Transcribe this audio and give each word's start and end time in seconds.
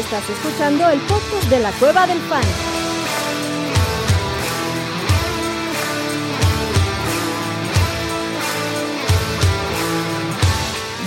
Estás 0.00 0.30
escuchando 0.30 0.88
el 0.88 0.98
podcast 1.00 1.50
de 1.50 1.60
la 1.60 1.70
Cueva 1.72 2.06
del 2.06 2.16
Fan. 2.20 2.42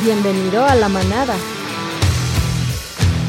Bienvenido 0.04 0.64
a 0.64 0.76
la 0.76 0.90
manada. 0.90 1.36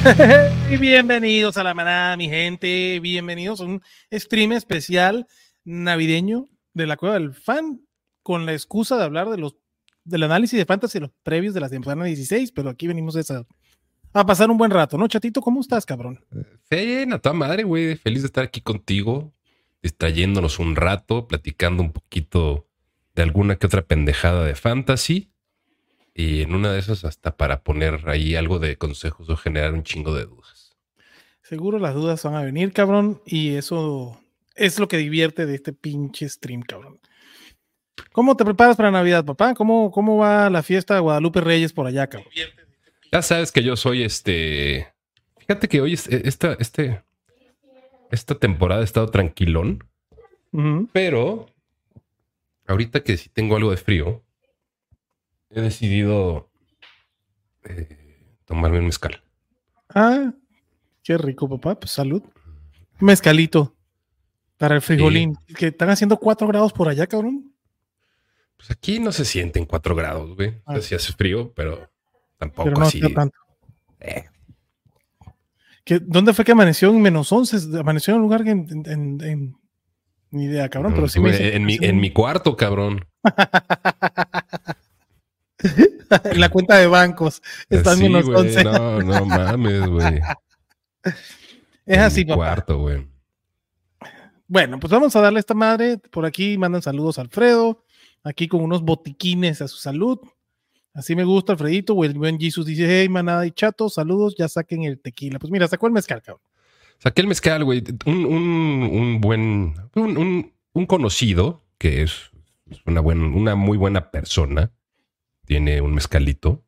y 0.70 0.76
bienvenidos 0.76 1.56
a 1.56 1.64
la 1.64 1.72
manada, 1.72 2.18
mi 2.18 2.28
gente. 2.28 3.00
Bienvenidos 3.00 3.62
a 3.62 3.64
un 3.64 3.82
stream 4.12 4.52
especial 4.52 5.26
navideño 5.64 6.50
de 6.74 6.86
la 6.86 6.98
Cueva 6.98 7.14
del 7.14 7.32
Fan 7.32 7.80
con 8.22 8.44
la 8.44 8.52
excusa 8.52 8.98
de 8.98 9.04
hablar 9.04 9.30
de 9.30 9.38
los 9.38 9.56
del 10.04 10.24
análisis 10.24 10.58
de 10.58 10.66
fantasy 10.66 11.00
los 11.00 11.10
previos 11.22 11.54
de 11.54 11.60
la 11.60 11.70
temporada 11.70 12.04
16, 12.04 12.52
pero 12.52 12.68
aquí 12.68 12.86
venimos 12.86 13.16
a, 13.16 13.46
a 14.20 14.26
pasar 14.26 14.50
un 14.50 14.56
buen 14.56 14.70
rato, 14.70 14.96
¿no, 14.96 15.08
chatito? 15.08 15.40
¿Cómo 15.40 15.60
estás, 15.60 15.84
cabrón? 15.84 16.24
Sí, 16.70 17.04
a 17.10 17.18
toda 17.18 17.34
madre, 17.34 17.64
güey. 17.64 17.96
Feliz 17.96 18.22
de 18.22 18.26
estar 18.26 18.44
aquí 18.44 18.60
contigo, 18.60 19.32
distrayéndonos 19.82 20.58
un 20.58 20.76
rato, 20.76 21.26
platicando 21.26 21.82
un 21.82 21.92
poquito 21.92 22.66
de 23.14 23.22
alguna 23.22 23.56
que 23.56 23.66
otra 23.66 23.82
pendejada 23.82 24.44
de 24.44 24.54
fantasy. 24.54 25.30
Y 26.14 26.42
en 26.42 26.54
una 26.54 26.72
de 26.72 26.78
esas 26.78 27.04
hasta 27.04 27.36
para 27.36 27.62
poner 27.62 28.08
ahí 28.08 28.36
algo 28.36 28.60
de 28.60 28.76
consejos 28.76 29.28
o 29.28 29.36
generar 29.36 29.72
un 29.72 29.82
chingo 29.82 30.14
de 30.14 30.26
dudas. 30.26 30.76
Seguro 31.42 31.78
las 31.78 31.94
dudas 31.94 32.22
van 32.22 32.36
a 32.36 32.42
venir, 32.42 32.72
cabrón, 32.72 33.20
y 33.26 33.56
eso 33.56 34.20
es 34.54 34.78
lo 34.78 34.88
que 34.88 34.96
divierte 34.96 35.44
de 35.44 35.56
este 35.56 35.72
pinche 35.72 36.28
stream, 36.28 36.62
cabrón. 36.62 37.00
¿Cómo 38.12 38.36
te 38.36 38.44
preparas 38.44 38.76
para 38.76 38.90
Navidad, 38.90 39.24
papá? 39.24 39.54
¿Cómo, 39.54 39.90
cómo 39.90 40.16
va 40.16 40.48
la 40.50 40.62
fiesta 40.62 40.94
de 40.94 41.00
Guadalupe 41.00 41.40
Reyes 41.40 41.72
por 41.72 41.86
allá, 41.86 42.06
cabrón? 42.06 42.30
Ya 43.14 43.22
sabes 43.22 43.52
que 43.52 43.62
yo 43.62 43.76
soy 43.76 44.02
este. 44.02 44.92
Fíjate 45.38 45.68
que 45.68 45.80
hoy 45.80 45.92
esta, 45.92 46.54
este, 46.54 47.04
esta 48.10 48.34
temporada 48.34 48.80
he 48.80 48.84
estado 48.84 49.06
tranquilón, 49.06 49.84
pero 50.92 51.46
ahorita 52.66 53.04
que 53.04 53.16
sí 53.16 53.28
tengo 53.28 53.54
algo 53.54 53.70
de 53.70 53.76
frío, 53.76 54.24
he 55.50 55.60
decidido 55.60 56.50
eh, 57.62 58.36
tomarme 58.46 58.80
un 58.80 58.86
mezcal. 58.86 59.22
Ah, 59.90 60.32
qué 61.04 61.16
rico, 61.16 61.48
papá. 61.48 61.78
Pues 61.78 61.92
salud. 61.92 62.24
Mezcalito 62.98 63.76
para 64.58 64.74
el 64.74 64.82
frijolín. 64.82 65.36
Que 65.56 65.68
están 65.68 65.90
haciendo 65.90 66.16
cuatro 66.16 66.48
grados 66.48 66.72
por 66.72 66.88
allá, 66.88 67.06
cabrón. 67.06 67.54
Pues 68.56 68.72
aquí 68.72 68.98
no 68.98 69.12
se 69.12 69.24
sienten 69.24 69.66
cuatro 69.66 69.94
grados, 69.94 70.34
güey. 70.34 70.60
O 70.64 70.72
sea, 70.72 70.82
sí 70.82 70.94
hace 70.96 71.12
frío, 71.12 71.52
pero 71.54 71.93
tampoco 72.44 72.64
pero 72.64 72.80
no 72.80 72.86
así. 72.86 73.00
Tanto. 73.12 73.38
Eh. 74.00 74.24
¿Dónde 76.02 76.32
fue 76.32 76.44
que 76.44 76.52
amaneció 76.52 76.90
en 76.90 77.02
menos 77.02 77.30
11? 77.30 77.78
Amaneció 77.78 78.14
en 78.14 78.16
un 78.16 78.22
lugar 78.22 78.44
que 78.44 78.50
en, 78.50 78.82
en, 78.86 79.20
en 79.22 79.56
ni 80.30 80.44
idea, 80.44 80.68
cabrón, 80.68 80.94
pero 80.94 81.08
sí 81.08 81.20
me 81.20 81.30
dice, 81.30 81.54
en, 81.54 81.64
mi, 81.64 81.78
en 81.80 82.00
mi 82.00 82.10
cuarto, 82.10 82.56
cabrón. 82.56 83.06
en 86.24 86.40
la 86.40 86.48
cuenta 86.48 86.76
de 86.76 86.88
bancos 86.88 87.40
están 87.68 87.98
sí, 87.98 88.02
menos 88.02 88.28
11. 88.28 88.64
No, 88.64 89.00
no 89.00 89.24
mames, 89.24 89.86
güey. 89.86 90.20
Es 91.86 91.98
así, 91.98 92.22
en 92.22 92.28
mi 92.28 92.34
cuarto, 92.34 92.78
güey. 92.78 93.06
Bueno, 94.48 94.80
pues 94.80 94.90
vamos 94.90 95.14
a 95.14 95.20
darle 95.20 95.38
a 95.38 95.40
esta 95.40 95.52
madre. 95.52 95.98
Por 95.98 96.24
aquí 96.24 96.56
mandan 96.56 96.80
saludos 96.80 97.18
a 97.18 97.22
Alfredo 97.22 97.84
aquí 98.24 98.48
con 98.48 98.62
unos 98.62 98.82
botiquines 98.82 99.60
a 99.60 99.68
su 99.68 99.76
salud. 99.76 100.18
Así 100.94 101.16
me 101.16 101.24
gusta, 101.24 101.52
Alfredito. 101.52 101.94
O 101.94 102.04
el 102.04 102.14
buen 102.14 102.38
Jesus 102.38 102.64
dice: 102.64 102.86
Hey, 102.88 103.08
manada 103.08 103.44
y 103.46 103.50
chato, 103.50 103.88
saludos, 103.88 104.36
ya 104.38 104.48
saquen 104.48 104.84
el 104.84 105.00
tequila. 105.00 105.38
Pues 105.38 105.50
mira, 105.50 105.66
sacó 105.66 105.88
el 105.88 105.92
mezcal, 105.92 106.22
cabrón. 106.22 106.42
Saqué 106.98 107.20
el 107.20 107.26
mezcal, 107.26 107.64
güey. 107.64 107.82
Un, 108.06 108.24
un, 108.24 108.82
un 108.92 109.20
buen, 109.20 109.74
un, 109.96 110.52
un, 110.72 110.86
conocido 110.86 111.62
que 111.76 112.02
es 112.02 112.30
una, 112.86 113.00
buena, 113.00 113.26
una 113.26 113.56
muy 113.56 113.76
buena 113.76 114.12
persona. 114.12 114.70
Tiene 115.44 115.80
un 115.80 115.94
mezcalito 115.94 116.64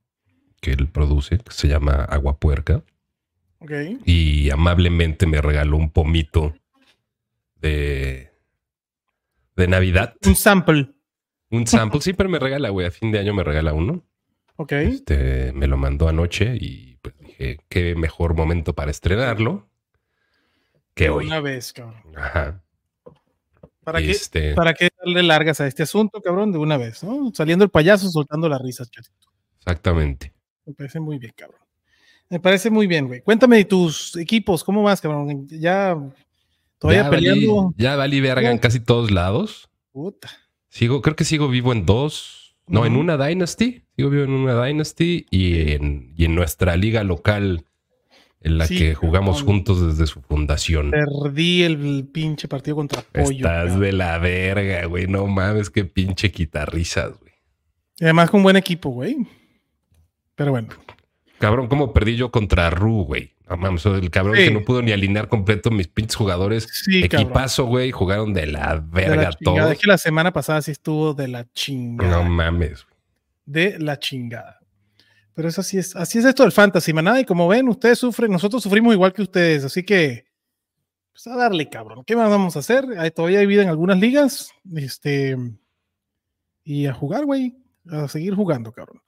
que 0.61 0.73
él 0.73 0.89
produce, 0.89 1.39
que 1.39 1.53
se 1.53 1.69
llama 1.69 2.05
Agua 2.05 2.39
Puerca. 2.39 2.83
Okay. 3.61 3.99
Y 4.05 4.51
amablemente 4.51 5.27
me 5.27 5.41
regaló 5.41 5.77
un 5.77 5.91
pomito 5.91 6.53
de, 7.55 8.33
de 9.55 9.69
Navidad. 9.69 10.17
Un 10.27 10.35
sample. 10.35 10.91
Un 11.51 11.67
sample. 11.67 12.01
Siempre 12.01 12.29
me 12.29 12.41
regala, 12.41 12.71
güey. 12.71 12.89
A 12.89 12.91
fin 12.91 13.13
de 13.13 13.21
año 13.21 13.33
me 13.33 13.45
regala 13.45 13.73
uno. 13.73 14.05
Ok. 14.57 14.73
Este, 14.73 15.53
me 15.53 15.67
lo 15.67 15.77
mandó 15.77 16.09
anoche 16.09 16.57
y 16.59 16.99
pues 17.03 17.15
dije, 17.19 17.59
qué 17.69 17.95
mejor 17.95 18.35
momento 18.35 18.75
para 18.75 18.91
estrenarlo 18.91 19.69
que 20.95 21.11
hoy. 21.11 21.27
Una 21.27 21.41
vez, 21.41 21.73
cabrón. 21.73 22.03
Ajá. 22.17 22.63
¿Para, 23.85 24.01
este... 24.01 24.49
qué, 24.49 24.55
¿Para 24.55 24.75
qué 24.75 24.89
darle 24.99 25.23
largas 25.23 25.61
a 25.61 25.67
este 25.67 25.85
asunto, 25.85 26.21
cabrón? 26.21 26.51
De 26.51 26.59
una 26.59 26.77
vez, 26.77 27.05
¿no? 27.05 27.31
Saliendo 27.33 27.65
el 27.65 27.71
payaso, 27.71 28.09
soltando 28.09 28.49
las 28.49 28.61
risas, 28.61 28.91
chatito. 28.91 29.29
Exactamente. 29.59 30.33
Me 30.65 30.73
parece 30.73 30.99
muy 30.99 31.19
bien, 31.19 31.33
cabrón. 31.37 31.61
Me 32.29 32.41
parece 32.41 32.71
muy 32.71 32.89
bien, 32.89 33.07
güey. 33.07 33.21
Cuéntame 33.21 33.59
de 33.59 33.65
tus 33.67 34.17
equipos, 34.17 34.65
¿cómo 34.65 34.83
vas, 34.83 35.01
cabrón? 35.01 35.47
Ya 35.49 35.97
todavía 36.79 37.05
ya 37.05 37.11
peleando. 37.11 37.57
Valí, 37.67 37.75
ya 37.77 37.95
valí 37.95 38.21
verga 38.21 38.51
en 38.51 38.59
casi 38.59 38.81
todos 38.81 39.13
lados. 39.13 39.71
Puta. 39.93 40.31
Sigo, 40.69 41.01
creo 41.03 41.15
que 41.15 41.25
sigo 41.25 41.49
vivo 41.49 41.73
en 41.73 41.87
dos. 41.87 42.36
No, 42.69 42.81
uh 42.81 42.85
-huh. 42.85 42.87
en 42.87 42.97
una 42.97 43.17
Dynasty. 43.17 43.83
Sigo 43.97 44.11
vivo 44.11 44.25
en 44.25 44.31
una 44.31 44.65
Dynasty 44.65 45.27
y 45.31 45.73
en, 45.73 46.13
y 46.17 46.25
en 46.25 46.35
nuestra 46.35 46.77
liga 46.77 47.05
local 47.05 47.65
en 48.41 48.59
la 48.59 48.67
sí, 48.67 48.79
que 48.79 48.95
jugamos 48.95 49.43
juntos 49.43 49.85
desde 49.85 50.07
su 50.07 50.21
fundación. 50.21 50.91
Perdí 50.91 51.63
el 51.63 52.07
pinche 52.13 52.47
partido 52.47 52.77
contra 52.77 53.03
Pollo. 53.03 53.31
Estás 53.31 53.79
de 53.81 53.93
la 53.93 54.19
verga, 54.19 54.85
güey. 54.87 55.07
No 55.07 55.27
mames, 55.27 55.71
qué 55.71 55.85
pinche 55.85 56.31
quitarrisas, 56.31 57.19
güey. 57.19 57.33
Y 57.99 58.05
además 58.05 58.31
con 58.31 58.43
buen 58.43 58.57
equipo, 58.57 58.91
güey. 58.91 59.17
Pero 60.35 60.53
bueno. 60.53 60.69
Cabrón, 61.39 61.67
¿cómo 61.67 61.93
perdí 61.93 62.17
yo 62.17 62.31
contra 62.31 62.71
Ru, 62.71 63.05
güey? 63.05 63.33
No 63.49 63.57
mames, 63.57 63.87
el 63.87 64.11
cabrón 64.11 64.37
sí. 64.37 64.45
que 64.45 64.51
no 64.51 64.63
pudo 64.63 64.83
ni 64.83 64.91
alinear 64.91 65.29
completo 65.29 65.71
mis 65.71 65.87
pinches 65.87 66.17
jugadores. 66.17 66.67
Sí, 66.85 67.05
Equipazo, 67.05 67.67
güey. 67.67 67.93
Jugaron 67.93 68.35
de 68.35 68.47
la 68.49 68.83
verga 68.85 69.31
de 69.31 69.37
todos. 69.41 69.71
Es 69.71 69.79
que 69.79 69.87
la 69.87 69.99
semana 69.99 70.33
pasada 70.33 70.61
sí 70.63 70.73
estuvo 70.73 71.15
de 71.15 71.29
la 71.29 71.47
chingada. 71.53 72.25
No 72.25 72.29
mames. 72.29 72.87
De 73.45 73.79
la 73.79 73.99
chingada. 73.99 74.59
Pero 75.35 75.49
eso 75.49 75.61
así 75.61 75.79
es, 75.79 75.95
así 75.95 76.19
es 76.19 76.25
esto 76.25 76.43
del 76.43 76.51
fantasy, 76.51 76.93
manada. 76.93 77.21
Y 77.21 77.25
como 77.25 77.47
ven, 77.47 77.69
ustedes 77.69 77.99
sufren, 77.99 78.33
nosotros 78.33 78.63
sufrimos 78.63 78.93
igual 78.93 79.13
que 79.13 79.23
ustedes. 79.23 79.65
Así 79.65 79.85
que, 79.85 80.27
pues 81.13 81.27
a 81.29 81.37
darle, 81.37 81.69
cabrón. 81.69 82.03
¿Qué 82.05 82.17
más 82.17 82.29
vamos 82.29 82.57
a 82.57 82.61
hacer? 82.61 82.85
Todavía 83.15 83.39
hay 83.39 83.47
vida 83.47 83.63
en 83.63 83.69
algunas 83.69 84.01
ligas. 84.01 84.51
Este. 84.75 85.37
Y 86.65 86.87
a 86.87 86.95
jugar, 86.95 87.25
güey. 87.25 87.55
A 87.89 88.09
seguir 88.09 88.35
jugando, 88.35 88.73
cabrón. 88.73 89.01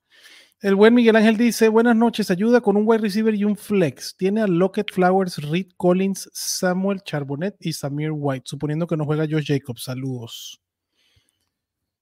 El 0.61 0.75
buen 0.75 0.93
Miguel 0.93 1.15
Ángel 1.15 1.37
dice: 1.37 1.69
Buenas 1.69 1.95
noches, 1.95 2.31
ayuda 2.31 2.61
con 2.61 2.77
un 2.77 2.83
wide 2.87 3.03
receiver 3.03 3.35
y 3.35 3.45
un 3.45 3.57
flex. 3.57 4.17
Tiene 4.17 4.43
a 4.43 4.47
Lockett 4.49 4.93
Flowers, 4.93 5.39
Reed 5.49 5.69
Collins, 5.77 6.29
Samuel 6.33 7.01
Charbonnet 7.03 7.55
y 7.61 7.73
Samir 7.73 8.11
White, 8.13 8.45
suponiendo 8.47 8.87
que 8.87 8.97
no 8.97 9.05
juega 9.05 9.27
Josh 9.31 9.47
Jacobs. 9.47 9.85
Saludos. 9.85 10.61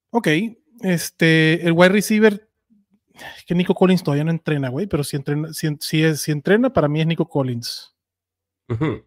Ok, 0.09 0.27
este, 0.81 1.65
el 1.67 1.73
wide 1.73 1.89
receiver, 1.89 2.49
es 3.13 3.43
que 3.45 3.53
Nico 3.53 3.75
Collins 3.75 4.03
todavía 4.03 4.23
no 4.23 4.31
entrena, 4.31 4.69
güey, 4.69 4.87
pero 4.87 5.03
si 5.03 5.17
entrena, 5.17 5.53
si, 5.53 5.67
si, 5.79 6.03
es, 6.03 6.21
si 6.21 6.31
entrena, 6.31 6.73
para 6.73 6.87
mí 6.87 6.99
es 6.99 7.07
Nico 7.07 7.27
Collins. 7.27 7.95
Uh 8.69 8.73
-huh. 8.73 9.05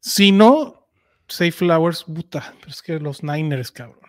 Si 0.00 0.32
no, 0.32 0.88
Safe 1.28 1.52
Flowers, 1.52 2.04
puta, 2.04 2.54
pero 2.58 2.70
es 2.70 2.82
que 2.82 2.98
los 2.98 3.22
Niners, 3.22 3.70
cabrón. 3.70 4.00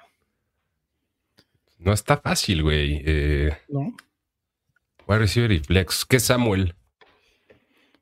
No 1.77 1.93
está 1.93 2.17
fácil, 2.17 2.63
güey. 2.63 3.01
Eh... 3.05 3.57
No. 3.67 3.95
Wide 5.09 5.19
receiver 5.19 5.51
y 5.51 5.59
flex. 5.59 6.05
¿Qué 6.05 6.17
es 6.17 6.23
Samuel? 6.23 6.75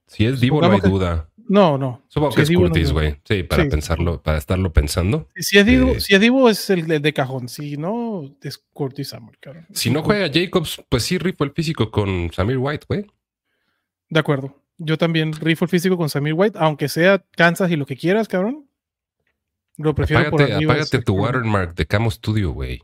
Si 0.07 0.25
es 0.25 0.41
Divo, 0.41 0.61
no 0.61 0.71
hay 0.71 0.81
que, 0.81 0.89
duda. 0.89 1.29
No, 1.47 1.77
no. 1.77 2.03
Supongo 2.09 2.31
si 2.31 2.35
que 2.35 2.41
es 2.43 2.51
Curtis, 2.51 2.91
güey. 2.91 3.11
No, 3.11 3.17
sí, 3.23 3.43
para 3.43 3.63
sí. 3.63 3.69
pensarlo, 3.69 4.21
para 4.21 4.37
estarlo 4.37 4.73
pensando. 4.73 5.29
Si 5.37 5.57
es 5.57 5.65
Divo, 5.65 5.91
eh, 5.93 6.01
si 6.01 6.15
es, 6.15 6.19
Divo 6.19 6.49
es 6.49 6.69
el 6.69 6.85
de, 6.85 6.99
de, 6.99 7.13
cajón. 7.13 7.47
Si 7.47 7.77
no, 7.77 8.35
es 8.43 8.57
Curtis 8.73 9.09
Samuel, 9.09 9.37
cabrón. 9.39 9.65
Si 9.71 9.89
no 9.89 10.03
juega 10.03 10.29
Jacobs, 10.31 10.83
pues 10.89 11.03
sí 11.03 11.17
rifo 11.17 11.45
el 11.45 11.51
físico 11.51 11.91
con 11.91 12.29
Samir 12.33 12.57
White, 12.57 12.85
güey. 12.89 13.05
De 14.09 14.19
acuerdo. 14.19 14.61
Yo 14.77 14.97
también 14.97 15.31
rifo 15.31 15.63
el 15.63 15.69
físico 15.69 15.95
con 15.95 16.09
Samir 16.09 16.33
White, 16.33 16.59
aunque 16.59 16.89
sea 16.89 17.23
Kansas 17.37 17.71
y 17.71 17.77
lo 17.77 17.85
que 17.85 17.95
quieras, 17.95 18.27
cabrón. 18.27 18.67
Lo 19.77 19.95
prefiero 19.95 20.27
apágate, 20.27 20.53
por 20.53 20.63
Apágate 20.63 21.01
tu 21.01 21.15
watermark 21.15 21.73
de 21.73 21.85
Camo 21.85 22.11
Studio, 22.11 22.51
güey. 22.51 22.83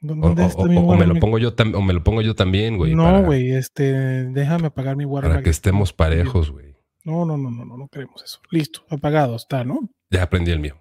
¿Dónde 0.00 0.42
o, 0.42 0.46
está 0.46 0.62
o, 0.62 0.66
mi 0.66 0.76
o, 0.76 0.94
me 0.94 1.06
lo 1.06 1.16
pongo 1.16 1.38
yo 1.38 1.54
o 1.74 1.82
me 1.82 1.92
lo 1.92 2.04
pongo 2.04 2.22
yo 2.22 2.34
también, 2.34 2.76
güey. 2.76 2.94
No, 2.94 3.24
güey, 3.24 3.50
este, 3.50 4.26
déjame 4.26 4.68
apagar 4.68 4.96
mi 4.96 5.04
watermark. 5.04 5.38
Para 5.38 5.44
que 5.44 5.50
estemos 5.50 5.92
parejos, 5.92 6.50
güey. 6.50 6.76
No, 7.04 7.24
no, 7.24 7.36
no, 7.36 7.50
no, 7.50 7.64
no, 7.64 7.76
no 7.76 7.88
queremos 7.88 8.22
eso. 8.22 8.40
Listo, 8.50 8.84
apagado 8.90 9.34
está, 9.34 9.64
¿no? 9.64 9.88
Ya 10.10 10.22
aprendí 10.22 10.52
el 10.52 10.60
mío. 10.60 10.76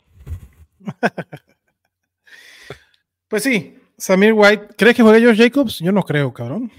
pues 3.27 3.43
sí, 3.43 3.77
Samir 3.97 4.33
White, 4.33 4.69
¿crees 4.77 4.95
que 4.95 5.03
juegue 5.03 5.21
George 5.21 5.43
Jacobs? 5.43 5.79
Yo 5.79 5.91
no 5.91 6.03
creo, 6.03 6.33
cabrón. 6.33 6.71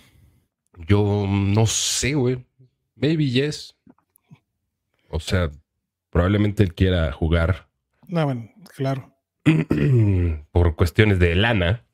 Yo 0.86 1.26
no 1.28 1.66
sé, 1.66 2.14
güey. 2.14 2.44
Maybe 2.94 3.28
yes. 3.28 3.74
O 5.10 5.18
sea, 5.18 5.50
probablemente 6.10 6.62
él 6.62 6.74
quiera 6.74 7.10
jugar. 7.12 7.68
No, 8.06 8.24
bueno, 8.24 8.50
claro. 8.76 9.12
por 10.52 10.76
cuestiones 10.76 11.18
de 11.18 11.34
lana. 11.34 11.84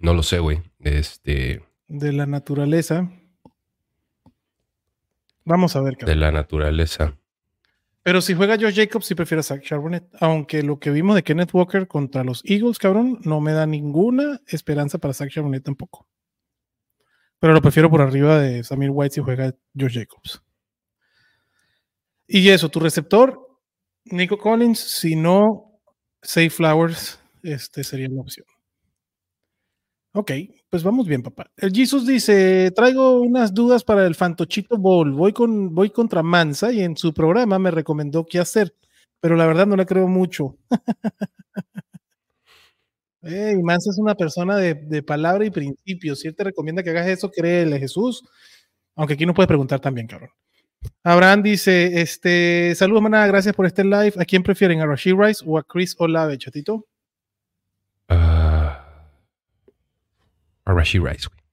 No 0.00 0.14
lo 0.14 0.22
sé, 0.22 0.38
güey. 0.38 0.62
Este. 0.80 1.62
De 1.88 2.12
la 2.12 2.26
naturaleza. 2.26 3.10
Vamos 5.44 5.76
a 5.76 5.80
ver. 5.80 5.96
Cabrón. 5.96 6.14
De 6.14 6.20
la 6.20 6.32
naturaleza. 6.32 7.16
Pero 8.02 8.20
si 8.20 8.34
juega 8.34 8.58
Josh 8.60 8.76
Jacobs, 8.76 9.06
sí 9.06 9.14
prefiero 9.14 9.40
a 9.40 9.42
Zach 9.42 9.62
Charbonnet. 9.62 10.04
Aunque 10.20 10.62
lo 10.62 10.78
que 10.78 10.90
vimos 10.90 11.14
de 11.16 11.22
Kenneth 11.22 11.54
Walker 11.54 11.88
contra 11.88 12.22
los 12.22 12.42
Eagles, 12.44 12.78
cabrón, 12.78 13.18
no 13.24 13.40
me 13.40 13.52
da 13.52 13.64
ninguna 13.64 14.42
esperanza 14.46 14.98
para 14.98 15.14
Zach 15.14 15.30
Charbonnet 15.30 15.64
tampoco. 15.64 16.06
Pero 17.38 17.54
lo 17.54 17.62
prefiero 17.62 17.90
por 17.90 18.02
arriba 18.02 18.38
de 18.38 18.62
Samir 18.62 18.90
White 18.92 19.14
si 19.14 19.20
juega 19.22 19.54
Josh 19.78 19.94
Jacobs. 19.94 20.42
Y 22.26 22.48
eso, 22.50 22.68
tu 22.68 22.78
receptor, 22.78 23.38
Nico 24.04 24.36
Collins, 24.36 24.78
si 24.78 25.16
no, 25.16 25.80
Safe 26.22 26.50
Flowers, 26.50 27.20
este 27.42 27.84
sería 27.84 28.08
la 28.08 28.20
opción. 28.20 28.46
Ok, 30.16 30.30
pues 30.70 30.84
vamos 30.84 31.08
bien, 31.08 31.24
papá. 31.24 31.50
El 31.56 31.72
Jesus 31.72 32.06
dice: 32.06 32.70
Traigo 32.70 33.20
unas 33.20 33.52
dudas 33.52 33.82
para 33.82 34.06
el 34.06 34.14
Fantochito 34.14 34.78
Bowl. 34.78 35.12
Voy, 35.12 35.32
con, 35.32 35.74
voy 35.74 35.90
contra 35.90 36.22
Mansa 36.22 36.72
y 36.72 36.82
en 36.82 36.96
su 36.96 37.12
programa 37.12 37.58
me 37.58 37.72
recomendó 37.72 38.24
qué 38.24 38.38
hacer, 38.38 38.76
pero 39.18 39.34
la 39.34 39.44
verdad 39.44 39.66
no 39.66 39.74
le 39.74 39.86
creo 39.86 40.06
mucho. 40.06 40.56
hey, 43.22 43.56
Mansa 43.60 43.90
es 43.90 43.98
una 43.98 44.14
persona 44.14 44.56
de, 44.56 45.02
palabra 45.02 45.46
y 45.46 45.50
principios. 45.50 46.20
Si 46.20 46.28
él 46.28 46.36
te 46.36 46.44
recomienda 46.44 46.84
que 46.84 46.90
hagas 46.90 47.08
eso, 47.08 47.28
créele, 47.32 47.80
Jesús. 47.80 48.22
Aunque 48.94 49.14
aquí 49.14 49.26
no 49.26 49.34
puedes 49.34 49.48
preguntar 49.48 49.80
también, 49.80 50.06
cabrón. 50.06 50.30
Abraham 51.02 51.42
dice: 51.42 52.00
este, 52.00 52.72
Saludos, 52.76 53.02
manada, 53.02 53.26
gracias 53.26 53.54
por 53.56 53.66
este 53.66 53.82
live. 53.82 54.12
¿A 54.16 54.24
quién 54.24 54.44
prefieren, 54.44 54.80
a 54.80 54.86
Rashid 54.86 55.14
Rice 55.18 55.44
o 55.44 55.58
a 55.58 55.64
Chris 55.64 55.96
Olave, 55.98 56.38
chatito? 56.38 56.86
A 60.84 61.10
Rice, 61.10 61.28
güey. 61.28 61.44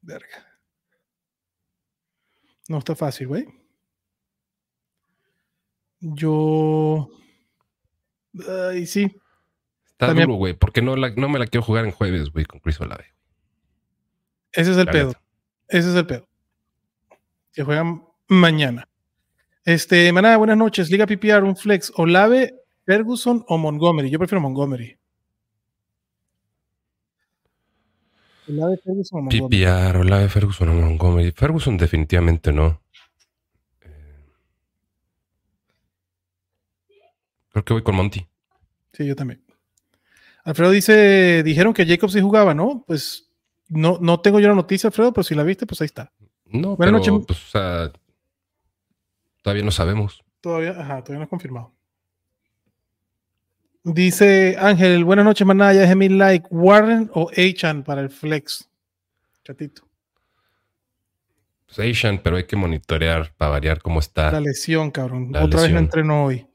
Verga. 0.00 0.46
No 2.68 2.78
está 2.78 2.94
fácil, 2.94 3.28
güey. 3.28 3.46
Yo. 6.00 7.08
Ay, 8.70 8.86
sí. 8.86 9.10
Está 9.86 10.14
duro, 10.14 10.34
güey. 10.34 10.54
Porque 10.54 10.82
no, 10.82 10.96
no 10.96 11.28
me 11.28 11.38
la 11.38 11.46
quiero 11.46 11.64
jugar 11.64 11.84
en 11.84 11.90
jueves, 11.90 12.30
güey, 12.30 12.44
con 12.44 12.60
Chris 12.60 12.80
Olave. 12.80 13.06
Ese 14.52 14.70
es 14.70 14.76
el 14.76 14.86
pedo. 14.86 15.12
Ese 15.68 15.90
es 15.90 15.94
el 15.94 16.06
pedo. 16.06 16.28
Que 17.52 17.64
juegan 17.64 18.04
mañana. 18.28 18.88
Este, 19.64 20.12
manada, 20.12 20.36
buenas 20.36 20.56
noches. 20.56 20.90
Liga 20.90 21.06
PPR, 21.06 21.42
un 21.42 21.56
flex. 21.56 21.92
Olave, 21.96 22.54
Ferguson 22.84 23.44
o 23.48 23.58
Montgomery. 23.58 24.08
Yo 24.08 24.18
prefiero 24.18 24.40
Montgomery. 24.40 24.98
Olave 28.48 28.78
Ferguson 28.78 29.18
o 29.18 29.22
Montgomery. 29.22 29.64
Olave 29.66 30.28
Ferguson 30.28 30.68
o 30.68 30.74
Montgomery. 30.74 31.32
Ferguson 31.32 31.76
definitivamente 31.76 32.52
no. 32.52 32.80
Eh, 33.82 34.24
creo 37.50 37.64
que 37.64 37.72
voy 37.74 37.82
con 37.82 37.96
Monty. 37.96 38.26
Sí, 38.92 39.06
yo 39.06 39.14
también. 39.14 39.44
Alfredo 40.44 40.70
dice, 40.70 41.42
dijeron 41.42 41.74
que 41.74 41.86
Jacobs 41.86 42.14
sí 42.14 42.20
jugaba, 42.20 42.54
¿no? 42.54 42.84
Pues 42.86 43.30
no, 43.68 43.98
no 44.00 44.20
tengo 44.20 44.40
yo 44.40 44.48
la 44.48 44.54
noticia, 44.54 44.88
Alfredo, 44.88 45.12
pero 45.12 45.24
si 45.24 45.34
la 45.34 45.42
viste, 45.42 45.66
pues 45.66 45.80
ahí 45.82 45.86
está. 45.86 46.12
No, 46.46 46.76
Buenas 46.76 47.02
pero 47.02 47.26
pues, 47.26 47.46
o 47.46 47.50
sea, 47.50 47.92
todavía 49.42 49.64
no 49.64 49.70
sabemos. 49.70 50.24
Todavía, 50.40 50.70
ajá, 50.70 51.02
todavía 51.02 51.18
no 51.18 51.24
es 51.24 51.28
confirmado. 51.28 51.77
Dice 53.94 54.56
Ángel, 54.58 55.02
buenas 55.04 55.24
noches, 55.24 55.46
manada. 55.46 55.72
Ya 55.72 55.94
mi 55.94 56.10
like. 56.10 56.46
Warren 56.50 57.10
o 57.14 57.30
Achan 57.30 57.82
para 57.82 58.02
el 58.02 58.10
flex. 58.10 58.68
Chatito. 59.44 59.82
Pues 61.66 61.78
Achan, 61.78 62.20
pero 62.22 62.36
hay 62.36 62.44
que 62.44 62.56
monitorear 62.56 63.32
para 63.36 63.52
variar 63.52 63.80
cómo 63.80 64.00
está. 64.00 64.30
La 64.30 64.40
lesión, 64.40 64.90
cabrón. 64.90 65.34
Otra 65.34 65.62
vez 65.62 65.72
me 65.72 65.78
entreno 65.78 66.24
hoy. 66.24 66.46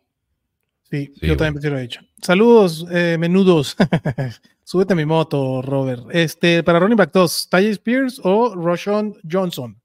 Sí, 0.91 1.12
yo 1.21 1.35
también 1.35 1.56
prefiero 1.56 1.77
Achan. 1.77 2.07
Saludos, 2.21 2.85
eh, 2.91 3.18
menudos. 3.19 3.75
Súbete 4.63 4.94
a 4.94 4.95
mi 4.95 5.06
moto, 5.06 5.62
Robert. 5.63 6.03
Este, 6.12 6.62
para 6.62 6.79
running 6.79 6.97
back 6.97 7.12
2, 7.12 7.50
Ty 7.50 7.65
Spears 7.69 8.21
o 8.24 8.53
Roshon 8.53 9.18
Johnson. 9.29 9.81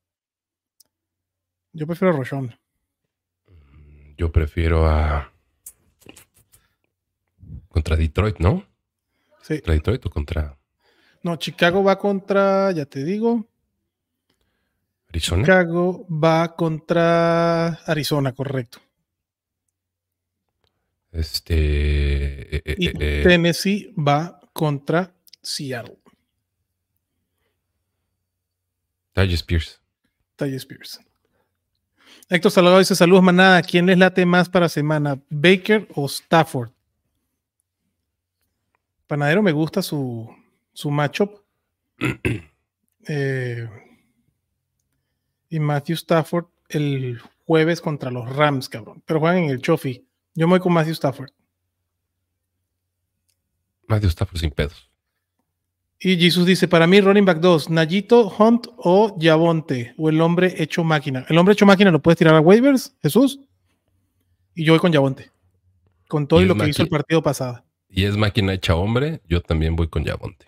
Yo 1.73 1.87
prefiero 1.87 2.15
a 2.15 2.17
Roshon. 2.19 2.55
Yo 4.19 4.31
prefiero 4.31 4.87
a 4.87 5.33
contra 7.79 7.97
Detroit, 7.97 8.39
¿no? 8.41 8.67
Sí. 9.43 9.55
¿Contra 9.55 9.75
Detroit 9.75 10.07
o 10.07 10.11
contra.? 10.11 10.59
No, 11.23 11.37
Chicago 11.37 11.83
va 11.85 11.97
contra, 11.97 12.73
ya 12.73 12.87
te 12.87 13.05
digo. 13.05 13.47
Arizona. 15.09 15.43
Chicago 15.43 16.07
va 16.11 16.57
contra 16.57 17.69
Arizona, 17.87 18.33
correcto. 18.33 18.81
Este. 21.13 22.57
Eh, 22.57 22.63
eh, 22.65 22.75
y 22.79 22.89
eh, 22.89 23.23
Tennessee 23.25 23.95
va 23.97 24.41
contra 24.53 25.15
Seattle. 25.41 25.99
Talle 29.13 29.35
Spears. 29.35 29.81
Talle 30.37 30.57
Spears. 30.57 31.01
Héctor 32.29 32.51
Salgado 32.51 32.79
dice: 32.81 32.95
Saludos, 32.95 33.23
manada. 33.23 33.63
¿Quién 33.63 33.87
les 33.87 33.97
late 33.97 34.27
más 34.27 34.49
para 34.49 34.69
semana? 34.69 35.21
¿Baker 35.31 35.89
o 35.95 36.07
Stafford? 36.07 36.71
Panadero 39.09 39.43
me 39.43 39.53
gusta 39.53 39.83
su, 39.83 40.29
su 40.73 40.91
matchup. 40.91 41.33
Eh, 43.11 43.67
y 45.49 45.59
Matthew 45.61 45.95
Stafford 45.95 46.45
el 46.69 47.19
jueves 47.47 47.81
contra 47.81 48.11
los 48.11 48.29
Rams, 48.37 48.69
cabrón. 48.69 49.03
Pero 49.07 49.21
juegan 49.21 49.45
en 49.45 49.51
el 49.51 49.63
Chofi. 49.63 50.07
Yo 50.35 50.47
me 50.47 50.51
voy 50.51 50.61
con 50.61 50.75
Matthew 50.75 50.93
Stafford. 50.93 51.31
Matthew 53.87 54.11
Stafford 54.11 54.39
sin 54.39 54.51
pedos. 54.51 54.91
Y 55.99 56.19
Jesus 56.19 56.45
dice, 56.45 56.69
para 56.69 56.87
mí 56.87 57.01
running 57.01 57.25
back 57.25 57.39
2, 57.39 57.71
Nayito, 57.71 58.29
Hunt 58.29 58.67
o 58.77 59.17
Yavonte, 59.19 59.95
o 59.97 60.11
el 60.11 60.21
hombre 60.21 60.63
hecho 60.63 60.85
máquina. 60.85 61.25
El 61.31 61.39
hombre 61.39 61.55
hecho 61.55 61.65
máquina 61.65 61.91
lo 61.91 62.03
puedes 62.03 62.19
tirar 62.19 62.35
a 62.35 62.41
waivers, 62.41 62.95
Jesús. 63.01 63.41
Y 64.55 64.67
yo 64.67 64.75
voy 64.75 64.81
con 64.81 64.93
Yavonte. 64.93 65.31
Con 66.09 66.27
todo 66.29 66.43
lo 66.43 66.57
que 66.57 66.69
hizo 66.69 66.83
el 66.83 66.91
partido 66.91 67.23
pasado 67.23 67.65
y 67.89 68.05
es 68.05 68.17
máquina 68.17 68.53
hecha 68.53 68.75
hombre, 68.75 69.21
yo 69.27 69.41
también 69.41 69.77
voy 69.77 69.89
con 69.89 70.05
Yabonte. 70.05 70.47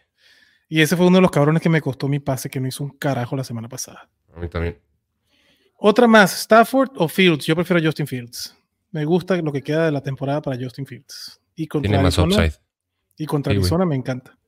Y 0.68 0.80
ese 0.82 0.96
fue 0.96 1.06
uno 1.06 1.16
de 1.16 1.22
los 1.22 1.30
cabrones 1.30 1.62
que 1.62 1.68
me 1.68 1.80
costó 1.80 2.06
mi 2.06 2.20
pase, 2.20 2.48
que 2.48 2.60
no 2.60 2.68
hizo 2.68 2.84
un 2.84 2.90
carajo 2.90 3.36
la 3.36 3.42
semana 3.42 3.68
pasada. 3.68 4.08
A 4.34 4.38
mí 4.38 4.48
también. 4.48 4.78
Otra 5.76 6.06
más, 6.06 6.42
Stafford 6.42 6.90
o 6.96 7.08
Fields. 7.08 7.46
Yo 7.46 7.56
prefiero 7.56 7.82
Justin 7.82 8.06
Fields. 8.06 8.56
Me 8.92 9.04
gusta 9.04 9.36
lo 9.36 9.50
que 9.50 9.62
queda 9.62 9.86
de 9.86 9.92
la 9.92 10.02
temporada 10.02 10.42
para 10.42 10.62
Justin 10.62 10.86
Fields. 10.86 11.40
Y 11.56 11.66
contra 11.66 11.88
Tiene 11.88 12.02
más 12.02 12.18
upside. 12.18 12.54
Y 13.16 13.26
contra 13.26 13.52
Arizona 13.52 13.84
me 13.84 13.96
encanta. 13.96 14.38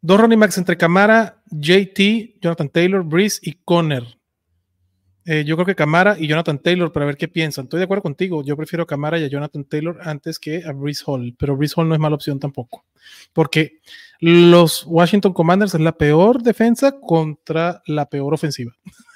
Dos 0.00 0.20
running 0.20 0.40
backs 0.40 0.58
entre 0.58 0.76
Camara, 0.76 1.42
JT, 1.50 2.40
Jonathan 2.40 2.68
Taylor, 2.68 3.04
Breeze 3.04 3.38
y 3.42 3.52
Conner. 3.64 4.04
Eh, 5.24 5.44
yo 5.44 5.56
creo 5.56 5.66
que 5.66 5.76
Camara 5.76 6.16
y 6.18 6.26
Jonathan 6.26 6.58
Taylor 6.58 6.92
para 6.92 7.06
ver 7.06 7.16
qué 7.16 7.28
piensan. 7.28 7.64
Estoy 7.64 7.78
de 7.78 7.84
acuerdo 7.84 8.02
contigo. 8.02 8.42
Yo 8.42 8.56
prefiero 8.56 8.82
a 8.82 8.86
Camara 8.86 9.18
y 9.18 9.24
a 9.24 9.28
Jonathan 9.28 9.64
Taylor 9.64 9.98
antes 10.02 10.38
que 10.38 10.64
a 10.64 10.72
Brees 10.72 11.02
Hall, 11.06 11.34
pero 11.38 11.56
Brees 11.56 11.76
Hall 11.76 11.88
no 11.88 11.94
es 11.94 12.00
mala 12.00 12.16
opción 12.16 12.40
tampoco. 12.40 12.84
Porque 13.32 13.80
los 14.20 14.84
Washington 14.86 15.32
Commanders 15.32 15.74
es 15.74 15.80
la 15.80 15.92
peor 15.92 16.42
defensa 16.42 16.98
contra 17.00 17.82
la 17.86 18.06
peor 18.06 18.34
ofensiva 18.34 18.72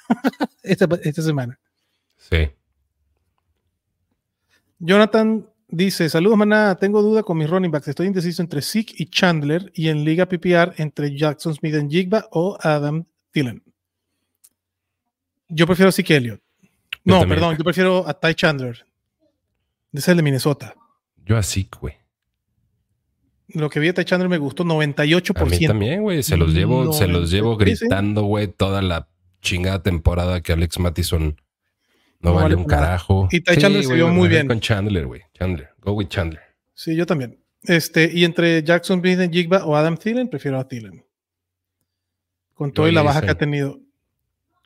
esta, 0.63 0.87
esta 1.03 1.21
semana. 1.21 1.59
Sí. 2.17 2.49
Jonathan 4.79 5.45
dice: 5.67 6.07
Saludos, 6.07 6.37
manada. 6.37 6.75
Tengo 6.75 7.01
duda 7.01 7.23
con 7.23 7.37
mis 7.37 7.49
running 7.49 7.71
backs. 7.71 7.89
Estoy 7.89 8.07
indeciso 8.07 8.41
entre 8.41 8.61
Zeke 8.61 8.93
y 8.97 9.07
Chandler 9.07 9.71
y 9.73 9.89
en 9.89 10.05
Liga 10.05 10.25
PPR 10.25 10.73
entre 10.77 11.17
Jackson 11.17 11.53
Smith 11.53 11.75
en 11.75 11.89
Jigba 11.89 12.27
o 12.31 12.57
Adam 12.61 13.05
Thielen. 13.31 13.66
Yo 15.49 15.65
prefiero 15.65 15.89
a 15.89 15.91
Zeke 15.91 16.15
Elliott. 16.15 16.41
No, 17.03 17.25
perdón, 17.27 17.57
yo 17.57 17.63
prefiero 17.63 18.07
a 18.07 18.19
Ty 18.19 18.35
Chandler. 18.35 18.85
De 19.91 19.99
ese 19.99 20.13
de 20.13 20.21
Minnesota. 20.21 20.75
Yo 21.25 21.37
a 21.37 21.43
Zeke, 21.43 21.77
güey. 21.79 21.95
Lo 23.49 23.69
que 23.69 23.79
vi 23.79 23.87
a 23.87 23.93
Ty 23.93 24.03
Chandler 24.03 24.29
me 24.29 24.37
gustó 24.37 24.65
98%. 24.65 25.41
A 25.41 25.45
mí 25.45 25.67
también, 25.67 26.01
güey. 26.01 26.21
Se 26.21 26.35
los 26.35 26.53
llevo, 26.53 26.91
se 26.91 27.07
los 27.07 27.31
llevo 27.31 27.55
gritando, 27.55 28.23
güey, 28.23 28.47
toda 28.47 28.81
la 28.81 29.07
chingada 29.41 29.81
temporada 29.81 30.41
que 30.41 30.51
Alex 30.51 30.79
Mattison 30.79 31.37
no, 32.19 32.33
vale, 32.33 32.55
un 32.55 32.65
carajo. 32.65 33.27
Y 33.31 33.41
Ty 33.41 33.57
Chandler 33.57 33.83
se 33.83 33.93
vio 33.93 34.09
muy 34.09 34.27
bien. 34.27 34.47
Con 34.47 34.59
Chandler, 34.59 35.05
güey. 35.05 35.21
Chandler. 35.33 35.69
Go 35.79 35.93
with 35.93 36.07
Chandler. 36.07 36.41
Sí, 36.73 36.95
yo 36.95 37.05
también. 37.05 37.39
Este, 37.63 38.11
y 38.13 38.23
entre 38.23 38.63
Jackson 38.63 38.99
Smith 38.99 39.31
Jigba 39.31 39.65
o 39.65 39.75
Adam 39.75 39.97
Thielen, 39.97 40.29
prefiero 40.29 40.59
a 40.59 40.67
Thielen. 40.67 41.05
Con 42.53 42.71
todo 42.71 42.87
y 42.87 42.91
la 42.91 43.03
baja 43.03 43.21
que 43.21 43.31
ha 43.31 43.37
tenido 43.37 43.79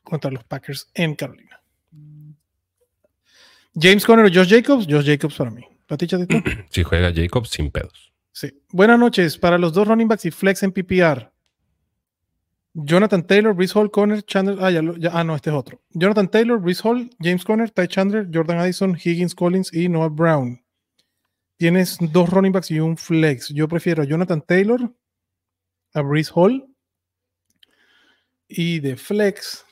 contra 0.03 0.31
los 0.31 0.43
Packers 0.43 0.89
en 0.93 1.15
Carolina. 1.15 1.61
James 3.73 4.05
Conner 4.05 4.25
o 4.25 4.29
Josh 4.33 4.49
Jacobs, 4.49 4.85
Josh 4.89 5.05
Jacobs 5.05 5.35
para 5.35 5.51
mí. 5.51 5.65
Si 6.69 6.83
juega 6.83 7.11
Jacobs, 7.13 7.49
sin 7.49 7.71
pedos. 7.71 8.13
Sí. 8.31 8.49
Buenas 8.71 8.99
noches. 8.99 9.37
Para 9.37 9.57
los 9.57 9.73
dos 9.73 9.87
running 9.87 10.07
backs 10.07 10.25
y 10.25 10.31
flex 10.31 10.63
en 10.63 10.71
PPR. 10.71 11.31
Jonathan 12.73 13.25
Taylor, 13.27 13.53
Brice 13.53 13.77
Hall, 13.77 13.91
Conner, 13.91 14.23
Chandler. 14.23 14.57
Ah, 14.61 14.71
ya, 14.71 15.11
ah, 15.11 15.23
no, 15.23 15.35
este 15.35 15.49
es 15.49 15.55
otro. 15.55 15.81
Jonathan 15.89 16.29
Taylor, 16.29 16.57
Brice 16.57 16.81
Hall, 16.87 17.09
James 17.19 17.43
Conner, 17.43 17.69
Ty 17.69 17.87
Chandler, 17.87 18.29
Jordan 18.33 18.59
Addison, 18.59 18.95
Higgins 18.95 19.35
Collins 19.35 19.73
y 19.73 19.89
Noah 19.89 20.07
Brown. 20.09 20.61
Tienes 21.57 21.97
dos 21.99 22.29
running 22.29 22.53
backs 22.53 22.71
y 22.71 22.79
un 22.79 22.97
flex. 22.97 23.49
Yo 23.49 23.67
prefiero 23.67 24.03
a 24.03 24.05
Jonathan 24.05 24.41
Taylor, 24.41 24.91
a 25.93 26.01
Brice 26.01 26.31
Hall 26.33 26.65
y 28.47 28.79
de 28.79 28.95
flex 28.95 29.65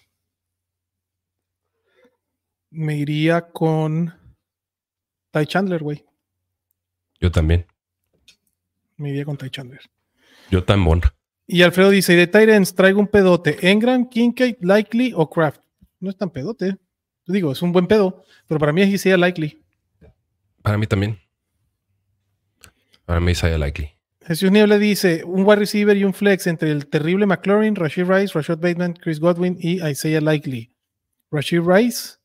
me 2.71 2.97
iría 2.97 3.41
con 3.41 4.13
Ty 5.31 5.45
Chandler, 5.45 5.81
güey. 5.81 6.05
Yo 7.19 7.31
también. 7.31 7.65
Me 8.97 9.09
iría 9.09 9.25
con 9.25 9.37
Ty 9.37 9.49
Chandler. 9.49 9.81
Yo 10.51 10.63
también. 10.63 11.01
Y 11.47 11.63
Alfredo 11.63 11.89
dice, 11.89 12.15
de 12.15 12.27
Tyrants 12.27 12.75
traigo 12.75 12.99
un 12.99 13.07
pedote. 13.07 13.69
Engram, 13.69 14.07
Kincaid, 14.07 14.57
Likely 14.61 15.13
o 15.15 15.29
Kraft. 15.29 15.61
No 15.99 16.09
es 16.09 16.17
tan 16.17 16.29
pedote. 16.29 16.77
Yo 17.25 17.33
digo, 17.33 17.51
es 17.51 17.61
un 17.61 17.71
buen 17.71 17.87
pedo, 17.87 18.23
pero 18.47 18.59
para 18.59 18.71
mí 18.71 18.81
es 18.81 18.89
Isaiah 18.89 19.17
Likely. 19.17 19.61
Para 20.61 20.77
mí 20.77 20.87
también. 20.87 21.19
Para 23.05 23.19
mí 23.19 23.31
Isaiah 23.31 23.57
Likely. 23.57 23.89
Jesús 24.25 24.51
Niebla 24.51 24.77
dice, 24.77 25.23
un 25.23 25.43
wide 25.43 25.55
receiver 25.55 25.97
y 25.97 26.03
un 26.03 26.13
flex 26.13 26.45
entre 26.45 26.69
el 26.69 26.85
terrible 26.85 27.25
McLaurin, 27.25 27.75
Rashid 27.75 28.05
Rice, 28.05 28.33
Rashad 28.33 28.59
Bateman, 28.59 28.93
Chris 28.93 29.19
Godwin 29.19 29.57
y 29.59 29.83
Isaiah 29.83 30.21
Likely. 30.21 30.71
Rashid 31.31 31.61
Rice 31.61 32.18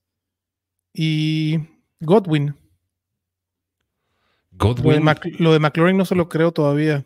y 0.95 1.59
Godwin. 2.01 2.55
Godwin. 4.53 5.05
Lo 5.39 5.53
de, 5.53 5.59
McLaurin 5.59 5.97
no 5.97 6.05
se 6.05 6.15
lo 6.15 6.29
creo 6.29 6.53
todavía. 6.53 7.05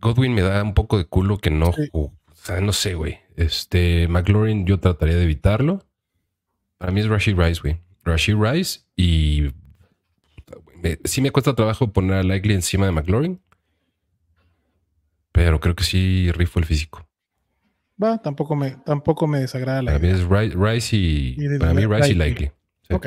Godwin 0.00 0.34
me 0.34 0.40
da 0.40 0.62
un 0.62 0.72
poco 0.72 0.96
de 0.96 1.04
culo 1.04 1.38
que 1.38 1.50
no. 1.50 1.72
O 1.92 2.12
sea, 2.32 2.60
no 2.60 2.72
sé, 2.72 2.94
güey. 2.94 3.18
Este, 3.36 4.08
McLaurin 4.08 4.66
yo 4.66 4.80
trataría 4.80 5.16
de 5.16 5.24
evitarlo. 5.24 5.86
Para 6.78 6.92
mí 6.92 7.00
es 7.00 7.08
Rashid 7.08 7.36
Rice, 7.36 7.60
güey. 7.60 7.78
Rashid 8.02 8.36
Rice 8.36 8.80
y. 8.96 9.52
sí 11.04 11.20
me 11.20 11.30
cuesta 11.30 11.54
trabajo 11.54 11.92
poner 11.92 12.14
a 12.14 12.22
Likely 12.22 12.54
encima 12.54 12.86
de 12.86 12.92
McLaurin. 12.92 13.40
Pero 15.32 15.60
creo 15.60 15.76
que 15.76 15.84
sí 15.84 16.32
rifo 16.32 16.58
el 16.58 16.64
físico. 16.64 17.06
Va, 18.02 18.16
tampoco 18.18 18.56
me, 18.56 18.70
tampoco 18.86 19.26
me 19.26 19.40
desagrada 19.40 19.82
la 19.82 19.92
Para 19.92 19.98
mí 19.98 20.08
es 20.08 20.26
Rice 20.26 20.96
y, 20.96 21.58
para 21.58 21.74
mí 21.74 21.84
Rice 21.84 22.12
y 22.12 22.14
Likely. 22.14 22.50
Ok. 22.90 23.06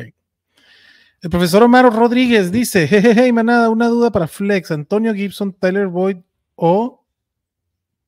El 1.22 1.30
profesor 1.30 1.63
Omar 1.63 1.92
Rodríguez 1.94 2.52
dice: 2.52 2.88
Jejeje, 2.88 3.32
manada, 3.32 3.70
una 3.70 3.88
duda 3.88 4.12
para 4.12 4.28
Flex. 4.28 4.72
Antonio 4.72 5.13
Gibson, 5.13 5.54
Tyler 5.54 5.88
Boyd 5.88 6.18
o 6.56 7.06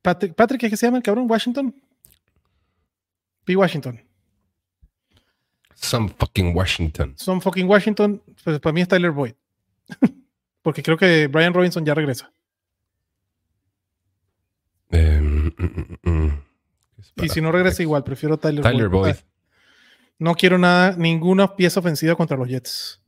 Patrick, 0.01 0.36
Patrick 0.36 0.62
¿qué 0.62 0.77
se 0.77 0.86
llama 0.86 0.98
el 0.98 1.03
cabrón? 1.03 1.25
¿Washington? 1.29 1.74
P. 3.44 3.55
Washington. 3.55 4.01
Some 5.75 6.10
fucking 6.10 6.55
Washington. 6.55 7.13
Some 7.17 7.41
fucking 7.41 7.67
Washington. 7.67 8.22
Pues 8.44 8.60
para 8.60 8.74
mí 8.74 8.82
es 8.82 8.88
Tyler 8.88 9.12
Boyd. 9.12 9.34
Porque 10.62 10.82
creo 10.82 10.98
que 10.98 11.27
Brian 11.27 11.53
Robinson 11.53 11.86
ya 11.86 11.94
regresa. 11.94 12.32
Em, 14.89 15.46
mm, 15.46 15.98
mm, 16.03 16.12
mm, 16.12 16.46
y 17.17 17.29
si 17.29 17.41
no 17.41 17.51
regresa 17.51 17.82
igual, 17.82 18.03
prefiero 18.03 18.38
Tyler, 18.38 18.63
Tyler 18.63 18.89
Boyd. 18.89 19.15
No 20.17 20.36
quiero 20.36 20.57
nada, 20.57 20.95
ninguna 20.98 21.55
pieza 21.55 21.79
ofensiva 21.79 22.15
contra 22.15 22.38
los 22.38 22.48
Jets. 22.48 23.01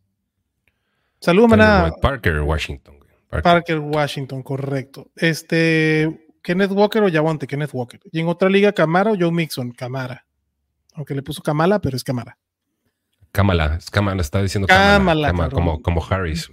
Saludos, 1.20 1.50
manada. 1.50 1.92
Parker, 2.02 2.42
Washington. 2.42 2.98
Parker. 3.30 3.80
Washington, 3.80 4.44
correcto. 4.44 5.12
Este, 5.16 6.30
Kenneth 6.42 6.72
Walker 6.72 7.04
o 7.04 7.10
Yavonte, 7.10 7.48
Kenneth 7.48 7.72
Walker. 7.74 8.00
Y 8.12 8.20
en 8.20 8.28
otra 8.28 8.50
liga, 8.50 8.72
Camara 8.72 9.12
o 9.12 9.16
Joe 9.20 9.32
Mixon, 9.32 9.72
Camara. 9.72 10.26
Aunque 10.94 11.14
le 11.14 11.22
puso 11.22 11.42
Kamala, 11.42 11.80
pero 11.80 11.96
es 11.96 12.04
Camara. 12.04 12.38
Kamala, 13.32 13.76
es 13.78 13.90
Kamala, 13.92 14.22
está 14.22 14.42
diciendo 14.42 14.68
Kamala, 14.68 15.32
como, 15.52 15.82
como 15.82 16.04
Harris. 16.04 16.50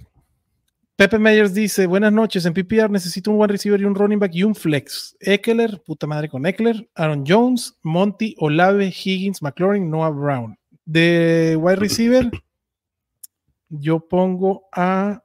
Pepe 0.95 1.19
Meyers 1.19 1.53
dice: 1.53 1.87
Buenas 1.87 2.13
noches. 2.13 2.45
En 2.45 2.53
PPR 2.53 2.89
necesito 2.89 3.29
un 3.29 3.37
buen 3.37 3.49
receiver 3.49 3.81
y 3.81 3.83
un 3.83 3.95
running 3.95 4.19
back 4.19 4.33
y 4.33 4.43
un 4.43 4.55
flex. 4.55 5.17
Eckler, 5.19 5.81
puta 5.83 6.07
madre 6.07 6.29
con 6.29 6.45
Eckler. 6.45 6.89
Aaron 6.95 7.25
Jones, 7.27 7.77
Monty, 7.83 8.33
Olave, 8.39 8.87
Higgins, 8.87 9.41
McLaurin, 9.41 9.89
Noah 9.89 10.11
Brown. 10.11 10.57
De 10.85 11.57
wide 11.59 11.75
receiver, 11.77 12.31
yo 13.69 14.07
pongo 14.07 14.69
a 14.71 15.21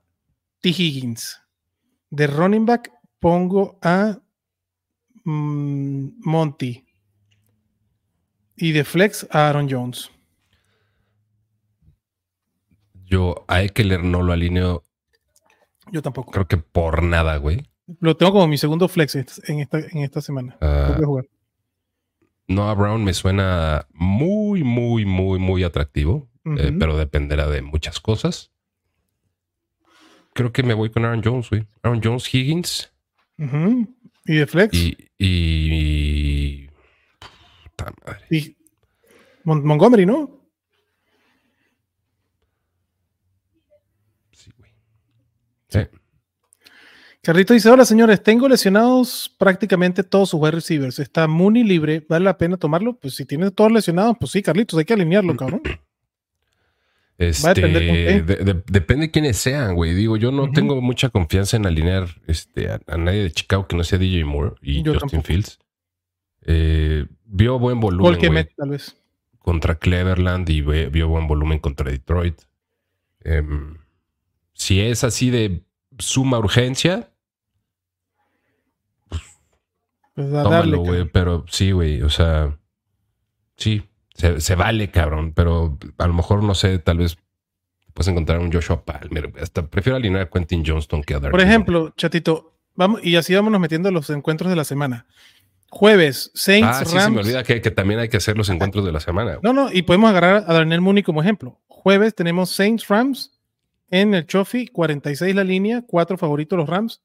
T. 0.60 0.70
Higgins. 0.70 1.40
De 2.10 2.26
running 2.26 2.66
back, 2.66 2.90
pongo 3.20 3.78
a 3.80 4.18
mm, 5.24 6.08
Monty. 6.24 6.84
Y 8.56 8.72
de 8.72 8.82
flex, 8.82 9.24
a 9.30 9.50
Aaron 9.50 9.68
Jones. 9.70 10.10
Yo 13.06 13.44
a 13.46 13.62
Eckler 13.62 14.02
no 14.02 14.22
lo 14.22 14.32
alineo 14.32 14.82
yo 15.92 16.02
tampoco. 16.02 16.30
Creo 16.32 16.46
que 16.46 16.56
por 16.56 17.02
nada, 17.02 17.36
güey. 17.36 17.68
Lo 18.00 18.16
tengo 18.16 18.32
como 18.32 18.46
mi 18.46 18.58
segundo 18.58 18.88
flex 18.88 19.16
en 19.16 19.60
esta, 19.60 19.78
en 19.78 19.98
esta 19.98 20.20
semana. 20.20 20.56
Uh, 20.60 21.22
Noah 22.46 22.74
Brown 22.74 23.04
me 23.04 23.14
suena 23.14 23.86
muy, 23.92 24.62
muy, 24.62 25.04
muy, 25.04 25.38
muy 25.38 25.64
atractivo, 25.64 26.28
eh, 26.44 26.72
pero 26.78 26.96
dependerá 26.96 27.48
de 27.48 27.62
muchas 27.62 28.00
cosas. 28.00 28.50
Creo 30.34 30.52
que 30.52 30.62
me 30.62 30.74
voy 30.74 30.90
con 30.90 31.04
Aaron 31.04 31.22
Jones, 31.24 31.50
güey. 31.50 31.66
Aaron 31.82 32.00
Jones, 32.02 32.32
Higgins. 32.32 32.92
¿Y 34.26 34.34
de 34.34 34.46
flex? 34.46 34.74
Y. 34.74 34.96
y... 35.18 36.68
madre. 38.04 38.24
y 38.30 38.56
Montgomery, 39.44 40.06
¿no? 40.06 40.39
Carrito 47.22 47.52
dice: 47.52 47.68
Hola 47.68 47.84
señores, 47.84 48.22
tengo 48.22 48.48
lesionados 48.48 49.34
prácticamente 49.38 50.02
todos 50.02 50.30
sus 50.30 50.40
wide 50.40 50.52
receivers. 50.52 50.98
Está 50.98 51.26
Mooney 51.26 51.64
libre, 51.64 52.04
¿vale 52.08 52.24
la 52.24 52.38
pena 52.38 52.56
tomarlo? 52.56 52.94
Pues 52.94 53.14
si 53.14 53.26
tiene 53.26 53.50
todos 53.50 53.70
lesionados, 53.70 54.16
pues 54.18 54.32
sí, 54.32 54.42
Carlitos, 54.42 54.78
hay 54.78 54.84
que 54.84 54.94
alinearlo, 54.94 55.36
cabrón. 55.36 55.62
Este, 57.20 57.60
depende 58.66 59.06
de 59.06 59.10
quiénes 59.10 59.36
sean, 59.36 59.74
güey. 59.74 59.92
Digo, 59.92 60.16
yo 60.16 60.32
no 60.32 60.50
tengo 60.52 60.80
mucha 60.80 61.10
confianza 61.10 61.58
en 61.58 61.66
alinear 61.66 62.08
este, 62.26 62.70
a, 62.70 62.80
nadie 62.96 63.24
de 63.24 63.30
Chicago 63.30 63.68
que 63.68 63.76
no 63.76 63.84
sea 63.84 63.98
DJ 63.98 64.24
Moore 64.24 64.54
y 64.62 64.82
Justin 64.82 65.22
Fields. 65.22 65.58
Eh, 66.46 67.04
vio 67.26 67.58
buen 67.58 67.78
volumen. 67.78 68.48
tal 68.56 68.70
vez. 68.70 68.96
Contra 69.38 69.74
Cleveland 69.74 70.48
y 70.48 70.62
vio 70.62 71.08
buen 71.08 71.26
volumen 71.28 71.58
contra 71.58 71.90
Detroit. 71.90 72.40
Em, 73.22 73.76
si 74.60 74.78
es 74.82 75.04
así 75.04 75.30
de 75.30 75.64
suma 75.98 76.38
urgencia, 76.38 77.08
pues 79.08 79.22
tómalo, 80.14 80.80
güey. 80.80 81.06
Pero 81.06 81.46
sí, 81.48 81.70
güey. 81.70 82.02
O 82.02 82.10
sea, 82.10 82.58
sí, 83.56 83.88
se, 84.12 84.54
vale, 84.56 84.90
cabrón. 84.90 85.32
Pero 85.32 85.78
a 85.96 86.06
lo 86.06 86.12
mejor, 86.12 86.42
no 86.42 86.54
sé, 86.54 86.78
tal 86.78 86.98
vez 86.98 87.16
puedes 87.94 88.08
encontrar 88.08 88.40
un 88.40 88.52
Joshua 88.52 88.84
Palmer. 88.84 89.32
Hasta 89.40 89.66
prefiero 89.66 89.96
alinear 89.96 90.24
a 90.24 90.28
Quentin 90.28 90.62
Johnston 90.64 91.02
que 91.04 91.14
a 91.14 91.20
Por 91.20 91.40
ejemplo, 91.40 91.94
chatito, 91.96 92.58
vamos, 92.74 93.00
y 93.02 93.16
así 93.16 93.34
vámonos 93.34 93.62
metiendo 93.62 93.90
los 93.90 94.10
encuentros 94.10 94.50
de 94.50 94.56
la 94.56 94.64
semana. 94.64 95.06
Jueves, 95.70 96.32
Saints, 96.34 96.68
ah, 96.70 96.84
sí, 96.84 96.98
Se 96.98 97.10
me 97.10 97.20
olvida 97.20 97.44
que, 97.44 97.60
también 97.70 98.00
hay 98.00 98.10
que 98.10 98.18
hacer 98.18 98.36
los 98.36 98.50
encuentros 98.50 98.84
de 98.84 98.92
la 98.92 99.00
semana. 99.00 99.38
No, 99.42 99.54
no, 99.54 99.72
y 99.72 99.80
podemos 99.80 100.10
agarrar 100.10 100.44
a 100.46 100.52
Daniel 100.52 100.82
Mooney 100.82 101.02
como 101.02 101.22
ejemplo. 101.22 101.62
Jueves 101.66 102.14
tenemos 102.14 102.50
Saints, 102.50 102.88
Rams, 102.88 103.39
en 103.90 104.14
el 104.14 104.26
Chofi, 104.26 104.68
46 104.68 105.34
la 105.34 105.44
línea, 105.44 105.82
cuatro 105.86 106.16
favoritos 106.16 106.56
los 106.56 106.68
Rams. 106.68 107.02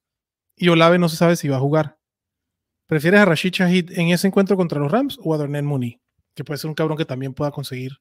Y 0.56 0.70
Olave 0.70 0.98
no 1.00 1.10
se 1.10 1.18
sabe 1.18 1.36
si 1.36 1.50
va 1.50 1.58
a 1.58 1.60
jugar. 1.60 1.98
¿Prefieres 2.88 3.20
a 3.20 3.25
Rashid 3.25 3.51
Shahid 3.51 3.98
en 3.98 4.10
ese 4.10 4.27
encuentro 4.27 4.56
contra 4.56 4.80
los 4.80 4.92
Rams 4.92 5.18
o 5.22 5.34
a 5.34 5.38
Darnell 5.38 5.63
Mooney? 5.63 6.00
Que 6.34 6.44
puede 6.44 6.60
ser 6.60 6.70
un 6.70 6.75
cabrón 6.75 6.98
que 6.98 7.06
también 7.06 7.34
pueda 7.34 7.51
conseguir 7.51 7.94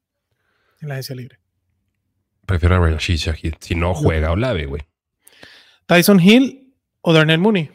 en 0.81 0.88
la 0.88 0.95
agencia 0.95 1.17
libre. 1.17 1.41
Prefiero 2.47 2.76
a 2.76 2.91
Rashid 2.91 3.17
Shahid. 3.17 3.55
Si 3.61 3.75
no 3.75 3.95
juega 3.95 4.31
Olave, 4.31 4.67
güey. 4.67 4.83
Tyson 5.87 6.21
Hill 6.21 6.75
o 7.00 7.12
Darnell 7.12 7.41
Mooney 7.41 7.71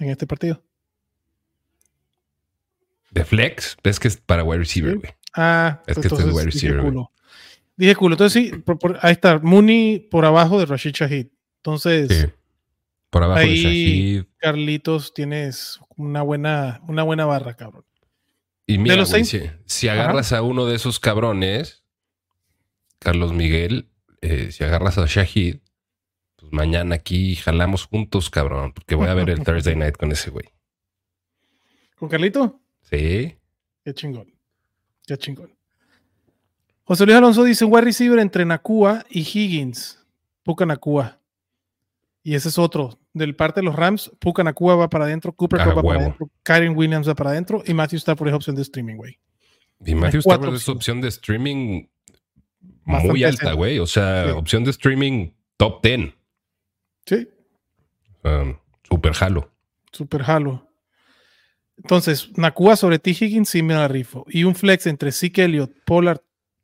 en 0.00 0.10
este 0.10 0.26
partido. 0.26 0.62
De 3.10 3.24
flex, 3.24 3.76
es 3.82 3.98
que 3.98 4.08
es 4.08 4.16
para 4.16 4.44
wide 4.44 4.58
receiver, 4.58 4.96
güey. 4.98 5.12
Ah, 5.34 5.82
es 5.86 5.98
que 5.98 6.08
este 6.08 6.22
es 6.22 6.32
wide 6.32 6.44
receiver. 6.44 6.92
Dije 7.80 7.94
culo. 7.94 8.12
Entonces 8.12 8.42
sí, 8.42 8.64
ahí 9.00 9.12
está. 9.12 9.38
Mooney 9.38 10.00
por 10.10 10.26
abajo 10.26 10.58
de 10.58 10.66
Rashid 10.66 10.92
Shahid. 10.92 11.28
Entonces. 11.60 12.08
Sí. 12.10 12.26
Por 13.08 13.22
abajo 13.22 13.40
de 13.40 13.56
Shahid. 13.56 14.24
Carlitos, 14.36 15.14
tienes 15.14 15.80
una 15.96 16.20
buena, 16.20 16.82
una 16.88 17.04
buena 17.04 17.24
barra, 17.24 17.54
cabrón. 17.54 17.86
Y 18.66 18.76
mira, 18.76 19.02
si, 19.06 19.88
agarras 19.88 20.34
a 20.34 20.42
uno 20.42 20.66
de 20.66 20.76
esos 20.76 21.00
cabrones, 21.00 21.82
Carlos 22.98 23.32
Miguel, 23.32 23.88
eh, 24.20 24.52
si 24.52 24.62
agarras 24.62 24.98
a 24.98 25.06
Shahid, 25.06 25.56
pues 26.36 26.52
mañana 26.52 26.96
aquí 26.96 27.34
jalamos 27.34 27.86
juntos, 27.86 28.28
cabrón, 28.28 28.74
porque 28.74 28.94
voy 28.94 29.08
a 29.08 29.14
ver 29.14 29.30
el 29.30 29.40
Thursday 29.44 29.74
night 29.74 29.96
con 29.96 30.12
ese 30.12 30.28
güey. 30.28 30.50
¿Con 31.96 32.10
Carlito? 32.10 32.60
Sí. 32.82 33.38
Qué 33.84 33.94
chingón. 33.94 34.32
Qué 35.06 35.16
chingón. 35.16 35.50
José 36.90 37.06
Luis 37.06 37.16
Alonso 37.18 37.44
dice: 37.44 37.64
un 37.64 37.72
wide 37.72 37.82
receiver 37.84 38.18
entre 38.18 38.44
Nakua 38.44 39.04
y 39.08 39.20
Higgins. 39.20 40.04
Puka 40.42 40.66
Nakua. 40.66 41.20
Y 42.24 42.34
ese 42.34 42.48
es 42.48 42.58
otro. 42.58 42.98
Del 43.14 43.36
parte 43.36 43.60
de 43.60 43.64
los 43.64 43.76
Rams, 43.76 44.10
Puka 44.18 44.42
Nakua 44.42 44.74
va 44.74 44.90
para 44.90 45.04
adentro, 45.04 45.32
Cooper 45.32 45.60
Ah, 45.60 45.66
va 45.72 45.82
para 45.84 46.00
adentro, 46.00 46.28
Karen 46.42 46.76
Williams 46.76 47.08
va 47.08 47.14
para 47.14 47.30
adentro 47.30 47.62
y 47.64 47.74
Matthew 47.74 47.98
Stafford 47.98 48.28
es 48.30 48.34
opción 48.34 48.56
de 48.56 48.62
streaming, 48.62 48.96
güey. 48.96 49.18
Y 49.86 49.94
Matthew 49.94 50.18
Stafford 50.18 50.54
es 50.56 50.68
opción 50.68 51.00
de 51.00 51.06
streaming 51.08 51.86
Bastante 52.84 53.08
muy 53.08 53.22
alta, 53.22 53.52
güey. 53.52 53.78
O 53.78 53.86
sea, 53.86 54.24
Sí. 54.24 54.30
opción 54.32 54.64
de 54.64 54.70
streaming 54.72 55.30
top 55.58 55.80
10. 55.82 56.12
Sí, 57.06 57.28
Um, 58.24 58.56
super 58.82 59.12
jalo. 59.12 59.48
super 59.92 60.22
halo. 60.28 60.66
Entonces, 61.76 62.30
Nakua 62.36 62.74
sobre 62.74 62.98
T. 62.98 63.10
Higgins, 63.12 63.48
sí 63.48 63.62
me 63.62 63.74
la 63.74 63.86
rifo. 63.86 64.26
Y 64.28 64.42
un 64.42 64.56
flex 64.56 64.86
entre 64.88 65.12
Zeke 65.12 65.44
Elliott, 65.44 65.72
Pollard, 65.86 66.20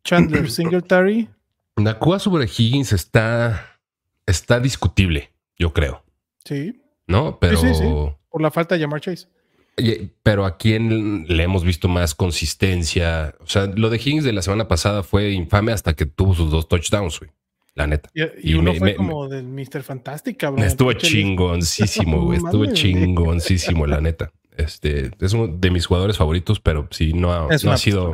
Chandler, 0.06 0.50
Singletary. 0.50 1.28
Nakua 1.76 2.18
sobre 2.18 2.46
Higgins 2.46 2.92
está, 2.94 3.78
está 4.24 4.60
discutible, 4.60 5.30
yo 5.58 5.72
creo. 5.74 6.02
Sí, 6.44 6.80
¿No? 7.06 7.38
Pero, 7.40 7.58
sí, 7.58 7.74
sí. 7.74 7.84
por 8.30 8.40
la 8.40 8.50
falta 8.50 8.74
de 8.76 8.80
llamar 8.80 9.00
Chase. 9.00 9.26
pero 10.22 10.44
a 10.46 10.56
quién 10.56 11.26
le 11.28 11.42
hemos 11.42 11.64
visto 11.64 11.86
más 11.88 12.14
consistencia. 12.14 13.34
O 13.40 13.46
sea, 13.46 13.66
lo 13.66 13.90
de 13.90 13.96
Higgins 13.98 14.24
de 14.24 14.32
la 14.32 14.42
semana 14.42 14.68
pasada 14.68 15.02
fue 15.02 15.32
infame 15.32 15.72
hasta 15.72 15.94
que 15.94 16.06
tuvo 16.06 16.34
sus 16.34 16.50
dos 16.50 16.68
touchdowns, 16.68 17.18
güey. 17.20 17.30
La 17.74 17.86
neta. 17.86 18.08
Y, 18.14 18.22
y 18.22 18.28
Y 18.42 18.54
uno 18.54 18.72
me- 18.72 18.78
fue 18.78 18.88
me- 18.92 18.96
como 18.96 19.28
del 19.28 19.44
Mr. 19.46 19.82
Fantastic, 19.82 20.38
cabrón. 20.38 20.64
Estuvo 20.64 20.92
chingoncísimo, 20.94 22.22
güey. 22.24 22.38
Estuvo 22.44 22.64
chingoncísimo, 22.72 23.86
la 23.86 24.00
neta. 24.00 24.32
Este 24.56 25.10
es 25.20 25.32
uno 25.34 25.48
de 25.48 25.70
mis 25.70 25.84
jugadores 25.86 26.16
favoritos, 26.16 26.58
pero 26.60 26.88
sí 26.90 27.12
no 27.12 27.32
ha, 27.32 27.48
no 27.62 27.76
sido. 27.76 28.12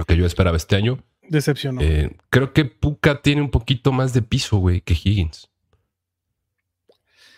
Lo 0.00 0.06
que 0.06 0.16
yo 0.16 0.24
esperaba 0.26 0.56
este 0.56 0.76
año. 0.76 0.98
Decepcionó. 1.28 1.80
Eh, 1.82 2.16
creo 2.30 2.52
que 2.52 2.64
Puka 2.64 3.20
tiene 3.22 3.42
un 3.42 3.50
poquito 3.50 3.92
más 3.92 4.12
de 4.14 4.22
piso, 4.22 4.56
güey, 4.56 4.80
que 4.80 4.94
Higgins. 4.94 5.48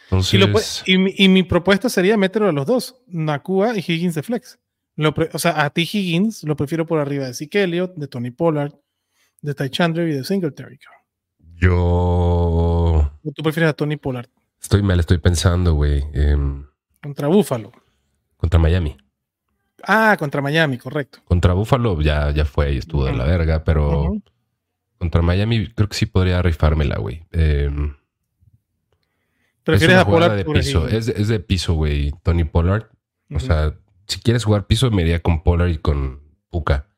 Entonces, 0.04 0.34
y, 0.34 0.38
lo 0.38 0.52
puede- 0.52 0.64
y 0.86 0.98
mi, 0.98 1.14
y 1.16 1.28
mi 1.28 1.42
propuesta 1.42 1.88
sería 1.88 2.16
meterlo 2.16 2.48
a 2.48 2.52
los 2.52 2.66
dos, 2.66 2.96
Nakua 3.08 3.76
y 3.76 3.80
Higgins 3.80 4.14
de 4.14 4.22
flex. 4.22 4.58
Lo 4.94 5.12
pre- 5.12 5.30
o 5.32 5.38
sea, 5.38 5.64
a 5.64 5.70
ti 5.70 5.82
Higgins 5.82 6.44
lo 6.44 6.54
prefiero 6.54 6.86
por 6.86 6.98
arriba 7.00 7.26
de 7.26 7.34
Zeke 7.34 7.62
Elliott, 7.64 7.94
de 7.96 8.06
Tony 8.08 8.30
Pollard, 8.30 8.74
de 9.40 9.54
Ty 9.54 9.70
Chandler 9.70 10.08
y 10.08 10.12
de 10.14 10.24
Singletary. 10.24 10.78
yo 11.56 11.74
O 11.76 13.32
tú 13.34 13.42
prefieres 13.42 13.70
a 13.70 13.72
Tony 13.74 13.96
Pollard 13.96 14.28
estoy 14.60 14.82
mal, 14.82 15.00
estoy 15.00 15.18
pensando, 15.18 15.74
güey, 15.74 16.04
em, 16.14 16.64
contra 17.02 17.26
Buffalo. 17.28 17.72
contra 18.36 18.60
Miami. 18.60 18.96
Ah, 19.86 20.16
contra 20.18 20.40
Miami, 20.40 20.78
correcto. 20.78 21.20
Contra 21.24 21.54
Buffalo 21.54 22.00
ya, 22.00 22.30
ya 22.30 22.44
fue 22.44 22.74
y 22.74 22.78
estuvo 22.78 23.04
de 23.04 23.12
la 23.12 23.24
verga, 23.24 23.64
pero 23.64 24.14
contra 24.98 25.22
Miami 25.22 25.68
creo 25.68 25.88
que 25.88 25.96
sí 25.96 26.06
podría 26.06 26.42
rifármela, 26.42 26.98
güey. 26.98 27.26
Prefieres 29.64 29.96
es 29.96 30.02
a 30.02 30.04
una 30.04 30.10
Pollard 30.10 30.36
de 30.36 30.44
piso. 30.44 30.88
Es, 30.88 31.08
es 31.08 31.28
de 31.28 31.40
piso, 31.40 31.74
güey. 31.74 32.12
Tony 32.22 32.44
Pollard. 32.44 32.86
O 33.34 33.40
sea, 33.40 33.74
si 34.06 34.20
quieres 34.20 34.44
jugar 34.44 34.66
piso, 34.66 34.90
me 34.90 35.02
iría 35.02 35.20
con 35.20 35.42
Pollard 35.42 35.70
y 35.70 35.78
con 35.78 36.20
Puka. 36.50 36.88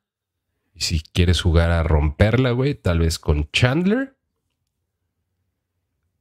Y 0.75 0.81
si 0.81 1.01
quieres 1.01 1.41
jugar 1.41 1.71
a 1.71 1.83
romperla, 1.83 2.51
güey, 2.51 2.75
tal 2.75 2.99
vez 2.99 3.19
con 3.19 3.49
Chandler 3.53 4.17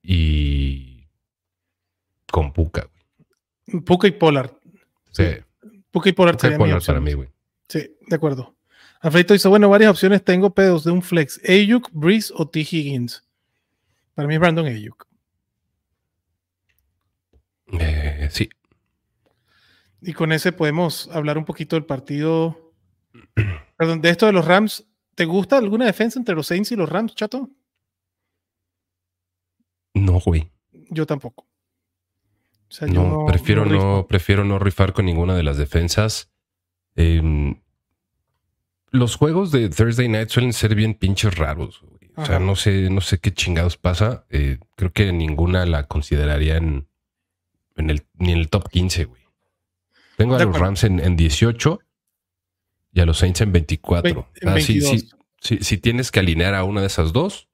y 0.04 1.08
con 2.32 2.54
Puka, 2.54 2.88
güey. 3.68 3.84
Puka 3.84 4.08
y 4.08 4.12
Pollard. 4.12 4.52
Sí, 5.12 5.26
serían 5.94 6.06
mis 6.06 6.14
Pollard 6.14 6.86
para 6.86 7.00
mí, 7.00 7.14
güey. 7.14 7.30
Sí, 7.68 7.96
de 8.08 8.16
acuerdo. 8.16 8.56
Alfredito 9.02 9.34
dice, 9.34 9.48
bueno, 9.48 9.70
varias 9.70 9.92
opciones 9.92 10.24
tengo, 10.24 10.54
pedos 10.54 10.86
de 10.86 10.92
un 10.92 11.02
flex. 11.02 11.42
Ayuk, 11.48 11.90
Breeze 11.92 12.34
o 12.36 12.48
T. 12.48 12.62
Higgins. 12.62 13.24
Para 14.14 14.28
mí 14.28 14.36
es 14.36 14.40
Brandon 14.40 14.66
Ayuk. 14.66 15.06
Eh, 17.80 18.30
sí. 18.32 18.50
Y 20.02 20.14
con 20.14 20.32
ese 20.32 20.52
podemos 20.52 21.10
hablar 21.12 21.38
un 21.38 21.46
poquito 21.46 21.76
del 21.76 21.86
partido. 21.86 22.74
Perdón, 23.78 24.02
de 24.02 24.10
esto 24.10 24.26
de 24.26 24.34
los 24.34 24.46
Rams. 24.46 24.86
¿Te 25.16 25.26
gusta 25.26 25.58
alguna 25.58 25.86
defensa 25.86 26.18
entre 26.18 26.34
los 26.34 26.48
Saints 26.48 26.72
y 26.72 26.76
los 26.76 26.90
Rams, 26.90 27.14
chato? 27.14 27.50
No, 29.94 30.20
güey. 30.20 30.50
Yo 30.90 31.06
tampoco. 31.06 31.46
O 32.74 32.76
sea, 32.76 32.88
yo 32.88 33.04
No, 33.04 33.26
prefiero 33.28 33.66
no, 33.66 34.08
prefiero 34.08 34.44
no 34.44 34.58
rifar 34.58 34.94
con 34.94 35.06
ninguna 35.06 35.36
de 35.36 35.44
las 35.44 35.58
defensas. 35.58 36.32
Em, 36.96 37.62
los 38.90 39.16
juegos 39.16 39.52
de 39.52 39.70
Thursday 39.70 40.08
Night 40.08 40.30
suelen 40.30 40.54
ser 40.54 40.74
bien 40.74 40.96
pinches 40.96 41.36
raros. 41.38 41.82
güey. 41.82 42.10
O 42.16 42.26
sea, 42.26 42.40
no 42.40 42.56
sé, 42.56 42.90
no 42.90 43.02
sé 43.02 43.20
qué 43.20 43.32
chingados 43.32 43.78
pasa. 43.78 44.26
Eh, 44.32 44.58
creo 44.76 44.92
que 44.92 45.12
ninguna 45.14 45.68
la 45.68 45.84
consideraría 45.88 46.58
en, 46.58 46.88
en 47.76 47.92
el, 47.92 48.06
ni 48.16 48.32
en 48.32 48.40
el 48.40 48.50
top 48.50 48.68
15, 48.70 49.06
güey. 49.06 49.22
Tengo 50.18 50.34
a 50.34 50.38
De 50.40 50.46
los 50.46 50.50
acuerdo. 50.56 50.66
Rams 50.66 50.84
en, 50.84 51.00
en 51.00 51.16
18 51.16 51.80
y 52.94 53.00
a 53.02 53.06
los 53.06 53.20
Saints 53.20 53.42
en 53.42 53.52
24. 53.52 54.14
Ve- 54.16 54.26
en 54.42 54.50
Ah, 54.50 54.60
sí, 54.60 54.80
22. 54.80 55.00
sí, 55.02 55.10
sí, 55.42 55.58
si 55.64 55.78
tienes 55.78 56.10
que 56.12 56.20
alinear 56.22 56.56
a 56.56 56.64
una 56.64 56.82
de 56.82 56.88
esas 56.88 57.14
dos, 57.14 57.50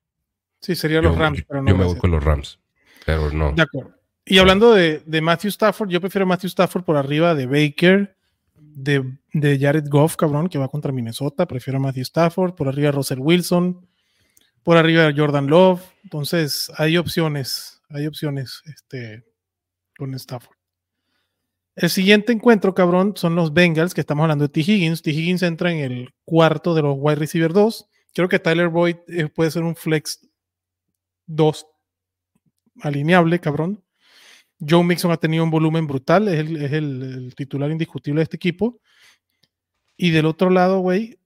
Sí, 0.61 0.75
serían 0.75 1.03
yo, 1.03 1.09
los 1.09 1.17
Rams, 1.17 1.39
yo- 1.39 1.45
pero 1.47 1.59
yo 1.65 1.71
no. 1.73 1.77
me 1.77 1.83
voy 1.85 1.97
con 1.97 2.11
los 2.11 2.23
Rams. 2.23 2.59
Pero 3.05 3.31
no. 3.31 3.51
De 3.51 3.61
acuerdo. 3.63 3.98
Y 4.31 4.37
hablando 4.37 4.75
de, 4.75 5.21
Matthew 5.23 5.49
Stafford, 5.49 5.89
yo 5.89 5.99
prefiero 5.99 6.27
Matthew 6.27 6.49
Stafford 6.49 6.83
por 6.83 6.97
arriba 6.97 7.33
de 7.33 7.47
Baker, 7.47 8.15
de, 8.55 9.17
Jared 9.33 9.87
Goff, 9.89 10.15
cabrón, 10.15 10.49
que 10.49 10.59
va 10.59 10.67
contra 10.67 10.91
Minnesota. 10.91 11.47
Prefiero 11.47 11.77
a 11.77 11.81
Matthew 11.81 12.03
Stafford, 12.03 12.53
por 12.53 12.67
arriba 12.67 12.91
Russell 12.91 13.17
Wilson, 13.17 13.87
por 14.61 14.77
arriba 14.77 15.11
Jordan 15.17 15.47
Love. 15.47 15.81
Entonces, 16.03 16.71
hay 16.77 16.97
opciones, 16.97 17.81
hay 17.89 18.05
opciones 18.05 18.61
este, 18.67 19.25
con 19.97 20.13
Stafford. 20.13 20.55
El 21.75 21.89
siguiente 21.89 22.31
encuentro, 22.31 22.75
cabrón, 22.75 23.13
son 23.15 23.33
los 23.33 23.51
Bengals, 23.51 23.95
que 23.95 24.01
estamos 24.01 24.21
hablando 24.21 24.43
de 24.43 24.49
T. 24.49 24.59
Higgins. 24.59 25.01
T. 25.01 25.09
Higgins 25.09 25.41
entra 25.41 25.71
en 25.71 25.79
el 25.79 26.13
cuarto 26.23 26.75
de 26.75 26.83
los 26.83 26.93
wide 26.99 27.15
receiver 27.15 27.51
2. 27.51 27.89
Creo 28.13 28.29
que 28.29 28.37
Tyler 28.37 28.69
Boyd 28.69 28.97
eh, 29.07 29.27
puede 29.27 29.49
ser 29.49 29.63
un 29.63 29.75
flex 29.75 30.29
2 31.25 31.65
alineable, 32.83 33.39
cabrón. 33.39 33.83
Joe 34.59 34.83
Mixon 34.83 35.11
ha 35.11 35.17
tenido 35.17 35.43
un 35.43 35.51
volumen 35.51 35.87
brutal, 35.87 36.27
es 36.27 36.39
el, 36.39 36.55
es 36.63 36.71
el- 36.73 37.01
el 37.03 37.35
titular 37.35 37.71
indiscutible 37.71 38.19
de 38.19 38.23
este 38.23 38.35
equipo. 38.35 38.79
Y 39.97 40.11
del 40.11 40.25
otro 40.25 40.49
lado, 40.49 40.79
güey, 40.79 41.17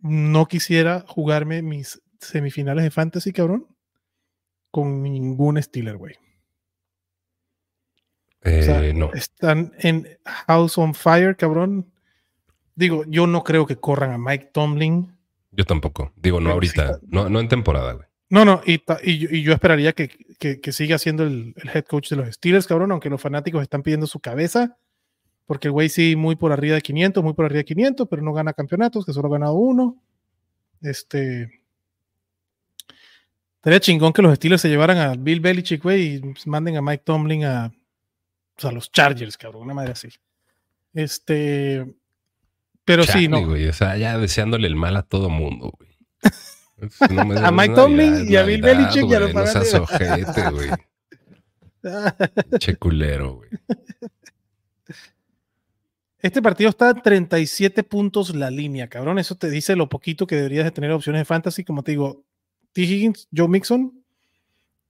no 0.00 0.46
quisiera 0.46 1.04
jugarme 1.06 1.62
mis 1.62 2.00
semifinales 2.20 2.84
de 2.84 2.90
fantasy, 2.90 3.32
cabrón, 3.32 3.66
con 4.70 5.02
ningún 5.02 5.60
Steeler, 5.62 5.96
güey. 5.96 6.14
Eh, 8.42 8.60
O 8.60 8.62
sea, 8.62 8.92
no. 8.94 9.12
Están 9.14 9.72
en 9.78 10.06
House 10.46 10.78
on 10.78 10.94
Fire, 10.94 11.36
cabrón. 11.36 11.92
Digo, 12.74 13.04
yo 13.08 13.26
no 13.26 13.42
creo 13.42 13.66
que 13.66 13.76
corran 13.76 14.12
a 14.12 14.18
Mike 14.18 14.50
Tomlin. 14.52 15.16
Yo 15.50 15.64
tampoco. 15.64 16.12
Digo, 16.16 16.40
no 16.40 16.50
ahorita. 16.50 17.00
No, 17.08 17.28
no 17.28 17.40
en 17.40 17.48
temporada, 17.48 17.92
güey. 17.94 18.06
No, 18.30 18.44
no, 18.44 18.60
y, 18.64 18.78
ta- 18.78 19.00
y 19.02 19.18
yo- 19.18 19.28
y 19.30 19.42
yo 19.42 19.52
esperaría 19.52 19.92
que, 19.94 20.08
que- 20.38 20.60
que 20.60 20.72
siga 20.72 20.98
siendo 20.98 21.24
el, 21.24 21.54
el 21.56 21.68
head 21.74 21.84
coach 21.84 22.10
de 22.10 22.16
los 22.16 22.34
Steelers, 22.34 22.66
cabrón, 22.66 22.92
aunque 22.92 23.10
los 23.10 23.20
fanáticos 23.20 23.62
están 23.62 23.82
pidiendo 23.82 24.06
su 24.06 24.20
cabeza, 24.20 24.76
porque 25.46 25.68
el 25.68 25.72
güey 25.72 25.88
sí, 25.88 26.14
muy 26.16 26.36
por 26.36 26.52
arriba 26.52 26.74
de 26.76 26.82
500, 26.82 27.22
muy 27.24 27.32
por 27.34 27.44
arriba 27.46 27.58
de 27.58 27.64
500, 27.64 28.06
pero 28.08 28.22
no 28.22 28.32
gana 28.32 28.52
campeonatos, 28.52 29.04
que 29.06 29.12
solo 29.12 29.28
ha 29.28 29.32
ganado 29.32 29.54
uno. 29.54 29.96
Este. 30.82 31.60
Estaría 33.56 33.80
chingón 33.80 34.12
que 34.12 34.22
los 34.22 34.34
Steelers 34.36 34.62
se 34.62 34.68
llevaran 34.68 34.98
a 34.98 35.14
Bill 35.14 35.40
Belichick, 35.40 35.82
güey, 35.82 36.16
y 36.16 36.22
manden 36.46 36.76
a 36.76 36.82
Mike 36.82 37.02
Tomlin 37.04 37.44
a, 37.44 37.72
sea, 38.56 38.70
a 38.70 38.72
los 38.72 38.92
Chargers, 38.92 39.36
cabrón, 39.36 39.62
una 39.62 39.74
madre 39.74 39.92
así. 39.92 40.08
Este. 40.94 41.84
Pero 42.84 43.02
sí, 43.04 43.28
no. 43.28 43.44
güey. 43.44 43.66
O 43.68 43.72
sea, 43.72 43.96
ya 43.96 44.16
deseándole 44.18 44.66
el 44.68 44.76
mal 44.76 44.96
a 44.96 45.02
todo 45.02 45.28
mundo, 45.28 45.72
güey. 45.76 45.90
No 47.10 47.24
me- 47.24 47.38
A 47.44 47.50
Mike 47.50 47.74
Tomlin 47.74 48.30
y 48.30 48.36
a 48.36 48.42
Bill 48.42 48.62
Belichick 48.62 49.04
y 49.08 49.14
a 49.14 49.20
los 49.20 49.34
No 49.34 49.46
seas 49.46 49.74
ojete, 49.74 50.50
güey. 50.50 50.68
Che 52.58 52.76
culero, 52.76 53.34
güey. 53.36 53.50
Este 56.20 56.42
partido 56.42 56.68
está 56.70 56.88
a 56.90 56.94
37 56.94 57.84
puntos 57.84 58.34
la 58.34 58.50
línea, 58.50 58.88
cabrón. 58.88 59.18
Eso 59.18 59.36
te 59.36 59.48
dice 59.48 59.76
lo 59.76 59.88
poquito 59.88 60.26
que 60.26 60.34
deberías 60.36 60.64
de 60.64 60.72
tener 60.72 60.90
opciones 60.90 61.20
de 61.20 61.24
fantasy. 61.24 61.62
Como 61.64 61.82
te 61.84 61.92
digo, 61.92 62.24
T. 62.72 62.82
Higgins, 62.82 63.28
Joe 63.34 63.46
Mixon, 63.48 64.02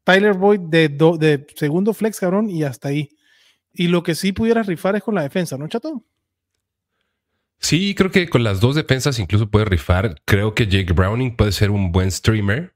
Tyler 0.04 0.32
Boyd 0.32 0.60
de, 0.60 0.88
do- 0.88 1.18
de 1.18 1.46
segundo 1.54 1.92
flex, 1.92 2.18
cabrón, 2.18 2.48
y 2.48 2.62
hasta 2.64 2.88
ahí. 2.88 3.10
Y 3.74 3.88
lo 3.88 4.02
que 4.02 4.14
sí 4.14 4.32
pudieras 4.32 4.66
rifar 4.66 4.96
es 4.96 5.02
con 5.02 5.14
la 5.14 5.22
defensa, 5.22 5.58
¿no, 5.58 5.68
chato? 5.68 6.02
Sí, 7.58 7.94
creo 7.94 8.10
que 8.10 8.28
con 8.28 8.44
las 8.44 8.60
dos 8.60 8.76
defensas 8.76 9.18
incluso 9.18 9.50
puede 9.50 9.64
rifar. 9.64 10.20
Creo 10.24 10.54
que 10.54 10.66
Jake 10.66 10.92
Browning 10.92 11.36
puede 11.36 11.52
ser 11.52 11.70
un 11.70 11.92
buen 11.92 12.10
streamer. 12.10 12.74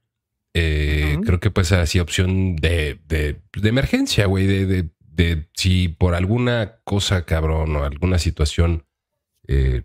Eh, 0.53 1.17
creo 1.25 1.39
que 1.39 1.49
puede 1.49 1.65
ser 1.65 1.79
así 1.79 1.99
opción 1.99 2.55
de, 2.57 2.99
de, 3.07 3.39
emergencia, 3.63 4.25
güey. 4.27 4.45
De, 4.45 4.89
de, 4.99 5.47
si 5.53 5.87
por 5.87 6.15
alguna 6.15 6.75
cosa, 6.83 7.25
cabrón, 7.25 7.75
o 7.75 7.83
alguna 7.83 8.19
situación, 8.19 8.85
eh, 9.47 9.83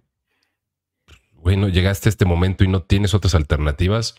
bueno, 1.35 1.69
llegaste 1.69 2.09
a 2.09 2.11
este 2.11 2.25
momento 2.25 2.65
y 2.65 2.69
no 2.69 2.83
tienes 2.83 3.15
otras 3.15 3.35
alternativas. 3.35 4.17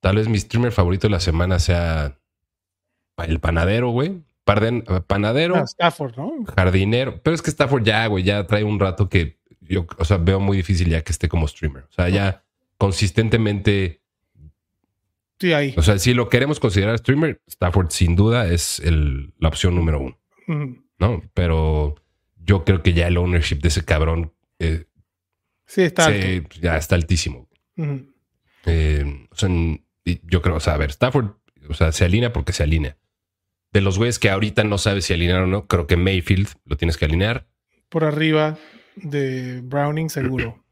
Tal 0.00 0.16
vez 0.16 0.28
mi 0.28 0.38
streamer 0.38 0.72
favorito 0.72 1.06
de 1.06 1.12
la 1.12 1.20
semana 1.20 1.58
sea 1.58 2.18
el 3.18 3.40
panadero, 3.40 3.90
güey. 3.90 4.22
panadero. 5.06 5.56
Ah, 5.56 5.64
Stafford, 5.64 6.16
¿no? 6.16 6.32
Jardinero. 6.56 7.20
Pero 7.22 7.34
es 7.34 7.42
que 7.42 7.50
Stafford 7.50 7.84
ya, 7.84 8.06
güey, 8.06 8.24
ya 8.24 8.46
trae 8.46 8.64
un 8.64 8.80
rato 8.80 9.08
que 9.08 9.38
yo, 9.68 9.86
o 9.98 10.04
sea, 10.04 10.18
veo 10.18 10.40
muy 10.40 10.56
difícil 10.56 10.88
ya 10.88 11.02
que 11.02 11.12
esté 11.12 11.28
como 11.28 11.48
streamer. 11.48 11.84
O 11.84 11.92
sea, 11.92 12.08
ya 12.08 12.44
consistentemente. 12.78 14.00
Sí, 15.38 15.52
ahí. 15.52 15.74
O 15.76 15.82
sea, 15.82 15.98
si 15.98 16.14
lo 16.14 16.28
queremos 16.28 16.60
considerar 16.60 16.98
streamer, 16.98 17.40
Stafford 17.46 17.90
sin 17.90 18.16
duda 18.16 18.46
es 18.46 18.82
la 19.38 19.48
opción 19.48 19.74
número 19.74 20.00
uno. 20.00 20.18
¿No? 20.98 21.22
Pero 21.34 21.96
yo 22.36 22.64
creo 22.64 22.82
que 22.82 22.92
ya 22.92 23.08
el 23.08 23.16
ownership 23.16 23.56
de 23.56 23.68
ese 23.68 23.84
cabrón. 23.84 24.32
Eh, 24.58 24.84
sí, 25.66 25.82
está 25.82 26.10
Ya 26.60 26.76
está 26.76 26.94
altísimo. 26.94 27.48
Eh, 28.66 29.26
o 29.30 29.36
sea, 29.36 29.48
yo 30.22 30.42
creo, 30.42 30.56
o 30.56 30.60
sea, 30.60 30.74
a 30.74 30.78
ver, 30.78 30.90
Stafford, 30.90 31.32
o 31.68 31.74
sea, 31.74 31.92
se 31.92 32.04
alinea 32.04 32.32
porque 32.32 32.52
se 32.52 32.62
alinea. 32.62 32.96
De 33.72 33.80
los 33.80 33.98
güeyes 33.98 34.20
que 34.20 34.30
ahorita 34.30 34.62
no 34.62 34.78
sabes 34.78 35.06
si 35.06 35.14
alinear 35.14 35.42
o 35.42 35.46
no, 35.48 35.66
creo 35.66 35.86
que 35.86 35.96
Mayfield 35.96 36.48
lo 36.64 36.76
tienes 36.76 36.96
que 36.96 37.06
alinear. 37.06 37.48
Por 37.88 38.04
arriba 38.04 38.56
de 38.96 39.60
Browning, 39.62 40.08
seguro. 40.08 40.62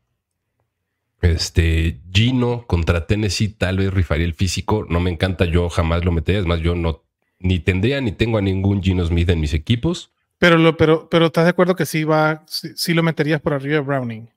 Este, 1.21 2.01
Gino 2.13 2.67
contra 2.67 3.07
Tennessee, 3.07 3.49
tal 3.49 3.79
vez 3.79 3.93
rifaría 3.95 4.27
el 4.27 4.35
físico. 4.35 4.85
No 4.89 4.99
me 5.01 5.11
encanta, 5.11 5.45
yo 5.45 5.69
jamás 5.69 6.05
lo 6.05 6.13
metería. 6.13 6.41
Es 6.41 6.47
más, 6.47 6.61
yo 6.61 6.75
no 6.75 7.05
ni 7.39 7.59
tendría 7.61 8.01
ni 8.01 8.13
tengo 8.13 8.39
a 8.39 8.43
ningún 8.43 8.83
Gino 8.83 9.05
Smith 9.05 9.29
en 9.29 9.41
mis 9.41 9.55
equipos. 9.55 10.13
Pero, 10.39 10.59
lo, 10.59 10.77
pero, 10.77 11.09
pero 11.09 11.27
estás 11.27 11.45
de 11.45 11.51
acuerdo 11.51 11.77
que 11.77 11.87
sí 11.87 12.05
va, 12.05 12.45
sí, 12.47 12.95
lo 12.95 13.03
meterías 13.03 13.41
por 13.41 13.53
arriba 13.53 13.75
de 13.75 13.81
Browning. 13.81 14.29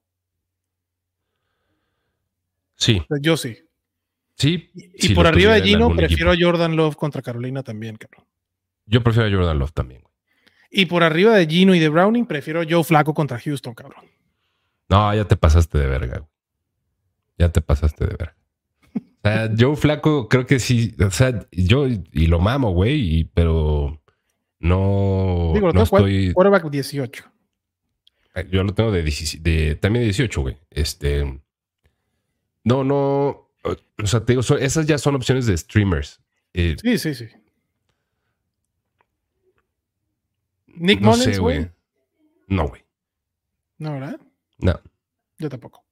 Sí. 2.75 3.01
Yo 3.21 3.37
sí. 3.37 3.57
Sí. 4.35 4.69
Y, 4.73 5.15
por 5.15 5.25
arriba 5.25 5.53
de 5.53 5.61
Gino, 5.61 5.95
prefiero 5.95 6.31
a 6.31 6.35
Jordan 6.39 6.75
Love 6.75 6.95
contra 6.95 7.21
Carolina 7.21 7.63
también, 7.63 7.95
cabrón. 7.95 8.25
Yo 8.85 9.01
prefiero 9.01 9.27
a 9.27 9.31
Jordan 9.31 9.57
Love 9.57 9.71
también. 9.71 10.03
Y 10.77 10.87
por 10.87 11.03
arriba 11.03 11.33
de 11.33 11.47
Gino 11.47 11.73
y 11.73 11.79
de 11.79 11.87
Browning, 11.87 12.25
prefiero 12.25 12.61
Joe 12.69 12.83
Flaco 12.83 13.13
contra 13.13 13.39
Houston, 13.39 13.73
cabrón. 13.73 14.03
No, 14.89 15.15
ya 15.15 15.23
te 15.23 15.37
pasaste 15.37 15.77
de 15.77 15.87
verga. 15.87 16.27
Ya 17.37 17.49
te 17.49 17.61
pasaste 17.61 18.05
de 18.05 18.15
verga. 18.17 18.35
O 18.93 18.99
sea, 19.23 19.49
Joe 19.57 19.77
Flaco, 19.77 20.27
creo 20.27 20.45
que 20.45 20.59
sí. 20.59 20.93
O 20.99 21.09
sea, 21.11 21.47
yo 21.49 21.87
y 21.87 22.27
lo 22.27 22.41
mamo, 22.41 22.71
güey, 22.71 23.23
pero 23.33 24.01
no. 24.59 25.51
Digo, 25.53 25.71
no 25.71 25.83
estoy. 25.83 26.33
Quarterback 26.33 26.69
18. 26.69 27.23
Eh, 28.35 28.47
yo 28.51 28.61
lo 28.63 28.73
tengo 28.73 28.91
de, 28.91 29.01
de 29.03 29.75
también 29.75 30.01
de 30.01 30.07
18, 30.07 30.41
güey. 30.41 30.57
Este. 30.71 31.41
No, 32.65 32.83
no. 32.83 33.49
O 33.63 34.07
sea, 34.07 34.25
te 34.25 34.33
digo, 34.33 34.41
esas 34.57 34.85
ya 34.85 34.97
son 34.97 35.15
opciones 35.15 35.45
de 35.45 35.57
streamers. 35.57 36.19
Eh, 36.53 36.75
sí, 36.81 36.97
sí, 36.97 37.15
sí. 37.15 37.27
Nick 40.77 41.01
no 41.01 41.11
Mullins, 41.11 41.39
güey. 41.39 41.69
No, 42.47 42.67
güey. 42.67 42.83
No, 43.77 43.93
¿verdad? 43.93 44.19
No. 44.57 44.79
Yo 45.37 45.49
tampoco. 45.49 45.83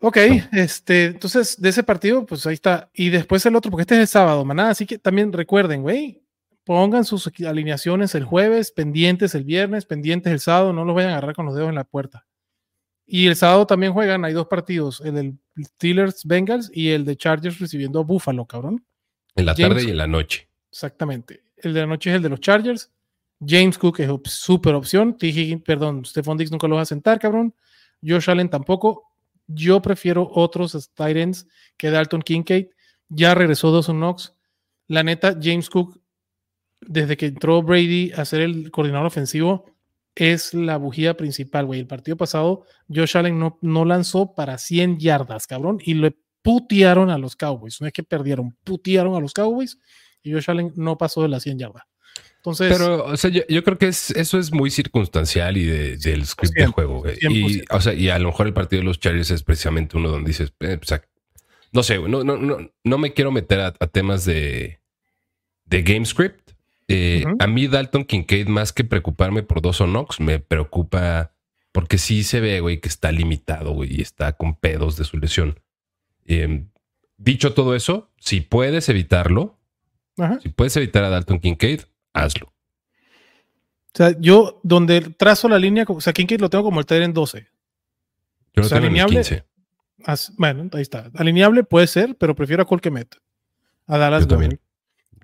Ok, 0.00 0.16
este, 0.52 1.06
entonces 1.06 1.60
de 1.60 1.68
ese 1.68 1.84
partido, 1.84 2.26
pues 2.26 2.44
ahí 2.46 2.54
está. 2.54 2.90
Y 2.92 3.10
después 3.10 3.46
el 3.46 3.54
otro, 3.54 3.70
porque 3.70 3.82
este 3.82 3.94
es 3.94 4.00
el 4.00 4.08
sábado, 4.08 4.44
manada. 4.44 4.70
Así 4.70 4.84
que 4.84 4.98
también 4.98 5.32
recuerden, 5.32 5.82
güey, 5.82 6.22
pongan 6.64 7.04
sus 7.04 7.30
alineaciones 7.46 8.14
el 8.16 8.24
jueves, 8.24 8.72
pendientes 8.72 9.34
el 9.36 9.44
viernes, 9.44 9.86
pendientes 9.86 10.32
el 10.32 10.40
sábado, 10.40 10.72
no 10.72 10.84
los 10.84 10.96
vayan 10.96 11.10
a 11.10 11.12
agarrar 11.14 11.36
con 11.36 11.46
los 11.46 11.54
dedos 11.54 11.68
en 11.68 11.76
la 11.76 11.84
puerta. 11.84 12.26
Y 13.06 13.26
el 13.26 13.36
sábado 13.36 13.66
también 13.66 13.92
juegan, 13.92 14.24
hay 14.24 14.32
dos 14.32 14.46
partidos, 14.46 15.00
el 15.04 15.14
del 15.14 15.38
Steelers 15.60 16.24
Bengals 16.24 16.70
y 16.72 16.90
el 16.90 17.04
de 17.04 17.16
Chargers 17.16 17.58
recibiendo 17.60 18.00
a 18.00 18.04
Buffalo, 18.04 18.44
cabrón. 18.46 18.84
En 19.34 19.46
la 19.46 19.54
tarde 19.54 19.84
y 19.84 19.90
en 19.90 19.98
la 19.98 20.06
noche. 20.06 20.48
Exactamente. 20.70 21.42
El 21.62 21.74
de 21.74 21.80
la 21.80 21.86
noche 21.86 22.10
es 22.10 22.16
el 22.16 22.22
de 22.22 22.28
los 22.28 22.40
Chargers. 22.40 22.90
James 23.44 23.78
Cook 23.78 24.00
es 24.00 24.10
súper 24.24 24.74
opción. 24.74 25.16
T. 25.16 25.28
Higgins, 25.28 25.62
perdón, 25.62 26.04
Stephon 26.04 26.36
Dix 26.36 26.50
nunca 26.50 26.68
lo 26.68 26.76
va 26.76 26.82
a 26.82 26.86
sentar, 26.86 27.18
cabrón. 27.18 27.54
Josh 28.04 28.30
Allen 28.30 28.48
tampoco. 28.48 29.04
Yo 29.46 29.82
prefiero 29.82 30.28
otros 30.32 30.90
Titans 30.94 31.46
que 31.76 31.90
Dalton 31.90 32.22
Kincaid. 32.22 32.66
Ya 33.08 33.34
regresó 33.34 33.72
Dawson 33.72 33.98
Knox. 33.98 34.34
La 34.88 35.02
neta, 35.02 35.36
James 35.40 35.68
Cook, 35.68 36.00
desde 36.80 37.16
que 37.16 37.26
entró 37.26 37.62
Brady 37.62 38.12
a 38.16 38.24
ser 38.24 38.40
el 38.42 38.70
coordinador 38.70 39.06
ofensivo, 39.06 39.66
es 40.14 40.54
la 40.54 40.76
bujía 40.76 41.16
principal, 41.16 41.66
güey. 41.66 41.80
El 41.80 41.86
partido 41.86 42.16
pasado, 42.16 42.64
Josh 42.88 43.16
Allen 43.16 43.38
no, 43.38 43.58
no 43.62 43.84
lanzó 43.84 44.34
para 44.34 44.58
100 44.58 44.98
yardas, 44.98 45.46
cabrón, 45.46 45.78
y 45.84 45.94
le 45.94 46.16
putearon 46.42 47.10
a 47.10 47.18
los 47.18 47.36
Cowboys. 47.36 47.80
No 47.80 47.86
es 47.86 47.92
que 47.92 48.02
perdieron, 48.02 48.56
putearon 48.64 49.14
a 49.14 49.20
los 49.20 49.32
Cowboys 49.32 49.78
y 50.22 50.32
Josh 50.32 50.50
Allen 50.50 50.72
no 50.76 50.98
pasó 50.98 51.22
de 51.22 51.28
las 51.28 51.42
100 51.42 51.58
yardas. 51.58 51.84
Entonces, 52.36 52.72
pero, 52.76 53.04
o 53.04 53.16
sea, 53.16 53.30
yo, 53.30 53.62
creo 53.62 53.78
que 53.78 53.86
eso 53.86 54.38
es 54.38 54.52
muy 54.52 54.70
circunstancial 54.70 55.56
y 55.56 55.64
del 55.64 56.26
script 56.26 56.54
de 56.56 56.66
juego. 56.66 57.04
Y, 57.20 57.62
o 57.70 57.80
sea, 57.80 57.94
y 57.94 58.08
a 58.08 58.18
lo 58.18 58.28
mejor 58.28 58.48
el 58.48 58.52
partido 58.52 58.80
de 58.80 58.86
los 58.86 58.98
Chargers 58.98 59.30
es 59.30 59.44
precisamente 59.44 59.96
uno 59.96 60.10
donde 60.10 60.28
dices, 60.28 60.52
eh, 60.58 60.78
no 61.70 61.84
sé, 61.84 62.00
no, 62.00 62.24
no, 62.24 62.36
no, 62.36 62.58
no 62.82 62.98
me 62.98 63.12
quiero 63.12 63.30
meter 63.30 63.60
a, 63.60 63.72
temas 63.72 64.24
de, 64.24 64.80
de 65.66 65.82
game 65.82 66.04
script. 66.04 66.50
Eh, 66.88 67.24
a 67.38 67.46
mí 67.46 67.68
Dalton 67.68 68.04
Kincaid, 68.04 68.48
más 68.48 68.72
que 68.72 68.82
preocuparme 68.82 69.44
por 69.44 69.62
dos 69.62 69.80
o 69.80 69.86
Knox, 69.86 70.18
me 70.18 70.40
preocupa 70.40 71.32
porque 71.70 71.96
sí 71.96 72.22
se 72.22 72.40
ve, 72.40 72.60
güey, 72.60 72.80
que 72.80 72.88
está 72.88 73.12
limitado, 73.12 73.72
güey, 73.72 73.96
y 73.96 74.02
está 74.02 74.32
con 74.32 74.56
pedos 74.56 74.96
de 74.96 75.04
su 75.04 75.16
lesión. 75.16 75.60
Em, 76.26 76.68
dicho 77.16 77.54
todo 77.54 77.74
eso, 77.74 78.10
si 78.18 78.40
puedes 78.40 78.88
evitarlo, 78.88 79.58
si 80.42 80.48
puedes 80.50 80.76
evitar 80.76 81.04
a 81.04 81.08
Dalton 81.08 81.38
Kincaid, 81.38 81.82
hazlo. 82.12 82.52
O 83.94 83.96
sea, 83.96 84.16
yo 84.18 84.60
donde 84.62 85.00
trazo 85.00 85.48
la 85.48 85.58
línea, 85.58 85.84
o 85.86 86.00
sea, 86.00 86.12
Kincaid 86.12 86.40
lo 86.40 86.48
tengo 86.48 86.64
como 86.64 86.80
el 86.80 86.86
Tyler 86.86 87.04
en 87.04 87.12
12. 87.12 87.46
Yo 88.54 88.62
lo 88.62 88.68
tengo 88.68 88.86
alineable, 88.86 89.18
en 89.18 89.24
15. 89.24 89.44
bueno, 90.38 90.70
ahí 90.72 90.82
está. 90.82 91.10
Alineable 91.14 91.62
puede 91.62 91.86
ser, 91.86 92.16
pero 92.16 92.34
prefiero 92.34 92.62
a 92.62 92.66
Colquemet. 92.66 93.16
A 93.86 93.98
Dallas 93.98 94.26
también. 94.26 94.58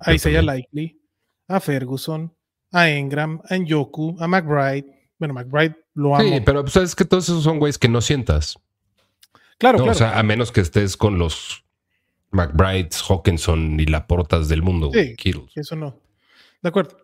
A 0.00 0.12
Isaiah 0.12 0.42
Likely, 0.42 1.00
a 1.48 1.60
Ferguson, 1.60 2.34
a 2.70 2.90
Engram, 2.90 3.40
a 3.48 3.56
Njoku, 3.56 4.16
a 4.20 4.28
McBride. 4.28 5.10
Bueno, 5.18 5.34
McBride 5.34 5.76
lo 5.94 6.14
amo. 6.14 6.28
Sí, 6.28 6.40
pero 6.44 6.66
sabes 6.66 6.90
pues, 6.90 6.94
que 6.94 7.04
todos 7.04 7.24
esos 7.28 7.42
son 7.42 7.58
güeyes 7.58 7.78
que 7.78 7.88
no 7.88 8.00
sientas. 8.00 8.58
Claro, 9.58 9.78
claro. 9.78 9.92
O 9.92 9.94
sea, 9.94 10.18
a 10.18 10.22
menos 10.22 10.52
que 10.52 10.60
estés 10.60 10.96
con 10.96 11.18
los 11.18 11.64
McBride, 12.30 12.90
Hawkinson 13.08 13.80
y 13.80 13.86
Laportas 13.86 14.48
del 14.48 14.62
mundo. 14.62 14.90
Sí, 14.92 15.14
eso 15.54 15.76
no. 15.76 15.98
De 16.62 16.68
acuerdo. 16.68 16.98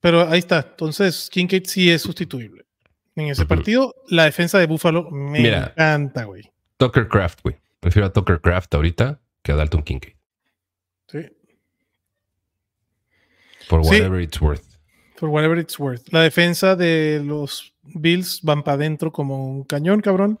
Pero 0.00 0.28
ahí 0.28 0.38
está. 0.38 0.66
Entonces, 0.70 1.28
Kincaid 1.30 1.66
sí 1.66 1.90
es 1.90 2.02
sustituible. 2.02 2.64
En 3.14 3.28
ese 3.28 3.44
partido, 3.44 3.94
la 4.08 4.24
defensa 4.24 4.58
de 4.58 4.66
Buffalo 4.66 5.10
me 5.10 5.46
encanta, 5.46 6.24
güey. 6.24 6.50
Tucker 6.78 7.08
Craft, 7.08 7.42
güey. 7.42 7.56
Prefiero 7.78 8.06
a 8.06 8.12
Tucker 8.12 8.40
Craft 8.40 8.74
ahorita 8.74 9.20
que 9.42 9.52
a 9.52 9.56
Dalton 9.56 9.82
Kincaid. 9.82 10.14
Sí. 11.08 11.26
For 13.68 13.80
whatever 13.80 14.20
it's 14.20 14.40
worth. 14.40 14.78
For 15.16 15.28
whatever 15.28 15.58
it's 15.58 15.78
worth. 15.78 16.12
La 16.12 16.22
defensa 16.22 16.74
de 16.74 17.22
los 17.24 17.74
Bills 17.82 18.40
van 18.42 18.62
para 18.62 18.76
adentro 18.76 19.12
como 19.12 19.46
un 19.46 19.64
cañón, 19.64 20.00
cabrón. 20.00 20.38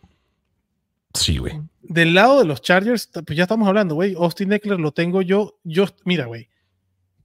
Sí, 1.14 1.38
güey. 1.38 1.60
Del 1.82 2.14
lado 2.14 2.38
de 2.38 2.44
los 2.46 2.62
Chargers, 2.62 3.10
pues 3.26 3.36
ya 3.36 3.44
estamos 3.44 3.68
hablando, 3.68 3.94
güey. 3.94 4.14
Austin 4.14 4.52
Eckler 4.52 4.80
lo 4.80 4.92
tengo 4.92 5.22
yo. 5.22 5.58
Yo, 5.64 5.86
mira, 6.04 6.26
güey. 6.26 6.48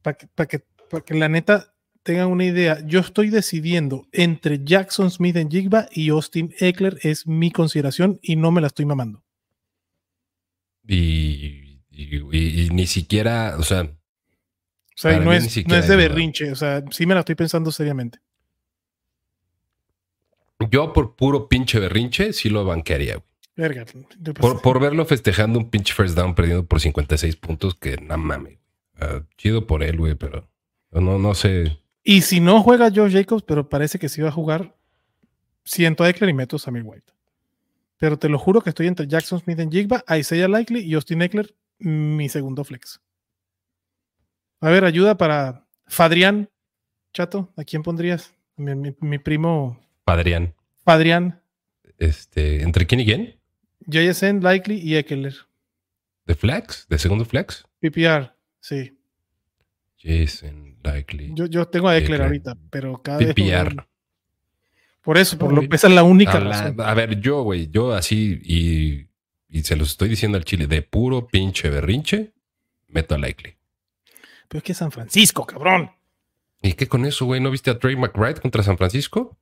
Para 0.02 0.18
que, 0.18 0.28
que, 0.48 0.64
que 1.06 1.14
la 1.14 1.30
neta 1.30 1.74
tengan 2.04 2.28
una 2.30 2.46
idea, 2.46 2.80
yo 2.86 3.02
estoy 3.02 3.30
decidiendo 3.30 4.08
entre 4.14 4.64
Jackson 4.64 5.12
Smith 5.12 5.36
en 5.36 5.52
Jigba 5.52 5.90
y 5.92 6.10
Austin 6.10 6.54
Eckler. 6.60 6.98
Es 7.02 7.28
mi 7.28 7.52
consideración 7.52 8.20
y 8.22 8.36
no 8.38 8.52
me 8.52 8.62
la 8.62 8.68
estoy 8.68 8.86
mamando. 8.86 9.24
Y, 10.88 11.82
ni 12.72 12.88
siquiera, 12.88 13.56
o 13.58 13.64
sea. 13.64 13.82
O 13.82 15.00
sea, 15.00 15.20
no 15.20 15.32
es, 15.34 15.68
no 15.68 15.76
es 15.76 15.88
de 15.88 15.96
berrinche. 15.96 16.52
O 16.52 16.56
sea, 16.56 16.84
sí 16.92 17.06
me 17.06 17.14
la 17.14 17.20
estoy 17.20 17.36
pensando 17.36 17.72
seriamente. 17.72 18.20
Yo 20.72 20.94
por 20.94 21.16
puro 21.16 21.48
pinche 21.48 21.80
berrinche 21.80 22.34
sí 22.34 22.50
lo 22.50 22.66
banquearía, 22.66 23.22
por, 24.62 24.80
verlo 24.80 25.06
festejando 25.06 25.60
un 25.60 25.70
pinche 25.70 25.94
first 25.94 26.16
down 26.16 26.36
perdiendo 26.36 26.66
por 26.66 26.80
56 26.80 27.36
puntos, 27.38 27.76
que 27.76 27.98
no 27.98 28.18
mames. 28.18 28.60
Ah, 29.00 29.22
chido 29.38 29.66
por 29.66 29.84
él, 29.84 29.98
güey, 29.98 30.16
pero 30.16 30.48
no, 30.92 31.18
no 31.18 31.34
sé. 31.34 31.80
Y 32.04 32.22
si 32.22 32.40
no 32.40 32.62
juega 32.62 32.92
Joe 32.94 33.12
Jacobs, 33.12 33.44
pero 33.44 33.68
parece 33.68 34.00
que 34.00 34.10
sí 34.10 34.22
va 34.22 34.30
a 34.30 34.32
jugar, 34.32 34.76
siento 35.66 36.04
a 36.04 36.10
Eckler 36.10 36.30
y 36.30 36.34
meto 36.34 36.56
a 36.56 36.60
Samir 36.60 36.84
White. 36.86 37.14
Pero 37.98 38.18
te 38.18 38.30
lo 38.30 38.38
juro 38.38 38.62
que 38.62 38.70
estoy 38.70 38.88
entre 38.88 39.08
Jackson 39.08 39.40
Smith 39.40 39.60
en 39.60 39.72
Jigba, 39.72 40.04
Isaiah 40.18 40.48
Likely 40.48 40.82
y 40.82 40.94
Austin 40.94 41.22
Eckler, 41.22 41.56
mi 41.80 42.30
segundo 42.30 42.64
flex. 42.64 43.02
A 44.62 44.70
ver, 44.70 44.86
ayuda 44.86 45.18
para 45.18 45.66
Fadrián. 45.86 46.50
Chato, 47.14 47.52
¿a 47.56 47.64
quién 47.64 47.84
pondrías? 47.84 48.34
Mi, 48.56 49.18
primo. 49.20 49.80
Fadrián. 50.06 50.54
Fadrián. 50.84 51.42
Este, 51.98 52.62
¿Entre 52.64 52.86
quién 52.86 53.02
y 53.02 53.06
quién? 53.06 53.37
JSN, 53.86 54.42
Likely 54.42 54.80
y 54.80 54.96
Eckler. 54.96 55.36
¿De 56.26 56.36
flex? 56.36 56.88
¿De 56.90 56.98
segundo 56.98 57.26
flex? 57.26 57.66
PPR, 57.80 58.34
sí. 58.60 58.98
Jason, 59.98 60.78
Likely. 60.84 61.32
Yo, 61.34 61.46
yo 61.46 61.66
tengo 61.68 61.88
a 61.88 61.98
Eckler, 61.98 62.22
ahorita, 62.22 62.58
pero 62.70 63.02
cada 63.02 63.20
PPR. 63.20 63.76
vez. 63.76 63.86
Por 65.02 65.18
eso, 65.18 65.38
por 65.38 65.54
lo 65.54 65.62
que 65.62 65.76
esa 65.78 65.88
es 65.88 65.94
la 65.94 66.04
única 66.04 66.34
a, 66.34 66.94
ver, 66.94 67.22
yo, 67.22 67.42
güey, 67.44 67.70
yo 67.70 67.94
así 67.94 68.42
y, 68.44 69.08
y, 69.48 69.64
se 69.64 69.78
los 69.78 69.92
estoy 69.92 70.10
diciendo 70.10 70.38
al 70.38 70.44
chile, 70.44 70.68
de 70.68 70.82
puro 70.82 71.28
pinche 71.28 71.70
berrinche, 71.70 72.34
meto 72.90 73.16
a 73.16 73.18
Likely. 73.18 73.56
Pero 74.50 74.60
es 74.60 74.64
que 74.64 74.74
San 74.74 74.92
Francisco, 74.92 75.46
cabrón. 75.46 75.92
¿Y 76.62 76.74
qué 76.74 76.88
con 76.88 77.06
eso, 77.06 77.26
güey? 77.26 77.40
¿No 77.40 77.52
viste 77.52 77.72
a 77.72 77.80
Trey 77.80 77.96
McBride 77.96 78.42
contra 78.42 78.64
San 78.64 78.78
Francisco? 78.78 79.38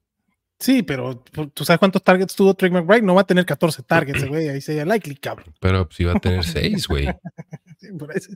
Sí, 0.60 0.84
pero 0.84 1.18
tú 1.54 1.66
sabes 1.66 1.80
cuántos 1.80 2.04
targets 2.04 2.36
tuvo 2.36 2.54
Trey 2.54 2.72
McBride. 2.72 3.02
No 3.02 3.16
va 3.16 3.22
a 3.22 3.28
tener 3.28 3.46
14 3.46 3.84
targets, 3.84 4.26
güey. 4.28 4.50
Ahí 4.50 4.62
sería 4.62 4.86
likely, 4.86 5.16
cabrón. 5.16 5.54
Pero 5.60 5.88
sí 5.92 6.04
va 6.06 6.14
a 6.14 6.20
tener 6.20 6.44
6, 6.44 6.88
güey. 6.88 7.08
sí, 7.80 7.92
por 7.98 8.16
eso. 8.16 8.32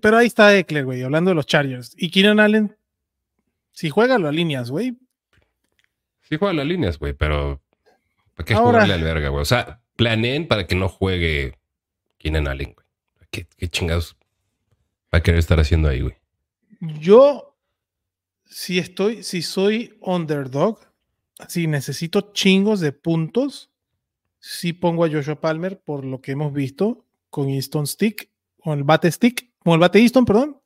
pero 0.00 0.16
ahí 0.16 0.26
está 0.26 0.56
Eckler, 0.56 0.84
güey, 0.84 1.02
hablando 1.02 1.30
de 1.30 1.34
los 1.34 1.46
Chargers. 1.46 1.94
Y 1.96 2.10
Keenan 2.10 2.40
Allen, 2.40 2.76
si 3.72 3.90
juega, 3.90 4.18
lo 4.18 4.28
alineas, 4.28 4.70
güey. 4.70 4.96
Sí 6.22 6.36
juega 6.38 6.54
las 6.54 6.66
líneas, 6.66 6.98
güey, 6.98 7.12
pero 7.12 7.62
¿para 8.34 8.46
qué 8.46 8.54
jugarle 8.54 8.94
al 8.94 9.02
verga, 9.02 9.28
güey? 9.28 9.42
O 9.42 9.46
sea, 9.46 9.80
planeen 9.94 10.48
para 10.48 10.66
que 10.66 10.74
no 10.74 10.88
juegue 10.88 11.58
Keenan 12.18 12.48
Allen, 12.48 12.74
güey. 12.74 12.86
¿Qué, 13.30 13.46
qué 13.56 13.68
chingados 13.68 14.16
va 15.14 15.18
a 15.18 15.22
querer 15.22 15.38
estar 15.38 15.60
haciendo 15.60 15.88
ahí, 15.88 16.00
güey? 16.00 16.14
Yo, 16.80 17.55
si 18.48 18.78
estoy, 18.78 19.22
si 19.22 19.42
soy 19.42 19.96
underdog, 20.00 20.80
si 21.48 21.66
necesito 21.66 22.32
chingos 22.32 22.80
de 22.80 22.92
puntos, 22.92 23.70
sí 24.38 24.72
pongo 24.72 25.04
a 25.04 25.10
Joshua 25.10 25.40
Palmer 25.40 25.80
por 25.80 26.04
lo 26.04 26.20
que 26.20 26.32
hemos 26.32 26.52
visto 26.52 27.04
con 27.30 27.48
Easton 27.48 27.86
Stick, 27.86 28.30
con 28.62 28.78
el 28.78 28.84
bate 28.84 29.10
stick, 29.10 29.50
con 29.58 29.74
el 29.74 29.80
bate 29.80 30.00
Easton, 30.00 30.24
perdón. 30.24 30.56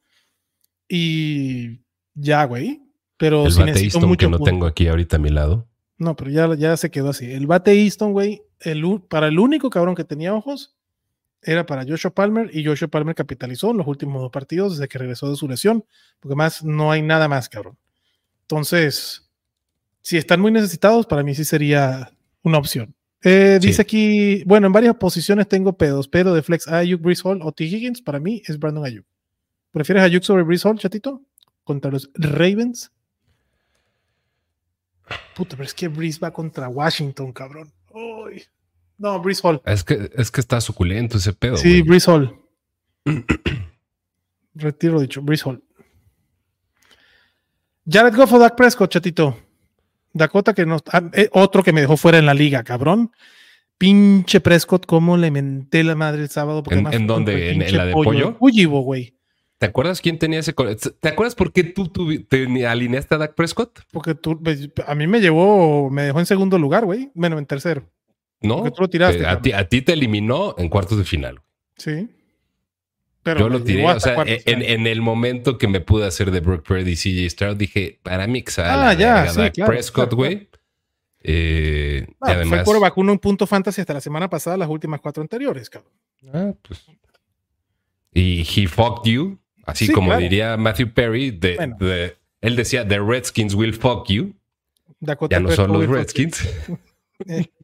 Y 0.88 1.80
ya, 2.14 2.44
güey. 2.44 2.82
Pero 3.16 3.46
el 3.46 3.54
bate 3.54 3.80
Easton 3.80 4.16
que 4.16 4.28
no 4.28 4.38
tengo 4.40 4.66
aquí 4.66 4.86
ahorita 4.86 5.16
a 5.16 5.18
mi 5.18 5.30
lado. 5.30 5.66
No, 5.98 6.16
pero 6.16 6.30
ya, 6.30 6.54
ya 6.54 6.76
se 6.76 6.90
quedó 6.90 7.10
así. 7.10 7.30
El 7.30 7.46
bate 7.46 7.72
Easton, 7.72 8.12
güey, 8.12 8.42
el, 8.60 9.02
para 9.08 9.28
el 9.28 9.38
único 9.38 9.68
cabrón 9.68 9.94
que 9.94 10.04
tenía 10.04 10.34
ojos, 10.34 10.74
era 11.42 11.66
para 11.66 11.84
Joshua 11.86 12.10
Palmer 12.10 12.50
y 12.52 12.64
Joshua 12.64 12.88
Palmer 12.88 13.14
capitalizó 13.14 13.70
en 13.70 13.78
los 13.78 13.86
últimos 13.86 14.20
dos 14.20 14.30
partidos 14.30 14.76
desde 14.76 14.88
que 14.88 14.98
regresó 14.98 15.30
de 15.30 15.36
su 15.36 15.48
lesión, 15.48 15.84
porque 16.18 16.36
más 16.36 16.64
no 16.64 16.92
hay 16.92 17.02
nada 17.02 17.28
más, 17.28 17.48
cabrón. 17.48 17.78
Entonces, 18.42 19.30
si 20.02 20.16
están 20.16 20.40
muy 20.40 20.52
necesitados, 20.52 21.06
para 21.06 21.22
mí 21.22 21.34
sí 21.34 21.44
sería 21.44 22.12
una 22.42 22.58
opción. 22.58 22.94
Eh, 23.22 23.58
dice 23.60 23.82
aquí, 23.82 24.44
bueno, 24.44 24.66
en 24.66 24.72
varias 24.72 24.96
posiciones 24.96 25.46
tengo 25.46 25.76
pedos, 25.76 26.08
pero 26.08 26.32
de 26.32 26.42
flex 26.42 26.66
Ayuk, 26.68 27.02
Brees 27.02 27.24
Hall 27.24 27.40
o 27.42 27.52
T. 27.52 27.64
Higgins, 27.64 28.00
para 28.00 28.18
mí 28.18 28.42
es 28.46 28.58
Brandon 28.58 28.84
Ayuk. 28.84 29.06
¿Prefieres 29.72 30.02
Ayuk 30.02 30.22
sobre 30.22 30.42
Brees 30.42 30.64
Hall, 30.64 30.78
chatito? 30.78 31.22
Contra 31.64 31.90
los 31.90 32.10
Ravens. 32.14 32.90
Puta, 35.34 35.56
pero 35.56 35.64
es 35.64 35.74
que 35.74 35.88
Breeze 35.88 36.20
va 36.20 36.32
contra 36.32 36.68
Washington, 36.68 37.32
cabrón. 37.32 37.72
No, 39.00 39.18
Breeze 39.18 39.40
Hall. 39.42 39.62
Es 39.64 39.82
que, 39.82 40.10
es 40.14 40.30
que 40.30 40.42
está 40.42 40.60
suculento 40.60 41.16
ese 41.16 41.32
pedo. 41.32 41.56
Sí, 41.56 41.80
Breeze 41.80 42.10
Hall. 42.10 42.38
Retiro 44.54 45.00
dicho, 45.00 45.22
Breeze 45.22 45.48
Hall. 45.48 45.64
Jared 47.88 48.14
Goff 48.14 48.34
o 48.34 48.38
Dak 48.38 48.56
Prescott, 48.56 48.90
chatito. 48.90 49.38
Dakota 50.12 50.52
que 50.52 50.66
no. 50.66 50.78
Ah, 50.92 51.02
eh, 51.14 51.30
otro 51.32 51.62
que 51.62 51.72
me 51.72 51.80
dejó 51.80 51.96
fuera 51.96 52.18
en 52.18 52.26
la 52.26 52.34
liga, 52.34 52.62
cabrón. 52.62 53.10
Pinche 53.78 54.40
Prescott, 54.40 54.84
cómo 54.84 55.16
le 55.16 55.30
menté 55.30 55.82
la 55.82 55.94
madre 55.94 56.20
el 56.20 56.28
sábado. 56.28 56.62
¿En, 56.68 56.92
¿en 56.92 57.06
dónde? 57.06 57.52
¿En, 57.52 57.76
la 57.76 57.86
de 57.86 57.94
pollo? 57.94 58.36
Pollo, 58.36 58.70
güey. 58.80 59.14
¿Te 59.56 59.64
acuerdas 59.64 60.02
quién 60.02 60.18
tenía 60.18 60.40
ese? 60.40 60.52
¿Te 60.52 61.08
acuerdas 61.08 61.34
por 61.34 61.54
qué 61.54 61.64
tú, 61.64 61.88
te 61.88 62.66
alineaste 62.66 63.14
a 63.14 63.18
Dak 63.18 63.34
Prescott? 63.34 63.80
Porque 63.92 64.14
tú, 64.14 64.38
pues, 64.42 64.68
a 64.86 64.94
mí 64.94 65.06
me 65.06 65.20
llevó, 65.20 65.88
me 65.88 66.02
dejó 66.02 66.20
en 66.20 66.26
segundo 66.26 66.58
lugar, 66.58 66.84
güey. 66.84 67.10
Bueno, 67.14 67.38
en 67.38 67.46
tercero. 67.46 67.88
No. 68.40 68.58
Porque 68.58 68.70
tú 68.70 68.82
lo 68.82 68.88
tiraste. 68.88 69.26
A 69.26 69.40
ti, 69.40 69.52
a 69.52 69.68
ti, 69.68 69.82
te 69.82 69.92
eliminó 69.92 70.54
en 70.58 70.68
cuartos 70.68 70.98
de 70.98 71.04
final. 71.04 71.40
Sí. 71.76 72.08
Pero 73.22 73.40
Yo 73.40 73.48
lo 73.50 73.62
tiré, 73.62 73.84
o 73.84 74.00
sea, 74.00 74.24
en, 74.26 74.86
el 74.86 75.02
momento 75.02 75.58
que 75.58 75.68
me 75.68 75.80
pude 75.80 76.06
hacer 76.06 76.30
de 76.30 76.40
Brooke 76.40 76.66
Purdy 76.66 76.92
y 76.92 76.96
CJ 76.96 77.30
Stroud, 77.30 77.56
dije, 77.56 78.00
para 78.02 78.26
mí 78.26 78.42
que 78.42 78.52
ah, 78.62 78.94
ya, 78.94 79.28
sí, 79.28 79.38
Dak 79.38 79.66
Prescott, 79.66 80.14
güey. 80.14 80.48
Eh, 81.22 82.06
y 82.08 82.14
además, 82.20 82.64
fue 82.64 82.74
por 82.74 82.80
vacuno 82.80 83.12
un 83.12 83.18
punto 83.18 83.46
fantasy 83.46 83.82
hasta 83.82 83.92
la 83.92 84.00
semana 84.00 84.30
pasada, 84.30 84.56
las 84.56 84.70
últimas 84.70 85.00
cuatro 85.02 85.22
anteriores, 85.22 85.68
cabrón. 85.68 85.92
Ah, 86.32 86.52
pues. 86.66 86.86
Y 88.12 88.40
he 88.40 88.66
fucked 88.66 89.10
you. 89.10 89.38
Así 89.66 89.92
como 89.92 90.16
diría 90.16 90.56
Matthew 90.56 90.92
Perry, 90.92 91.30
de, 91.30 92.16
él 92.40 92.56
decía, 92.56 92.88
The 92.88 93.00
Redskins 93.00 93.54
will 93.54 93.74
fuck 93.74 94.08
you. 94.08 94.34
ya 95.28 95.40
no 95.40 95.50
son 95.50 95.72
los 95.72 95.86
Redskins. 95.86 96.48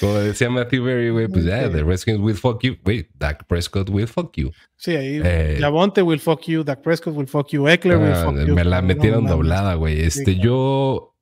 como 0.00 0.14
decía 0.14 0.50
Matthew 0.50 0.84
Perry, 0.84 1.10
güey, 1.10 1.28
pues 1.28 1.44
ya, 1.44 1.70
The 1.70 1.82
Redskins 1.82 2.18
will 2.18 2.36
fuck 2.36 2.62
you. 2.62 2.76
Wait, 2.84 3.08
Dak 3.18 3.46
Prescott 3.46 3.88
will 3.90 4.08
fuck 4.08 4.36
you. 4.36 4.50
Sí, 4.76 4.96
ahí. 4.96 5.20
Eh, 5.22 5.60
will 6.02 6.20
fuck 6.20 6.42
you, 6.46 6.64
Dak 6.64 6.82
Prescott 6.82 7.14
will 7.14 7.26
fuck 7.26 7.48
you, 7.50 7.68
Eckler 7.68 7.98
will 7.98 8.12
ah, 8.12 8.24
fuck 8.24 8.46
you. 8.46 8.54
Me 8.54 8.64
la 8.64 8.82
metieron 8.82 9.26
doblada, 9.26 9.74
güey. 9.74 10.00
Este, 10.00 10.36
yo 10.36 11.14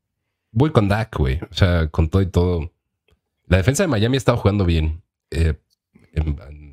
voy 0.52 0.70
con 0.70 0.88
Dak, 0.88 1.16
güey. 1.16 1.40
O 1.50 1.54
sea, 1.54 1.88
con 1.88 2.08
todo 2.08 2.22
y 2.22 2.26
todo. 2.26 2.72
La 3.46 3.58
defensa 3.58 3.82
de 3.82 3.88
Miami 3.88 4.16
ha 4.16 4.18
estado 4.18 4.38
jugando 4.38 4.64
bien. 4.64 5.02
Eh, 5.30 5.54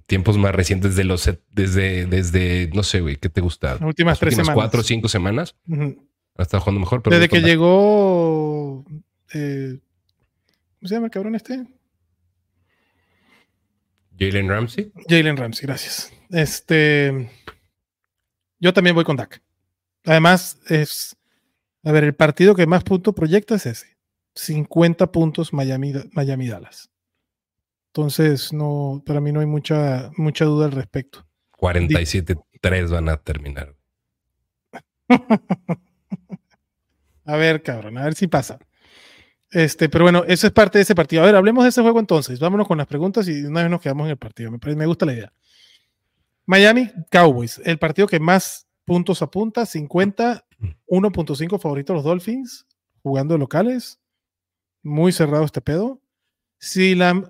tiempos 0.05 0.37
más 0.37 0.53
recientes 0.53 0.95
de 0.95 1.03
los 1.03 1.29
desde, 1.51 2.05
desde 2.05 2.69
no 2.73 2.83
sé, 2.83 3.01
güey, 3.01 3.17
¿qué 3.17 3.29
te 3.29 3.41
gusta? 3.41 3.73
Las 3.73 3.81
últimas 3.81 4.19
tres 4.19 4.35
semanas. 4.35 4.55
cuatro 4.55 4.81
o 4.81 4.83
cinco 4.83 5.07
semanas. 5.07 5.55
Ha 6.37 6.43
estado 6.43 6.61
jugando 6.61 6.81
mejor. 6.81 7.01
Pero 7.03 7.15
desde 7.15 7.29
que 7.29 7.41
llegó. 7.41 8.85
Eh, 9.33 9.79
¿Cómo 10.79 10.87
se 10.87 10.95
llama 10.95 11.07
el 11.07 11.11
cabrón 11.11 11.35
este? 11.35 11.65
Jalen 14.17 14.49
Ramsey. 14.49 14.91
Jalen 15.07 15.37
Ramsey, 15.37 15.65
gracias. 15.65 16.13
Este. 16.29 17.29
Yo 18.59 18.73
también 18.73 18.95
voy 18.95 19.03
con 19.03 19.17
Dak. 19.17 19.41
Además, 20.05 20.59
es. 20.67 21.17
A 21.83 21.91
ver, 21.91 22.03
el 22.03 22.15
partido 22.15 22.55
que 22.55 22.65
más 22.65 22.83
puntos 22.83 23.13
proyecta 23.13 23.55
es 23.55 23.65
ese. 23.65 23.97
50 24.35 25.11
puntos 25.11 25.53
Miami, 25.53 25.93
Miami 26.13 26.47
Dallas. 26.47 26.89
Entonces, 27.87 28.53
no, 28.53 29.03
para 29.05 29.21
mí 29.21 29.31
no 29.31 29.39
hay 29.39 29.45
mucha, 29.45 30.11
mucha 30.17 30.45
duda 30.45 30.65
al 30.65 30.71
respecto. 30.71 31.27
47-3 31.59 32.89
van 32.89 33.09
a 33.09 33.17
terminar. 33.17 33.75
a 37.25 37.35
ver, 37.35 37.61
cabrón, 37.61 37.97
a 37.99 38.05
ver 38.05 38.15
si 38.15 38.27
pasa. 38.27 38.57
Este, 39.53 39.87
pero 39.87 40.03
bueno, 40.03 40.23
eso 40.27 40.47
es 40.47 40.53
parte 40.53 40.79
de 40.79 40.81
ese 40.81 40.95
partido. 40.95 41.21
A 41.21 41.27
ver, 41.27 41.35
hablemos 41.35 41.63
de 41.63 41.69
ese 41.69 41.81
juego 41.83 41.99
entonces. 41.99 42.39
Vámonos 42.39 42.67
con 42.67 42.79
las 42.79 42.87
preguntas 42.87 43.27
y 43.27 43.43
una 43.43 43.61
vez 43.61 43.69
nos 43.69 43.81
quedamos 43.81 44.05
en 44.05 44.11
el 44.11 44.17
partido. 44.17 44.51
Me, 44.51 44.85
gusta 44.87 45.05
la 45.05 45.13
idea. 45.13 45.33
Miami 46.47 46.89
Cowboys, 47.11 47.61
el 47.63 47.77
partido 47.77 48.07
que 48.07 48.19
más 48.19 48.67
puntos 48.83 49.21
apunta, 49.21 49.67
50, 49.67 50.45
1.5 50.87 51.59
favorito 51.59 51.93
los 51.93 52.03
Dolphins, 52.03 52.65
jugando 53.03 53.37
locales. 53.37 53.99
Muy 54.81 55.11
cerrado 55.11 55.45
este 55.45 55.61
pedo. 55.61 56.01
Silam 56.57 57.25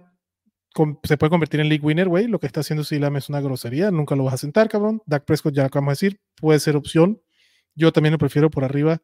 se 1.04 1.18
puede 1.18 1.30
convertir 1.30 1.60
en 1.60 1.68
league 1.68 1.86
winner, 1.86 2.08
güey. 2.08 2.28
Lo 2.28 2.40
que 2.40 2.48
está 2.48 2.62
haciendo 2.62 2.86
Silam 2.86 3.18
es 3.18 3.28
una 3.28 3.42
grosería. 3.42 3.92
Nunca 3.92 4.16
lo 4.16 4.24
vas 4.24 4.36
a 4.36 4.38
sentar, 4.38 4.70
cabrón. 4.70 5.04
Dak 5.06 5.26
Prescott, 5.26 5.54
ya 5.54 5.64
lo 5.64 5.68
acabamos 5.68 6.00
de 6.00 6.08
decir, 6.08 6.22
puede 6.38 6.60
ser 6.60 6.78
opción. 6.78 7.22
Yo 7.76 7.92
también 7.92 8.14
lo 8.14 8.18
prefiero 8.18 8.50
por 8.50 8.64
arriba 8.64 9.02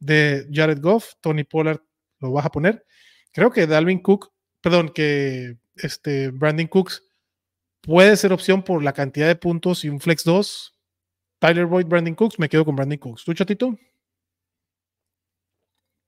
de 0.00 0.48
Jared 0.52 0.80
Goff. 0.80 1.12
Tony 1.20 1.44
Pollard 1.44 1.80
lo 2.20 2.32
vas 2.32 2.46
a 2.46 2.50
poner. 2.50 2.84
Creo 3.32 3.50
que 3.50 3.66
Dalvin 3.66 4.00
Cook, 4.00 4.32
perdón, 4.60 4.90
que 4.94 5.58
este 5.76 6.30
Brandon 6.30 6.66
Cooks 6.66 7.02
puede 7.80 8.16
ser 8.16 8.32
opción 8.32 8.62
por 8.62 8.82
la 8.82 8.92
cantidad 8.92 9.26
de 9.26 9.36
puntos 9.36 9.84
y 9.84 9.88
un 9.88 10.00
flex 10.00 10.24
2. 10.24 10.74
Tyler 11.38 11.66
Boyd, 11.66 11.86
Brandon 11.86 12.14
Cooks, 12.14 12.38
me 12.38 12.48
quedo 12.48 12.64
con 12.64 12.76
Brandon 12.76 12.98
Cooks. 12.98 13.24
¿Tú, 13.24 13.34
chatito? 13.34 13.78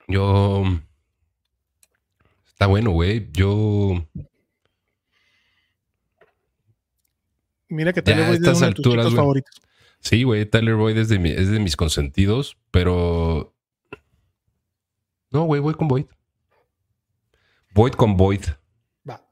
Yo. 0.07 0.64
Está 2.47 2.66
bueno, 2.66 2.90
güey. 2.90 3.29
Yo 3.33 4.05
Mira 7.68 7.92
que 7.92 8.03
Tyler 8.03 8.27
Boyd 8.27 8.47
es 8.47 8.57
uno 8.57 8.66
de 8.66 8.75
tus 8.75 9.14
favoritos. 9.14 9.61
Sí, 10.01 10.23
güey, 10.23 10.47
Tyler 10.47 10.75
Boyd 10.75 10.97
es 10.97 11.09
de, 11.09 11.16
es 11.35 11.51
de 11.51 11.59
mis 11.59 11.77
consentidos, 11.77 12.57
pero 12.71 13.55
No, 15.30 15.44
güey, 15.44 15.60
voy 15.60 15.74
con 15.74 15.88
Boyd. 15.88 16.06
Boyd 17.74 17.92
con 17.92 18.16
Boyd. 18.16 18.42
Va. 19.08 19.24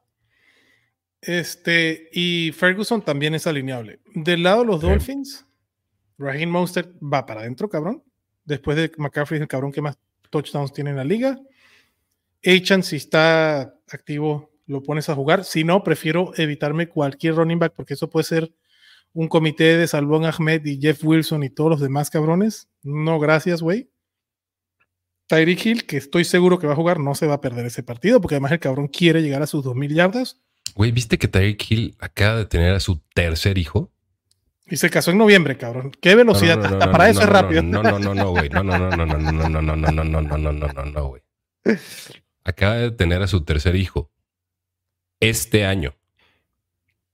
Este, 1.20 2.08
y 2.12 2.52
Ferguson 2.52 3.02
también 3.02 3.34
es 3.34 3.46
alineable. 3.46 4.00
Del 4.14 4.42
lado 4.42 4.60
de 4.60 4.66
los 4.66 4.80
Dolphins, 4.80 5.46
Raheem 6.18 6.50
Monster 6.50 6.92
va 7.02 7.26
para 7.26 7.40
adentro, 7.40 7.68
cabrón. 7.68 8.02
Después 8.44 8.76
de 8.76 8.92
McCaffrey 8.96 9.38
es 9.38 9.42
el 9.42 9.48
cabrón 9.48 9.72
que 9.72 9.82
más 9.82 9.98
touchdowns 10.30 10.72
tiene 10.72 10.90
en 10.90 10.96
la 10.96 11.04
liga. 11.04 11.38
Achan, 12.44 12.82
si 12.82 12.96
está 12.96 13.74
activo, 13.90 14.52
lo 14.66 14.82
pones 14.82 15.08
a 15.08 15.14
jugar. 15.14 15.44
Si 15.44 15.64
no, 15.64 15.82
prefiero 15.82 16.32
evitarme 16.36 16.88
cualquier 16.88 17.34
running 17.34 17.58
back 17.58 17.72
porque 17.74 17.94
eso 17.94 18.08
puede 18.08 18.24
ser 18.24 18.52
un 19.12 19.28
comité 19.28 19.76
de 19.78 19.86
Salvón 19.86 20.24
Ahmed 20.24 20.64
y 20.66 20.78
Jeff 20.80 21.02
Wilson 21.02 21.42
y 21.42 21.50
todos 21.50 21.70
los 21.70 21.80
demás 21.80 22.10
cabrones. 22.10 22.68
No, 22.82 23.18
gracias, 23.18 23.62
güey. 23.62 23.90
Tyreek 25.26 25.66
Hill, 25.66 25.86
que 25.86 25.96
estoy 25.96 26.24
seguro 26.24 26.58
que 26.58 26.66
va 26.66 26.74
a 26.74 26.76
jugar, 26.76 27.00
no 27.00 27.14
se 27.14 27.26
va 27.26 27.34
a 27.34 27.40
perder 27.40 27.66
ese 27.66 27.82
partido 27.82 28.20
porque 28.20 28.36
además 28.36 28.52
el 28.52 28.60
cabrón 28.60 28.88
quiere 28.88 29.22
llegar 29.22 29.42
a 29.42 29.46
sus 29.46 29.64
2.000 29.64 29.94
yardas. 29.94 30.40
Güey, 30.74 30.92
¿viste 30.92 31.18
que 31.18 31.28
Tyreek 31.28 31.70
Hill 31.70 31.96
acaba 31.98 32.36
de 32.36 32.46
tener 32.46 32.74
a 32.74 32.80
su 32.80 33.00
tercer 33.14 33.58
hijo? 33.58 33.90
Y 34.68 34.76
se 34.76 34.90
casó 34.90 35.12
en 35.12 35.18
noviembre, 35.18 35.56
cabrón. 35.56 35.92
Qué 36.00 36.14
velocidad. 36.14 36.64
Hasta 36.64 36.90
para 36.90 37.08
eso 37.08 37.22
es 37.22 37.28
rápido. 37.28 37.62
No, 37.62 37.82
no, 37.82 37.98
no, 37.98 38.14
no, 38.14 38.30
güey. 38.30 38.48
No, 38.48 38.64
no, 38.64 38.78
no, 38.78 38.90
no, 38.90 39.06
no, 39.06 39.16
no, 39.16 39.48
no, 39.48 39.48
no, 39.48 39.62
no, 39.62 39.76
no, 39.76 39.92
no, 39.92 40.04
no, 40.04 40.38
no, 40.38 40.52
no, 40.52 40.72
no, 40.72 40.84
no, 40.84 41.06
güey. 41.06 41.22
Acaba 42.44 42.74
de 42.74 42.90
tener 42.90 43.22
a 43.22 43.28
su 43.28 43.44
tercer 43.44 43.76
hijo. 43.76 44.10
Este 45.20 45.64
año. 45.64 45.94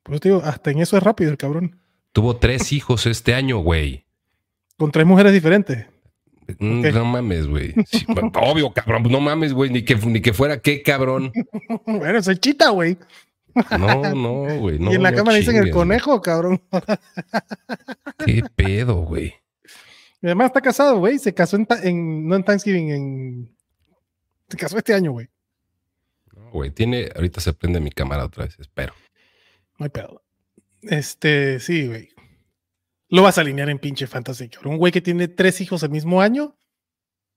Pues 0.02 0.20
digo, 0.20 0.42
hasta 0.44 0.70
en 0.70 0.80
eso 0.80 0.96
es 0.96 1.02
rápido 1.02 1.30
el 1.30 1.36
cabrón. 1.36 1.78
Tuvo 2.12 2.36
tres 2.36 2.72
hijos 2.72 3.06
este 3.06 3.34
año, 3.34 3.58
güey. 3.58 4.06
Con 4.76 4.90
tres 4.90 5.06
mujeres 5.06 5.32
diferentes. 5.32 5.86
No 6.58 7.04
mames, 7.04 7.46
güey. 7.46 7.74
obvio, 8.34 8.72
cabrón. 8.72 9.04
No 9.04 9.20
mames, 9.20 9.52
güey. 9.52 9.70
Ni 9.70 9.84
que, 9.84 9.96
ni 9.96 10.20
que 10.20 10.32
fuera 10.32 10.60
qué, 10.60 10.82
cabrón. 10.82 11.32
bueno, 11.86 12.22
soy 12.22 12.38
chita, 12.38 12.70
güey. 12.70 12.96
No, 13.78 14.14
no, 14.14 14.58
güey. 14.58 14.78
No, 14.78 14.92
y 14.92 14.96
en 14.96 15.02
la 15.02 15.14
cámara 15.14 15.36
dicen 15.36 15.56
el 15.56 15.70
conejo, 15.70 16.20
cabrón. 16.20 16.62
Qué 18.24 18.42
pedo, 18.56 19.02
güey. 19.02 19.34
además 20.22 20.46
está 20.46 20.60
casado, 20.60 20.98
güey. 20.98 21.18
Se 21.18 21.34
casó 21.34 21.56
en, 21.56 22.28
no 22.28 22.36
en 22.36 22.44
Thanksgiving, 22.44 22.90
en. 22.90 23.56
Se 24.48 24.56
casó 24.56 24.78
este 24.78 24.94
año, 24.94 25.12
güey. 25.12 25.28
No, 26.34 26.50
güey. 26.50 26.70
Tiene. 26.70 27.10
Ahorita 27.14 27.40
se 27.40 27.52
prende 27.52 27.80
mi 27.80 27.90
cámara 27.90 28.24
otra 28.24 28.44
vez, 28.44 28.56
espero. 28.58 28.94
No 29.78 29.84
hay 29.84 29.90
pedo. 29.90 30.22
Este, 30.82 31.60
sí, 31.60 31.86
güey. 31.86 32.11
Lo 33.12 33.22
vas 33.22 33.36
a 33.36 33.42
alinear 33.42 33.68
en 33.68 33.78
pinche 33.78 34.06
fantasy, 34.06 34.48
cabrón. 34.48 34.72
Un 34.72 34.78
güey 34.78 34.90
que 34.90 35.02
tiene 35.02 35.28
tres 35.28 35.60
hijos 35.60 35.82
el 35.82 35.90
mismo 35.90 36.22
año 36.22 36.56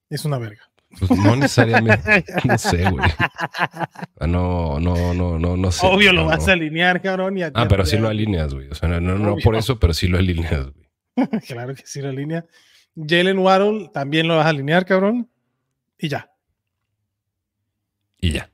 es 0.08 0.24
una 0.24 0.38
verga. 0.38 0.70
Pues 0.98 1.10
no 1.10 1.36
necesariamente. 1.36 2.24
no 2.44 2.56
sé, 2.56 2.88
güey. 2.88 3.06
Ah, 4.18 4.26
no, 4.26 4.80
no, 4.80 5.12
no, 5.12 5.38
no, 5.38 5.54
no 5.58 5.70
sé. 5.70 5.86
Obvio 5.86 6.14
lo 6.14 6.24
vas 6.24 6.48
a 6.48 6.52
alinear, 6.52 7.02
cabrón. 7.02 7.36
ah, 7.52 7.66
pero 7.68 7.84
sí 7.84 7.98
lo 7.98 8.08
alineas, 8.08 8.54
güey. 8.54 8.68
O 8.70 8.74
sea, 8.74 8.88
no, 8.88 9.00
no, 9.00 9.36
por 9.44 9.54
eso, 9.54 9.78
pero 9.78 9.92
sí 9.92 10.08
lo 10.08 10.16
alineas, 10.16 10.72
güey. 10.72 10.86
claro 11.46 11.74
que 11.74 11.82
sí 11.84 12.00
lo 12.00 12.08
alinea. 12.08 12.46
Jalen 12.96 13.38
Waddle 13.38 13.90
también 13.92 14.28
lo 14.28 14.36
vas 14.38 14.46
a 14.46 14.48
alinear, 14.48 14.86
cabrón. 14.86 15.28
Y 15.98 16.08
ya. 16.08 16.30
Y 18.18 18.32
ya. 18.32 18.50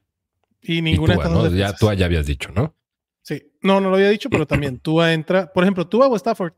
Y 0.60 0.82
ninguna 0.82 1.14
de 1.14 1.22
estas 1.22 1.52
Ya 1.52 1.72
tú 1.72 1.92
ya 1.92 2.06
habías 2.06 2.26
dicho, 2.26 2.50
¿no? 2.52 2.74
Sí. 3.22 3.52
No, 3.60 3.80
no 3.80 3.90
lo 3.90 3.94
había 3.94 4.10
dicho, 4.10 4.28
pero 4.28 4.44
también 4.44 4.78
tú 4.82 5.00
entra. 5.02 5.52
Por 5.52 5.62
ejemplo, 5.62 5.86
tú 5.86 6.02
o 6.02 6.16
Stafford. 6.16 6.54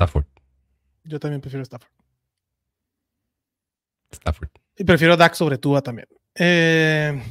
Stafford. 0.00 0.24
Yo 1.04 1.20
también 1.20 1.42
prefiero 1.42 1.62
Stafford. 1.62 1.90
Stafford. 4.10 4.48
Y 4.78 4.84
prefiero 4.84 5.14
Dak 5.16 5.34
sobre 5.34 5.58
Tua 5.58 5.82
también. 5.82 6.08
Eh, 6.34 7.22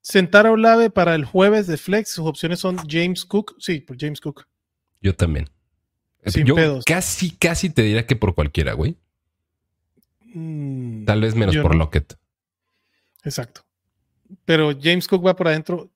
sentar 0.00 0.46
a 0.46 0.50
Olave 0.50 0.90
para 0.90 1.14
el 1.14 1.24
jueves 1.24 1.68
de 1.68 1.76
Flex. 1.76 2.10
Sus 2.10 2.26
opciones 2.26 2.58
son 2.58 2.76
James 2.88 3.24
Cook. 3.24 3.54
Sí, 3.60 3.80
por 3.80 3.96
James 3.98 4.20
Cook. 4.20 4.46
Yo 5.00 5.14
también. 5.14 5.48
Sin 6.26 6.44
Yo 6.44 6.56
pedos. 6.56 6.84
casi, 6.84 7.30
casi 7.36 7.70
te 7.70 7.82
diría 7.82 8.04
que 8.06 8.16
por 8.16 8.34
cualquiera, 8.34 8.72
güey. 8.72 8.96
Mm, 10.34 11.04
Tal 11.04 11.20
vez 11.20 11.36
menos 11.36 11.56
por 11.58 11.74
Lockett. 11.76 12.16
Exacto. 13.24 13.62
Pero 14.44 14.72
James 14.80 15.06
Cook 15.06 15.24
va 15.24 15.36
por 15.36 15.46
adentro 15.48 15.90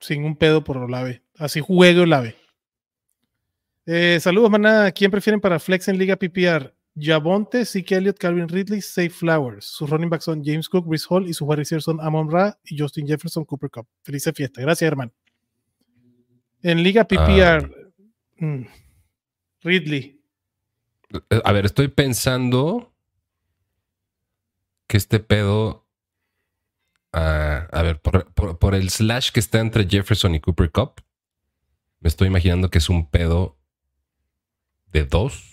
sin 0.00 0.24
un 0.24 0.36
pedo 0.36 0.62
por 0.64 0.76
Olave. 0.76 1.22
Así 1.38 1.60
juegue 1.60 2.00
Olave. 2.00 2.36
Eh, 3.86 4.18
saludos, 4.20 4.50
manada. 4.50 4.90
¿Quién 4.92 5.10
prefieren 5.10 5.40
para 5.40 5.58
Flex 5.58 5.88
en 5.88 5.98
Liga 5.98 6.16
PPR? 6.16 6.74
Jabonte, 6.98 7.64
Zeke 7.64 7.94
Elliott, 7.96 8.18
Calvin 8.18 8.48
Ridley, 8.48 8.80
Safe 8.80 9.10
Flowers. 9.10 9.66
Sus 9.66 9.88
running 9.90 10.08
backs 10.08 10.24
son 10.24 10.42
James 10.44 10.68
Cook, 10.68 10.86
Brice 10.86 11.06
Hall 11.08 11.28
y 11.28 11.34
sus 11.34 11.46
wide 11.46 11.56
receivers 11.56 11.84
son 11.84 12.00
Amon 12.00 12.30
Ra 12.30 12.58
y 12.64 12.76
Justin 12.78 13.06
Jefferson, 13.06 13.44
Cooper 13.44 13.70
Cup. 13.70 13.86
Feliz 14.02 14.24
fiesta. 14.34 14.60
Gracias, 14.62 14.88
hermano. 14.88 15.12
En 16.62 16.82
Liga 16.82 17.04
PPR, 17.06 17.70
mm, 18.38 18.62
Ridley. 19.60 20.20
Eh, 21.30 21.40
a 21.44 21.52
ver, 21.52 21.66
estoy 21.66 21.88
pensando 21.88 22.92
que 24.88 24.96
este 24.96 25.20
pedo. 25.20 25.84
ah, 27.12 27.68
a 27.72 27.82
ver, 27.82 28.00
por, 28.00 28.32
por- 28.34 28.58
por 28.58 28.74
el 28.74 28.90
slash 28.90 29.30
que 29.32 29.40
está 29.40 29.60
entre 29.60 29.86
Jefferson 29.88 30.34
y 30.34 30.40
Cooper 30.40 30.70
Cup, 30.72 31.02
me 32.00 32.08
estoy 32.08 32.26
imaginando 32.28 32.68
que 32.70 32.78
es 32.78 32.88
un 32.88 33.08
pedo 33.08 33.58
de 34.92 35.04
dos 35.04 35.52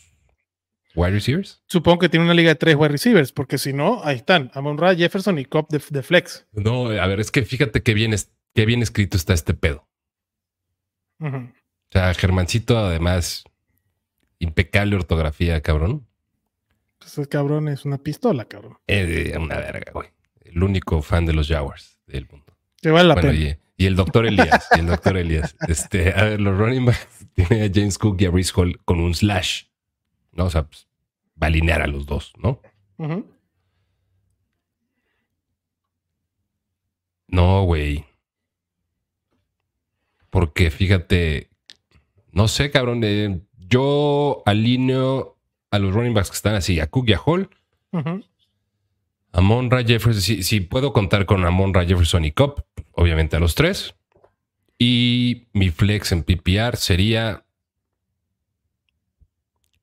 wide 0.96 1.12
receivers. 1.12 1.62
Supongo 1.67 2.00
que 2.00 2.10
tiene 2.10 2.26
una 2.26 2.34
liga 2.34 2.50
de 2.50 2.56
tres 2.56 2.76
wide 2.76 2.89
receivers, 2.89 3.32
porque 3.32 3.58
si 3.58 3.74
no, 3.74 4.04
ahí 4.04 4.17
están. 4.17 4.52
Amon 4.54 4.78
Ra, 4.78 4.96
Jefferson 4.96 5.39
y 5.39 5.46
Cup 5.46 5.67
de, 5.69 5.82
de 5.89 6.04
Flex. 6.04 6.48
No, 6.52 6.88
a 6.88 7.08
ver, 7.08 7.19
es 7.19 7.32
que 7.32 7.43
fíjate 7.43 7.82
qué 7.82 7.93
bien, 7.93 8.13
es, 8.13 8.32
qué 8.54 8.65
bien 8.65 8.82
escrito 8.82 9.17
está 9.17 9.34
este 9.34 9.54
pedo. 9.54 9.88
O 11.19 11.30
sea, 11.91 12.13
Germancito, 12.13 12.78
además, 12.78 13.43
impecable 14.39 14.96
ortografía, 14.96 15.62
cabrón. 15.62 16.06
Pues 17.00 17.17
el 17.17 17.28
cabrón 17.30 17.67
es 17.69 17.86
una 17.86 17.98
pistola, 17.98 18.46
cabrón. 18.46 18.78
Eh, 18.88 19.34
una 19.38 19.58
verga, 19.58 19.91
güey. 19.93 20.10
El 20.41 20.62
único 20.63 21.02
fan 21.02 21.26
de 21.26 21.34
los 21.34 21.48
Jaguars 21.48 22.00
del 22.08 22.28
mundo. 22.28 22.58
Que 22.82 22.91
vale 22.91 23.08
la 23.08 23.15
Bueno, 23.15 23.30
pena. 23.32 23.58
Y, 23.78 23.86
el 23.86 23.96
doctor 23.96 24.26
Elías, 24.26 24.68
y 24.76 24.80
el 24.80 24.88
doctor 24.88 25.18
Elías. 25.18 25.56
Este, 25.68 26.14
a 26.14 26.24
ver, 26.24 26.42
los 26.42 26.58
running 26.58 26.86
backs 26.86 27.28
tiene 27.34 27.66
a 27.66 27.72
James 27.74 27.98
Cook 27.98 28.22
y 28.22 28.26
a 28.26 28.30
Brice 28.30 28.54
Hall 28.56 28.80
con 28.86 29.00
un 29.00 29.14
slash. 29.14 29.64
¿No? 30.32 30.46
O 30.46 30.50
sea, 30.50 30.64
pues, 30.64 30.88
va 31.42 31.46
a 31.46 31.50
alinear 31.50 31.82
a 31.82 31.88
los 31.88 32.06
dos, 32.06 32.34
¿no? 32.38 32.60
No, 37.28 37.64
güey. 37.64 38.06
Porque 40.30 40.72
fíjate, 40.72 41.50
no 42.32 42.48
sé, 42.48 42.72
cabrón. 42.72 43.02
eh, 43.04 43.42
yo 43.58 44.44
alineo 44.46 45.38
a 45.72 45.80
los 45.80 45.94
running 45.94 46.14
backs 46.14 46.30
que 46.30 46.36
están 46.36 46.56
así, 46.56 46.80
a 46.80 46.88
Cook 46.88 47.10
y 47.10 47.14
a 47.14 47.20
Hall. 47.20 47.50
A 49.32 49.42
Monra 49.42 49.84
Jefferson, 49.84 50.22
si, 50.22 50.44
si 50.44 50.60
puedo 50.60 50.94
contar 50.94 51.26
con 51.26 51.44
Amon 51.44 51.74
Ra 51.74 51.86
Jefferson 51.86 52.24
y 52.26 52.32
Cobb, 52.32 52.64
obviamente 52.93 53.36
a 53.36 53.39
los 53.39 53.56
tres. 53.56 53.93
Y 54.77 55.47
mi 55.53 55.69
flex 55.69 56.12
en 56.12 56.23
PPR 56.23 56.75
sería 56.77 57.45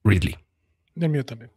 Ridley. 0.05 0.37
El 0.97 1.09
mío 1.09 1.25
también. 1.25 1.51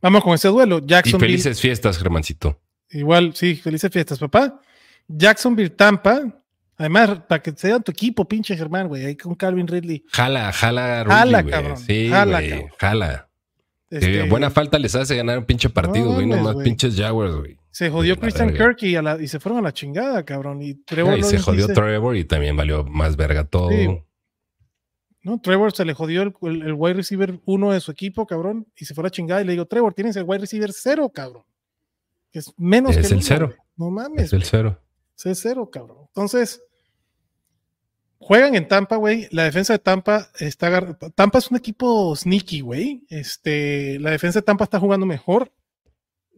Vamos 0.00 0.22
con 0.22 0.34
ese 0.34 0.48
duelo. 0.48 0.78
Y 0.78 0.86
Jacksonville. 0.86 1.28
felices 1.32 1.60
fiestas, 1.60 1.98
Germancito. 1.98 2.60
Igual, 2.90 3.34
sí, 3.34 3.54
felices 3.56 3.90
fiestas, 3.90 4.18
papá. 4.18 4.60
Jacksonville, 5.08 5.70
Tampa. 5.70 6.20
Además, 6.76 7.20
para 7.28 7.40
que 7.42 7.52
sea 7.52 7.78
tu 7.80 7.92
equipo, 7.92 8.26
pinche 8.26 8.56
Germán, 8.56 8.88
güey, 8.88 9.04
ahí 9.06 9.16
con 9.16 9.34
Calvin 9.34 9.68
Ridley. 9.68 10.04
Jala, 10.10 10.52
jala, 10.52 11.04
Jala, 11.06 11.24
Ridley, 11.24 11.42
güey. 11.42 11.52
cabrón. 11.52 11.76
Sí, 11.78 12.08
Jala, 12.08 12.38
güey, 12.40 12.50
cabrón. 12.50 12.70
jala. 12.78 13.28
Este, 13.90 14.12
Que 14.12 14.22
buena 14.24 14.50
falta 14.50 14.78
les 14.78 14.94
hace 14.94 15.14
ganar 15.16 15.38
un 15.38 15.44
pinche 15.44 15.68
partido, 15.68 16.06
No 16.06 16.12
güey. 16.14 16.26
Nomás 16.26 16.54
güey. 16.54 16.64
pinches 16.64 16.96
Jaguars, 16.96 17.34
güey. 17.36 17.56
Se 17.72 17.90
jodió 17.90 18.16
Christian. 18.20 18.52
Kirk 18.54 18.80
y, 18.84 18.94
a 18.94 19.02
la- 19.02 19.20
y 19.20 19.26
se 19.26 19.40
fueron 19.40 19.58
a 19.58 19.62
la 19.62 19.72
chingada, 19.72 20.24
cabrón. 20.24 20.62
Y 20.62 20.74
Trevor 20.74 21.14
Ah, 21.14 21.18
y 21.18 21.22
se 21.24 21.38
jodió 21.40 21.66
dice- 21.66 21.74
Trevor 21.74 22.16
y 22.16 22.24
también 22.24 22.56
valió 22.56 22.84
más 22.84 23.16
verga 23.16 23.42
todo. 23.44 23.70
Sí. 23.70 23.88
No, 25.24 25.40
Trevor 25.40 25.72
se 25.72 25.84
le 25.84 25.94
jodió 25.94 26.22
el, 26.22 26.34
el- 26.42 26.62
el 26.62 26.72
wide 26.74 26.94
receiver 26.94 27.40
uno 27.46 27.72
de 27.72 27.80
su 27.80 27.90
equipo, 27.90 28.26
cabrón, 28.26 28.66
y 28.76 28.84
se 28.84 28.94
fue 28.94 29.02
a 29.02 29.06
la 29.06 29.10
chingada. 29.10 29.40
Y 29.42 29.44
le 29.44 29.52
digo, 29.52 29.66
Trevor, 29.66 29.94
tienes 29.94 30.14
el 30.16 30.24
wide 30.24 30.40
receiver 30.40 30.70
cero, 30.72 31.10
cabrón. 31.12 31.44
Que 32.30 32.38
es 32.40 32.52
menos 32.56 32.96
Es 32.96 33.08
que 33.08 33.14
el 33.14 33.22
cero. 33.22 33.46
güey. 33.48 33.58
No 33.76 33.90
mames. 33.90 34.24
Es 34.24 34.32
el 34.32 34.44
cero. 34.44 34.78
Es 35.24 35.38
cero, 35.40 35.68
cabrón. 35.70 35.98
Entonces, 36.08 36.62
juegan 38.18 38.54
en 38.54 38.68
Tampa, 38.68 38.96
güey. 38.96 39.28
La 39.30 39.44
defensa 39.44 39.72
de 39.72 39.78
Tampa 39.78 40.28
está. 40.38 40.94
Tampa 41.14 41.38
es 41.38 41.50
un 41.50 41.56
equipo 41.56 42.14
sneaky, 42.16 42.60
güey. 42.60 43.04
Este, 43.08 43.98
la 44.00 44.10
defensa 44.10 44.40
de 44.40 44.44
Tampa 44.44 44.64
está 44.64 44.78
jugando 44.80 45.06
mejor. 45.06 45.52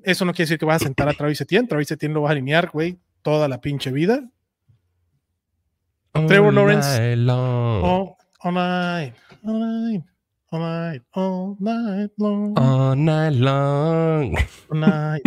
Eso 0.04 0.24
no 0.24 0.32
quiere 0.32 0.46
decir 0.46 0.58
que 0.58 0.66
vas 0.66 0.82
a 0.82 0.84
sentar 0.84 1.08
a 1.08 1.12
Travis 1.18 1.40
Etienne. 1.40 1.66
Travis 1.66 1.90
Etienne 1.90 2.14
lo 2.14 2.22
vas 2.22 2.30
a 2.30 2.32
alinear, 2.32 2.70
güey, 2.70 2.98
toda 3.22 3.48
la 3.48 3.60
pinche 3.60 3.90
vida. 3.90 4.22
Trevor 6.12 6.48
All 6.48 6.54
Lawrence. 6.54 7.00
night 7.00 7.18
long. 7.18 7.82
Oh, 7.84 8.16
online, 8.44 9.14
online, 9.42 10.04
all 10.50 10.60
night, 10.60 11.02
all 11.12 11.56
night 11.58 12.12
long. 12.18 12.56
All 12.56 12.96
night 12.96 13.34
long. 13.34 14.36
All 14.70 14.78
night. 14.78 15.22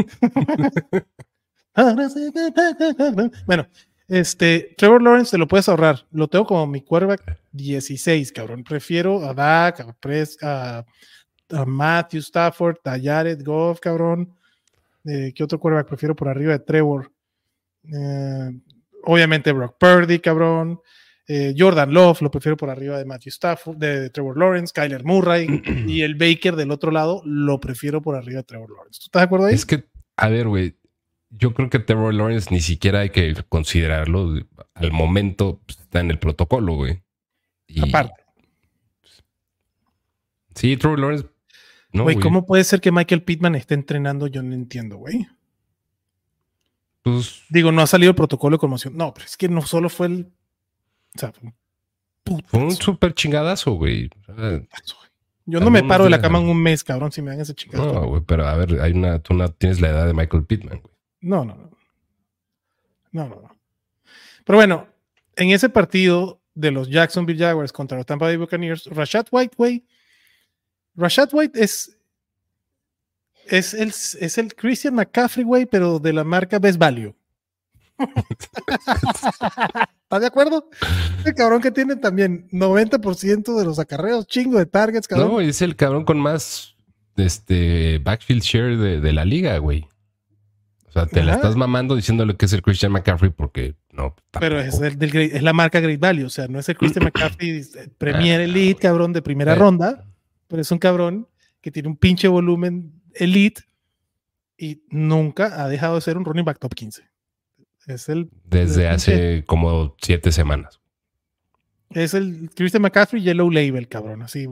bueno, 3.45 3.67
este, 4.07 4.73
Trevor 4.77 5.01
Lawrence 5.01 5.31
te 5.31 5.37
lo 5.37 5.47
puedes 5.47 5.67
ahorrar. 5.67 6.05
Lo 6.11 6.29
tengo 6.29 6.45
como 6.45 6.65
mi 6.67 6.81
quarterback 6.81 7.37
16, 7.51 8.31
cabrón. 8.31 8.63
Prefiero 8.63 9.21
a 9.27 9.33
Dak, 9.33 9.81
a, 9.81 9.93
Pres, 9.93 10.41
a, 10.41 10.85
a 11.49 11.65
Matthew 11.65 12.21
Stafford, 12.21 12.77
a 12.85 12.97
Jared 12.97 13.43
Goff, 13.43 13.81
cabrón. 13.81 14.33
Eh, 15.07 15.33
¿Qué 15.33 15.43
otro 15.43 15.59
quarterback 15.59 15.87
prefiero 15.87 16.15
por 16.15 16.27
arriba 16.27 16.51
de 16.51 16.59
Trevor? 16.59 17.11
Eh, 17.83 18.51
obviamente 19.03 19.51
Brock 19.51 19.77
Purdy, 19.79 20.19
cabrón. 20.19 20.81
Eh, 21.29 21.53
Jordan 21.57 21.93
Love 21.93 22.21
lo 22.21 22.31
prefiero 22.31 22.55
por 22.55 22.69
arriba 22.69 22.97
de 22.97 23.05
Matthew 23.05 23.31
Stafford, 23.31 23.77
de, 23.77 24.09
Trevor 24.09 24.37
Lawrence, 24.37 24.71
Kyler 24.73 25.03
Murray 25.03 25.61
y 25.87 26.01
el 26.01 26.15
Baker 26.15 26.55
del 26.55 26.71
otro 26.71 26.89
lado 26.91 27.21
lo 27.25 27.59
prefiero 27.59 28.01
por 28.01 28.15
arriba 28.15 28.37
de 28.37 28.43
Trevor 28.43 28.69
Lawrence. 28.69 28.99
¿Tú 28.99 29.05
estás 29.05 29.21
de 29.21 29.25
acuerdo 29.25 29.45
ahí? 29.47 29.55
Es 29.55 29.65
que, 29.65 29.85
a 30.15 30.29
ver, 30.29 30.47
güey, 30.47 30.77
yo 31.29 31.53
creo 31.53 31.69
que 31.69 31.79
Trevor 31.79 32.13
Lawrence 32.13 32.49
ni 32.51 32.61
siquiera 32.61 33.01
hay 33.01 33.09
que 33.09 33.35
considerarlo. 33.49 34.35
Al 34.73 34.91
momento 34.91 35.61
pues, 35.65 35.79
está 35.79 35.99
en 35.99 36.11
el 36.11 36.19
protocolo, 36.19 36.75
güey. 36.75 37.03
Aparte. 37.81 38.23
Sí, 40.55 40.77
Trevor 40.77 40.99
Lawrence. 40.99 41.25
No, 41.91 42.03
güey, 42.03 42.19
¿cómo 42.19 42.45
puede 42.45 42.63
ser 42.63 42.81
que 42.81 42.91
Michael 42.91 43.23
Pittman 43.23 43.55
esté 43.55 43.73
entrenando? 43.73 44.27
Yo 44.27 44.43
no 44.43 44.53
entiendo, 44.53 44.97
güey. 44.97 45.27
Pues, 47.01 47.43
Digo, 47.49 47.71
no 47.71 47.81
ha 47.81 47.87
salido 47.87 48.09
el 48.09 48.15
protocolo 48.15 48.57
de 48.57 48.59
conmoción. 48.59 48.97
No, 48.97 49.13
pero 49.13 49.25
es 49.25 49.37
que 49.37 49.47
no 49.47 49.61
solo 49.61 49.89
fue 49.89 50.07
el. 50.07 50.31
O 51.15 51.19
sea, 51.19 51.31
fue 51.31 51.49
un, 52.25 52.43
fue 52.45 52.59
un 52.59 52.71
súper 52.75 53.13
chingadazo, 53.13 53.73
güey. 53.73 54.09
Yo 55.45 55.61
no 55.61 55.71
me 55.71 55.83
paro 55.83 56.03
de 56.03 56.09
la 56.09 56.21
cama 56.21 56.39
en 56.39 56.49
un 56.49 56.61
mes, 56.61 56.83
cabrón, 56.83 57.11
si 57.11 57.21
me 57.21 57.31
dan 57.31 57.39
ese 57.39 57.55
chingadazo. 57.55 57.93
No, 57.93 58.07
güey, 58.07 58.21
pero 58.25 58.45
a 58.45 58.55
ver, 58.55 58.81
hay 58.81 58.91
una, 58.91 59.19
tú 59.19 59.33
no 59.33 59.47
tienes 59.49 59.79
la 59.79 59.89
edad 59.89 60.05
de 60.05 60.13
Michael 60.13 60.45
Pittman, 60.45 60.81
güey. 60.81 60.93
No, 61.21 61.45
no, 61.45 61.55
no. 61.55 61.71
No, 63.13 63.29
no, 63.29 63.41
no. 63.41 63.55
Pero 64.43 64.57
bueno, 64.57 64.87
en 65.35 65.51
ese 65.51 65.69
partido 65.69 66.41
de 66.53 66.71
los 66.71 66.89
Jacksonville 66.89 67.39
Jaguars 67.39 67.71
contra 67.71 67.97
los 67.97 68.05
Tampa 68.05 68.25
Bay 68.25 68.35
Buccaneers, 68.35 68.87
Rashad 68.87 69.27
White, 69.31 69.55
güey. 69.57 69.85
Rashad 70.97 71.29
White 71.31 71.63
es. 71.63 71.93
Es 73.45 73.73
el, 73.73 73.89
es 73.89 74.37
el 74.37 74.53
Christian 74.55 74.95
McCaffrey, 74.95 75.45
güey, 75.45 75.65
pero 75.65 75.99
de 75.99 76.11
la 76.11 76.25
marca 76.25 76.59
Best 76.59 76.77
Value. 76.77 77.15
¿Estás 80.03 80.21
de 80.21 80.27
acuerdo? 80.27 80.69
El 81.25 81.33
cabrón 81.33 81.61
que 81.61 81.71
tiene 81.71 81.95
también 81.95 82.49
90% 82.51 83.57
de 83.57 83.65
los 83.65 83.79
acarreos, 83.79 84.27
chingo 84.27 84.59
de 84.59 84.65
targets, 84.65 85.07
cabrón. 85.07 85.29
No, 85.29 85.39
es 85.39 85.61
el 85.61 85.77
cabrón 85.77 86.03
con 86.03 86.19
más 86.19 86.75
este 87.15 87.99
backfield 87.99 88.43
share 88.43 88.77
de, 88.77 88.99
de 88.99 89.13
la 89.13 89.25
liga, 89.25 89.57
güey. 89.57 89.87
O 90.87 90.91
sea, 90.91 91.05
te 91.05 91.23
la 91.23 91.35
estás 91.35 91.55
mamando 91.55 91.95
diciéndole 91.95 92.35
que 92.35 92.45
es 92.45 92.53
el 92.53 92.61
Christian 92.61 92.91
McCaffrey 92.91 93.31
porque 93.31 93.75
no. 93.91 94.15
Tampoco. 94.31 94.39
Pero 94.39 94.59
es, 94.59 94.79
el 94.79 94.97
del, 94.97 95.15
es, 95.15 95.43
la 95.43 95.53
marca 95.53 95.79
Great 95.79 95.99
Value, 95.99 96.25
o 96.25 96.29
sea, 96.29 96.47
no 96.47 96.59
es 96.59 96.69
el 96.69 96.77
Christian 96.77 97.05
McCaffrey 97.13 97.63
Premier 97.97 98.41
Elite, 98.41 98.79
cabrón, 98.79 99.13
de 99.13 99.21
primera 99.21 99.55
ronda, 99.55 100.05
pero 100.47 100.61
es 100.61 100.71
un 100.71 100.79
cabrón 100.79 101.27
que 101.61 101.71
tiene 101.71 101.89
un 101.89 101.97
pinche 101.97 102.27
volumen 102.27 103.01
Elite 103.13 103.63
y 104.57 104.81
nunca 104.89 105.63
ha 105.63 105.69
dejado 105.69 105.95
de 105.95 106.01
ser 106.01 106.17
un 106.17 106.25
running 106.25 106.45
back 106.45 106.59
top 106.59 106.73
15. 106.73 107.03
Es 107.87 108.09
el. 108.09 108.29
Desde 108.43 108.83
el 108.83 108.89
hace 108.89 109.43
como 109.45 109.95
siete 110.01 110.31
semanas. 110.31 110.79
Es 111.91 112.13
el 112.13 112.49
Christian 112.53 112.81
McCaffrey 112.81 113.21
Yellow 113.21 113.49
Label, 113.49 113.87
cabrón, 113.87 114.21
así, 114.21 114.45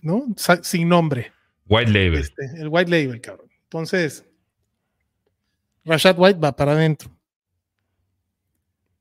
¿no? 0.00 0.26
Sin 0.62 0.88
nombre. 0.88 1.32
White 1.68 1.90
Label. 1.90 2.20
Este, 2.20 2.44
el 2.56 2.68
White 2.68 2.90
Label, 2.90 3.20
cabrón. 3.20 3.50
Entonces, 3.64 4.24
Rashad 5.84 6.18
White 6.18 6.40
va 6.40 6.56
para 6.56 6.72
adentro. 6.72 7.10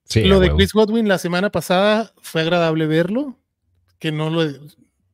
Sí, 0.04 0.24
lo 0.24 0.40
de 0.40 0.52
Chris 0.56 0.74
Godwin 0.74 1.08
la 1.08 1.20
semana 1.20 1.52
pasada 1.52 2.14
fue 2.22 2.42
agradable 2.42 2.86
verlo. 2.86 3.38
Que 3.98 4.12
no 4.12 4.30
lo. 4.30 4.44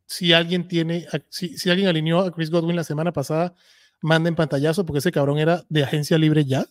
Si 0.06 0.34
alguien 0.34 0.68
tiene. 0.68 1.06
Si, 1.30 1.58
si 1.58 1.70
alguien 1.70 1.88
alineó 1.88 2.20
a 2.20 2.32
Chris 2.32 2.50
Godwin 2.50 2.76
la 2.76 2.84
semana 2.84 3.12
pasada, 3.12 3.54
manden 4.02 4.36
pantallazo 4.36 4.86
porque 4.86 5.00
ese 5.00 5.12
cabrón 5.12 5.40
era 5.40 5.64
de 5.70 5.84
agencia 5.84 6.18
libre 6.18 6.46
ya. 6.46 6.66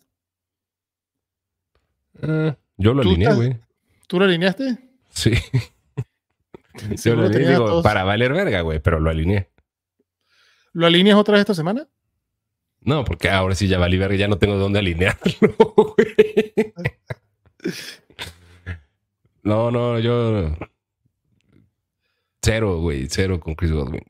Uh, 2.23 2.53
yo 2.77 2.95
lo 2.95 3.03
alineé, 3.03 3.35
güey. 3.35 3.57
¿Tú 4.07 4.19
lo 4.19 4.25
alineaste? 4.25 4.79
Sí. 5.11 5.33
yo 7.05 7.17
lo 7.17 7.27
alineé, 7.27 7.51
digo, 7.51 7.83
para 7.83 8.05
valer 8.05 8.33
verga, 8.33 8.61
güey, 8.61 8.79
pero 8.79 9.01
lo 9.01 9.11
alineé. 9.11 9.51
¿Lo 10.73 10.87
alineas 10.87 11.17
otra 11.17 11.33
vez 11.33 11.41
esta 11.41 11.55
semana? 11.55 11.89
No, 12.81 13.05
porque 13.05 13.31
ahora 13.31 13.55
sí 13.55 13.67
ya 13.67 13.79
valí 13.79 13.97
verga, 13.97 14.17
ya 14.17 14.29
no 14.29 14.39
tengo 14.39 14.57
dónde 14.57 14.79
alinearlo, 14.79 15.55
güey. 15.97 16.75
No, 19.45 19.71
no, 19.71 19.99
yo. 19.99 20.57
Cero, 22.45 22.79
güey, 22.81 23.07
cero 23.09 23.41
con 23.41 23.55
Chris 23.55 23.73
Godwin. 23.73 24.05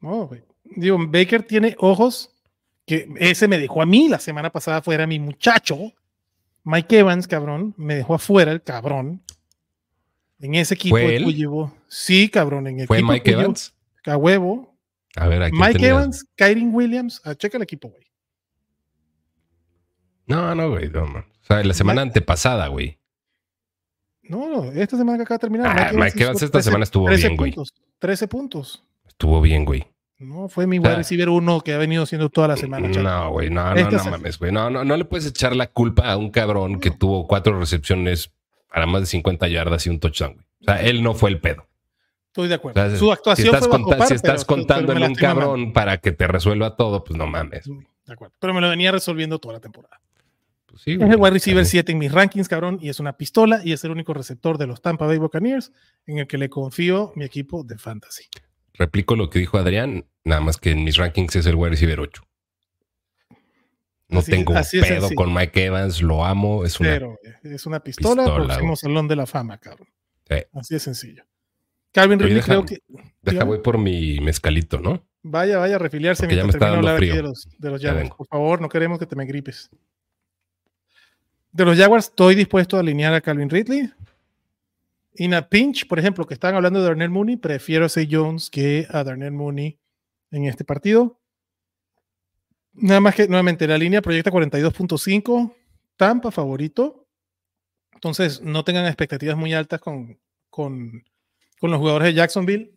No, 0.00 0.26
güey. 0.26 0.42
Digo, 0.64 0.98
Baker 0.98 1.42
tiene 1.42 1.74
ojos 1.78 2.30
que 2.86 3.08
ese 3.18 3.48
me 3.48 3.58
dejó 3.58 3.82
a 3.82 3.86
mí 3.86 4.08
la 4.08 4.18
semana 4.18 4.50
pasada 4.50 4.82
fuera 4.82 5.06
mi 5.06 5.18
muchacho. 5.18 5.78
Mike 6.64 6.98
Evans, 6.98 7.26
cabrón, 7.26 7.74
me 7.76 7.94
dejó 7.94 8.14
afuera 8.14 8.52
el 8.52 8.62
cabrón. 8.62 9.22
En 10.40 10.54
ese 10.56 10.74
equipo 10.74 10.96
¿Fue 10.96 11.16
él? 11.16 11.34
llevó. 11.34 11.74
Sí, 11.88 12.28
cabrón, 12.28 12.66
en 12.66 12.80
el 12.80 12.86
¿Fue 12.86 12.98
equipo 12.98 13.12
Mike 13.12 13.30
Evans? 13.30 13.74
A 14.04 14.16
huevo. 14.16 14.76
A 15.16 15.28
ver, 15.28 15.42
aquí 15.42 15.56
Mike. 15.56 15.86
Evans, 15.86 16.24
Kyrie 16.36 16.66
Williams, 16.66 17.20
ah, 17.24 17.34
checa 17.34 17.56
el 17.56 17.62
equipo, 17.62 17.88
güey. 17.88 18.06
No, 20.26 20.54
no, 20.54 20.70
güey. 20.70 20.88
No, 20.88 21.06
man. 21.06 21.24
O 21.42 21.44
sea, 21.44 21.62
la 21.62 21.74
semana 21.74 22.02
Mike... 22.02 22.10
antepasada, 22.10 22.68
güey. 22.68 22.98
No, 24.22 24.48
no, 24.48 24.72
esta 24.72 24.96
semana 24.96 25.18
que 25.18 25.22
acaba 25.24 25.36
de 25.36 25.40
terminar. 25.40 25.76
Ah, 25.78 25.90
Mike, 25.92 26.22
Evans 26.22 26.42
esta 26.42 26.58
13, 26.58 26.64
semana 26.64 26.84
estuvo 26.84 27.08
bien, 27.08 27.36
güey. 27.36 27.54
13 27.98 28.28
puntos. 28.28 28.84
Estuvo 29.06 29.40
bien, 29.40 29.64
güey. 29.64 29.86
No, 30.18 30.48
fue 30.48 30.68
mi 30.68 30.78
wide 30.78 30.96
receiver 30.96 31.28
uno 31.28 31.60
que 31.62 31.74
ha 31.74 31.78
venido 31.78 32.04
haciendo 32.04 32.28
toda 32.28 32.48
la 32.48 32.56
semana. 32.56 32.88
No, 32.88 33.32
güey, 33.32 33.50
no, 33.50 33.74
no, 33.74 33.90
no 33.90 34.04
mames, 34.04 34.38
güey. 34.38 34.52
No, 34.52 34.70
no, 34.70 34.84
no 34.84 34.96
le 34.96 35.04
puedes 35.04 35.26
echar 35.26 35.56
la 35.56 35.66
culpa 35.66 36.12
a 36.12 36.16
un 36.16 36.30
cabrón 36.30 36.78
que 36.78 36.92
tuvo 36.92 37.26
cuatro 37.26 37.58
recepciones 37.58 38.32
para 38.72 38.86
más 38.86 39.02
de 39.02 39.06
50 39.06 39.48
yardas 39.48 39.84
y 39.86 39.90
un 39.90 39.98
touchdown, 39.98 40.34
güey. 40.34 40.46
O 40.60 40.64
sea, 40.64 40.80
él 40.82 41.02
no 41.02 41.14
fue 41.14 41.30
el 41.30 41.40
pedo. 41.40 41.66
Estoy 42.28 42.48
de 42.48 42.54
acuerdo. 42.54 42.80
O 42.80 42.88
sea, 42.88 42.98
Su 42.98 43.12
actuación 43.12 43.48
si 43.48 43.54
estás, 43.54 43.68
fue 43.68 43.98
par, 43.98 44.08
si 44.08 44.14
estás 44.14 44.44
pero, 44.44 44.56
contándole 44.56 45.00
pero 45.00 45.10
un 45.10 45.14
cabrón 45.16 45.62
mal. 45.64 45.72
para 45.72 45.98
que 45.98 46.12
te 46.12 46.26
resuelva 46.28 46.76
todo, 46.76 47.02
pues 47.02 47.18
no 47.18 47.26
mames. 47.26 47.68
De 48.06 48.12
acuerdo. 48.12 48.34
Pero 48.38 48.54
me 48.54 48.60
lo 48.60 48.70
venía 48.70 48.92
resolviendo 48.92 49.38
toda 49.38 49.54
la 49.54 49.60
temporada. 49.60 50.00
Pues 50.72 50.84
sí, 50.84 50.92
es 50.92 51.02
el 51.02 51.16
wide 51.16 51.32
receiver 51.32 51.66
7 51.66 51.92
en 51.92 51.98
mis 51.98 52.10
rankings, 52.10 52.48
cabrón, 52.48 52.78
y 52.80 52.88
es 52.88 52.98
una 52.98 53.18
pistola 53.18 53.60
y 53.62 53.72
es 53.72 53.84
el 53.84 53.90
único 53.90 54.14
receptor 54.14 54.56
de 54.56 54.66
los 54.66 54.80
Tampa 54.80 55.04
Bay 55.06 55.18
Buccaneers 55.18 55.70
en 56.06 56.16
el 56.16 56.26
que 56.26 56.38
le 56.38 56.48
confío 56.48 57.12
mi 57.14 57.26
equipo 57.26 57.62
de 57.62 57.76
fantasy. 57.76 58.24
Replico 58.72 59.14
lo 59.14 59.28
que 59.28 59.38
dijo 59.38 59.58
Adrián, 59.58 60.06
nada 60.24 60.40
más 60.40 60.56
que 60.56 60.70
en 60.70 60.82
mis 60.82 60.96
rankings 60.96 61.36
es 61.36 61.44
el 61.44 61.56
wide 61.56 61.72
receiver 61.72 62.00
8. 62.00 62.22
No 64.08 64.20
así, 64.20 64.30
tengo 64.30 64.52
un 64.52 64.56
así 64.56 64.80
pedo 64.80 65.10
con 65.14 65.34
Mike 65.34 65.66
Evans, 65.66 66.00
lo 66.00 66.24
amo, 66.24 66.64
es 66.64 66.80
una, 66.80 66.88
Pero, 66.88 67.18
es 67.42 67.66
una 67.66 67.80
pistola, 67.80 68.24
pistola, 68.24 68.46
próximo 68.46 68.74
salón 68.76 69.08
de 69.08 69.16
la 69.16 69.26
fama, 69.26 69.58
cabrón. 69.58 69.88
Sí. 70.26 70.36
Así 70.54 70.72
de 70.72 70.80
sencillo. 70.80 71.24
Calvin 71.92 72.18
Ridley 72.18 72.36
deja, 72.36 72.46
creo 72.46 72.64
que... 72.64 72.78
Deja, 73.20 73.44
voy 73.44 73.58
por 73.58 73.76
mi 73.76 74.20
mezcalito, 74.20 74.80
¿no? 74.80 75.06
Vaya, 75.22 75.58
vaya 75.58 75.76
a 75.76 75.78
refiliarse 75.78 76.22
Porque 76.22 76.36
ya 76.36 76.44
me 76.44 76.50
está 76.50 76.70
dando 76.70 76.96
frío. 76.96 77.14
de 77.14 77.22
los, 77.24 77.46
de 77.58 77.70
los 77.70 77.82
Jaguars. 77.82 78.10
Por 78.16 78.26
favor, 78.26 78.62
no 78.62 78.70
queremos 78.70 78.98
que 78.98 79.04
te 79.04 79.16
me 79.16 79.26
gripes. 79.26 79.70
De 81.52 81.66
los 81.66 81.76
Jaguars 81.76 82.06
estoy 82.06 82.34
dispuesto 82.34 82.78
a 82.78 82.80
alinear 82.80 83.12
a 83.12 83.20
Calvin 83.20 83.50
Ridley. 83.50 83.92
En 85.14 85.34
a 85.34 85.46
pinch, 85.46 85.86
por 85.86 85.98
ejemplo, 85.98 86.26
que 86.26 86.32
están 86.32 86.54
hablando 86.54 86.80
de 86.80 86.86
Darnell 86.86 87.10
Mooney, 87.10 87.36
prefiero 87.36 87.84
a 87.84 87.88
Say 87.90 88.08
Jones 88.10 88.48
que 88.48 88.86
a 88.88 89.04
Darnell 89.04 89.32
Mooney 89.32 89.78
en 90.30 90.46
este 90.46 90.64
partido. 90.64 91.20
Nada 92.72 93.00
más 93.00 93.14
que, 93.14 93.28
nuevamente, 93.28 93.66
la 93.66 93.76
línea 93.76 94.00
proyecta 94.00 94.30
42.5, 94.30 95.54
Tampa 95.96 96.30
favorito. 96.30 97.06
Entonces, 97.92 98.40
no 98.40 98.64
tengan 98.64 98.86
expectativas 98.86 99.36
muy 99.36 99.52
altas 99.52 99.78
con, 99.78 100.18
con, 100.48 101.04
con 101.60 101.70
los 101.70 101.78
jugadores 101.78 102.06
de 102.06 102.14
Jacksonville. 102.14 102.74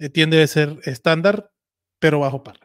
Eh, 0.00 0.08
tiende 0.08 0.42
a 0.42 0.46
ser 0.48 0.80
estándar, 0.82 1.52
pero 2.00 2.18
bajo 2.18 2.42
par. 2.42 2.58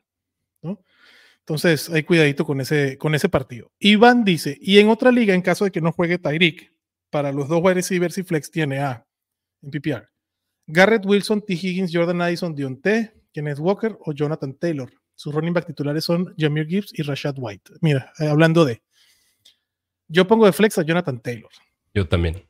Entonces, 1.49 1.89
hay 1.89 2.03
cuidadito 2.03 2.45
con 2.45 2.61
ese, 2.61 2.95
con 2.99 3.15
ese 3.15 3.27
partido. 3.27 3.71
Iván 3.79 4.23
dice, 4.23 4.55
y 4.61 4.77
en 4.77 4.87
otra 4.87 5.11
liga, 5.11 5.33
en 5.33 5.41
caso 5.41 5.65
de 5.65 5.71
que 5.71 5.81
no 5.81 5.91
juegue 5.91 6.19
Tyreek, 6.19 6.71
para 7.09 7.31
los 7.31 7.47
dos 7.47 7.59
wide 7.63 7.73
receivers 7.73 8.19
y 8.19 8.23
flex 8.23 8.51
tiene 8.51 8.77
a 8.77 9.03
en 9.63 9.71
PPR. 9.71 10.07
Garrett 10.67 11.03
Wilson, 11.07 11.41
T. 11.41 11.53
Higgins, 11.53 11.89
Jordan 11.91 12.21
Addison, 12.21 12.53
Dionte, 12.53 13.13
Kenneth 13.33 13.57
Walker 13.57 13.97
o 14.05 14.13
Jonathan 14.13 14.53
Taylor. 14.59 14.93
Sus 15.15 15.33
running 15.33 15.51
back 15.51 15.65
titulares 15.65 16.03
son 16.03 16.35
Jameer 16.37 16.67
Gibbs 16.67 16.93
y 16.93 17.01
Rashad 17.01 17.33
White. 17.39 17.71
Mira, 17.81 18.13
eh, 18.19 18.27
hablando 18.27 18.63
de. 18.63 18.83
Yo 20.07 20.27
pongo 20.27 20.45
de 20.45 20.53
flex 20.53 20.77
a 20.77 20.83
Jonathan 20.83 21.19
Taylor. 21.19 21.49
Yo 21.95 22.07
también. 22.07 22.45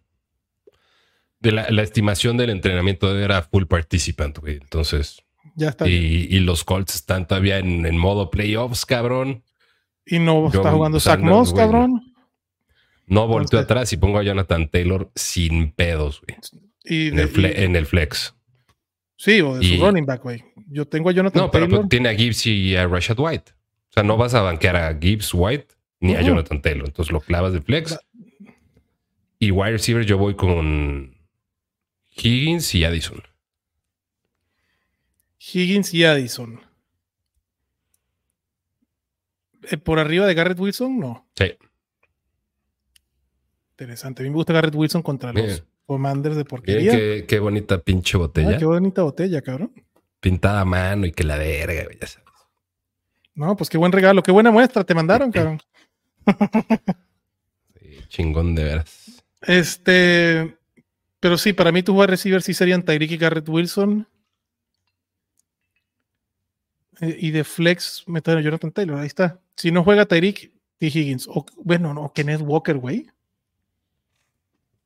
De 1.39 1.53
la, 1.53 1.69
la 1.69 1.83
estimación 1.83 2.35
del 2.35 2.49
entrenamiento 2.49 3.17
era 3.17 3.43
full 3.43 3.63
participant, 3.63 4.39
güey. 4.39 4.55
Entonces. 4.55 5.23
Ya 5.59 5.69
está. 5.69 5.87
Y, 5.87 6.39
los 6.39 6.63
Colts 6.63 6.95
están 6.95 7.27
todavía 7.27 7.57
en, 7.59 7.97
modo 7.97 8.29
playoffs, 8.29 8.85
cabrón. 8.85 9.43
Y 10.05 10.19
no 10.19 10.47
está 10.47 10.71
jugando 10.71 10.99
Zach 10.99 11.19
Moss, 11.19 11.53
cabrón. 11.53 12.01
No 13.05 13.27
volteo 13.27 13.59
atrás 13.59 13.91
y 13.91 13.97
pongo 13.97 14.19
a 14.19 14.23
Jonathan 14.23 14.69
Taylor 14.69 15.11
sin 15.15 15.71
pedos, 15.71 16.21
güey. 16.21 16.37
en, 16.85 17.75
el 17.75 17.85
flex. 17.85 18.35
Sí, 19.17 19.41
o 19.41 19.57
de 19.57 19.67
su 19.67 19.83
running 19.83 20.05
back, 20.05 20.23
güey. 20.23 20.43
Yo 20.69 20.87
tengo 20.87 21.09
a 21.09 21.11
Jonathan 21.11 21.51
Taylor. 21.51 21.69
No, 21.69 21.77
pero 21.77 21.87
tiene 21.89 22.09
a 22.09 22.15
Gibbs 22.15 22.45
y 22.45 22.75
a 22.75 22.87
Rashad 22.87 23.19
White. 23.19 23.51
O 23.89 23.93
sea, 23.93 24.03
no 24.03 24.15
vas 24.15 24.33
a 24.33 24.41
banquear 24.41 24.77
a 24.77 24.97
Gibbs 24.97 25.33
White 25.33 25.67
ni 25.99 26.15
a 26.15 26.21
Jonathan 26.21 26.61
Taylor. 26.61 26.87
Entonces 26.87 27.11
lo 27.11 27.19
clavas 27.19 27.51
de 27.51 27.61
flex. 27.61 27.99
Y 29.39 29.51
wide 29.51 29.71
receiver 29.71 30.05
yo 30.05 30.17
voy 30.17 30.35
con 30.35 31.17
Higgins 32.11 32.73
y 32.75 32.85
Addison. 32.85 33.23
Higgins 35.39 35.93
y 35.93 36.03
Addison. 36.03 36.59
Eh, 39.63 39.77
¿Por 39.77 39.99
arriba 39.99 40.27
de 40.27 40.33
Garrett 40.33 40.59
Wilson? 40.59 40.99
No. 40.99 41.27
Sí. 41.35 41.53
Interesante. 43.71 44.21
A 44.21 44.23
mí 44.23 44.29
me 44.29 44.35
gusta 44.35 44.53
Garrett 44.53 44.75
Wilson 44.75 45.01
contra 45.01 45.31
los 45.31 45.63
Commanders 45.85 46.35
de 46.35 46.45
porquería. 46.45 47.25
qué, 47.25 47.39
bonita 47.39 47.79
pinche 47.79 48.17
botella. 48.17 48.57
qué 48.57 48.65
bonita 48.65 49.01
botella, 49.03 49.41
cabrón. 49.41 49.73
Pintada 50.19 50.61
a 50.61 50.65
mano 50.65 51.05
y 51.05 51.11
que 51.11 51.23
la 51.23 51.37
verga, 51.37 51.87
ya 51.99 52.07
sabes. 52.07 52.27
No, 53.35 53.55
pues 53.55 53.69
qué 53.69 53.77
buen 53.77 53.93
regalo, 53.93 54.21
qué 54.21 54.33
buena 54.33 54.51
muestra 54.51 54.83
te 54.83 54.93
mandaron, 54.93 55.31
cabrón. 55.31 55.61
sí, 57.79 58.03
chingón 58.09 58.53
de 58.53 58.63
veras. 58.65 59.23
Este, 59.41 60.57
pero 61.21 61.37
sí, 61.37 61.53
para 61.53 61.71
mí 61.71 61.81
tu 61.81 61.97
wide 61.97 62.07
receiver 62.07 62.41
sí 62.41 62.53
serían 62.53 62.83
Tyreek 62.83 63.11
y 63.11 63.17
Garrett 63.17 63.47
Wilson. 63.47 64.05
Eh, 67.01 67.17
y 67.19 67.31
de 67.31 67.43
flex, 67.43 68.03
meter 68.07 68.37
a 68.37 68.41
Jonathan 68.41 68.71
Taylor, 68.71 68.99
ahí 68.99 69.07
está. 69.07 69.39
Si 69.55 69.71
no 69.71 69.83
juega 69.83 70.05
Tyreek, 70.05 70.51
T. 70.77 70.87
Higgins. 70.87 71.27
O, 71.27 71.45
bueno, 71.57 71.93
no, 71.93 72.11
Kenneth 72.13 72.41
Walker, 72.41 72.77
güey. 72.77 73.07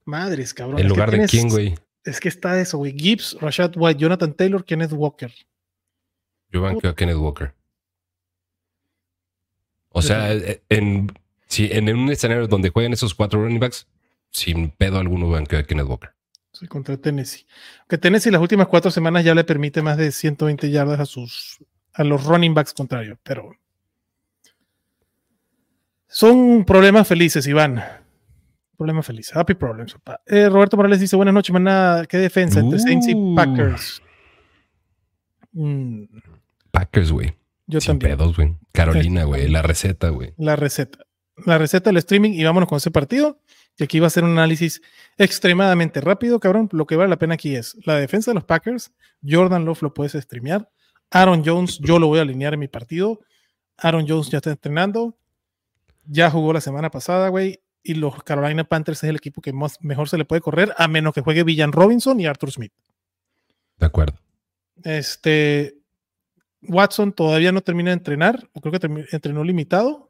Madres, 0.06 0.54
cabrón. 0.54 0.80
En 0.80 0.88
lugar 0.88 1.12
de 1.12 1.28
quién, 1.28 1.50
güey. 1.50 1.76
Es 2.04 2.20
que 2.20 2.28
está 2.28 2.60
eso, 2.60 2.78
güey. 2.78 2.94
Gibbs, 2.98 3.38
Rashad 3.40 3.74
White, 3.76 4.00
Jonathan 4.00 4.34
Taylor, 4.34 4.66
Kenneth 4.66 4.92
Walker. 4.92 5.34
Yo 6.52 6.62
banqueo 6.62 6.92
a 6.92 6.96
Kenneth 6.96 7.18
Walker. 7.18 7.54
O 9.90 10.02
sea, 10.02 10.34
eh, 10.34 10.62
en, 10.70 11.12
si, 11.48 11.70
en 11.72 11.96
un 11.96 12.10
escenario 12.12 12.48
donde 12.48 12.70
juegan 12.70 12.94
esos 12.94 13.14
cuatro 13.14 13.42
running 13.42 13.60
backs, 13.60 13.88
sin 14.32 14.72
pedo 14.72 14.98
alguno 14.98 15.30
banqueo 15.30 15.60
a 15.60 15.64
Kenneth 15.64 15.88
Walker. 15.88 16.12
Sí, 16.52 16.68
contra 16.68 16.98
Tennessee. 16.98 17.46
Que 17.88 17.98
Tennessee 17.98 18.32
las 18.32 18.42
últimas 18.42 18.68
cuatro 18.68 18.92
semanas 18.92 19.24
ya 19.24 19.34
le 19.34 19.44
permite 19.44 19.82
más 19.82 19.98
de 19.98 20.12
120 20.12 20.70
yardas 20.70 21.00
a 21.00 21.06
sus 21.06 21.60
a 21.94 22.04
los 22.04 22.26
running 22.26 22.54
backs 22.54 22.74
contrarios, 22.74 23.18
pero 23.24 23.56
son 26.08 26.64
problemas 26.64 27.08
felices, 27.08 27.48
Iván. 27.48 27.84
Problemas 28.78 29.06
felices. 29.06 29.36
Happy 29.36 29.56
problems. 29.56 29.96
Eh, 30.28 30.48
Roberto 30.48 30.78
Morales 30.78 31.00
dice: 31.00 31.16
Buenas 31.16 31.34
noches, 31.34 31.52
maná. 31.52 32.06
¿Qué 32.08 32.18
defensa 32.18 32.60
entre 32.60 32.78
Saints 32.80 33.08
y 33.08 33.16
uh. 33.16 33.36
Packers? 33.36 34.02
Mm. 35.54 36.04
Packers, 36.72 37.12
güey. 37.12 37.36
Yo 37.66 37.80
también. 37.80 38.18
pedos, 38.18 38.36
güey. 38.36 38.56
Carolina, 38.74 39.22
este, 39.22 39.28
güey. 39.28 39.50
La 39.50 39.62
receta, 39.62 40.10
güey. 40.10 40.34
La 40.38 40.56
receta. 40.56 41.00
La 41.46 41.58
receta 41.58 41.90
del 41.90 41.98
streaming 41.98 42.34
y 42.34 42.44
vámonos 42.44 42.70
con 42.70 42.78
ese 42.78 42.92
partido. 42.92 43.40
Y 43.78 43.84
aquí 43.84 44.00
va 44.00 44.06
a 44.08 44.12
ser 44.12 44.24
un 44.24 44.32
análisis 44.32 44.82
extremadamente 45.18 46.00
rápido, 46.00 46.40
cabrón. 46.40 46.70
Lo 46.74 46.86
que 46.86 46.96
vale 46.96 47.10
la 47.10 47.18
pena 47.18 47.34
aquí 47.36 47.56
es 47.56 47.76
la 47.86 47.96
defensa 47.96 48.32
de 48.32 48.36
los 48.36 48.44
Packers. 48.44 48.92
Jordan 49.28 49.66
Love 49.66 49.82
lo 49.82 49.94
puedes 49.96 50.14
streamear. 50.14 50.70
Aaron 51.14 51.44
Jones, 51.46 51.78
yo 51.78 52.00
lo 52.00 52.08
voy 52.08 52.18
a 52.18 52.24
alinear 52.24 52.56
en 52.56 52.60
mi 52.60 52.68
partido. 52.68 53.20
Aaron 53.78 54.08
Jones 54.08 54.32
ya 54.32 54.40
está 54.40 54.50
entrenando. 54.50 55.16
Ya 56.06 56.32
jugó 56.32 56.52
la 56.54 56.60
semana 56.60 56.90
pasada, 56.90 57.30
güey. 57.30 57.62
Y 57.84 57.94
los 57.94 58.24
Carolina 58.24 58.64
Panthers 58.64 59.04
es 59.04 59.10
el 59.12 59.18
equipo 59.18 59.40
que 59.40 59.54
mejor 59.82 60.10
se 60.10 60.18
le 60.18 60.26
puede 60.26 60.42
correr, 60.42 60.74
a 60.76 60.88
menos 60.88 61.14
que 61.14 61.22
juegue 61.22 61.44
Villan 61.44 61.72
Robinson 61.72 62.20
y 62.20 62.26
Arthur 62.26 62.52
Smith. 62.52 62.74
De 63.78 63.86
acuerdo. 63.86 64.18
Este. 64.84 65.78
Watson 66.64 67.14
todavía 67.14 67.52
no 67.52 67.62
termina 67.62 67.92
de 67.92 67.98
entrenar. 67.98 68.50
Creo 68.60 68.72
que 68.72 69.06
entrenó 69.12 69.44
limitado. 69.44 70.10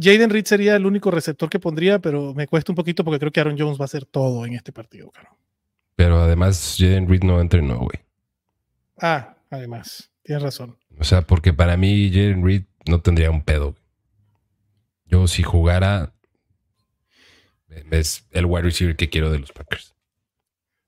Jaden 0.00 0.30
Reed 0.30 0.44
sería 0.44 0.76
el 0.76 0.86
único 0.86 1.10
receptor 1.10 1.50
que 1.50 1.58
pondría, 1.58 1.98
pero 1.98 2.34
me 2.34 2.46
cuesta 2.46 2.70
un 2.70 2.76
poquito 2.76 3.02
porque 3.02 3.18
creo 3.18 3.32
que 3.32 3.40
Aaron 3.40 3.58
Jones 3.58 3.78
va 3.80 3.84
a 3.84 3.86
hacer 3.86 4.04
todo 4.06 4.46
en 4.46 4.54
este 4.54 4.72
partido, 4.72 5.10
claro. 5.10 5.36
Pero 5.96 6.20
además, 6.20 6.76
Jaden 6.78 7.08
Reed 7.08 7.22
no 7.22 7.40
entrenó, 7.40 7.78
güey. 7.78 8.00
Ah, 9.00 9.36
además, 9.50 10.10
tienes 10.22 10.42
razón. 10.42 10.76
O 10.98 11.04
sea, 11.04 11.22
porque 11.22 11.52
para 11.52 11.76
mí 11.76 12.10
Jaden 12.10 12.44
Reed 12.44 12.64
no 12.86 13.00
tendría 13.00 13.30
un 13.30 13.42
pedo. 13.42 13.74
Yo 15.06 15.26
si 15.26 15.42
jugara, 15.42 16.14
es 17.90 18.26
el 18.30 18.46
wide 18.46 18.62
receiver 18.62 18.96
que 18.96 19.10
quiero 19.10 19.30
de 19.30 19.38
los 19.38 19.52
Packers. 19.52 19.94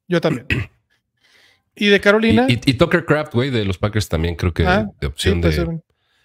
Yo 0.09 0.21
también. 0.21 0.47
y 1.75 1.89
de 1.89 2.01
Carolina. 2.01 2.47
Y, 2.49 2.75
Tucker 2.75 3.05
Craft, 3.05 3.35
güey, 3.35 3.51
de 3.51 3.65
los 3.65 3.79
Packers 3.79 4.09
también 4.09 4.37
creo 4.37 4.55
que 4.55 4.67
ah, 4.67 4.91
de 5.01 5.07
opción 5.07 5.41
de. 5.41 5.81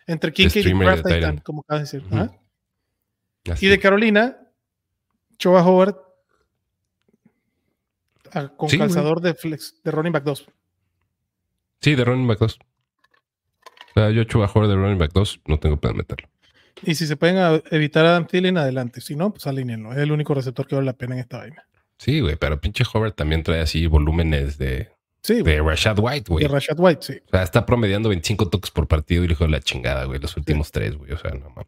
Entre 0.08 0.34
Kincaid 0.34 0.66
y 0.66 0.74
Craft 0.74 1.44
como 1.44 1.62
acabas 1.62 1.92
de 1.92 2.00
decir. 2.00 2.18
¿ah? 2.18 2.32
Y 3.60 3.68
de 3.68 3.80
Carolina, 3.80 4.38
Choa 5.38 5.64
Howard 5.64 5.96
con 8.58 8.70
calzador 8.70 9.22
de 9.22 9.34
flex, 9.34 9.82
de 9.84 9.92
running 9.92 10.14
back 10.14 10.24
2. 10.24 10.48
Sí, 11.82 11.96
de 11.96 12.06
running 12.06 12.28
back 12.28 12.40
2. 12.40 12.60
O 12.62 13.94
sea, 13.94 14.12
yo 14.12 14.24
Choa 14.24 14.50
Howard 14.54 14.70
de 14.70 14.76
running 14.76 14.98
back 14.98 15.12
2, 15.14 15.42
no 15.46 15.60
tengo 15.60 15.78
para 15.78 15.94
meterlo. 15.94 16.30
Y 16.84 16.96
si 16.96 17.08
se 17.08 17.18
pueden 17.18 17.62
evitar 17.72 18.06
a 18.06 18.12
Adam 18.12 18.28
Thielen, 18.28 18.58
adelante. 18.58 19.02
Si 19.02 19.16
no, 19.16 19.32
pues 19.32 19.48
alínenlo. 19.48 19.92
Es 19.92 19.98
el 19.98 20.12
único 20.12 20.34
receptor 20.34 20.68
que 20.68 20.76
vale 20.76 20.86
la 20.86 20.94
pena 20.94 21.16
en 21.16 21.22
esta 21.22 21.40
vaina. 21.40 21.66
Sí, 21.98 22.22
güey, 22.22 22.38
pero 22.38 22.62
pinche 22.62 22.86
Howard 22.94 23.14
también 23.14 23.44
trae 23.44 23.60
así 23.60 23.86
volúmenes 23.86 24.58
de, 24.58 24.90
sí, 25.22 25.42
de 25.42 25.62
Rashad 25.62 26.00
White, 26.00 26.32
güey. 26.32 26.44
De 26.46 26.48
Rashad 26.48 26.80
White, 26.80 27.02
sí. 27.02 27.14
O 27.28 27.30
sea, 27.32 27.44
está 27.44 27.66
promediando 27.66 28.08
25 28.08 28.50
toques 28.50 28.72
por 28.72 28.88
partido 28.88 29.26
y 29.26 29.28
le 29.28 29.36
de 29.36 29.48
la 29.50 29.60
chingada, 29.60 30.06
güey, 30.06 30.20
los 30.20 30.38
últimos 30.38 30.72
tres, 30.72 30.96
güey. 30.96 31.12
O 31.12 31.18
sea, 31.18 31.32
no 31.32 31.50
mames. 31.50 31.68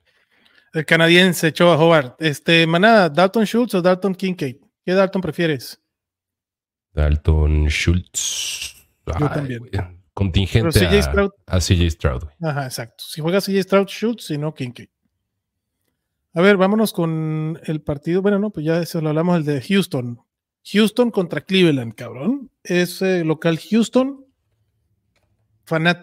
El 0.74 0.86
canadiense 0.86 1.50
echó 1.50 1.70
a 1.70 1.78
Howard. 1.78 2.16
Este, 2.20 2.66
manada, 2.66 3.10
¿Dalton 3.10 3.46
Schultz 3.46 3.74
o 3.74 3.82
Dalton 3.82 4.16
Kincaid? 4.16 4.56
¿Qué 4.86 4.94
Dalton 4.94 5.22
prefieres? 5.22 5.81
Dalton 6.94 7.68
Schultz. 7.70 8.88
Yo 9.20 9.30
también. 9.30 9.70
Contingente 10.14 10.86
a, 11.48 11.60
CJ 11.60 11.90
Stroud. 11.92 12.24
Ajá, 12.42 12.66
exacto. 12.66 13.04
Si 13.08 13.22
juega 13.22 13.40
CJ 13.40 13.64
Stroud, 13.64 13.88
Schultz, 13.88 14.26
si 14.26 14.38
no, 14.38 14.54
Kincaid. 14.54 14.90
A 16.34 16.42
ver, 16.42 16.58
vámonos 16.58 16.94
con 16.94 17.60
el 17.64 17.82
partido. 17.82 18.22
Bueno, 18.22 18.40
no, 18.40 18.52
pues 18.52 18.66
ya 18.66 18.82
eso 18.82 19.02
lo 19.02 19.10
hablamos, 19.10 19.38
el 19.38 19.46
de 19.46 19.62
Houston. 19.62 20.20
Houston 20.66 21.12
contra 21.12 21.42
Cleveland, 21.42 21.96
cabrón. 21.96 22.52
Es 22.64 23.02
eh, 23.02 23.24
local 23.24 23.58
Houston. 23.58 24.26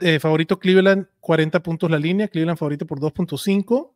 Eh, 0.00 0.18
favorito 0.18 0.58
Cleveland, 0.58 1.06
40 1.20 1.62
puntos 1.62 1.90
la 1.90 1.98
línea. 1.98 2.28
Cleveland 2.28 2.58
favorito 2.58 2.86
por 2.86 3.00
2.5 3.00 3.92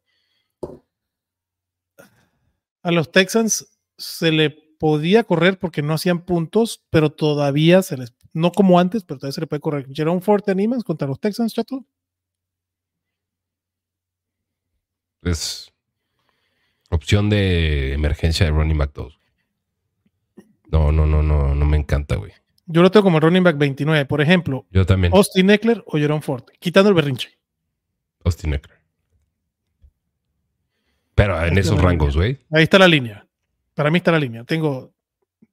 a 2.82 2.90
los 2.90 3.12
Texans 3.12 3.66
se 3.96 4.32
le 4.32 4.71
podía 4.82 5.22
correr 5.22 5.60
porque 5.60 5.80
no 5.80 5.94
hacían 5.94 6.22
puntos, 6.22 6.82
pero 6.90 7.12
todavía 7.12 7.82
se 7.82 7.96
les, 7.96 8.16
no 8.32 8.50
como 8.50 8.80
antes, 8.80 9.04
pero 9.04 9.20
todavía 9.20 9.34
se 9.34 9.40
le 9.40 9.46
puede 9.46 9.60
correr. 9.60 9.86
Jerome 9.94 10.20
Ford, 10.20 10.42
¿te 10.42 10.50
animas 10.50 10.82
contra 10.82 11.06
los 11.06 11.20
Texans, 11.20 11.54
chato? 11.54 11.84
Es 15.22 15.72
opción 16.90 17.30
de 17.30 17.92
emergencia 17.92 18.44
de 18.44 18.50
running 18.50 18.76
back 18.76 18.92
2. 18.92 19.20
No, 20.72 20.90
no, 20.90 21.06
no, 21.06 21.22
no, 21.22 21.54
no 21.54 21.64
me 21.64 21.76
encanta, 21.76 22.16
güey. 22.16 22.32
Yo 22.66 22.82
lo 22.82 22.90
tengo 22.90 23.04
como 23.04 23.20
running 23.20 23.44
back 23.44 23.58
29, 23.58 24.04
por 24.06 24.20
ejemplo. 24.20 24.66
Yo 24.72 24.84
también. 24.84 25.14
Austin 25.14 25.48
Eckler 25.50 25.84
o 25.86 25.96
Jerome 25.96 26.22
Ford, 26.22 26.42
quitando 26.58 26.88
el 26.88 26.96
berrinche. 26.96 27.38
Austin 28.24 28.54
Eckler. 28.54 28.80
Pero 31.14 31.40
en 31.40 31.56
esos 31.56 31.80
rangos, 31.80 32.16
güey. 32.16 32.40
Ahí 32.50 32.64
está 32.64 32.80
la 32.80 32.88
línea. 32.88 33.28
Para 33.74 33.90
mí 33.90 33.98
está 33.98 34.12
la 34.12 34.18
línea. 34.18 34.44
Tengo 34.44 34.92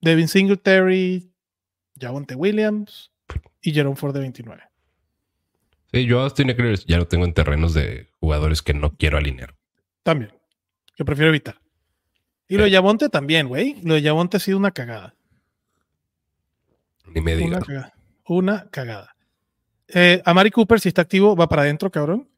Devin 0.01 0.27
Singletary, 0.27 1.31
Javonte 1.99 2.35
Williams 2.35 3.11
y 3.61 3.73
Jerome 3.73 3.95
Ford 3.95 4.13
de 4.13 4.21
29. 4.21 4.63
Sí, 5.91 6.05
yo 6.05 6.21
Austin 6.21 6.49
Eckler 6.49 6.79
ya 6.85 6.97
lo 6.97 7.07
tengo 7.07 7.25
en 7.25 7.33
terrenos 7.33 7.73
de 7.73 8.09
jugadores 8.19 8.61
que 8.61 8.73
no 8.73 8.95
quiero 8.95 9.17
alinear. 9.17 9.55
También. 10.03 10.33
Que 10.95 11.05
prefiero 11.05 11.29
evitar. 11.29 11.59
Y 12.47 12.57
lo 12.57 12.65
de 12.65 12.71
Javonte 12.71 13.09
también, 13.09 13.47
güey. 13.47 13.77
Lo 13.83 13.93
de 13.93 14.03
Javonte 14.03 14.37
ha 14.37 14.39
sido 14.39 14.57
una 14.57 14.71
cagada. 14.71 15.15
Ni 17.13 17.21
me 17.21 17.35
digas. 17.35 17.57
Una 17.57 17.65
cagada. 17.65 17.93
Una 18.25 18.69
cagada. 18.69 19.15
Eh, 19.87 20.21
Amari 20.25 20.51
Cooper, 20.51 20.79
si 20.79 20.89
está 20.89 21.01
activo, 21.01 21.35
va 21.35 21.49
para 21.49 21.63
adentro, 21.63 21.89
cabrón. 21.89 22.29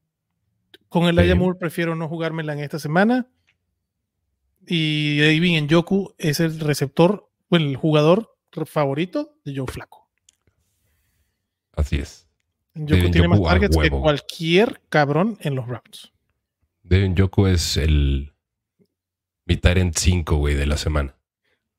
Con 0.90 1.06
el 1.06 1.18
sí. 1.18 1.36
Moore 1.36 1.58
prefiero 1.58 1.96
no 1.96 2.08
jugármela 2.08 2.54
en 2.54 2.60
esta 2.60 2.80
semana. 2.80 3.28
Y 4.68 5.20
David 5.20 5.68
Yoku 5.68 6.14
es 6.18 6.40
el 6.40 6.60
receptor, 6.60 7.30
o 7.50 7.56
el 7.56 7.76
jugador 7.76 8.38
favorito 8.66 9.36
de 9.44 9.56
Joe 9.56 9.68
Flaco. 9.68 10.10
Así 11.74 11.98
es. 11.98 12.28
Yoku 12.74 13.12
tiene 13.12 13.28
más 13.28 13.42
targets 13.42 13.78
que 13.78 13.90
cualquier 13.90 14.82
cabrón 14.90 15.38
en 15.42 15.56
los 15.56 15.68
rounds. 15.68 16.12
Devin 16.84 17.16
Yoku 17.16 17.48
es 17.48 17.78
el 17.78 18.34
mi 19.46 19.58
Tyrant 19.58 19.96
5, 19.96 20.38
güey, 20.38 20.56
de 20.56 20.66
la 20.66 20.78
semana. 20.78 21.16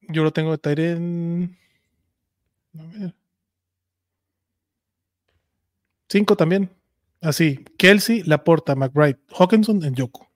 Yo 0.09 0.23
lo 0.25 0.33
tengo 0.33 0.51
de 0.51 0.59
Tyrant. 0.59 1.57
A 2.79 2.99
ver. 2.99 3.15
5 6.09 6.37
también. 6.37 6.71
Así. 7.21 7.65
Kelsey, 7.79 8.23
Laporta, 8.25 8.75
McBride, 8.75 9.19
Hawkinson 9.31 9.83
en 9.85 9.95
Yoku. 9.95 10.27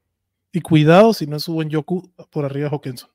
Y 0.57 0.63
cuidado 0.63 1.13
si 1.13 1.27
no 1.27 1.39
subo 1.39 1.61
en 1.61 1.69
Yoku 1.69 2.11
por 2.31 2.47
arriba 2.47 2.71
de 2.71 2.75
Hawkinson. 2.75 3.11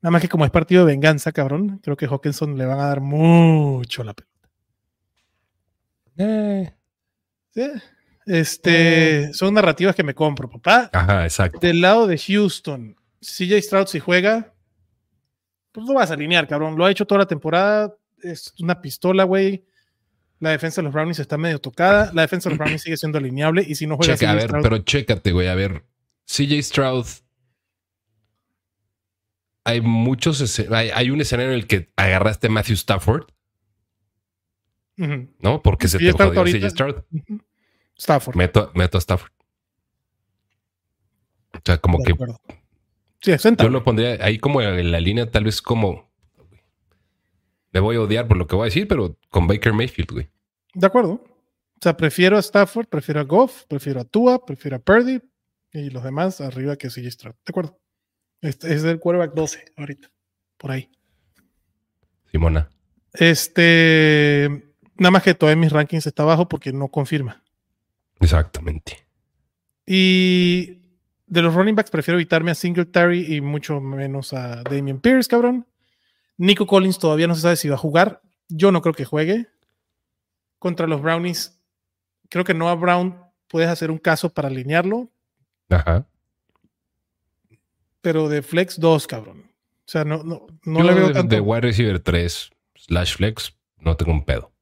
Nada 0.00 0.12
más 0.12 0.22
que 0.22 0.30
como 0.30 0.46
es 0.46 0.50
partido 0.50 0.86
de 0.86 0.92
venganza, 0.92 1.30
cabrón, 1.30 1.78
creo 1.82 1.94
que 1.94 2.06
Hawkinson 2.06 2.56
le 2.56 2.64
van 2.64 2.80
a 2.80 2.86
dar 2.86 3.02
mucho 3.02 4.02
la 4.02 4.14
pelota. 4.14 4.48
Eh. 6.16 6.72
Este, 8.24 9.30
son 9.34 9.52
narrativas 9.52 9.94
que 9.94 10.02
me 10.02 10.14
compro, 10.14 10.48
papá. 10.48 10.88
Ajá, 10.90 11.24
exacto. 11.24 11.58
Del 11.60 11.82
lado 11.82 12.06
de 12.06 12.16
Houston, 12.16 12.96
CJ 13.20 13.60
Stroud 13.60 13.86
si 13.88 14.00
juega, 14.00 14.54
pues 15.70 15.86
no 15.86 15.92
vas 15.92 16.10
a 16.10 16.14
alinear, 16.14 16.48
cabrón. 16.48 16.78
Lo 16.78 16.86
ha 16.86 16.90
hecho 16.90 17.06
toda 17.06 17.18
la 17.18 17.26
temporada. 17.26 17.94
Es 18.22 18.54
una 18.58 18.80
pistola, 18.80 19.24
güey. 19.24 19.66
La 20.40 20.50
defensa 20.50 20.80
de 20.80 20.84
los 20.84 20.92
Brownies 20.92 21.18
está 21.18 21.38
medio 21.38 21.60
tocada. 21.60 22.10
La 22.12 22.22
defensa 22.22 22.48
de 22.48 22.56
los 22.56 22.58
Brownies 22.64 22.82
sigue 22.82 22.96
siendo 22.96 23.18
alineable. 23.18 23.64
Y 23.66 23.74
si 23.74 23.86
no 23.86 23.96
juega 23.96 24.30
a 24.30 24.34
ver, 24.34 24.50
pero 24.62 24.78
chécate, 24.78 25.32
güey. 25.32 25.48
A 25.48 25.54
ver, 25.54 25.84
CJ 26.26 26.62
Stroud. 26.62 27.06
Hay 29.64 29.80
muchos. 29.80 30.60
Hay, 30.70 30.90
hay 30.90 31.10
un 31.10 31.20
escenario 31.20 31.52
en 31.52 31.58
el 31.58 31.66
que 31.66 31.90
agarraste 31.96 32.48
a 32.48 32.50
Matthew 32.50 32.74
Stafford 32.74 33.24
¿No? 34.96 35.62
Porque 35.62 35.88
se 35.88 35.98
te 35.98 36.12
jodió 36.12 36.44
CJ 36.44 36.70
Stroud. 36.70 36.96
Stafford. 37.96 38.36
Meto, 38.36 38.70
meto, 38.74 38.98
a 38.98 39.00
Stafford. 39.00 39.32
O 41.52 41.60
sea, 41.64 41.78
como 41.78 41.98
que. 42.02 42.14
Sí, 43.20 43.32
yo 43.58 43.68
lo 43.68 43.82
pondría 43.84 44.18
ahí 44.20 44.38
como 44.38 44.60
en 44.60 44.92
la 44.92 45.00
línea, 45.00 45.30
tal 45.30 45.44
vez 45.44 45.62
como. 45.62 46.12
Me 47.74 47.80
voy 47.80 47.96
a 47.96 48.02
odiar 48.02 48.28
por 48.28 48.36
lo 48.36 48.46
que 48.46 48.54
voy 48.54 48.62
a 48.62 48.66
decir, 48.66 48.86
pero 48.86 49.18
con 49.30 49.48
Baker 49.48 49.72
Mayfield, 49.72 50.12
güey. 50.12 50.28
De 50.74 50.86
acuerdo. 50.86 51.14
O 51.14 51.80
sea, 51.82 51.96
prefiero 51.96 52.36
a 52.36 52.40
Stafford, 52.40 52.86
prefiero 52.86 53.20
a 53.20 53.24
Goff, 53.24 53.64
prefiero 53.66 54.00
a 54.00 54.04
Tua, 54.04 54.46
prefiero 54.46 54.76
a 54.76 54.78
Purdy 54.78 55.20
y 55.72 55.90
los 55.90 56.04
demás 56.04 56.40
arriba 56.40 56.76
que 56.76 56.88
CJ 56.88 57.10
Stroud. 57.10 57.34
De 57.34 57.50
acuerdo. 57.50 57.78
Este 58.40 58.72
es 58.72 58.84
el 58.84 59.00
quarterback 59.00 59.34
12 59.34 59.64
ahorita. 59.76 60.08
Por 60.56 60.70
ahí. 60.70 60.88
Simona. 62.30 62.70
Este. 63.12 64.72
Nada 64.96 65.10
más 65.10 65.24
que 65.24 65.34
todavía 65.34 65.60
mis 65.60 65.72
rankings 65.72 66.06
está 66.06 66.22
abajo 66.22 66.48
porque 66.48 66.72
no 66.72 66.88
confirma. 66.88 67.42
Exactamente. 68.20 69.04
Y 69.84 70.80
de 71.26 71.42
los 71.42 71.52
running 71.52 71.74
backs 71.74 71.90
prefiero 71.90 72.18
evitarme 72.18 72.52
a 72.52 72.54
Singletary 72.54 73.34
y 73.34 73.40
mucho 73.40 73.80
menos 73.80 74.32
a 74.32 74.62
Damian 74.62 75.00
Pierce, 75.00 75.28
cabrón. 75.28 75.66
Nico 76.36 76.66
Collins 76.66 76.98
todavía 76.98 77.26
no 77.26 77.34
se 77.34 77.42
sabe 77.42 77.56
si 77.56 77.68
va 77.68 77.76
a 77.76 77.78
jugar. 77.78 78.22
Yo 78.48 78.72
no 78.72 78.82
creo 78.82 78.94
que 78.94 79.04
juegue. 79.04 79.48
Contra 80.58 80.86
los 80.86 81.02
Brownies, 81.02 81.60
creo 82.30 82.44
que 82.44 82.54
Noah 82.54 82.74
Brown 82.74 83.20
puedes 83.48 83.68
hacer 83.68 83.90
un 83.90 83.98
caso 83.98 84.32
para 84.32 84.48
alinearlo. 84.48 85.10
Ajá. 85.68 86.06
Pero 88.00 88.28
de 88.28 88.42
flex 88.42 88.80
2, 88.80 89.06
cabrón. 89.06 89.50
O 89.86 89.90
sea, 89.90 90.04
no, 90.04 90.22
no, 90.22 90.46
no 90.64 90.82
le 90.82 90.94
veo 90.94 91.12
tanto. 91.12 91.34
De 91.34 91.40
wide 91.40 91.60
receiver 91.60 92.00
3 92.00 92.50
slash 92.76 93.16
flex, 93.16 93.56
no 93.78 93.96
tengo 93.96 94.12
un 94.12 94.24
pedo. 94.24 94.52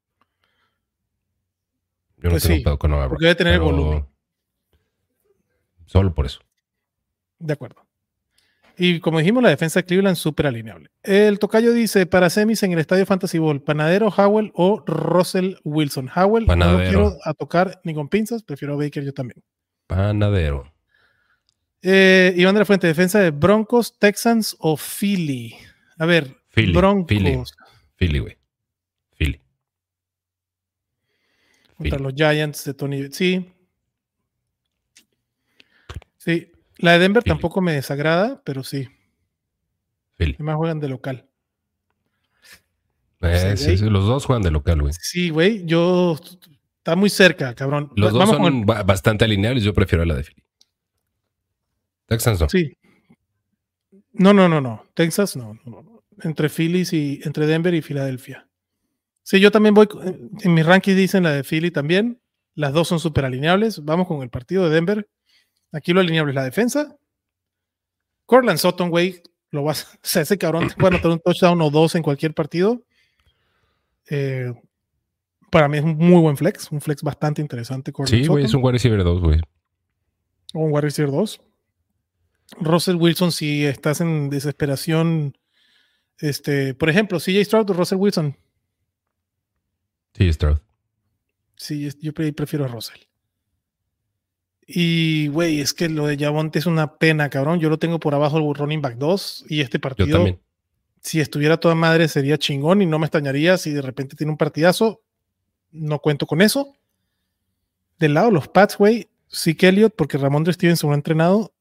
Yo 2.17 2.29
no 2.29 2.31
pues 2.31 2.43
tengo 2.43 2.57
un 2.57 2.63
pedo 2.63 2.79
con 2.79 2.91
Noah 2.91 3.09
Porque 3.09 3.27
debe 3.27 3.35
tener 3.35 3.61
volumen. 3.61 4.07
Solo 5.87 6.15
por 6.15 6.27
eso. 6.27 6.41
De 7.39 7.53
acuerdo. 7.53 7.85
Y 8.79 9.01
como 9.01 9.19
dijimos, 9.19 9.43
la 9.43 9.51
defensa 9.51 9.81
de 9.81 9.85
Cleveland 9.85 10.17
súper 10.17 10.47
alineable. 10.47 10.91
El 11.03 11.39
tocayo 11.39 11.73
dice, 11.73 12.07
para 12.07 12.31
semis 12.31 12.63
en 12.63 12.73
el 12.73 12.79
Estadio 12.79 13.07
Fantasy 13.07 13.39
Bowl, 13.39 13.63
Panadero, 13.63 14.09
Howell 14.09 14.51
o 14.55 14.83
Russell 14.87 15.57
Wilson. 15.65 16.11
Howell 16.15 16.47
Panadero. 16.47 16.79
no 16.79 16.85
quiero 16.85 17.19
a 17.25 17.35
tocar 17.35 17.81
ni 17.85 17.95
con 17.95 18.09
pinzas, 18.09 18.43
prefiero 18.43 18.75
a 18.75 18.77
Baker 18.77 19.05
yo 19.05 19.13
también. 19.13 19.43
Panadero. 19.87 20.73
Eh, 21.83 22.33
Iván 22.37 22.55
de 22.55 22.61
la 22.61 22.65
Fuente, 22.65 22.87
defensa 22.87 23.19
de 23.21 23.31
Broncos, 23.31 23.99
Texans 23.99 24.57
o 24.59 24.77
Philly. 24.77 25.55
A 25.99 26.07
ver, 26.07 26.37
Broncos. 26.73 27.55
Philly, 27.97 28.19
güey. 28.19 28.37
Contra 31.83 31.99
los 31.99 32.15
Giants 32.15 32.65
de 32.65 32.75
Tony. 32.75 33.09
Sí. 33.11 33.53
Sí. 36.19 36.52
La 36.83 36.93
de 36.93 36.99
Denver 36.99 37.23
tampoco 37.23 37.61
me 37.61 37.73
desagrada, 37.73 38.43
pero 38.45 38.65
sí. 38.65 38.89
Además 40.19 40.57
juegan 40.57 40.81
de 40.81 40.89
local. 40.89 41.29
Eh, 43.21 43.55
los 43.83 44.07
dos 44.07 44.27
juegan 44.27 44.43
de 44.43 44.51
local, 44.51 44.83
güey. 44.83 44.93
Sí, 44.99 45.31
güey. 45.31 45.65
Yo. 45.65 46.19
Está 46.79 46.97
muy 46.97 47.09
cerca, 47.09 47.55
cabrón. 47.55 47.93
Los 47.95 48.13
dos 48.13 48.29
son 48.29 48.67
bastante 48.67 49.25
alineables. 49.25 49.63
Yo 49.63 49.73
prefiero 49.73 50.05
la 50.05 50.17
de 50.17 50.25
Philly. 50.25 50.43
Texans 52.07 52.41
no. 52.41 52.49
Sí. 52.49 52.77
No, 54.13 54.33
no, 54.35 54.49
no, 54.49 54.61
no. 54.61 54.85
Texas 54.95 55.37
no. 55.37 55.57
no. 55.65 56.03
Entre 56.23 56.49
Phillies 56.49 56.93
y. 56.93 57.21
Entre 57.23 57.47
Denver 57.47 57.73
y 57.75 57.83
Filadelfia. 57.83 58.49
Sí, 59.23 59.39
yo 59.39 59.53
también 59.53 59.75
voy, 59.75 59.87
en 60.41 60.53
mis 60.53 60.67
rankings 60.67 60.97
dicen 60.97 61.23
la 61.23 61.31
de 61.31 61.45
Philly 61.45 61.71
también. 61.71 62.21
Las 62.57 62.73
dos 62.73 62.89
son 62.89 62.99
súper 62.99 63.25
alineables. 63.25 63.85
Vamos 63.85 64.09
con 64.09 64.21
el 64.23 64.31
partido 64.31 64.65
de 64.69 64.75
Denver. 64.75 65.09
Aquí 65.73 65.93
lo 65.93 66.01
alineable 66.01 66.33
es 66.33 66.37
la 66.37 66.45
defensa. 66.45 66.97
Cortland 68.27 68.59
Sutton, 68.59 68.91
güey, 68.91 69.23
lo 69.51 69.65
vas, 69.65 69.95
o 69.95 69.99
sea, 70.03 70.23
ese 70.23 70.39
cabrón 70.39 70.69
te 70.69 70.75
puede 70.75 70.95
anotar 70.95 71.11
un 71.11 71.21
touchdown 71.21 71.61
o 71.61 71.71
dos 71.71 71.95
en 71.95 72.03
cualquier 72.03 72.35
partido. 72.35 72.83
Eh, 74.09 74.53
para 75.51 75.69
mí 75.69 75.79
es 75.79 75.85
un 75.85 75.97
muy 75.97 76.21
buen 76.21 76.37
flex, 76.37 76.71
un 76.73 76.81
flex 76.81 77.03
bastante 77.03 77.43
interesante. 77.43 77.93
sí, 78.07 78.27
güey, 78.27 78.45
es 78.45 78.55
un 78.55 78.63
wide 78.63 78.73
receiver 78.73 79.03
2, 79.03 79.21
güey. 79.21 79.41
Un 80.55 80.73
wide 80.73 80.83
receiver 80.83 81.11
2. 81.11 81.41
Russell 82.61 82.97
Wilson, 82.97 83.33
si 83.33 83.65
estás 83.65 84.01
en 84.01 84.29
desesperación, 84.29 85.37
este, 86.19 86.75
por 86.75 86.91
ejemplo, 86.91 87.19
CJ 87.19 87.45
Stroud 87.45 87.71
o 87.71 87.73
Russell 87.75 87.99
Wilson, 87.99 88.37
Sí, 90.15 90.33
Stroud. 90.33 90.59
Sí, 91.57 91.89
yo 92.01 92.13
prefiero 92.13 92.65
a 92.65 92.69
Russell. 92.69 93.01
Y, 94.67 95.29
güey, 95.29 95.61
es 95.61 95.75
que 95.75 95.89
lo 95.89 96.07
de 96.07 96.17
Javonte 96.17 96.59
es 96.59 96.67
una 96.67 96.97
pena, 96.97 97.29
cabrón. 97.29 97.61
Yo 97.61 97.69
lo 97.69 97.79
tengo 97.79 97.99
por 97.99 98.15
abajo 98.15 98.39
el 98.39 98.55
running 98.55 98.81
back 98.81 98.97
2 98.97 99.47
y 99.49 99.61
este 99.61 99.79
partido, 99.79 100.07
yo 100.07 100.17
también. 100.17 100.41
si 101.01 101.21
estuviera 101.21 101.59
toda 101.59 101.75
madre, 101.75 102.09
sería 102.09 102.39
chingón 102.39 102.81
y 102.81 102.87
no 102.87 102.99
me 102.99 103.07
extrañaría 103.07 103.59
si 103.59 103.71
de 103.71 103.83
repente 103.83 104.17
tiene 104.17 104.31
un 104.31 104.39
partidazo. 104.39 105.03
No 105.73 105.99
cuento 105.99 106.27
con 106.27 106.41
eso. 106.41 106.77
Del 107.99 108.15
lado, 108.15 108.31
los 108.31 108.49
Pats, 108.49 108.77
güey, 108.77 109.09
sí 109.29 109.55
que 109.55 109.69
Elliot, 109.69 109.95
porque 109.97 110.19
Ramón 110.19 110.51
Stevenson 110.53 110.91
lo 110.91 110.95
ha 110.95 110.97
entrenado 110.97 111.53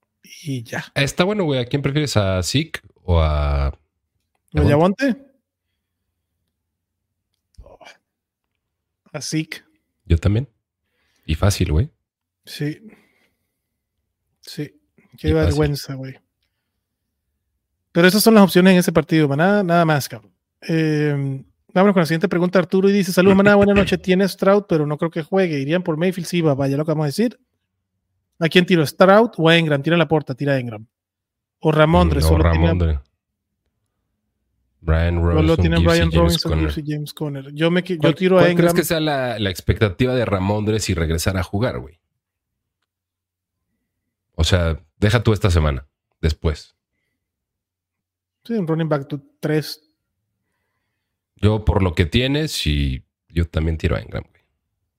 y 0.44 0.64
ya. 0.64 0.86
Está 0.96 1.24
bueno, 1.24 1.44
güey. 1.44 1.60
¿A 1.60 1.66
quién 1.66 1.82
prefieres? 1.82 2.16
¿A 2.18 2.42
Zeke 2.44 2.82
o 3.04 3.20
a. 3.20 3.68
¿A 3.68 3.74
Javonte? 4.54 5.18
Así 9.12 9.46
que. 9.46 9.60
Yo 10.06 10.18
también. 10.18 10.48
Y 11.26 11.36
fácil, 11.36 11.72
güey. 11.72 11.90
Sí. 12.52 12.82
Sí. 14.42 14.82
Qué 15.18 15.34
vergüenza, 15.34 15.94
güey. 15.94 16.16
Pero 17.94 18.08
esas 18.08 18.22
son 18.22 18.34
las 18.34 18.44
opciones 18.44 18.74
en 18.74 18.80
ese 18.80 18.92
partido, 18.92 19.28
maná. 19.28 19.64
Nada 19.64 19.86
más, 19.86 20.10
cabrón. 20.10 20.34
Eh, 20.68 21.44
vámonos 21.74 21.94
con 21.94 22.02
la 22.02 22.06
siguiente 22.06 22.28
pregunta. 22.28 22.60
Arturo 22.60 22.90
y 22.90 22.94
dice: 22.94 23.14
Saludos, 23.14 23.38
maná. 23.38 23.56
Buenas 23.56 23.76
noches. 23.76 24.02
Tiene 24.02 24.28
Stroud, 24.28 24.66
pero 24.68 24.86
no 24.86 24.98
creo 24.98 25.12
que 25.12 25.24
juegue. 25.24 25.60
Irían 25.60 25.82
por 25.82 25.96
Mayfield. 25.96 26.28
Sí, 26.28 26.42
va, 26.42 26.54
vaya 26.54 26.76
lo 26.76 26.84
que 26.84 26.92
vamos 26.92 27.04
a 27.04 27.08
decir. 27.08 27.40
¿A 28.40 28.50
quién 28.50 28.66
tiro? 28.66 28.86
¿Stroud 28.86 29.32
o 29.38 29.50
Engram? 29.50 29.82
Tira 29.82 29.96
la 29.96 30.08
puerta, 30.08 30.36
tira 30.36 30.58
Engram. 30.60 30.86
O 31.60 31.72
Ramondre. 31.72 32.20
No, 32.20 32.38
Ramondre. 32.38 33.00
Brian 34.82 35.22
Robinson. 35.22 35.58
tiene 35.58 35.80
Brian 35.80 36.12
Robinson 36.12 36.70
y 36.76 36.92
James 36.92 37.14
Conner. 37.14 37.54
Yo, 37.54 37.72
me, 37.72 37.84
yo 37.84 38.16
tiro 38.16 38.40
a 38.40 38.50
Engram. 38.50 38.58
crees 38.58 38.74
que 38.74 38.84
sea 38.84 39.00
la, 39.00 39.38
expectativa 39.50 40.14
de 40.16 40.26
Ramondre 40.26 40.80
si 40.80 40.94
regresar 40.94 41.38
a 41.38 41.44
jugar, 41.44 41.80
güey? 41.80 42.02
O 44.42 44.44
sea, 44.44 44.84
deja 44.98 45.22
tú 45.22 45.34
esta 45.34 45.52
semana, 45.52 45.88
después. 46.20 46.76
Sí, 48.44 48.54
un 48.54 48.66
running 48.66 48.90
back 48.90 49.08
3. 49.40 49.82
Yo, 51.36 51.64
por 51.64 51.84
lo 51.84 51.94
que 51.94 52.08
tienes, 52.08 52.66
y 52.66 53.06
yo 53.30 53.46
también 53.46 53.78
tiro 53.78 53.96
a 53.96 54.00
Engram, 54.00 54.24
güey. 54.28 54.42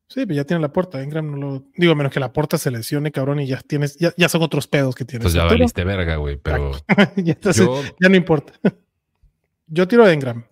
Sí, 0.06 0.26
pero 0.26 0.34
ya 0.34 0.44
tiene 0.44 0.62
la 0.62 0.72
puerta. 0.72 1.02
Engram 1.02 1.28
no 1.28 1.36
lo. 1.36 1.64
Digo, 1.76 1.96
menos 1.96 2.12
que 2.12 2.20
la 2.20 2.32
puerta 2.32 2.56
se 2.56 2.70
lesione, 2.70 3.10
cabrón, 3.10 3.40
y 3.40 3.48
ya 3.48 3.60
tienes. 3.62 3.96
Ya, 3.98 4.14
ya 4.16 4.28
son 4.28 4.42
otros 4.42 4.68
pedos 4.68 4.94
que 4.94 5.04
tienes. 5.04 5.24
Pues 5.24 5.34
ya 5.34 5.42
valiste 5.42 5.82
verga, 5.82 6.14
güey, 6.16 6.36
pero. 6.36 6.70
ya, 7.16 7.36
ya 7.42 8.08
no 8.08 8.16
importa. 8.16 8.52
Yo 9.66 9.88
tiro 9.88 10.04
a 10.04 10.12
Engram. 10.12 10.44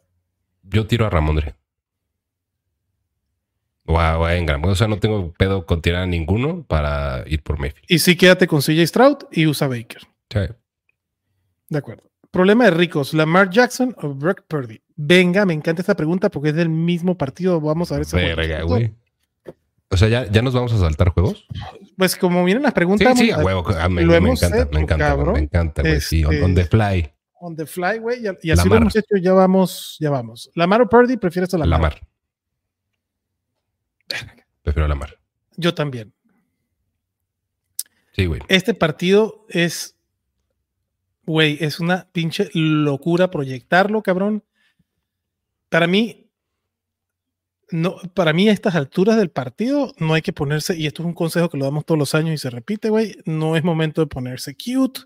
Yo 0.65 0.85
tiro 0.89 1.07
a 1.07 1.11
Ramondre. 1.11 1.55
Wow, 3.85 4.29
Engram. 4.29 4.65
O 4.65 4.75
sea, 4.75 4.89
no 4.89 4.99
tengo 4.99 5.33
pedo 5.33 5.67
con 5.67 5.83
tirar 5.83 6.03
a 6.03 6.07
ninguno 6.07 6.65
para 6.65 7.25
ir 7.27 7.43
por 7.43 7.59
Mayfield. 7.59 7.87
Y 7.89 7.99
sí, 7.99 8.17
quédate 8.17 8.47
con 8.47 8.61
CJ 8.61 8.87
Stroud 8.87 9.17
y 9.33 9.47
usa 9.47 9.69
Baker. 9.69 10.03
Sí. 10.31 10.41
De 11.69 11.79
acuerdo. 11.79 12.05
Problema 12.31 12.65
de 12.65 12.71
ricos, 12.71 13.13
Lamar 13.13 13.51
Jackson 13.51 13.95
o 14.01 14.15
Brock 14.15 14.43
Purdy. 14.47 14.81
Venga, 14.95 15.45
me 15.45 15.55
encanta 15.55 15.83
esta 15.83 15.97
pregunta 15.97 16.31
porque 16.31 16.51
es 16.51 16.55
del 16.55 16.69
mismo 16.69 17.19
partido. 17.19 17.61
Vamos 17.61 17.91
a 17.91 17.97
ver 17.97 18.05
si. 18.05 18.17
Verga, 18.17 18.63
güey. 18.63 18.95
O 19.93 19.97
sea, 19.97 20.09
¿ya, 20.09 20.31
¿ya 20.31 20.41
nos 20.41 20.55
vamos 20.55 20.73
a 20.73 20.79
saltar 20.79 21.09
juegos? 21.09 21.49
Pues 21.97 22.15
como 22.15 22.45
vienen 22.45 22.63
las 22.63 22.73
preguntas. 22.73 23.19
Sí, 23.19 23.27
sí, 23.27 23.31
a 23.33 23.39
huevo. 23.39 23.69
A 23.71 23.89
mí, 23.89 24.05
me, 24.05 24.17
encanta, 24.17 24.69
me 24.73 24.81
encanta, 24.81 25.17
me 25.17 25.39
encanta, 25.41 25.83
güey. 25.83 26.01
Sí, 26.01 26.25
on, 26.25 26.43
on, 26.43 26.55
the 26.55 26.65
fly. 26.65 27.13
On 27.41 27.57
the 27.57 27.67
fly, 27.67 27.99
güey. 27.99 28.23
Y, 28.43 28.51
así 28.53 28.69
lo 28.69 28.77
hemos 28.77 28.95
hecho, 28.95 29.17
ya 29.21 29.33
vamos, 29.33 29.97
ya 29.99 30.11
vamos. 30.11 30.51
¿Lamar 30.55 30.83
o 30.83 30.89
Purdy? 30.89 31.17
¿Prefieres 31.17 31.53
a 31.55 31.59
Lamar? 31.59 31.81
Lamar. 31.81 32.01
Prefiero 34.71 34.87
a 34.87 34.89
Lamar. 34.89 35.19
Yo 35.57 35.75
también. 35.75 36.15
Sí, 38.13 38.27
güey. 38.27 38.41
Este 38.49 38.73
partido 38.73 39.47
es 39.49 40.01
Güey, 41.27 41.59
es 41.61 41.79
una 41.79 42.09
pinche 42.11 42.49
locura 42.55 43.31
proyectarlo, 43.31 44.03
cabrón. 44.03 44.43
Para 45.69 45.87
mí, 45.87 46.29
no, 47.71 47.99
para 48.15 48.33
mí 48.33 48.49
a 48.49 48.53
estas 48.53 48.75
alturas 48.75 49.17
del 49.17 49.31
partido 49.31 49.93
no 49.99 50.15
hay 50.15 50.23
que 50.23 50.33
ponerse, 50.33 50.77
y 50.77 50.87
esto 50.87 51.03
es 51.03 51.07
un 51.07 51.15
consejo 51.15 51.49
que 51.49 51.59
lo 51.59 51.67
damos 51.67 51.85
todos 51.85 51.99
los 51.99 52.17
años 52.17 52.35
y 52.35 52.39
se 52.39 52.51
repite, 52.51 52.89
güey, 52.89 53.17
no 53.27 53.55
es 53.55 53.63
momento 53.63 54.01
de 54.01 54.09
ponerse 54.09 54.57
cute. 54.57 55.03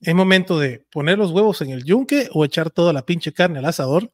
Es 0.00 0.14
momento 0.14 0.58
de 0.58 0.86
poner 0.90 1.18
los 1.18 1.30
huevos 1.30 1.60
en 1.60 1.70
el 1.70 1.84
yunque 1.84 2.28
o 2.32 2.44
echar 2.44 2.70
toda 2.70 2.92
la 2.92 3.04
pinche 3.04 3.32
carne 3.32 3.58
al 3.58 3.66
asador. 3.66 4.10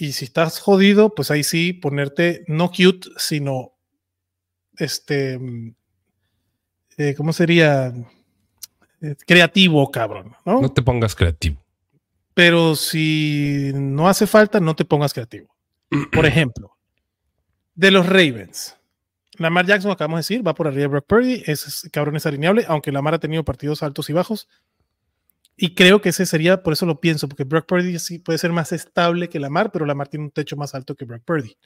Y 0.00 0.12
si 0.12 0.26
estás 0.26 0.60
jodido, 0.60 1.12
pues 1.12 1.32
ahí 1.32 1.42
sí 1.42 1.72
ponerte 1.72 2.44
no 2.46 2.70
cute, 2.70 3.08
sino 3.16 3.72
este, 4.76 5.38
mm, 5.38 5.74
eh, 6.98 7.14
¿cómo 7.16 7.32
sería? 7.32 7.92
creativo, 9.26 9.90
cabrón. 9.90 10.34
¿no? 10.44 10.60
no 10.60 10.72
te 10.72 10.82
pongas 10.82 11.14
creativo. 11.14 11.62
Pero 12.34 12.76
si 12.76 13.72
no 13.74 14.08
hace 14.08 14.26
falta, 14.26 14.60
no 14.60 14.74
te 14.76 14.84
pongas 14.84 15.12
creativo. 15.12 15.54
Por 16.12 16.26
ejemplo, 16.26 16.76
de 17.74 17.90
los 17.90 18.06
Ravens. 18.06 18.76
Lamar 19.36 19.66
Jackson, 19.66 19.90
acabamos 19.90 20.18
de 20.18 20.34
decir, 20.34 20.46
va 20.46 20.54
por 20.54 20.66
arriba 20.66 20.82
de 20.82 20.86
Brock 20.88 21.06
Purdy. 21.06 21.42
Ese 21.46 21.90
cabrón 21.90 22.16
es 22.16 22.26
alineable, 22.26 22.64
aunque 22.68 22.92
Lamar 22.92 23.14
ha 23.14 23.18
tenido 23.18 23.44
partidos 23.44 23.82
altos 23.82 24.10
y 24.10 24.12
bajos. 24.12 24.48
Y 25.60 25.74
creo 25.74 26.00
que 26.00 26.10
ese 26.10 26.24
sería, 26.24 26.62
por 26.62 26.72
eso 26.72 26.86
lo 26.86 27.00
pienso, 27.00 27.28
porque 27.28 27.42
Brock 27.42 27.66
Purdy 27.66 27.98
sí 27.98 28.20
puede 28.20 28.38
ser 28.38 28.52
más 28.52 28.70
estable 28.70 29.28
que 29.28 29.40
Lamar, 29.40 29.72
pero 29.72 29.86
Lamar 29.86 30.06
tiene 30.06 30.26
un 30.26 30.30
techo 30.30 30.56
más 30.56 30.72
alto 30.72 30.94
que 30.94 31.04
Brock 31.04 31.24
Purdy. 31.24 31.56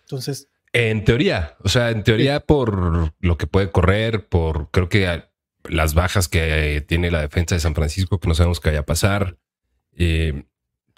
Entonces. 0.00 0.48
En 0.72 1.04
teoría, 1.04 1.56
o 1.62 1.68
sea, 1.68 1.90
en 1.90 2.02
teoría 2.02 2.40
por 2.40 3.12
lo 3.20 3.38
que 3.38 3.46
puede 3.46 3.70
correr, 3.70 4.28
por 4.28 4.70
creo 4.72 4.88
que 4.88 5.22
las 5.68 5.94
bajas 5.94 6.26
que 6.26 6.84
tiene 6.88 7.12
la 7.12 7.20
defensa 7.20 7.54
de 7.54 7.60
San 7.60 7.76
Francisco, 7.76 8.18
que 8.18 8.26
no 8.26 8.34
sabemos 8.34 8.58
qué 8.58 8.70
vaya 8.70 8.80
a 8.80 8.86
pasar. 8.86 9.38
Eh, 9.96 10.44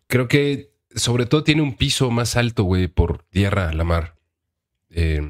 creo 0.06 0.26
que 0.26 0.72
sobre 0.94 1.26
todo 1.26 1.44
tiene 1.44 1.60
un 1.60 1.76
piso 1.76 2.10
más 2.10 2.36
alto, 2.36 2.64
güey, 2.64 2.88
por 2.88 3.24
tierra, 3.24 3.74
la 3.74 3.84
mar. 3.84 4.16
Eh, 4.88 5.20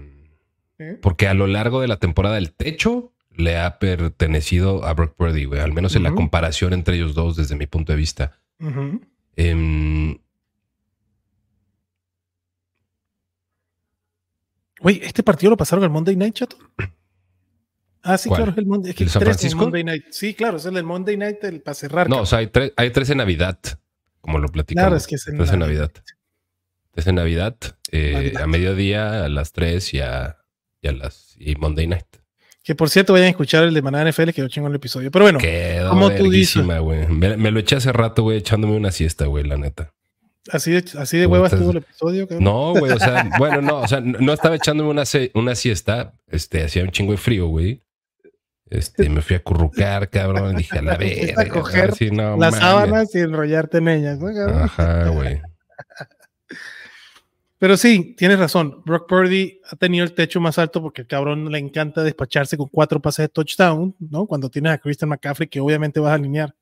porque 1.00 1.26
a 1.26 1.34
lo 1.34 1.48
largo 1.48 1.80
de 1.80 1.88
la 1.88 1.96
temporada 1.96 2.38
el 2.38 2.52
techo 2.52 3.11
le 3.36 3.58
ha 3.58 3.78
pertenecido 3.78 4.84
a 4.84 4.94
Brock 4.94 5.14
Purdy, 5.16 5.44
güey, 5.44 5.60
al 5.60 5.72
menos 5.72 5.96
en 5.96 6.02
la 6.02 6.12
comparación 6.12 6.72
entre 6.72 6.96
ellos 6.96 7.14
dos 7.14 7.36
desde 7.36 7.56
mi 7.56 7.66
punto 7.66 7.92
de 7.92 7.96
vista. 7.96 8.38
Em, 9.36 10.18
güey, 14.80 15.00
¿este 15.02 15.22
partido 15.22 15.50
lo 15.50 15.56
pasaron 15.56 15.84
al 15.84 15.90
Monday 15.90 16.16
Night, 16.16 16.34
chato? 16.34 16.56
Ah, 18.04 18.18
sí, 18.18 18.28
claro, 18.28 18.50
es 18.50 18.58
el 18.58 18.66
Monday, 18.66 18.90
es 18.90 18.96
que 18.96 19.08
San 19.08 19.22
Francisco? 19.22 19.60
Monday 19.60 19.84
Night. 19.84 20.06
Sí, 20.10 20.34
claro, 20.34 20.56
es 20.56 20.64
el 20.64 20.82
Monday 20.82 21.16
Night 21.16 21.44
el, 21.44 21.60
para 21.60 21.76
cerrar. 21.76 22.10
No, 22.10 22.22
o 22.22 22.26
sea, 22.26 22.38
hay, 22.38 22.50
hay 22.74 22.90
tres 22.90 23.10
en 23.10 23.18
Navidad, 23.18 23.60
como 24.20 24.40
lo 24.40 24.48
platicamos. 24.48 24.88
Claro, 24.88 24.96
es 24.96 25.06
que 25.06 25.14
es 25.14 25.28
en, 25.28 25.36
tres 25.36 25.52
en 25.52 25.60
Navidad. 25.60 25.92
Tres 26.90 27.06
en 27.06 27.14
Navidad, 27.14 27.56
eh, 27.92 28.32
a 28.42 28.48
mediodía, 28.48 29.24
a 29.24 29.28
las 29.28 29.52
tres 29.52 29.94
y 29.94 30.00
a, 30.00 30.38
y 30.80 30.88
a 30.88 30.92
las 30.94 31.36
y 31.38 31.54
Monday 31.54 31.86
Night. 31.86 32.21
Que 32.62 32.74
por 32.76 32.90
cierto, 32.90 33.12
vayan 33.12 33.26
a 33.26 33.30
escuchar 33.30 33.64
el 33.64 33.74
de 33.74 33.82
Manada 33.82 34.08
NFL, 34.10 34.30
que 34.30 34.40
yo 34.40 34.48
chingo 34.48 34.68
el 34.68 34.74
episodio. 34.74 35.10
Pero 35.10 35.24
bueno, 35.24 35.38
como 35.88 36.10
tú 36.12 36.30
dices. 36.30 36.64
Me, 36.64 37.36
me, 37.36 37.50
lo 37.50 37.58
eché 37.58 37.76
hace 37.76 37.92
rato, 37.92 38.22
güey, 38.22 38.38
echándome 38.38 38.76
una 38.76 38.92
siesta, 38.92 39.26
güey, 39.26 39.44
la 39.44 39.56
neta. 39.56 39.92
Así 40.50 40.72
de, 40.72 40.84
así 40.98 41.18
de 41.18 41.26
hueva 41.26 41.46
estuvo 41.46 41.70
el 41.70 41.78
episodio. 41.78 42.26
Cabrón? 42.26 42.44
No, 42.44 42.72
güey, 42.74 42.92
o 42.92 42.98
sea, 42.98 43.30
bueno, 43.38 43.62
no, 43.62 43.80
o 43.80 43.88
sea, 43.88 44.00
no 44.00 44.32
estaba 44.32 44.56
echándome 44.56 44.90
una, 44.90 45.04
una 45.34 45.54
siesta, 45.54 46.14
este, 46.28 46.64
hacía 46.64 46.82
un 46.82 46.90
chingo 46.90 47.12
de 47.12 47.18
frío, 47.18 47.46
güey. 47.46 47.82
Este, 48.70 49.08
me 49.10 49.20
fui 49.20 49.36
a 49.36 49.42
currucar, 49.42 50.08
cabrón. 50.08 50.56
Dije, 50.56 50.78
a 50.78 50.82
la 50.82 50.96
verga. 50.98 51.42
A 51.42 51.48
coger 51.48 51.94
las 52.38 52.56
sábanas 52.56 53.14
y 53.14 53.18
enrollarte 53.18 53.78
en 53.78 53.88
ellas, 53.88 54.18
¿no, 54.18 54.28
Ajá, 54.28 55.08
güey. 55.08 55.40
Pero 57.62 57.76
sí, 57.76 58.16
tienes 58.18 58.40
razón. 58.40 58.82
Brock 58.84 59.08
Purdy 59.08 59.60
ha 59.70 59.76
tenido 59.76 60.02
el 60.02 60.14
techo 60.14 60.40
más 60.40 60.58
alto 60.58 60.82
porque 60.82 61.02
el 61.02 61.06
cabrón 61.06 61.48
le 61.48 61.58
encanta 61.58 62.02
despacharse 62.02 62.56
con 62.56 62.66
cuatro 62.66 63.00
pases 63.00 63.26
de 63.26 63.28
touchdown, 63.28 63.94
¿no? 64.00 64.26
Cuando 64.26 64.50
tienes 64.50 64.72
a 64.72 64.78
Christian 64.78 65.10
McCaffrey, 65.10 65.48
que 65.48 65.60
obviamente 65.60 66.00
vas 66.00 66.10
a 66.10 66.14
alinear, 66.14 66.56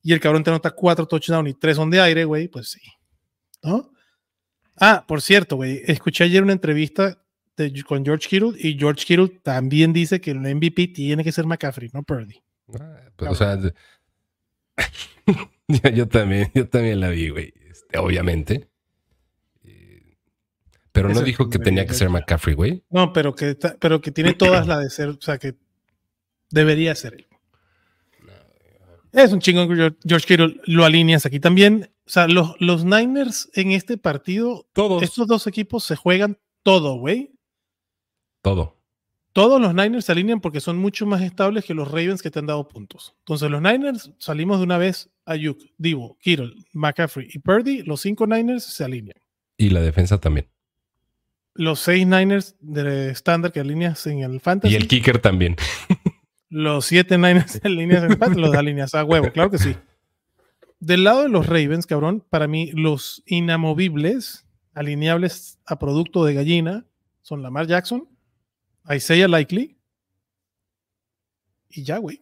y 0.00 0.12
el 0.12 0.20
cabrón 0.20 0.44
te 0.44 0.50
anota 0.50 0.70
cuatro 0.70 1.08
touchdowns 1.08 1.50
y 1.50 1.54
tres 1.54 1.74
son 1.74 1.90
de 1.90 2.00
aire, 2.00 2.24
güey, 2.24 2.46
pues 2.46 2.70
sí. 2.70 2.80
¿No? 3.64 3.90
Ah, 4.78 5.04
por 5.08 5.22
cierto, 5.22 5.56
güey, 5.56 5.82
escuché 5.86 6.22
ayer 6.22 6.44
una 6.44 6.52
entrevista 6.52 7.20
con 7.84 8.04
George 8.04 8.28
Kittle 8.28 8.52
y 8.56 8.78
George 8.78 9.04
Kittle 9.04 9.40
también 9.42 9.92
dice 9.92 10.20
que 10.20 10.30
el 10.30 10.38
MVP 10.38 10.86
tiene 10.94 11.24
que 11.24 11.32
ser 11.32 11.46
McCaffrey, 11.46 11.90
no 11.92 12.04
Purdy. 12.04 12.40
Ah, 12.78 13.10
pues, 13.16 13.28
o 13.28 13.34
sea, 13.34 13.58
yo, 15.92 16.06
también, 16.06 16.48
yo 16.54 16.68
también 16.68 17.00
la 17.00 17.08
vi, 17.08 17.30
güey, 17.30 17.52
este, 17.68 17.98
obviamente. 17.98 18.71
Pero 20.92 21.08
no 21.08 21.22
dijo 21.22 21.48
que 21.48 21.58
tenía 21.58 21.86
que 21.86 21.94
ser 21.94 22.10
McCaffrey, 22.10 22.54
güey. 22.54 22.84
No, 22.90 23.12
pero 23.12 23.34
que, 23.34 23.56
pero 23.80 24.00
que 24.00 24.10
tiene 24.10 24.34
todas 24.34 24.66
la 24.66 24.78
de 24.78 24.90
ser, 24.90 25.08
o 25.08 25.20
sea, 25.20 25.38
que 25.38 25.54
debería 26.50 26.94
ser 26.94 27.14
él. 27.14 27.26
Es 29.12 29.32
un 29.32 29.40
chingón 29.40 29.68
George 30.06 30.26
Kittle, 30.26 30.60
lo 30.64 30.84
alineas 30.84 31.26
aquí 31.26 31.40
también. 31.40 31.90
O 32.06 32.10
sea, 32.10 32.28
los, 32.28 32.54
los 32.60 32.84
Niners 32.84 33.50
en 33.54 33.72
este 33.72 33.98
partido, 33.98 34.66
todos. 34.72 35.02
estos 35.02 35.26
dos 35.26 35.46
equipos 35.46 35.84
se 35.84 35.96
juegan 35.96 36.38
todo, 36.62 36.96
güey. 36.96 37.32
Todo. 38.42 38.78
Todos 39.32 39.60
los 39.60 39.74
Niners 39.74 40.04
se 40.04 40.12
alinean 40.12 40.40
porque 40.40 40.60
son 40.60 40.76
mucho 40.76 41.06
más 41.06 41.22
estables 41.22 41.64
que 41.64 41.72
los 41.74 41.88
Ravens 41.88 42.20
que 42.20 42.30
te 42.30 42.38
han 42.38 42.46
dado 42.46 42.68
puntos. 42.68 43.14
Entonces, 43.20 43.50
los 43.50 43.62
Niners 43.62 44.12
salimos 44.18 44.58
de 44.58 44.64
una 44.64 44.76
vez 44.76 45.10
a 45.24 45.32
Ayuk, 45.32 45.58
Divo, 45.78 46.18
Kittle, 46.20 46.52
McCaffrey 46.72 47.28
y 47.32 47.38
Purdy. 47.38 47.82
Los 47.82 48.02
cinco 48.02 48.26
Niners 48.26 48.64
se 48.64 48.84
alinean. 48.84 49.16
Y 49.56 49.70
la 49.70 49.80
defensa 49.80 50.18
también. 50.18 50.51
Los 51.54 51.80
seis 51.80 52.06
Niners 52.06 52.56
de 52.60 53.10
estándar 53.10 53.52
que 53.52 53.60
alineas 53.60 54.06
en 54.06 54.20
el 54.20 54.40
Fantasy. 54.40 54.72
Y 54.72 54.76
el 54.76 54.88
kicker 54.88 55.18
también. 55.18 55.56
los 56.48 56.86
siete 56.86 57.18
Niners 57.18 57.56
en 57.56 57.60
alineas 57.72 58.04
en 58.04 58.18
Fantasy 58.18 58.40
los 58.40 58.54
alineas 58.54 58.94
a 58.94 59.04
huevo, 59.04 59.30
claro 59.32 59.50
que 59.50 59.58
sí. 59.58 59.76
Del 60.80 61.04
lado 61.04 61.22
de 61.22 61.28
los 61.28 61.46
Ravens, 61.46 61.86
cabrón, 61.86 62.24
para 62.28 62.48
mí 62.48 62.72
los 62.72 63.22
inamovibles, 63.26 64.46
alineables 64.74 65.60
a 65.64 65.78
producto 65.78 66.24
de 66.24 66.34
gallina, 66.34 66.86
son 67.22 67.42
Lamar 67.42 67.66
Jackson, 67.66 68.08
Isaiah 68.90 69.28
Likely. 69.28 69.76
Y 71.70 71.84
ya, 71.84 71.98
güey. 71.98 72.20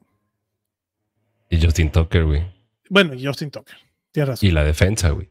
Y 1.49 1.61
Justin 1.61 1.91
Tucker, 1.91 2.24
güey. 2.24 2.45
Bueno, 2.89 3.14
y 3.14 3.24
Justin 3.24 3.51
Tucker. 3.51 3.76
Tienes 4.12 4.28
razón. 4.28 4.49
Y 4.49 4.53
la 4.53 4.62
defensa, 4.62 5.11
güey. 5.11 5.31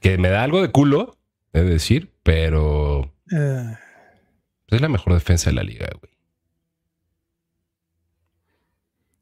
Que 0.00 0.18
me 0.18 0.30
da 0.30 0.42
algo 0.42 0.62
de 0.62 0.70
culo, 0.70 1.18
de 1.62 1.70
decir, 1.70 2.12
pero. 2.22 3.12
Eh. 3.30 3.76
es 4.68 4.80
la 4.80 4.88
mejor 4.88 5.14
defensa 5.14 5.50
de 5.50 5.56
la 5.56 5.62
liga, 5.62 5.88
güey. 6.00 6.12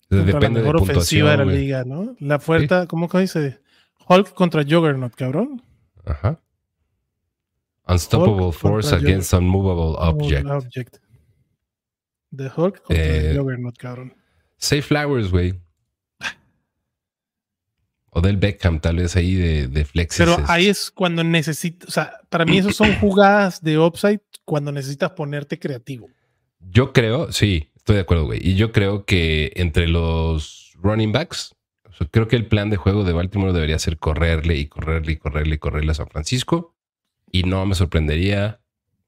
Depende 0.08 0.60
la 0.60 0.66
mejor 0.66 0.76
de 0.76 0.92
ofensiva 0.92 1.30
de 1.30 1.36
la 1.38 1.44
liga, 1.44 1.84
¿no? 1.84 2.16
La 2.20 2.38
fuerza, 2.38 2.86
¿cómo 2.86 3.08
que 3.08 3.18
dice? 3.18 3.60
Hulk 4.08 4.34
contra 4.34 4.62
Juggernaut, 4.62 5.14
cabrón. 5.14 5.62
Ajá. 6.04 6.40
Unstoppable 7.88 8.52
force 8.52 8.94
against 8.94 9.32
unmovable 9.32 9.96
object. 9.98 10.98
The 12.34 12.50
Hulk 12.54 12.82
contra 12.82 13.04
eh, 13.04 13.34
Juggernaut, 13.36 13.76
cabrón. 13.76 14.14
Safe 14.58 14.82
Flowers, 14.82 15.30
güey. 15.30 15.60
O 18.14 18.20
del 18.20 18.36
Beckham, 18.36 18.78
tal 18.80 18.96
vez 18.96 19.16
ahí 19.16 19.34
de, 19.34 19.68
de 19.68 19.84
flexes. 19.86 20.18
Pero 20.18 20.36
ahí 20.46 20.68
es 20.68 20.90
cuando 20.90 21.24
necesitas, 21.24 21.88
o 21.88 21.92
sea, 21.92 22.20
para 22.28 22.44
mí 22.44 22.58
eso 22.58 22.70
son 22.70 22.94
jugadas 23.00 23.62
de 23.62 23.78
upside 23.78 24.20
cuando 24.44 24.70
necesitas 24.70 25.12
ponerte 25.12 25.58
creativo. 25.58 26.08
Yo 26.60 26.92
creo, 26.92 27.32
sí, 27.32 27.70
estoy 27.74 27.96
de 27.96 28.02
acuerdo, 28.02 28.26
güey. 28.26 28.38
Y 28.42 28.54
yo 28.54 28.70
creo 28.70 29.06
que 29.06 29.52
entre 29.56 29.88
los 29.88 30.72
running 30.74 31.10
backs, 31.10 31.54
creo 32.10 32.28
que 32.28 32.36
el 32.36 32.46
plan 32.46 32.70
de 32.70 32.76
juego 32.76 33.04
de 33.04 33.12
Baltimore 33.12 33.52
debería 33.52 33.78
ser 33.78 33.98
correrle 33.98 34.56
y 34.56 34.66
correrle 34.66 35.12
y 35.12 35.16
correrle 35.16 35.54
y 35.54 35.58
correrle 35.58 35.92
a 35.92 35.94
San 35.94 36.08
Francisco 36.08 36.74
Y 37.30 37.44
no 37.44 37.64
me 37.66 37.74
sorprendería 37.74 38.60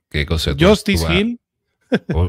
que 0.08 0.26
Justice 0.26 1.04
Hill. 1.12 1.40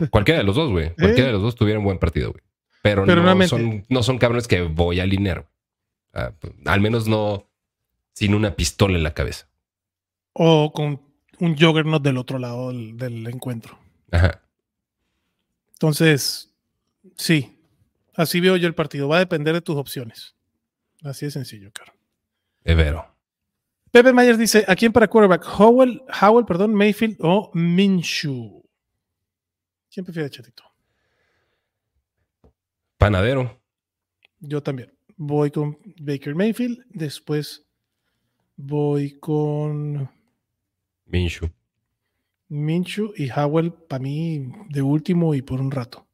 cualquiera 0.10 0.40
de 0.40 0.44
los 0.44 0.56
dos, 0.56 0.72
güey. 0.72 0.94
Cualquiera 1.00 1.28
de 1.28 1.34
los 1.34 1.42
dos 1.42 1.56
tuviera 1.56 1.80
un 1.80 1.86
buen 1.86 2.00
partido, 2.00 2.32
güey. 2.32 2.44
Pero, 2.82 3.06
no, 3.06 3.48
son, 3.48 3.86
no 3.90 4.04
son 4.04 4.18
cabrones 4.18 4.48
que 4.48 4.62
voy 4.62 5.00
a 5.00 5.04
alinear. 5.04 5.48
Al 6.16 6.82
menos 6.82 7.08
no 7.08 7.50
sin 8.14 8.34
una 8.34 8.56
pistola 8.56 8.98
en 8.98 9.04
la 9.04 9.14
cabeza. 9.14 9.48
O 10.34 10.72
con 10.72 11.02
un 11.40 11.58
juggernaut 11.58 12.02
del 12.02 12.18
otro 12.18 12.40
lado 12.40 12.72
del, 12.72 13.28
encuentro. 13.28 13.78
Ajá. 14.12 14.42
Entonces, 15.74 16.54
sí, 17.18 17.60
así 18.14 18.40
veo 18.40 18.56
yo 18.56 18.68
el 18.68 18.76
partido. 18.76 19.08
Va 19.08 19.18
a 19.18 19.20
depender 19.20 19.54
de 19.54 19.62
tus 19.62 19.76
opciones. 19.76 20.36
Así 21.04 21.26
de 21.26 21.32
sencillo, 21.32 21.72
caro. 21.72 21.94
Es 22.64 22.76
vero. 22.76 23.06
Pepe 23.92 24.12
Myers 24.12 24.40
dice, 24.40 24.66
¿a 24.68 24.76
quién 24.76 24.92
para 24.92 25.08
quarterback? 25.08 25.46
Howell, 25.58 26.04
Howell, 26.22 26.46
perdón, 26.46 26.74
Mayfield 26.74 27.18
o 27.20 27.52
Minshew. 27.54 28.64
¿Quién 29.92 30.06
prefiere, 30.06 30.30
chatito? 30.30 30.64
Panadero. 32.98 33.62
Yo 34.40 34.62
también. 34.62 34.95
Voy 35.18 35.52
con 35.52 35.78
Baker 36.00 36.36
Mayfield. 36.36 36.86
Después 36.90 37.66
voy 38.56 39.18
con 39.20 40.10
Minshew. 41.06 41.50
Minshew 42.50 43.14
y 43.16 43.30
Howell 43.30 43.74
para 43.74 44.04
mí 44.04 44.52
de 44.70 44.82
último 44.82 45.34
y 45.34 45.42
por 45.42 45.60
un 45.62 45.72
rato. 45.72 46.06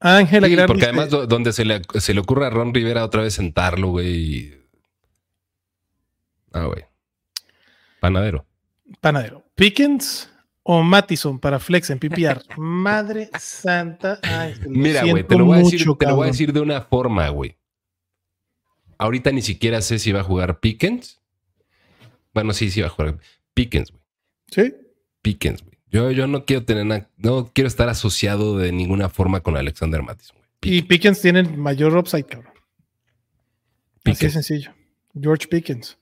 Ángel 0.00 0.44
Aguilar. 0.44 0.66
porque 0.66 0.84
además 0.84 1.08
donde 1.08 1.52
se 1.52 1.64
le, 1.64 1.80
se 1.94 2.12
le 2.12 2.20
ocurre 2.20 2.46
a 2.46 2.50
Ron 2.50 2.74
Rivera 2.74 3.04
otra 3.04 3.22
vez 3.22 3.34
sentarlo, 3.34 3.88
güey. 3.88 4.52
Ah, 6.52 6.66
güey. 6.66 6.84
Panadero. 8.00 8.44
Panadero. 9.00 9.44
Pickens 9.54 10.30
o 10.64 10.82
Mattison 10.82 11.38
para 11.38 11.60
Flex 11.60 11.90
en 11.90 11.98
PPR. 11.98 12.42
Madre 12.56 13.30
santa. 13.38 14.18
Mira, 14.66 15.04
güey, 15.04 15.22
te, 15.22 15.36
lo 15.36 15.44
voy, 15.44 15.58
a 15.58 15.62
decir, 15.62 15.86
te 15.98 16.06
lo 16.06 16.16
voy 16.16 16.24
a 16.24 16.30
decir 16.30 16.52
de 16.52 16.60
una 16.60 16.80
forma, 16.80 17.28
güey. 17.28 17.56
Ahorita 18.98 19.30
ni 19.30 19.42
siquiera 19.42 19.82
sé 19.82 19.98
si 19.98 20.10
va 20.10 20.20
a 20.20 20.24
jugar 20.24 20.60
Pickens. 20.60 21.20
Bueno, 22.32 22.52
sí, 22.54 22.70
sí 22.70 22.80
va 22.80 22.86
a 22.86 22.90
jugar 22.90 23.18
Pickens, 23.52 23.90
güey. 23.90 24.02
¿Sí? 24.50 24.74
Pickens, 25.20 25.62
güey. 25.62 25.78
Yo, 25.90 26.10
yo 26.10 26.26
no 26.26 26.44
quiero 26.44 26.64
tener 26.64 27.08
no 27.18 27.50
quiero 27.52 27.68
estar 27.68 27.88
asociado 27.88 28.58
de 28.58 28.72
ninguna 28.72 29.08
forma 29.08 29.40
con 29.40 29.56
Alexander 29.56 30.02
Mattison. 30.02 30.36
Y 30.62 30.82
Pickens 30.82 31.20
tiene 31.20 31.40
el 31.40 31.56
mayor 31.58 31.96
upside, 31.96 32.24
cabrón. 32.24 32.54
Pickens. 34.02 34.18
Así 34.18 34.26
es 34.26 34.32
sencillo. 34.32 34.74
George 35.20 35.46
Pickens. 35.46 35.98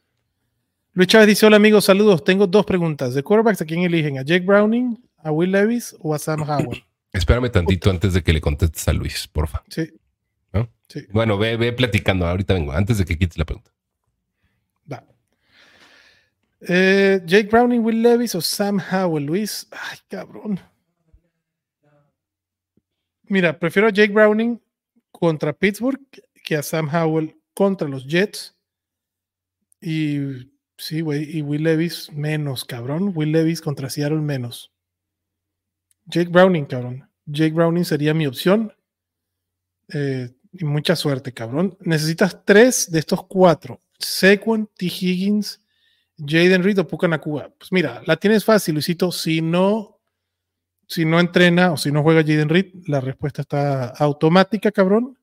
Luis 0.94 1.08
Chávez 1.08 1.28
dice: 1.28 1.46
Hola 1.46 1.56
amigos, 1.56 1.84
saludos. 1.84 2.24
Tengo 2.24 2.46
dos 2.46 2.66
preguntas. 2.66 3.14
¿De 3.14 3.22
quarterbacks 3.22 3.62
a 3.62 3.64
quién 3.64 3.82
eligen? 3.82 4.18
¿A 4.18 4.22
Jake 4.22 4.44
Browning, 4.44 4.98
a 5.18 5.30
Will 5.30 5.50
Levis 5.50 5.96
o 6.00 6.14
a 6.14 6.18
Sam 6.18 6.42
Howell? 6.42 6.84
Espérame 7.12 7.50
tantito 7.50 7.90
antes 7.90 8.14
de 8.14 8.22
que 8.22 8.32
le 8.32 8.40
contestes 8.40 8.86
a 8.88 8.92
Luis, 8.92 9.28
porfa. 9.28 9.62
Sí. 9.68 9.90
sí. 10.88 11.06
Bueno, 11.12 11.36
ve, 11.38 11.56
ve 11.56 11.72
platicando. 11.72 12.26
Ahorita 12.26 12.54
vengo, 12.54 12.72
antes 12.72 12.98
de 12.98 13.04
que 13.04 13.18
quites 13.18 13.38
la 13.38 13.44
pregunta. 13.44 13.72
Eh, 16.68 17.20
Jake 17.24 17.48
Browning, 17.48 17.80
Will 17.80 18.02
Levis 18.02 18.34
o 18.34 18.40
Sam 18.40 18.80
Howell, 18.80 19.26
Luis. 19.26 19.66
Ay, 19.70 19.98
cabrón. 20.08 20.60
Mira, 23.24 23.58
prefiero 23.58 23.88
a 23.88 23.90
Jake 23.90 24.12
Browning 24.12 24.60
contra 25.10 25.52
Pittsburgh 25.52 26.00
que 26.44 26.56
a 26.56 26.62
Sam 26.62 26.88
Howell 26.88 27.36
contra 27.54 27.88
los 27.88 28.06
Jets. 28.06 28.54
Y 29.80 30.51
sí, 30.82 31.00
güey, 31.00 31.38
y 31.38 31.42
Will 31.42 31.62
Levis 31.62 32.10
menos, 32.12 32.64
cabrón. 32.64 33.12
Will 33.14 33.32
Levis 33.32 33.60
contra 33.60 33.88
Seattle 33.88 34.20
menos. 34.20 34.72
Jake 36.06 36.30
Browning, 36.30 36.64
cabrón. 36.64 37.08
Jake 37.26 37.52
Browning 37.52 37.84
sería 37.84 38.14
mi 38.14 38.26
opción. 38.26 38.72
Eh, 39.92 40.30
y 40.52 40.64
mucha 40.64 40.96
suerte, 40.96 41.32
cabrón. 41.32 41.76
Necesitas 41.80 42.44
tres 42.44 42.90
de 42.90 42.98
estos 42.98 43.24
cuatro. 43.26 43.80
Saquon, 43.98 44.68
T. 44.76 44.86
Higgins 44.86 45.60
Jaden 46.18 46.62
Reed 46.62 46.78
o 46.78 46.86
Pucanacuba. 46.86 47.50
Pues 47.58 47.72
mira, 47.72 48.02
la 48.06 48.16
tienes 48.16 48.44
fácil, 48.44 48.74
Luisito. 48.74 49.12
Si 49.12 49.40
no, 49.40 50.00
si 50.86 51.04
no 51.04 51.20
entrena 51.20 51.72
o 51.72 51.76
si 51.76 51.90
no 51.90 52.02
juega 52.02 52.22
Jaden 52.22 52.48
Reed, 52.48 52.72
la 52.86 53.00
respuesta 53.00 53.42
está 53.42 53.88
automática, 53.88 54.72
cabrón. 54.72 55.16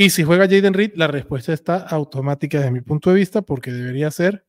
Y 0.00 0.08
si 0.08 0.24
juega 0.24 0.46
Jaden 0.46 0.72
Reed, 0.72 0.92
la 0.94 1.08
respuesta 1.08 1.52
está 1.52 1.76
automática 1.76 2.56
desde 2.56 2.70
mi 2.70 2.80
punto 2.80 3.10
de 3.10 3.16
vista, 3.16 3.42
porque 3.42 3.70
debería 3.70 4.10
ser 4.10 4.46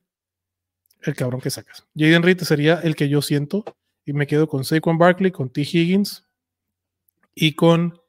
el 1.01 1.13
cabrón 1.13 1.41
que 1.41 1.49
sacas. 1.49 1.85
Jaden 1.93 2.23
Reed 2.23 2.39
sería 2.39 2.79
el 2.81 2.95
que 2.95 3.09
yo 3.09 3.21
siento 3.21 3.65
y 4.05 4.13
me 4.13 4.27
quedo 4.27 4.47
con 4.47 4.63
Saquon 4.63 4.97
Barkley, 4.97 5.29
con 5.29 5.49
T. 5.49 5.59
Higgins 5.63 6.25
y 7.35 7.51
con 7.51 7.99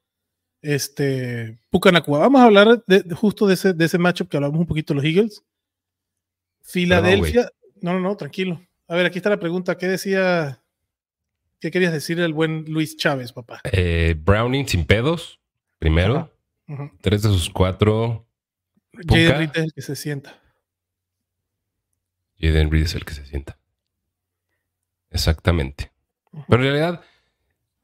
este 0.60 1.58
Pucanacuba. 1.70 2.20
Vamos 2.20 2.42
a 2.42 2.44
hablar 2.44 2.84
de, 2.86 3.12
justo 3.12 3.48
de 3.48 3.54
ese, 3.54 3.72
de 3.72 3.86
ese 3.86 3.98
matchup 3.98 4.28
que 4.28 4.36
hablamos 4.36 4.60
un 4.60 4.66
poquito 4.66 4.94
de 4.94 4.98
los 4.98 5.04
Eagles. 5.04 5.44
Filadelfia. 6.60 7.50
No, 7.80 7.94
no, 7.94 7.98
no, 7.98 8.16
tranquilo. 8.16 8.64
A 8.86 8.94
ver, 8.94 9.06
aquí 9.06 9.18
está 9.18 9.30
la 9.30 9.40
pregunta. 9.40 9.76
¿Qué 9.76 9.88
decía? 9.88 10.62
¿Qué 11.58 11.72
querías 11.72 11.92
decir 11.92 12.20
el 12.20 12.34
buen 12.34 12.66
Luis 12.68 12.96
Chávez, 12.96 13.32
papá? 13.32 13.62
Eh, 13.64 14.14
Browning 14.16 14.68
sin 14.68 14.84
pedos, 14.84 15.40
primero. 15.80 16.30
Tres 17.00 17.22
de 17.22 17.28
sus 17.28 17.50
cuatro. 17.50 18.26
Jaden 18.92 19.38
Reed 19.38 19.50
es 19.54 19.64
el 19.64 19.72
que 19.72 19.82
se 19.82 19.96
sienta. 19.96 20.40
Jaden 22.40 22.70
Reed 22.70 22.84
es 22.84 22.94
el 22.94 23.04
que 23.04 23.14
se 23.14 23.26
sienta. 23.26 23.58
Exactamente. 25.10 25.92
Pero 26.48 26.62
en 26.62 26.70
realidad, 26.70 27.04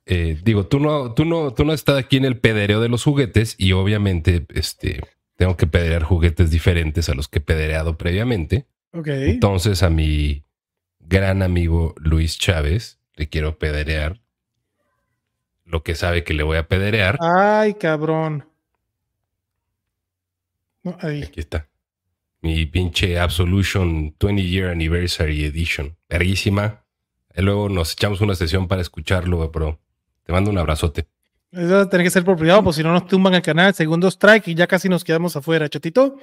eh, 0.06 0.40
digo, 0.42 0.66
tú 0.66 0.80
no, 0.80 1.12
tú 1.12 1.24
no, 1.24 1.52
tú 1.52 1.64
no 1.64 1.72
estás 1.72 1.98
aquí 1.98 2.16
en 2.16 2.24
el 2.24 2.38
pedereo 2.38 2.80
de 2.80 2.88
los 2.88 3.04
juguetes 3.04 3.54
y 3.58 3.72
obviamente, 3.72 4.46
este, 4.54 5.00
tengo 5.36 5.56
que 5.56 5.66
pederear 5.66 6.02
juguetes 6.02 6.50
diferentes 6.50 7.08
a 7.08 7.14
los 7.14 7.28
que 7.28 7.38
he 7.38 7.42
pedereado 7.42 7.96
previamente. 7.96 8.66
Entonces 8.92 9.82
a 9.82 9.90
mi 9.90 10.44
gran 10.98 11.42
amigo 11.42 11.94
Luis 11.98 12.38
Chávez 12.38 12.98
le 13.14 13.28
quiero 13.28 13.58
pederear 13.58 14.20
lo 15.64 15.82
que 15.82 15.94
sabe 15.94 16.24
que 16.24 16.34
le 16.34 16.42
voy 16.42 16.56
a 16.56 16.66
pederear. 16.66 17.18
Ay, 17.20 17.74
cabrón. 17.74 18.47
Aquí 20.84 21.40
está. 21.40 21.68
Mi 22.40 22.66
pinche 22.66 23.18
Absolution 23.18 24.14
20 24.18 24.42
Year 24.42 24.70
Anniversary 24.70 25.44
Edition. 25.44 25.96
Verguísima. 26.08 26.84
Y 27.34 27.42
luego 27.42 27.68
nos 27.68 27.92
echamos 27.92 28.20
una 28.20 28.34
sesión 28.34 28.68
para 28.68 28.80
escucharlo, 28.80 29.50
pero 29.50 29.80
te 30.24 30.32
mando 30.32 30.50
un 30.50 30.58
abrazote. 30.58 31.08
Eso 31.50 31.88
tiene 31.88 32.04
que 32.04 32.10
ser 32.10 32.24
por 32.24 32.36
privado, 32.36 32.62
pues 32.62 32.76
si 32.76 32.82
no 32.82 32.92
nos 32.92 33.06
tumban 33.06 33.34
el 33.34 33.42
canal, 33.42 33.74
segundo 33.74 34.08
strike 34.08 34.48
y 34.48 34.54
ya 34.54 34.66
casi 34.66 34.88
nos 34.88 35.02
quedamos 35.02 35.34
afuera, 35.34 35.68
chatito. 35.68 36.18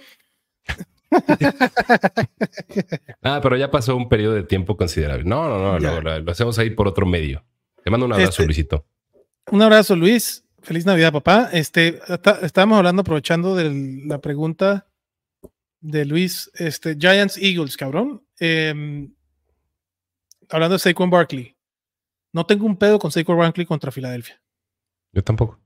ah, 3.23 3.39
pero 3.41 3.57
ya 3.57 3.71
pasó 3.71 3.95
un 3.95 4.07
periodo 4.07 4.35
de 4.35 4.43
tiempo 4.43 4.77
considerable. 4.77 5.23
No, 5.23 5.49
no, 5.49 5.79
no, 5.79 6.01
lo, 6.01 6.31
hacemos 6.31 6.59
ahí 6.59 6.69
por 6.69 6.87
otro 6.87 7.05
medio. 7.05 7.43
Te 7.83 7.89
mando 7.89 8.05
un 8.05 8.13
abrazo, 8.13 8.29
este, 8.29 8.45
Luisito. 8.45 8.85
Un 9.51 9.61
abrazo, 9.61 9.95
Luis. 9.95 10.44
Feliz 10.65 10.83
Navidad, 10.83 11.13
papá. 11.13 11.49
Este, 11.53 11.99
estábamos 12.41 12.79
hablando, 12.79 13.01
aprovechando 13.01 13.55
de 13.55 14.03
la 14.07 14.19
pregunta 14.19 14.87
de 15.79 16.05
Luis, 16.05 16.49
este, 16.55 16.97
Giants 16.99 17.37
Eagles, 17.37 17.77
cabrón. 17.77 18.23
Em, 18.39 19.13
hablando 20.49 20.73
de 20.73 20.79
Saquon 20.79 21.11
Barkley. 21.11 21.55
No 22.33 22.47
tengo 22.47 22.65
un 22.65 22.77
pedo 22.77 22.97
con 22.97 23.11
Saquon 23.11 23.37
Barkley 23.37 23.67
contra 23.67 23.91
Filadelfia. 23.91 24.41
Yo 25.13 25.23
tampoco. 25.23 25.59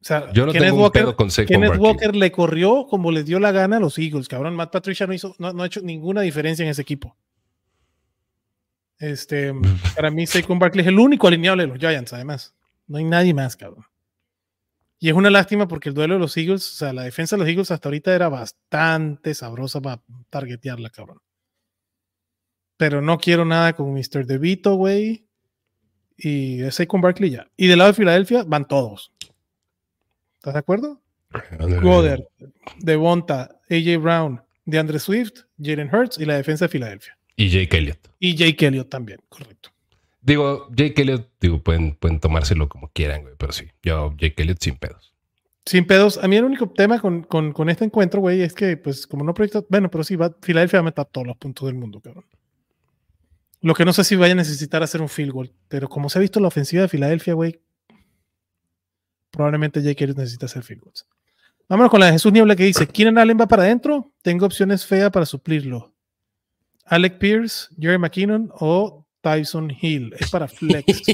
O 0.00 0.04
sea, 0.04 0.32
yo 0.32 0.46
no 0.46 0.52
tengo 0.52 0.76
un 0.76 0.82
Walker, 0.82 1.02
pedo 1.02 1.16
con 1.16 1.28
Kenneth 1.28 1.78
Walker 1.78 2.14
le 2.14 2.30
corrió 2.30 2.86
como 2.88 3.10
le 3.10 3.24
dio 3.24 3.40
la 3.40 3.50
gana 3.50 3.78
a 3.78 3.80
los 3.80 3.98
Eagles, 3.98 4.28
cabrón. 4.28 4.54
Matt 4.54 4.72
Patricia 4.72 5.08
no 5.08 5.12
hizo, 5.12 5.34
no, 5.38 5.60
ha 5.60 5.66
hecho 5.66 5.80
ninguna 5.80 6.20
diferencia 6.20 6.62
en 6.64 6.70
ese 6.70 6.82
equipo. 6.82 7.16
Este, 8.98 9.52
para 9.96 10.12
mí, 10.12 10.24
Saquon 10.24 10.60
Barkley 10.60 10.82
es 10.82 10.88
el 10.88 11.00
único 11.00 11.26
alineable 11.26 11.64
de 11.64 11.68
los 11.68 11.78
Giants, 11.78 12.12
además. 12.12 12.54
No 12.86 12.98
hay 12.98 13.04
nadie 13.04 13.34
más, 13.34 13.56
cabrón. 13.56 13.84
Y 14.98 15.08
es 15.08 15.14
una 15.14 15.30
lástima 15.30 15.66
porque 15.66 15.88
el 15.88 15.94
duelo 15.94 16.14
de 16.14 16.20
los 16.20 16.36
Eagles, 16.36 16.70
o 16.72 16.74
sea, 16.76 16.92
la 16.92 17.02
defensa 17.02 17.36
de 17.36 17.40
los 17.40 17.48
Eagles 17.48 17.70
hasta 17.70 17.88
ahorita 17.88 18.14
era 18.14 18.28
bastante 18.28 19.34
sabrosa 19.34 19.80
para 19.80 20.00
targetearla, 20.30 20.90
cabrón. 20.90 21.18
Pero 22.76 23.02
no 23.02 23.18
quiero 23.18 23.44
nada 23.44 23.72
con 23.74 23.92
Mr. 23.92 24.26
DeVito, 24.26 24.74
güey 24.76 25.26
y 26.22 26.62
ese 26.62 26.86
con 26.86 27.00
Barkley 27.00 27.30
ya. 27.30 27.48
Y 27.56 27.66
del 27.66 27.78
lado 27.78 27.90
de 27.90 27.96
Filadelfia 27.96 28.44
van 28.44 28.66
todos. 28.66 29.12
¿Estás 30.36 30.54
de 30.54 30.60
acuerdo? 30.60 31.00
Goddard, 31.82 32.22
Devonta, 32.78 33.60
AJ 33.70 33.98
Brown, 34.00 34.42
DeAndre 34.64 34.98
Swift, 34.98 35.44
Jalen 35.60 35.92
Hurts 35.92 36.18
y 36.18 36.26
la 36.26 36.36
defensa 36.36 36.66
de 36.66 36.68
Filadelfia. 36.68 37.18
Y 37.36 37.48
Jake 37.48 37.76
Elliott. 37.76 38.10
Y 38.18 38.34
Jake 38.36 38.66
Elliott 38.66 38.90
también, 38.90 39.20
correcto. 39.28 39.70
Digo, 40.22 40.68
Jake 40.70 41.02
Elliott, 41.02 41.28
digo, 41.40 41.60
pueden, 41.60 41.96
pueden 41.96 42.20
tomárselo 42.20 42.68
como 42.68 42.88
quieran, 42.88 43.22
güey, 43.22 43.34
pero 43.36 43.52
sí, 43.52 43.66
yo 43.82 44.14
Jake 44.16 44.40
Elliott 44.40 44.62
sin 44.62 44.76
pedos. 44.76 45.12
Sin 45.66 45.84
pedos. 45.84 46.18
A 46.22 46.28
mí 46.28 46.36
el 46.36 46.44
único 46.44 46.70
tema 46.70 47.00
con, 47.00 47.22
con, 47.24 47.68
este 47.68 47.84
encuentro, 47.84 48.20
güey, 48.20 48.42
es 48.42 48.54
que, 48.54 48.76
pues, 48.76 49.06
como 49.06 49.24
no 49.24 49.34
proyecto. 49.34 49.66
Bueno, 49.68 49.90
pero 49.90 50.04
sí, 50.04 50.14
va, 50.14 50.34
Filadelfia 50.40 50.78
va 50.78 50.82
a 50.82 50.84
meter 50.84 51.04
todos 51.06 51.26
los 51.26 51.36
puntos 51.36 51.66
del 51.66 51.74
mundo, 51.74 52.00
cabrón. 52.00 52.24
Lo 53.60 53.74
que 53.74 53.84
no 53.84 53.92
sé 53.92 54.04
si 54.04 54.16
vaya 54.16 54.32
a 54.32 54.36
necesitar 54.36 54.82
hacer 54.82 55.00
un 55.00 55.08
field 55.08 55.32
goal, 55.32 55.52
pero 55.68 55.88
como 55.88 56.08
se 56.08 56.18
ha 56.18 56.20
visto 56.20 56.40
la 56.40 56.48
ofensiva 56.48 56.82
de 56.82 56.88
Filadelfia, 56.88 57.34
güey, 57.34 57.60
probablemente 59.30 59.82
Jake 59.82 60.04
Elliott 60.04 60.18
necesita 60.18 60.46
hacer 60.46 60.62
field 60.62 60.82
goals. 60.82 61.06
Vámonos 61.68 61.90
con 61.90 62.00
la 62.00 62.06
de 62.06 62.12
Jesús 62.12 62.32
Niebla 62.32 62.56
que 62.56 62.64
dice: 62.64 62.86
¿Quieren 62.86 63.18
Allen 63.18 63.38
va 63.40 63.46
para 63.46 63.62
adentro? 63.62 64.12
Tengo 64.22 64.46
opciones 64.46 64.84
feas 64.84 65.10
para 65.10 65.26
suplirlo. 65.26 65.92
Alec 66.84 67.18
Pierce, 67.18 67.68
Jerry 67.78 67.98
McKinnon 67.98 68.50
o 68.58 69.01
Tyson 69.22 69.74
Hill. 69.80 70.14
Es 70.18 70.30
para 70.30 70.46
flex. 70.48 71.02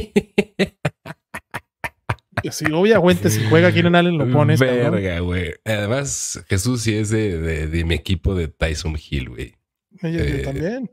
si 2.51 2.73
obviamente 2.73 3.31
si 3.31 3.45
juega 3.45 3.73
Keenan 3.73 3.95
Allen 3.95 4.19
lo 4.19 4.29
pones. 4.31 4.59
Verga, 4.59 5.21
güey. 5.21 5.55
Además, 5.65 6.45
Jesús 6.49 6.83
sí 6.83 6.95
es 6.95 7.11
de, 7.11 7.85
mi 7.87 7.95
equipo 7.95 8.35
de 8.35 8.49
Tyson 8.49 8.97
Hill, 8.99 9.29
güey. 9.29 9.55
yo 10.03 10.09
eh, 10.09 10.43
también. 10.45 10.91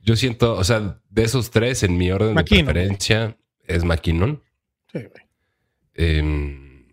Yo 0.00 0.16
siento, 0.16 0.54
o 0.54 0.64
sea, 0.64 1.00
de 1.10 1.22
esos 1.22 1.50
tres, 1.50 1.82
en 1.82 1.96
mi 1.98 2.10
orden 2.10 2.34
de 2.34 2.44
preferencia, 2.44 3.36
es 3.66 3.84
McKinnon. 3.84 4.42
Sí, 4.92 5.00
güey. 5.00 5.28
Em, 5.94 6.86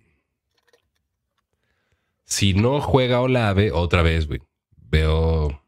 si 2.25 2.53
no 2.53 2.81
juega 2.81 3.21
Olave, 3.21 3.71
otra 3.71 4.01
vez, 4.01 4.27
güey. 4.27 4.41
Veo. 4.89 5.61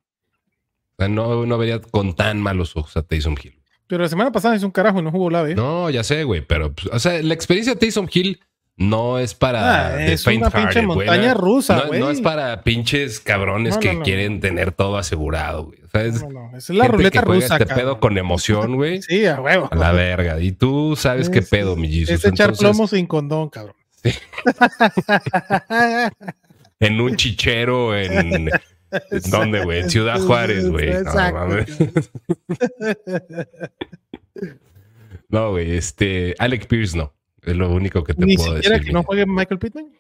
no, 0.97 1.45
no 1.45 1.57
vería 1.57 1.79
con 1.79 2.15
tan 2.15 2.41
malos 2.41 2.75
ojos 2.75 2.97
a 2.97 3.03
Tyson 3.03 3.37
Hill. 3.41 3.57
Pero 3.87 4.03
la 4.03 4.09
semana 4.09 4.31
pasada 4.31 4.55
es 4.55 4.63
un 4.63 4.71
carajo 4.71 4.99
y 4.99 5.01
no 5.01 5.11
jugó 5.11 5.25
Olave. 5.25 5.55
No, 5.55 5.89
ya 5.89 6.03
sé, 6.03 6.23
güey. 6.23 6.41
Pero, 6.41 6.73
pues, 6.73 6.87
o 6.91 6.99
sea, 6.99 7.21
la 7.21 7.33
experiencia 7.33 7.73
de 7.73 7.79
Tyson 7.79 8.09
Hill 8.11 8.41
no 8.75 9.17
es 9.17 9.33
para 9.33 9.87
ah, 9.87 10.05
es 10.05 10.27
una 10.27 10.51
pinche 10.51 10.83
montaña 10.83 11.33
rusa, 11.33 11.85
güey. 11.87 11.99
No, 11.99 12.11
es 12.11 12.21
para 12.21 12.63
pinches 12.63 13.19
cabrones 13.19 13.77
que 13.77 13.99
quieren 14.01 14.39
tener 14.39 14.71
todo 14.71 14.97
asegurado, 14.97 15.65
güey. 15.65 15.79
O 15.81 15.89
sea, 15.89 16.03
es, 16.03 16.23
es 16.55 16.69
la 16.69 16.87
ruleta 16.87 17.21
que 17.21 17.25
rusa. 17.25 17.57
Este 17.57 17.73
pedo 17.73 17.99
con 17.99 18.17
emoción, 18.17 18.75
güey. 18.75 19.01
sí, 19.01 19.25
a 19.25 19.41
huevo. 19.41 19.67
A 19.71 19.75
la 19.75 19.91
verga. 19.93 20.39
Y 20.39 20.51
tú 20.51 20.95
sabes 20.95 21.29
qué 21.29 21.41
pedo, 21.41 21.75
mi 21.75 21.89
Jesus. 21.89 22.23
Es 22.23 22.25
echar 22.25 22.53
plomo 22.53 22.87
sin 22.87 23.07
condón, 23.07 23.49
cabrón. 23.49 23.75
Sí. 24.03 24.11
en 26.79 27.01
un 27.01 27.15
chichero 27.15 27.97
en 27.97 28.51
¿Dónde, 29.29 29.63
güey? 29.63 29.79
En 29.81 29.89
Ciudad 29.89 30.19
Juárez, 30.21 30.69
güey. 30.69 30.91
No, 35.29 35.51
güey, 35.51 35.75
este. 35.75 36.35
Alec 36.39 36.67
Pierce 36.67 36.97
no. 36.97 37.13
Es 37.41 37.55
lo 37.55 37.69
único 37.69 38.03
que 38.03 38.13
te 38.13 38.25
Ni 38.25 38.37
puedo 38.37 38.53
decir. 38.53 38.81
que 38.81 38.91
no 38.91 39.03
juegue 39.03 39.25
Michael 39.25 39.59
Pittman? 39.59 39.91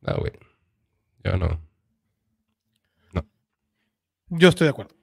No, 0.00 0.16
güey. 0.18 0.32
Yo 1.24 1.36
no. 1.36 1.60
No. 3.12 3.26
Yo 4.30 4.48
estoy 4.48 4.66
de 4.66 4.70
acuerdo. 4.70 4.94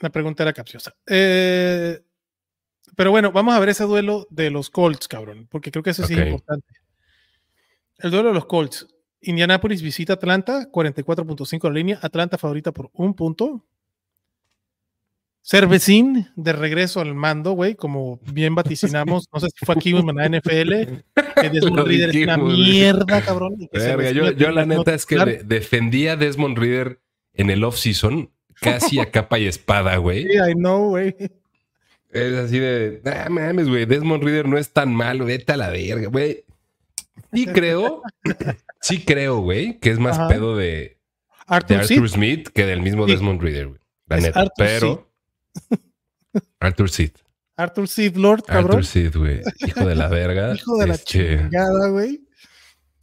La 0.00 0.10
pregunta 0.10 0.42
era 0.42 0.52
capciosa. 0.52 0.94
Eh, 1.06 1.98
pero 2.94 3.10
bueno, 3.10 3.32
vamos 3.32 3.54
a 3.54 3.60
ver 3.60 3.70
ese 3.70 3.84
duelo 3.84 4.26
de 4.30 4.50
los 4.50 4.70
Colts, 4.70 5.08
cabrón, 5.08 5.46
porque 5.50 5.70
creo 5.70 5.82
que 5.82 5.90
eso 5.90 6.06
sí 6.06 6.14
es 6.14 6.26
importante. 6.26 6.66
El 7.98 8.10
duelo 8.10 8.28
de 8.28 8.34
los 8.34 8.46
Colts. 8.46 8.86
Indianapolis 9.24 9.82
visita 9.82 10.14
Atlanta, 10.14 10.68
44.5 10.70 11.64
la 11.64 11.74
línea. 11.74 11.98
Atlanta 12.02 12.38
favorita 12.38 12.72
por 12.72 12.90
un 12.92 13.14
punto. 13.14 13.64
Cervecín 15.46 16.26
de 16.36 16.54
regreso 16.54 17.00
al 17.00 17.14
mando, 17.14 17.52
güey, 17.52 17.74
como 17.74 18.18
bien 18.32 18.54
vaticinamos. 18.54 19.28
No 19.30 19.40
sé 19.40 19.48
si 19.54 19.66
fue 19.66 19.74
aquí 19.74 19.90
en 19.90 20.06
la 20.06 20.26
NFL, 20.26 20.70
que 21.40 21.50
Desmond 21.52 21.86
Reader 21.86 22.16
es 22.16 22.22
una 22.22 22.36
mierda, 22.38 23.20
cabrón. 23.20 23.68
yo, 24.36 24.50
la 24.50 24.64
neta 24.64 24.94
es 24.94 25.04
que 25.04 25.42
defendía 25.44 26.12
a 26.12 26.16
Desmond 26.16 26.56
Reader 26.56 26.98
en 27.34 27.50
el 27.50 27.62
off-season 27.62 28.30
casi 28.58 29.00
a 29.00 29.10
capa 29.10 29.38
y 29.38 29.46
espada, 29.46 29.96
güey. 29.98 30.22
Sí, 30.22 30.32
I 30.32 30.54
know, 30.54 30.88
güey. 30.88 31.14
Es 32.10 32.34
así 32.34 32.58
de, 32.58 33.02
ah, 33.04 33.28
mames, 33.28 33.68
güey, 33.68 33.84
Desmond 33.84 34.22
Reader 34.22 34.48
no 34.48 34.56
es 34.56 34.70
tan 34.70 34.94
malo, 34.94 35.26
vete 35.26 35.52
a 35.52 35.56
la 35.58 35.68
verga, 35.68 36.08
güey. 36.08 36.44
Sí 37.34 37.46
creo, 37.46 38.02
sí 38.80 39.04
creo, 39.04 39.38
güey, 39.40 39.78
que 39.80 39.90
es 39.90 39.98
más 39.98 40.18
pedo 40.28 40.56
de 40.56 40.98
Arthur, 41.46 42.08
Smith 42.08 42.48
que 42.48 42.64
del 42.64 42.80
mismo 42.80 43.06
Desmond 43.06 43.40
Reader, 43.40 43.68
güey. 43.68 43.80
La 44.06 44.18
neta. 44.18 44.46
pero 44.56 45.10
Arthur 46.60 46.90
Smith. 46.90 47.18
Arthur 47.56 47.88
Smith 47.88 48.16
Lord, 48.16 48.44
cabrón. 48.44 48.78
Arthur 48.78 48.84
Smith, 48.84 49.16
güey. 49.16 49.40
Hijo 49.66 49.86
de 49.86 49.94
la 49.94 50.08
verga. 50.08 50.54
Hijo 50.56 50.76
de 50.78 50.86
la 50.86 50.94
este, 50.94 51.38
chingada, 51.38 51.88
güey. 51.88 52.20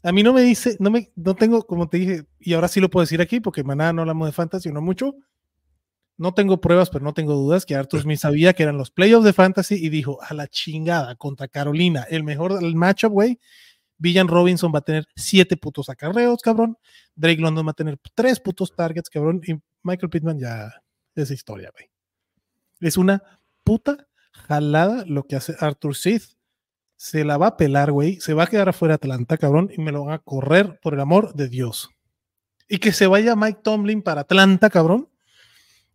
A 0.03 0.11
mí 0.11 0.23
no 0.23 0.33
me 0.33 0.41
dice, 0.41 0.75
no 0.79 0.89
me, 0.89 1.11
no 1.15 1.35
tengo, 1.35 1.65
como 1.65 1.87
te 1.87 1.97
dije, 1.97 2.23
y 2.39 2.53
ahora 2.53 2.67
sí 2.67 2.79
lo 2.79 2.89
puedo 2.89 3.03
decir 3.03 3.21
aquí, 3.21 3.39
porque 3.39 3.63
mañana 3.63 3.93
no 3.93 4.01
hablamos 4.01 4.27
de 4.27 4.31
fantasy, 4.31 4.71
no 4.71 4.81
mucho. 4.81 5.15
No 6.17 6.33
tengo 6.33 6.59
pruebas, 6.59 6.89
pero 6.89 7.03
no 7.03 7.13
tengo 7.13 7.33
dudas 7.33 7.65
que 7.65 7.75
Arthur 7.75 8.01
Smith 8.01 8.19
sabía 8.19 8.53
que 8.53 8.63
eran 8.63 8.77
los 8.77 8.91
playoffs 8.91 9.25
de 9.25 9.33
fantasy 9.33 9.75
y 9.75 9.89
dijo, 9.89 10.19
a 10.21 10.33
la 10.33 10.47
chingada, 10.47 11.15
contra 11.15 11.47
Carolina, 11.47 12.05
el 12.09 12.23
mejor 12.23 12.59
del 12.59 12.75
matchup, 12.75 13.11
güey, 13.11 13.39
Villan 14.01 14.27
Robinson 14.27 14.71
va 14.73 14.79
a 14.79 14.83
tener 14.83 15.05
siete 15.15 15.55
putos 15.57 15.87
acarreos, 15.87 16.41
cabrón. 16.41 16.75
Drake 17.15 17.39
London 17.39 17.67
va 17.67 17.71
a 17.71 17.75
tener 17.75 17.99
tres 18.15 18.39
putos 18.39 18.75
targets, 18.75 19.11
cabrón. 19.11 19.41
Y 19.45 19.53
Michael 19.83 20.09
Pittman 20.09 20.39
ya 20.39 20.73
es 21.13 21.29
historia, 21.29 21.69
güey. 21.71 21.85
Es 22.79 22.97
una 22.97 23.21
puta 23.63 24.07
jalada 24.31 25.05
lo 25.05 25.23
que 25.27 25.35
hace 25.35 25.55
Arthur 25.59 25.95
Sith. 25.95 26.23
Se 26.95 27.23
la 27.23 27.37
va 27.37 27.47
a 27.47 27.57
pelar, 27.57 27.91
güey. 27.91 28.19
Se 28.21 28.33
va 28.33 28.43
a 28.43 28.47
quedar 28.47 28.69
afuera 28.69 28.95
Atlanta, 28.95 29.37
cabrón. 29.37 29.69
Y 29.71 29.79
me 29.79 29.91
lo 29.91 30.05
van 30.05 30.15
a 30.15 30.19
correr 30.19 30.79
por 30.81 30.95
el 30.95 30.99
amor 30.99 31.35
de 31.35 31.47
Dios. 31.47 31.91
Y 32.67 32.79
que 32.79 32.93
se 32.93 33.05
vaya 33.05 33.35
Mike 33.35 33.59
Tomlin 33.63 34.01
para 34.01 34.21
Atlanta, 34.21 34.71
cabrón. 34.71 35.09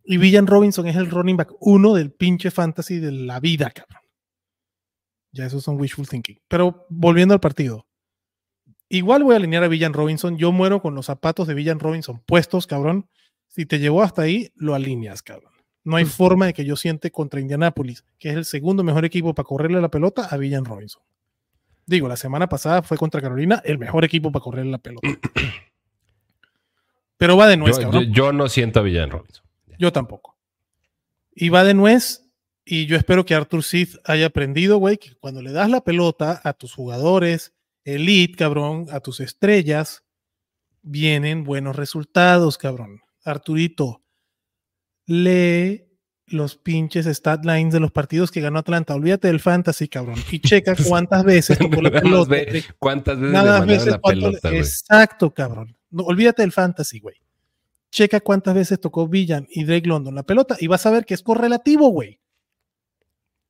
Y 0.05 0.19
Villan 0.19 0.47
Robinson 0.47 0.87
es 0.87 0.95
el 0.95 1.11
running 1.11 1.37
back 1.37 1.55
uno 1.59 1.95
del 1.95 2.13
pinche 2.13 2.53
fantasy 2.53 3.01
de 3.01 3.11
la 3.11 3.41
vida, 3.41 3.69
cabrón. 3.71 4.03
Ya 5.33 5.47
esos 5.47 5.65
son 5.65 5.81
wishful 5.81 6.09
thinking. 6.09 6.39
Pero 6.47 6.87
volviendo 6.89 7.35
al 7.35 7.41
partido. 7.41 7.86
Igual 8.89 9.25
voy 9.25 9.35
a 9.35 9.37
alinear 9.37 9.65
a 9.65 9.69
Villan 9.69 9.93
Robinson. 9.93 10.39
Yo 10.39 10.53
muero 10.53 10.81
con 10.81 10.95
los 10.95 11.07
zapatos 11.07 11.49
de 11.49 11.55
Villan 11.55 11.81
Robinson 11.81 12.23
puestos, 12.25 12.67
cabrón. 12.67 13.09
Si 13.49 13.67
te 13.67 13.79
llevó 13.79 14.03
hasta 14.03 14.23
ahí, 14.23 14.53
lo 14.55 14.75
alineas, 14.75 15.23
cabrón. 15.23 15.53
No 15.83 15.97
hay 15.97 16.05
forma 16.05 16.47
de 16.47 16.53
que 16.53 16.65
yo 16.65 16.77
siente 16.77 17.11
contra 17.11 17.41
Indianapolis, 17.41 18.05
que 18.19 18.31
es 18.31 18.37
el 18.37 18.45
segundo 18.45 18.83
mejor 18.83 19.05
equipo 19.05 19.35
para 19.35 19.47
correrle 19.47 19.81
la 19.81 19.89
pelota, 19.89 20.27
a 20.31 20.37
Villan 20.37 20.65
Robinson. 20.65 21.03
Digo, 21.87 22.09
la 22.09 22.17
semana 22.17 22.49
pasada 22.49 22.83
fue 22.83 22.97
contra 22.97 23.21
Carolina, 23.21 23.63
el 23.65 23.79
mejor 23.79 24.05
equipo 24.05 24.33
para 24.33 24.43
correrle 24.43 24.73
la 24.73 24.79
pelota. 24.79 25.09
Pero 27.17 27.37
va 27.37 27.47
de 27.47 27.57
nuez, 27.57 27.79
yo, 27.79 28.03
Yo, 28.03 28.33
no 28.33 28.49
siento 28.49 28.81
a 28.81 28.83
Villan 28.83 29.11
Robinson. 29.11 29.45
Yo 29.79 29.93
tampoco. 29.93 30.37
Y 31.33 31.49
va 31.49 31.65
de 31.65 31.75
nuez. 31.75 32.23
Y 32.65 32.87
yo 32.87 32.97
espero 32.97 33.25
que 33.25 33.37
Arthur 33.37 33.63
Sith 33.63 33.97
haya 34.05 34.27
aprendido, 34.27 34.79
güey, 34.79 34.99
que 34.99 35.15
cuando 35.15 35.41
le 35.41 35.53
das 35.53 35.71
la 35.71 35.83
pelota 35.83 36.41
a 36.43 36.53
tus 36.53 36.75
jugadores, 36.75 37.55
elite, 37.87 38.37
cabrón, 38.37 38.87
a 38.91 39.01
tus 39.01 39.21
estrellas, 39.21 40.05
vienen 40.83 41.45
buenos 41.45 41.77
resultados, 41.77 42.59
cabrón. 42.59 43.01
Arturito, 43.25 44.03
lee 45.07 45.85
los 46.27 46.57
pinches 46.57 47.07
stat 47.07 47.45
lines 47.45 47.73
de 47.73 47.79
los 47.81 47.93
partidos 47.93 48.33
que 48.33 48.41
ganó 48.41 48.59
Atlanta. 48.59 48.95
Olvídate 48.95 49.29
del 49.29 49.39
fantasy, 49.39 49.87
cabrón. 49.89 50.17
Y 50.31 50.41
checa 50.41 50.75
cuántas 50.89 51.25
veces 51.25 51.59
tocó 51.59 51.81
la 51.81 51.91
pelota. 52.03 52.37
cuántas 52.79 53.19
veces, 53.19 53.33
Nada 53.33 53.65
veces 53.65 53.87
la 53.87 54.01
pelota, 54.01 54.51
Exacto, 54.51 55.33
cabrón. 55.33 55.77
No, 55.91 56.03
olvídate 56.03 56.43
del 56.43 56.53
fantasy, 56.53 56.99
güey. 56.99 57.17
Checa 57.93 58.21
cuántas 58.21 58.55
veces 58.55 58.81
tocó 58.81 59.07
Villan 59.07 59.47
y 59.49 59.65
Drake 59.65 59.87
London 59.87 60.17
la 60.17 60.25
pelota 60.25 60.57
y 60.59 60.67
vas 60.67 60.85
a 60.87 60.91
ver 60.91 61.07
que 61.07 61.15
es 61.15 61.23
correlativo, 61.23 61.89
güey. 61.91 62.21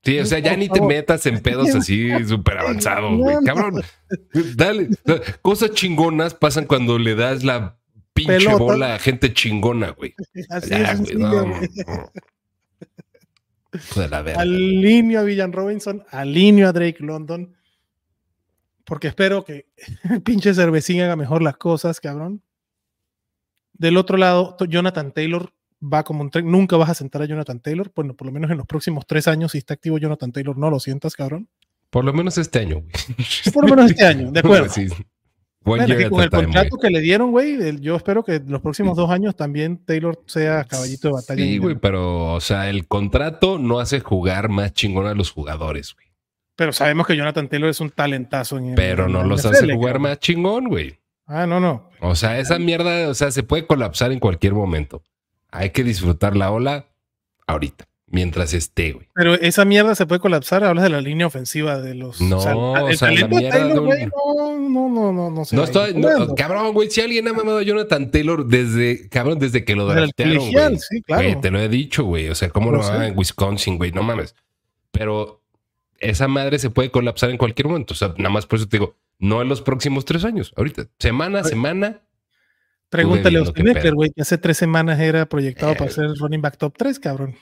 Sí, 0.07 0.21
o 0.21 0.25
sea, 0.25 0.39
ya 0.39 0.57
ni 0.57 0.69
te 0.69 0.81
metas 0.81 1.27
en 1.27 1.41
pedos 1.41 1.75
así 1.75 2.11
súper 2.29 2.59
avanzados, 2.59 3.19
güey. 3.19 3.37
Cabrón, 3.45 3.83
dale. 4.55 4.91
Cosas 5.43 5.73
chingonas 5.73 6.33
pasan 6.33 6.67
cuando 6.67 6.97
le 6.97 7.17
das 7.17 7.43
la 7.43 7.77
pinche 8.13 8.55
bola 8.55 8.95
a 8.95 8.99
gente 9.01 9.33
chingona, 9.33 9.91
güey. 9.91 10.15
Así 10.49 10.75
es, 10.75 11.01
güey. 11.01 11.17
No, 11.17 11.53
Alineo 14.37 15.21
a 15.21 15.25
Villan 15.25 15.53
Robinson, 15.53 16.05
alineo 16.13 16.69
a 16.69 16.73
Drake 16.73 16.99
London. 17.01 17.57
Porque 18.85 19.09
espero 19.09 19.45
que 19.45 19.67
el 20.09 20.23
pinche 20.23 20.55
cervecín 20.55 21.01
haga 21.01 21.17
mejor 21.17 21.43
las 21.43 21.57
cosas, 21.57 21.99
cabrón. 21.99 22.43
Del 23.73 23.97
otro 23.97 24.17
lado, 24.19 24.57
Jonathan 24.69 25.11
Taylor 25.11 25.53
va 25.93 26.03
como 26.05 26.23
un 26.23 26.31
tren. 26.31 26.51
Nunca 26.51 26.77
vas 26.77 26.91
a 26.91 26.95
sentar 26.95 27.23
a 27.23 27.27
Jonathan 27.27 27.61
Taylor. 27.61 27.91
Bueno, 27.95 28.15
por 28.15 28.27
lo 28.27 28.33
menos 28.33 28.51
en 28.51 28.59
los 28.59 28.67
próximos 28.67 29.07
tres 29.07 29.29
años, 29.29 29.53
si 29.53 29.59
está 29.59 29.75
activo 29.75 29.99
Jonathan 29.99 30.33
Taylor, 30.33 30.57
no 30.57 30.71
lo 30.71 30.81
sientas, 30.81 31.15
cabrón. 31.15 31.49
Por 31.91 32.05
lo 32.05 32.13
menos 32.13 32.37
este 32.39 32.59
año, 32.59 32.81
güey. 32.81 32.91
Por 33.55 33.69
lo 33.69 33.77
menos 33.77 33.91
este 33.91 34.05
año, 34.05 34.31
de 34.31 34.41
acuerdo. 34.41 34.69
sí. 34.69 34.89
con 35.63 35.81
el 35.81 36.11
contrato 36.31 36.77
que 36.79 36.91
le 36.91 37.01
dieron, 37.01 37.31
güey, 37.31 37.81
yo 37.81 37.97
espero 37.97 38.25
que 38.25 38.43
los 38.47 38.61
próximos 38.61 38.97
dos 38.97 39.11
años 39.11 39.37
también 39.37 39.79
Taylor 39.85 40.23
sea 40.27 40.65
caballito 40.65 41.09
de 41.09 41.15
batalla. 41.15 41.43
Sí, 41.43 41.59
güey, 41.59 41.77
pero, 41.77 42.35
o 42.35 42.41
sea, 42.41 42.69
el 42.69 42.87
contrato 42.87 43.59
no 43.59 43.79
hace 43.79 44.01
jugar 44.01 44.49
más 44.49 44.75
chingón 44.75 45.07
a 45.07 45.15
los 45.15 45.31
jugadores, 45.31 45.95
güey. 45.95 46.07
Pero 46.57 46.73
sabemos 46.73 47.07
que 47.07 47.17
Jonathan 47.17 47.49
Taylor 47.49 47.69
es 47.69 47.81
un 47.81 47.91
talentazo. 47.91 48.59
En 48.59 48.75
pero 48.75 49.09
no 49.09 49.23
los 49.23 49.45
hace 49.45 49.73
jugar 49.73 49.99
más 49.99 50.19
chingón, 50.19 50.69
güey. 50.69 50.99
Ah, 51.27 51.47
no, 51.47 51.61
no. 51.61 51.91
O 52.01 52.15
sea, 52.15 52.39
esa 52.39 52.59
mierda, 52.59 53.09
o 53.09 53.15
sea, 53.15 53.31
se 53.31 53.43
puede 53.43 53.67
colapsar 53.67 54.13
en 54.13 54.21
cualquier 54.21 54.55
momento. 54.55 55.03
Hay 55.51 55.71
que 55.71 55.85
disfrutar 55.85 56.37
la 56.37 56.51
ola 56.51 56.87
ahorita, 57.47 57.89
mientras 58.07 58.53
esté, 58.53 58.93
güey. 58.93 59.09
Pero 59.15 59.35
esa 59.35 59.65
mierda 59.65 59.95
se 59.95 60.07
puede 60.07 60.21
colapsar, 60.21 60.65
hablas 60.65 60.85
de 60.85 60.91
la 60.91 61.01
línea 61.01 61.27
ofensiva 61.27 61.81
de 61.81 61.95
los... 61.95 62.21
No, 62.21 62.39
o 62.39 62.93
sea, 62.93 63.11
la 63.11 63.29
mierda 63.29 63.67
de 63.67 63.79
un... 63.79 63.89
no, 64.09 64.69
no, 64.69 64.89
no, 64.89 65.13
no, 65.13 65.31
no 65.31 65.45
sé. 65.45 65.57
No 65.57 65.65
estoy, 65.65 65.95
no, 65.95 66.35
cabrón, 66.35 66.73
güey, 66.73 66.91
si 66.91 67.01
alguien 67.01 67.29
ha 67.29 67.33
mamado 67.33 67.59
a 67.59 67.63
Jonathan 67.63 68.11
Taylor 68.11 68.47
desde, 68.47 69.09
cabrón, 69.09 69.39
desde 69.39 69.65
que 69.65 69.77
lo 69.77 69.87
draftearon, 69.87 70.51
güey. 70.51 70.79
Sí, 70.79 71.03
claro. 71.03 71.41
te 71.41 71.51
lo 71.51 71.61
he 71.61 71.69
dicho, 71.69 72.05
güey, 72.05 72.29
o 72.29 72.35
sea, 72.35 72.51
¿cómo 72.51 72.71
lo 72.71 72.79
van 72.79 73.03
en 73.03 73.19
Wisconsin, 73.19 73.79
güey? 73.79 73.93
No 73.93 74.03
mames. 74.03 74.35
Pero 74.91 75.43
esa 75.99 76.29
madre 76.29 76.59
se 76.59 76.71
puede 76.71 76.91
colapsar 76.91 77.31
en 77.31 77.39
cualquier 77.39 77.69
momento, 77.69 77.95
o 77.95 77.97
sea, 77.97 78.15
nada 78.19 78.31
más 78.31 78.47
por 78.47 78.59
eso 78.59 78.69
te 78.69 78.79
digo, 78.79 78.97
no 79.19 79.41
en 79.41 79.49
los 79.49 79.63
próximos 79.63 80.05
tres 80.05 80.25
años, 80.25 80.53
ahorita, 80.57 80.89
semana 80.99 81.41
a 81.41 81.45
semana 81.45 82.03
Pregúntale 82.89 83.39
a 83.39 83.41
Austin 83.41 83.69
Eckler, 83.69 83.95
güey, 83.95 84.11
que 84.11 84.23
hace 84.23 84.39
tres 84.39 84.57
semanas 84.57 85.01
era 85.01 85.27
proyectado 85.27 85.75
para 85.75 85.91
eh. 85.91 85.95
ser 85.95 86.07
running 86.19 86.41
back 86.41 86.57
top 86.57 86.75
3, 86.77 86.99
cabrón. 86.99 87.37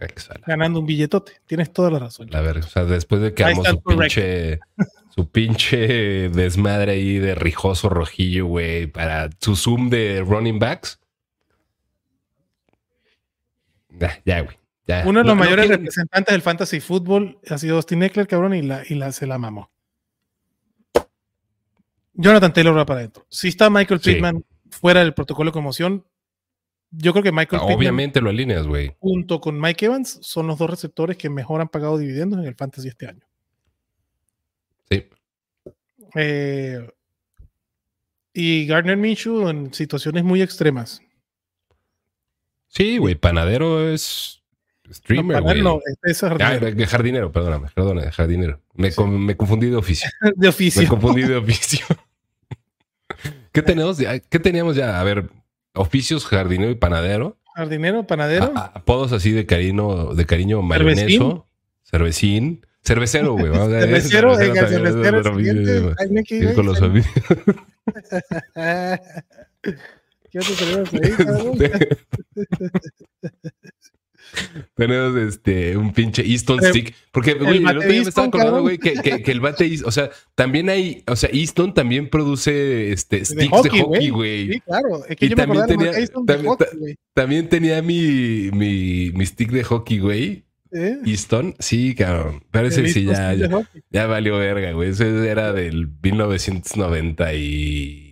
Excelente. 0.00 0.44
Ganando 0.46 0.78
un 0.80 0.86
billetote. 0.86 1.32
Tienes 1.46 1.72
toda 1.72 1.90
la 1.90 1.98
razón. 1.98 2.34
A 2.34 2.40
ver, 2.40 2.58
o 2.58 2.62
sea, 2.62 2.84
después 2.84 3.20
de 3.20 3.34
que 3.34 3.44
amo 3.44 3.64
su 3.64 3.80
pinche, 3.82 4.60
su 5.08 5.28
pinche 5.30 6.28
desmadre 6.28 6.92
ahí 6.92 7.18
de 7.18 7.34
rijoso 7.34 7.88
rojillo, 7.88 8.46
güey, 8.46 8.86
para 8.86 9.28
su 9.40 9.56
zoom 9.56 9.90
de 9.90 10.24
running 10.24 10.58
backs. 10.58 11.00
Ya, 14.24 14.42
güey. 14.42 14.56
Uno 15.04 15.20
de 15.20 15.26
los 15.26 15.36
mayores 15.36 15.68
representantes 15.68 16.32
del 16.32 16.40
fantasy 16.40 16.80
fútbol 16.80 17.38
ha 17.48 17.58
sido 17.58 17.76
Austin 17.76 18.02
Eckler, 18.02 18.26
cabrón, 18.26 18.54
y, 18.54 18.62
la, 18.62 18.82
y 18.88 18.94
la, 18.94 19.12
se 19.12 19.26
la 19.26 19.36
mamó. 19.36 19.70
Jonathan 22.14 22.52
Taylor 22.52 22.76
va 22.76 22.86
para 22.86 23.00
adentro. 23.00 23.26
Si 23.28 23.48
está 23.48 23.68
Michael 23.68 24.00
Pittman, 24.00 24.44
fuera 24.70 25.00
del 25.00 25.14
protocolo 25.14 25.50
de 25.50 25.54
conmoción, 25.54 26.04
yo 26.90 27.12
creo 27.12 27.22
que 27.22 27.32
Michael 27.32 27.62
ah, 27.62 27.74
Obviamente 27.74 28.20
lo 28.20 28.30
alineas, 28.30 28.66
güey. 28.66 28.94
Junto 28.98 29.40
con 29.40 29.60
Mike 29.60 29.86
Evans, 29.86 30.18
son 30.22 30.46
los 30.46 30.58
dos 30.58 30.70
receptores 30.70 31.16
que 31.16 31.28
mejor 31.28 31.60
han 31.60 31.68
pagado 31.68 31.98
dividendos 31.98 32.40
en 32.40 32.46
el 32.46 32.54
fantasy 32.54 32.88
este 32.88 33.06
año. 33.06 33.26
Sí. 34.90 35.06
Eh, 36.14 36.88
y 38.32 38.66
Gardner 38.66 38.96
Minshew 38.96 39.48
en 39.48 39.74
situaciones 39.74 40.24
muy 40.24 40.40
extremas. 40.40 41.02
Sí, 42.68 42.98
güey, 42.98 43.14
panadero 43.14 43.88
es 43.90 44.42
streamer, 44.90 45.42
güey. 45.42 45.60
No, 45.60 45.80
es 46.02 46.20
jardinero. 46.20 46.86
jardinero, 46.86 47.32
perdóname, 47.32 47.68
perdóname, 47.74 48.10
jardinero. 48.12 48.62
Me, 48.74 48.90
me 49.08 49.36
confundí 49.36 49.68
de 49.68 49.76
oficio. 49.76 50.08
de 50.36 50.48
oficio. 50.48 50.82
Me 50.82 50.88
confundí 50.88 51.22
de 51.22 51.36
oficio. 51.36 51.84
¿Qué 53.58 53.62
tenemos? 53.62 53.98
¿Qué 53.98 54.38
teníamos 54.38 54.76
ya? 54.76 55.00
A 55.00 55.04
ver, 55.04 55.30
oficios 55.74 56.24
jardinero 56.24 56.70
y 56.70 56.76
panadero. 56.76 57.36
Jardinero, 57.56 58.06
panadero. 58.06 58.52
apodos 58.56 59.10
así 59.10 59.32
de 59.32 59.46
cariño, 59.46 60.14
de 60.14 60.26
cariño 60.26 60.62
mayoneso, 60.62 61.48
cervecín, 61.82 62.64
cervecero, 62.84 63.32
güey. 63.32 63.52
cervecero, 63.52 64.36
cervecero, 64.36 65.24
cervecero. 65.24 65.96
Con 66.54 66.66
los 66.66 66.78
¿Qué 70.30 70.38
otro 70.38 70.54
tenemos 70.54 70.92
ahí, 70.92 71.00
Tenemos 74.74 75.16
este, 75.16 75.76
un 75.76 75.92
pinche 75.92 76.22
Easton 76.22 76.62
Stick. 76.62 76.94
Porque, 77.10 77.34
güey, 77.34 77.58
el, 77.58 77.66
otro 77.66 77.88
día 77.88 78.02
me 78.02 78.08
estaba 78.08 78.26
acordando, 78.26 78.62
güey, 78.62 78.78
que, 78.78 79.22
que, 79.22 79.30
el 79.30 79.40
bate, 79.40 79.70
o 79.84 79.90
sea, 79.90 80.10
también 80.34 80.68
hay, 80.70 81.02
o 81.06 81.16
sea, 81.16 81.30
Easton 81.32 81.74
también 81.74 82.08
produce 82.08 82.92
este, 82.92 83.24
sticks 83.24 83.62
de 83.62 83.70
hockey, 83.70 84.10
güey. 84.10 84.52
Sí, 84.52 84.60
claro. 84.60 85.04
Es 85.06 85.16
que 85.16 85.26
y 85.26 85.28
yo 85.30 85.36
también, 85.36 85.60
me 85.62 85.66
tenía, 85.66 85.92
también, 86.06 86.46
hockey, 86.46 86.96
también 87.14 87.48
tenía 87.48 87.82
mi, 87.82 88.50
mi, 88.52 89.10
mi 89.12 89.26
stick 89.26 89.50
de 89.50 89.64
hockey, 89.64 89.98
güey. 89.98 90.44
¿Eh? 90.70 90.98
Easton, 91.06 91.54
sí, 91.58 91.94
cabrón. 91.94 92.44
Pero 92.50 92.68
ese 92.68 92.86
sí 92.88 93.04
ya, 93.04 93.32
ya, 93.34 93.48
ya, 93.90 94.06
valió 94.06 94.38
verga, 94.38 94.72
güey. 94.72 94.90
Ese 94.90 95.28
era 95.28 95.52
del 95.52 95.88
1990 96.02 97.34
y 97.34 98.07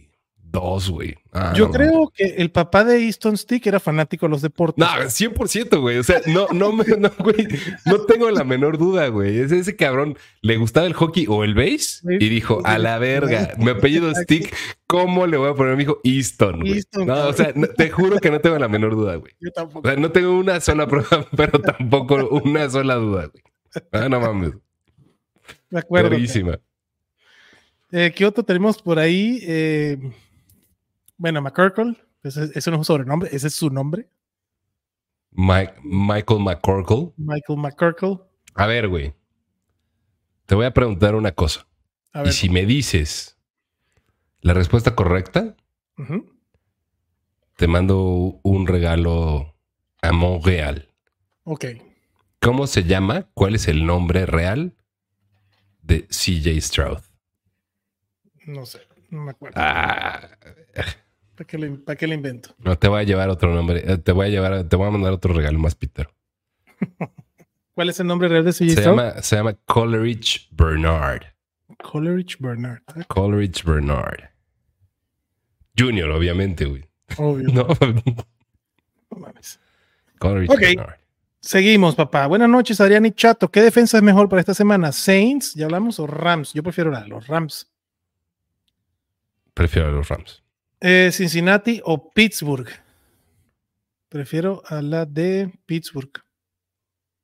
dos, 0.61 0.91
güey. 0.91 1.15
Ah, 1.33 1.53
Yo 1.55 1.71
creo 1.71 2.11
que 2.15 2.25
el 2.39 2.51
papá 2.51 2.83
de 2.83 3.05
Easton 3.05 3.37
Stick 3.37 3.67
era 3.67 3.79
fanático 3.79 4.25
de 4.27 4.31
los 4.31 4.41
deportes. 4.43 4.79
No, 4.79 4.87
100%, 4.87 5.81
güey. 5.81 5.99
O 5.99 6.03
sea, 6.03 6.21
no, 6.27 6.47
no, 6.53 6.73
no, 6.73 7.11
güey. 7.19 7.47
No 7.85 8.01
tengo 8.03 8.31
la 8.31 8.43
menor 8.43 8.79
duda, 8.79 9.09
güey. 9.09 9.39
Ese, 9.39 9.59
ese 9.59 9.77
cabrón 9.77 10.17
le 10.41 10.57
gustaba 10.57 10.87
el 10.87 10.95
hockey 10.95 11.27
o 11.29 11.45
el 11.45 11.55
base 11.55 12.01
y 12.05 12.29
dijo, 12.29 12.63
a 12.65 12.79
la 12.79 12.99
verga, 12.99 13.53
mi 13.59 13.71
apellido 13.71 14.13
Stick, 14.15 14.55
¿cómo 14.87 15.27
le 15.27 15.37
voy 15.37 15.51
a 15.51 15.55
poner 15.55 15.75
a 15.75 15.77
mi 15.77 15.83
hijo 15.83 16.01
Easton? 16.05 16.65
no, 17.05 17.29
o 17.29 17.33
sea, 17.35 17.53
te 17.53 17.91
juro 17.91 18.19
que 18.19 18.31
no 18.31 18.41
tengo 18.41 18.59
la 18.59 18.69
menor 18.69 18.95
duda, 18.95 19.17
güey. 19.17 19.35
Yo 19.41 19.51
tampoco. 19.51 19.87
O 19.87 19.91
sea, 19.91 20.01
no 20.01 20.11
tengo 20.11 20.39
una 20.39 20.59
sola 20.61 20.87
prueba, 20.87 21.27
pero 21.37 21.61
tampoco 21.61 22.29
una 22.43 22.71
sola 22.71 22.95
duda, 22.95 23.27
güey. 23.27 23.45
Ah, 23.93 24.09
no 24.09 24.21
mames. 24.21 24.53
De 25.69 25.79
acuerdo. 25.79 26.17
Eh, 27.93 28.13
¿Qué 28.15 28.27
otro 28.27 28.43
tenemos 28.43 28.83
por 28.83 28.99
ahí? 28.99 29.41
Eh, 29.43 29.99
bueno, 31.17 31.43
McCurkle, 31.43 31.97
ese, 32.23 32.51
ese, 32.55 32.71
no 32.71 32.77
es 32.77 32.79
un 32.81 32.85
sobrenombre, 32.85 33.31
ese 33.33 33.49
es 33.49 33.55
su 33.55 33.71
nombre. 33.71 34.11
Michael 35.31 36.41
McCurkle. 36.41 37.13
Michael 37.17 37.59
McCurkle. 37.59 38.19
A 38.55 38.67
ver, 38.67 38.89
güey. 38.89 39.15
Te 40.47 40.55
voy 40.55 40.65
a 40.65 40.73
preguntar 40.73 41.15
una 41.15 41.33
cosa. 41.33 41.67
Y 42.25 42.33
si 42.33 42.49
me 42.49 42.65
dices 42.65 43.39
la 44.41 44.55
respuesta 44.55 44.95
correcta, 44.95 45.57
te 47.57 47.67
mando 47.67 48.41
un 48.43 48.67
regalo 48.67 49.55
a 50.01 50.13
Montreal. 50.13 50.89
Ok. 51.45 51.67
¿Cómo 52.41 52.67
se 52.67 52.85
llama? 52.85 53.29
¿Cuál 53.35 53.57
es 53.57 53.69
el 53.69 53.85
nombre 53.85 54.25
real 54.25 54.77
de 55.83 56.07
CJ 56.07 56.61
Stroud? 56.61 57.01
No 58.47 58.65
sé, 58.65 58.81
no 59.11 59.23
me 59.23 59.33
acuerdo. 59.33 59.61
Ah. 59.61 60.29
¿Para 61.37 61.47
qué, 61.47 61.59
le, 61.59 61.71
¿Para 61.73 61.97
qué 61.97 62.07
le 62.07 62.15
invento? 62.15 62.55
No, 62.59 62.79
te 62.79 62.89
voy 62.89 63.01
a 63.01 63.03
llevar 63.03 63.29
otro 63.29 63.55
nombre. 63.55 63.83
Eh, 63.85 63.99
te 63.99 64.13
voy 64.13 64.27
a 64.27 64.29
llevar, 64.31 64.65
te 64.65 64.75
voy 64.75 64.89
a 64.89 64.91
mandar 64.91 65.13
otro 65.13 65.35
regalo 65.35 65.59
más, 65.59 65.75
Peter. 65.75 66.09
¿Cuál 67.75 67.91
es 67.91 68.01
el 68.01 68.07
nombre 68.07 68.29
real 68.29 68.43
de 68.43 68.51
ese 68.51 68.71
se 68.71 68.81
llama, 68.81 69.21
se 69.21 69.37
llama 69.37 69.53
Coleridge 69.67 70.49
Bernard. 70.51 71.25
Coleridge 71.83 72.39
Bernard. 72.41 72.81
Ah. 72.87 73.05
Coleridge 73.09 73.65
Bernard. 73.65 74.31
Junior, 75.79 76.11
obviamente, 76.11 76.65
güey. 76.65 76.89
Obvio. 77.19 77.49
no. 77.53 77.69
no 79.11 79.19
mames. 79.19 79.61
Coleridge 80.19 80.59
Bernard. 80.59 80.97
Seguimos, 81.41 81.95
papá. 81.95 82.27
Buenas 82.27 82.49
noches, 82.49 82.81
Adrián 82.81 83.05
y 83.05 83.13
Chato. 83.13 83.51
¿Qué 83.51 83.61
defensa 83.61 83.99
es 83.99 84.03
mejor 84.03 84.31
para 84.31 84.41
esta 84.41 84.55
semana? 84.55 84.91
¿Saints? 84.91 85.53
¿Ya 85.53 85.67
hablamos? 85.67 86.01
¿O 86.01 86.07
Rams? 86.07 86.55
Yo 86.55 86.63
prefiero 86.63 86.97
a 86.97 87.07
los 87.07 87.27
Rams. 87.27 87.71
Prefiero 89.53 89.89
a 89.89 89.93
los 89.93 90.09
Rams. 90.09 90.46
Eh, 90.89 91.11
Cincinnati 91.11 91.81
o 91.85 92.13
Pittsburgh. 92.13 92.69
Prefiero 94.09 94.63
a 94.67 94.81
la 94.81 95.05
de 95.05 95.51
Pittsburgh. 95.67 96.13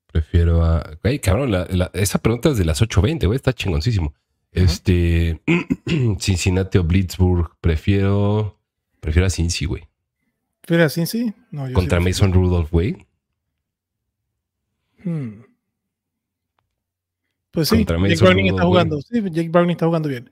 Prefiero 0.08 0.64
a. 0.64 0.98
Güey, 1.00 1.20
cabrón, 1.20 1.54
esa 1.92 2.18
pregunta 2.18 2.48
es 2.48 2.58
de 2.58 2.64
las 2.64 2.82
8.20, 2.82 3.26
güey, 3.26 3.36
está 3.36 3.52
chingoncísimo. 3.52 4.14
Este. 4.50 5.40
Cincinnati 6.18 6.78
o 6.78 6.88
Pittsburgh. 6.88 7.52
Prefiero. 7.60 8.58
Prefiero 8.98 9.26
a 9.26 9.30
Cincy, 9.30 9.66
güey. 9.66 9.88
¿Prefiero 10.62 10.86
a 10.86 10.88
Cincy? 10.88 11.32
No, 11.52 11.68
yo 11.68 11.74
Contra 11.74 12.00
Mason 12.00 12.32
Rudolph, 12.32 12.72
güey. 12.72 13.06
Hmm. 15.04 15.42
Pues 17.52 17.68
sí, 17.68 17.84
Jake 17.84 18.16
Browning 18.16 18.46
está 18.46 18.64
jugando. 18.64 19.00
Sí, 19.02 19.22
Jake 19.30 19.50
Browning 19.50 19.76
está 19.76 19.86
jugando 19.86 20.08
bien. 20.08 20.28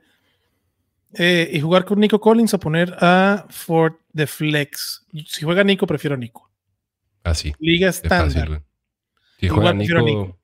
Eh, 1.14 1.50
y 1.52 1.60
jugar 1.60 1.84
con 1.84 1.98
Nico 1.98 2.20
Collins 2.20 2.54
o 2.54 2.60
poner 2.60 2.96
a 3.00 3.46
Ford 3.48 3.94
de 4.12 4.26
Flex. 4.26 5.06
Si 5.26 5.44
juega 5.44 5.64
Nico, 5.64 5.86
prefiero 5.86 6.16
Nico. 6.16 6.50
Así. 7.24 7.52
Liga 7.58 7.88
estándar. 7.88 8.62
si 9.38 9.48
juega 9.48 9.72
Nico, 9.72 10.38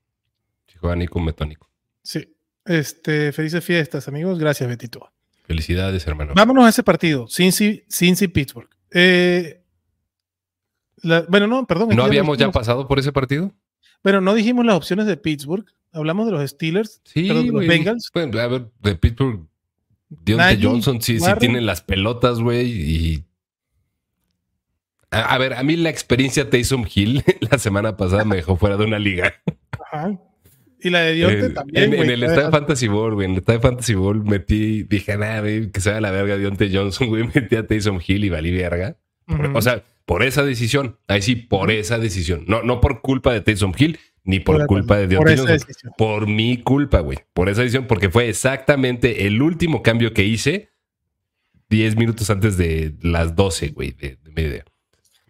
si 0.67 0.77
juega 0.77 0.95
Nico, 0.95 1.19
meto 1.19 1.45
Nico. 1.45 1.69
Sí. 2.03 2.33
Este, 2.65 3.31
felices 3.31 3.63
fiestas, 3.63 4.07
amigos. 4.09 4.39
Gracias, 4.39 4.67
Betito. 4.67 5.09
Felicidades, 5.45 6.05
hermano. 6.05 6.33
Vámonos 6.35 6.65
a 6.65 6.69
ese 6.69 6.83
partido. 6.83 7.27
Cincy, 7.29 7.85
Cincy 7.89 8.27
Pittsburgh. 8.27 8.69
Eh, 8.91 9.63
bueno, 11.29 11.47
no, 11.47 11.65
perdón. 11.65 11.95
¿No 11.95 12.03
habíamos 12.03 12.37
ya 12.37 12.51
pasado 12.51 12.87
por 12.87 12.99
ese 12.99 13.13
partido? 13.13 13.53
Bueno, 14.03 14.19
no 14.19 14.33
dijimos 14.33 14.65
las 14.65 14.75
opciones 14.75 15.05
de 15.05 15.15
Pittsburgh. 15.15 15.65
Hablamos 15.93 16.25
de 16.25 16.33
los 16.33 16.49
Steelers. 16.49 17.01
Sí, 17.05 17.29
de 17.29 17.33
los 17.33 17.65
Bengals. 17.65 18.11
a 18.13 18.47
ver, 18.47 18.69
de 18.81 18.95
Pittsburgh 18.95 19.47
Dionte 20.09 20.59
Johnson 20.61 21.01
sí, 21.01 21.19
sí 21.19 21.31
tiene 21.39 21.61
las 21.61 21.81
pelotas, 21.81 22.39
güey. 22.39 22.67
Y. 22.67 23.23
A, 25.09 25.37
ver, 25.37 25.53
a 25.53 25.63
mí 25.63 25.75
la 25.75 25.89
experiencia 25.89 26.49
Taysom 26.49 26.85
Hill 26.93 27.23
la 27.51 27.57
semana 27.57 27.97
pasada 27.97 28.25
me 28.25 28.35
dejó 28.35 28.55
fuera 28.57 28.77
de 28.77 28.85
una 28.85 28.99
liga. 28.99 29.33
Ajá. 29.91 30.19
Y 30.79 30.89
la 30.89 30.99
de 31.01 31.13
Dionte 31.13 31.49
también. 31.49 31.93
En, 31.93 32.09
el 32.09 32.23
Estadio 32.23 32.51
Fantasy 32.51 32.87
Ball, 32.87 33.15
güey. 33.15 33.25
En 33.25 33.31
el 33.31 33.37
Estadio 33.39 33.61
Fantasy 33.61 33.95
Ball 33.95 34.23
metí, 34.23 34.83
dije, 34.83 35.17
nada, 35.17 35.41
que 35.41 35.81
se 35.81 35.89
vaya 35.89 36.01
la 36.01 36.11
verga 36.11 36.37
Dionte 36.37 36.69
Johnson, 36.71 37.07
güey. 37.09 37.23
Metí 37.33 37.55
a 37.55 37.65
Taysom 37.65 37.99
Hill 38.05 38.25
y 38.25 38.29
valí 38.29 38.51
verga. 38.51 38.97
O 39.53 39.61
sea, 39.61 39.83
por 40.05 40.23
esa 40.23 40.43
decisión. 40.45 40.99
Ahí 41.07 41.21
sí, 41.21 41.35
por 41.35 41.71
esa 41.71 41.97
decisión. 41.97 42.45
No, 42.47 42.63
no 42.63 42.79
por 42.79 43.01
culpa 43.01 43.33
de 43.33 43.41
Taysom 43.41 43.73
Hill, 43.77 43.99
ni 44.27 44.41
por, 44.41 44.67
culpa 44.67 44.97
de 44.97 45.15
Johnson. 45.15 45.57
Por 45.97 46.27
mi 46.27 46.57
culpa, 46.61 46.99
güey. 46.99 47.17
Por 47.33 47.47
esa 47.47 47.61
decisión, 47.61 47.87
porque 47.87 48.09
fue 48.09 48.27
exactamente 48.27 49.25
el 49.25 49.41
último 49.41 49.81
cambio 49.81 50.13
que 50.13 50.25
hice 50.25 50.69
10 51.69 51.95
minutos 51.95 52.29
antes 52.29 52.57
de 52.57 52.93
las 53.01 53.37
12, 53.37 53.69
güey, 53.69 53.91
de, 53.91 54.17
de 54.21 54.31
media. 54.31 54.65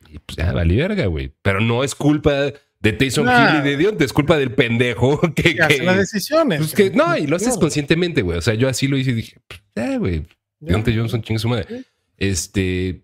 Y 0.10 0.18
pues 0.18 0.36
ya, 0.38 0.52
valí 0.52 0.78
verga, 0.78 1.06
güey. 1.06 1.32
Pero 1.44 1.62
no 1.62 1.84
es 1.84 1.94
culpa 1.94 2.52
de 2.80 2.94
Taysom 2.94 3.28
Hill 3.28 3.60
y 3.60 3.70
de 3.70 3.78
Dionte, 3.78 4.04
es 4.04 4.14
culpa 4.14 4.36
del 4.36 4.52
pendejo 4.52 5.22
que, 5.36 5.56
que 5.56 5.62
hace 5.62 5.84
las 5.84 5.98
decisiones. 5.98 6.58
Pues 6.58 6.74
que, 6.74 6.90
no, 6.90 7.16
y 7.16 7.28
lo 7.28 7.36
haces 7.36 7.56
conscientemente, 7.56 8.24
güey. 8.24 8.40
O 8.40 8.42
sea, 8.42 8.56
yo 8.56 8.68
así 8.68 8.88
lo 8.88 8.98
hice 8.98 9.12
y 9.12 9.14
dije, 9.14 9.38
eh, 9.76 9.98
güey, 10.00 10.26
Dionte 10.60 10.96
Johnson, 10.96 11.22
chingue 11.22 11.40
su 11.40 11.50
madre. 11.50 11.84
Este, 12.18 13.04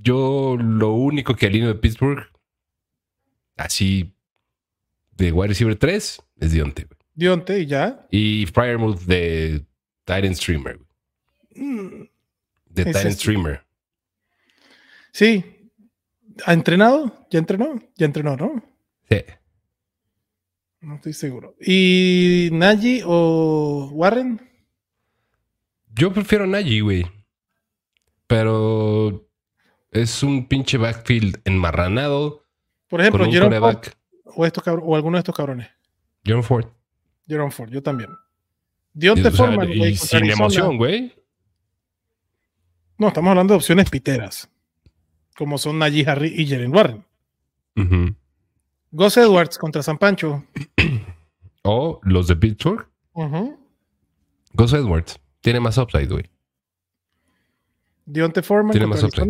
yo 0.00 0.56
lo 0.60 0.92
único 0.92 1.34
que 1.34 1.46
alineo 1.46 1.68
de 1.68 1.74
Pittsburgh, 1.74 2.24
así 3.56 4.13
de 5.16 5.32
wide 5.32 5.48
receiver 5.48 5.76
3, 5.76 6.22
es 6.40 6.52
Dionte. 6.52 6.84
Güey. 6.84 6.98
Dionte 7.14 7.60
y 7.60 7.66
ya. 7.66 8.06
Y 8.10 8.46
Fryermuth 8.46 9.00
de 9.02 9.64
Titan 10.04 10.34
Streamer. 10.34 10.80
Mm, 11.54 12.04
de 12.66 12.84
Titan 12.84 13.12
Streamer. 13.12 13.64
Sí. 15.12 15.44
¿Ha 16.44 16.52
entrenado? 16.52 17.26
¿Ya 17.30 17.38
entrenó? 17.38 17.80
Ya 17.96 18.06
entrenó, 18.06 18.36
¿no? 18.36 18.64
Sí. 19.08 19.22
No 20.80 20.96
estoy 20.96 21.12
seguro. 21.12 21.56
¿Y 21.60 22.48
Nagy 22.52 23.02
o 23.04 23.90
Warren? 23.92 24.40
Yo 25.94 26.12
prefiero 26.12 26.46
Nagy, 26.46 26.80
güey. 26.80 27.06
Pero 28.26 29.28
es 29.92 30.22
un 30.24 30.48
pinche 30.48 30.76
backfield 30.76 31.40
enmarranado. 31.44 32.44
Por 32.88 33.00
ejemplo, 33.00 33.30
Jerome 33.30 33.60
Ford 33.60 33.86
o, 34.36 34.46
estos 34.46 34.64
o 34.66 34.96
alguno 34.96 35.16
de 35.16 35.20
estos 35.20 35.34
cabrones. 35.34 35.68
Jerome 36.24 36.42
Ford. 36.42 36.66
Jerome 37.26 37.50
Ford, 37.50 37.70
yo 37.70 37.82
también. 37.82 38.10
Dionte 38.92 39.30
Foreman, 39.30 39.70
Y 39.70 39.96
sin 39.96 40.30
emoción, 40.30 40.76
güey. 40.76 41.14
No, 42.96 43.08
estamos 43.08 43.30
hablando 43.30 43.54
de 43.54 43.56
opciones 43.56 43.90
piteras. 43.90 44.48
Como 45.36 45.58
son 45.58 45.78
Najee 45.78 46.08
Harry 46.08 46.32
y 46.34 46.46
Jeren 46.46 46.74
Warren. 46.74 47.04
Uh 47.76 48.14
Gus 48.92 49.16
Edwards 49.16 49.58
contra 49.58 49.82
San 49.82 49.98
Pancho. 49.98 50.44
O 51.66 51.98
los 52.02 52.26
de 52.28 52.36
Pittsburgh. 52.36 52.86
Uh 53.14 53.56
Gus 54.52 54.72
Edwards. 54.74 55.18
Tiene 55.40 55.60
más 55.60 55.78
upside, 55.78 56.06
güey. 56.06 56.30
Dionte 58.04 58.42
Foreman. 58.42 58.72
Tiene 58.72 58.86
más 58.86 59.02
upside. 59.02 59.28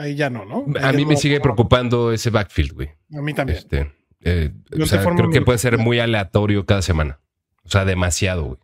Ahí 0.00 0.14
ya 0.14 0.30
no, 0.30 0.46
¿no? 0.46 0.64
a 0.80 0.92
mí 0.94 1.04
me 1.04 1.14
sigue 1.14 1.40
preocupando 1.40 2.10
ese 2.10 2.30
backfield, 2.30 2.72
güey. 2.72 2.88
A 3.14 3.20
mí 3.20 3.34
también. 3.34 3.58
Este, 3.58 3.92
eh, 4.22 4.50
creo 4.70 5.30
que 5.30 5.42
puede 5.42 5.58
ser 5.58 5.76
muy 5.76 5.98
aleatorio 5.98 6.64
cada 6.64 6.80
semana. 6.80 7.20
O 7.64 7.68
sea, 7.68 7.84
demasiado, 7.84 8.44
güey. 8.44 8.58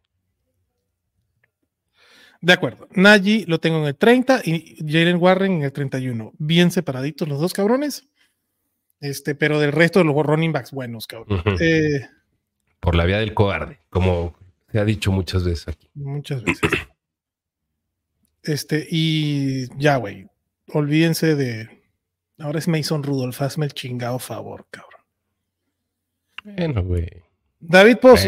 De 2.40 2.54
acuerdo. 2.54 2.88
Najee 2.92 3.44
lo 3.48 3.60
tengo 3.60 3.80
en 3.80 3.84
el 3.84 3.96
30 3.96 4.40
y 4.44 4.78
Jalen 4.78 5.18
Warren 5.20 5.52
en 5.52 5.62
el 5.64 5.72
31. 5.72 6.32
Bien 6.38 6.70
separaditos 6.70 7.28
los 7.28 7.38
dos 7.38 7.52
cabrones. 7.52 8.08
Este, 9.00 9.34
pero 9.34 9.60
del 9.60 9.72
resto 9.72 9.98
de 9.98 10.06
los 10.06 10.16
running 10.16 10.52
backs 10.52 10.72
buenos, 10.72 11.06
cabrón. 11.06 11.42
Eh, 11.60 12.00
Por 12.80 12.94
la 12.94 13.04
vía 13.04 13.18
del 13.18 13.34
cobarde, 13.34 13.80
como 13.90 14.34
se 14.72 14.78
ha 14.78 14.86
dicho 14.86 15.12
muchas 15.12 15.44
veces 15.44 15.68
aquí. 15.68 15.90
Muchas 15.92 16.42
veces. 16.42 16.70
Este, 18.42 18.86
y 18.90 19.66
ya, 19.76 19.96
güey. 19.96 20.28
Olvídense 20.68 21.34
de. 21.34 21.68
Ahora 22.38 22.58
es 22.58 22.68
Mason 22.68 23.02
Rudolph, 23.02 23.40
hazme 23.40 23.66
el 23.66 23.72
chingado 23.72 24.18
favor, 24.18 24.66
cabrón. 24.70 25.00
Bueno, 26.44 26.84
güey. 26.84 27.08
David 27.58 27.96
Post, 27.96 28.26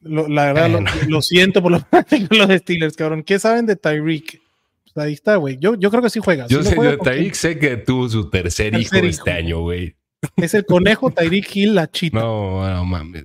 no, 0.00 0.26
la 0.26 0.52
verdad, 0.52 0.80
lo, 1.08 1.22
siento 1.22 1.62
por 1.62 1.70
los, 1.70 1.82
los 2.30 2.60
Steelers, 2.60 2.96
cabrón. 2.96 3.22
¿Qué 3.22 3.38
saben 3.38 3.66
de 3.66 3.76
Tyreek? 3.76 4.40
ahí 4.96 5.12
está, 5.12 5.36
güey. 5.36 5.58
Yo, 5.58 5.74
yo 5.76 5.90
creo 5.90 6.02
que 6.02 6.10
sí 6.10 6.20
juega. 6.22 6.46
Yo 6.48 6.62
sé, 6.62 6.74
Tyreek 6.74 7.34
sé 7.34 7.58
que 7.58 7.76
tuvo 7.76 8.08
su 8.08 8.28
tercer, 8.28 8.78
hijo, 8.78 8.96
este 8.96 9.30
año, 9.30 9.60
güey. 9.60 9.94
Es 10.36 10.54
el 10.54 10.66
conejo 10.66 11.10
Tyreek 11.10 11.54
Hill, 11.54 11.74
la 11.74 11.90
chita. 11.90 12.18
No, 12.18 12.68
no 12.68 12.84
mames. 12.84 13.24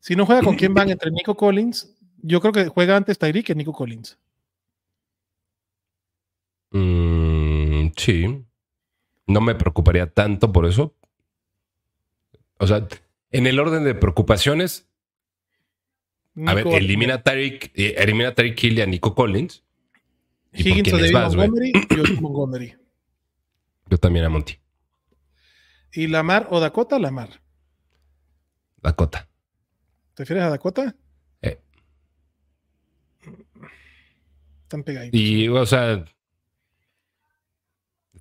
Si 0.00 0.14
no 0.14 0.24
juega, 0.24 0.42
¿con 0.42 0.56
quién 0.56 0.72
van? 0.74 0.90
Entre 0.90 1.10
Nico 1.10 1.36
Collins. 1.36 1.92
Yo 2.22 2.40
creo 2.40 2.52
que 2.52 2.68
juega 2.68 2.96
antes 2.96 3.18
Tyreek 3.18 3.46
que 3.46 3.54
Nico 3.54 3.72
Collins. 3.72 4.18
Mm, 6.76 7.92
sí. 7.96 8.44
No 9.26 9.40
me 9.40 9.54
preocuparía 9.54 10.12
tanto 10.12 10.52
por 10.52 10.66
eso. 10.66 10.94
O 12.58 12.66
sea, 12.66 12.86
en 13.32 13.46
el 13.46 13.58
orden 13.58 13.84
de 13.84 13.94
preocupaciones, 13.94 14.88
a 16.46 16.54
ver, 16.54 16.66
elimina 16.68 17.14
a 17.14 17.22
Tariq, 17.22 17.72
eh, 17.74 17.94
elimina 17.98 18.28
a 18.30 18.34
Tariq 18.34 18.62
Hill 18.62 18.78
y 18.78 18.80
a 18.82 18.86
Nico 18.86 19.14
Collins. 19.14 19.64
¿Y 20.52 20.68
Higgins 20.68 20.92
o 20.92 20.98
David 20.98 21.12
Montgomery, 21.12 21.72
yo 21.94 22.02
Montgomery. 22.20 22.76
Yo 23.88 23.98
también 23.98 24.24
a 24.24 24.28
Monty. 24.28 24.58
¿Y 25.92 26.08
Lamar 26.08 26.48
o 26.50 26.60
Dakota? 26.60 26.98
Lamar. 26.98 27.40
Dakota. 28.82 29.28
¿Te 30.14 30.22
refieres 30.22 30.44
a 30.44 30.50
Dakota? 30.50 30.96
Eh. 31.42 31.60
Están 34.62 34.82
pegaditos. 34.82 35.20
Y, 35.20 35.48
o 35.48 35.66
sea, 35.66 36.04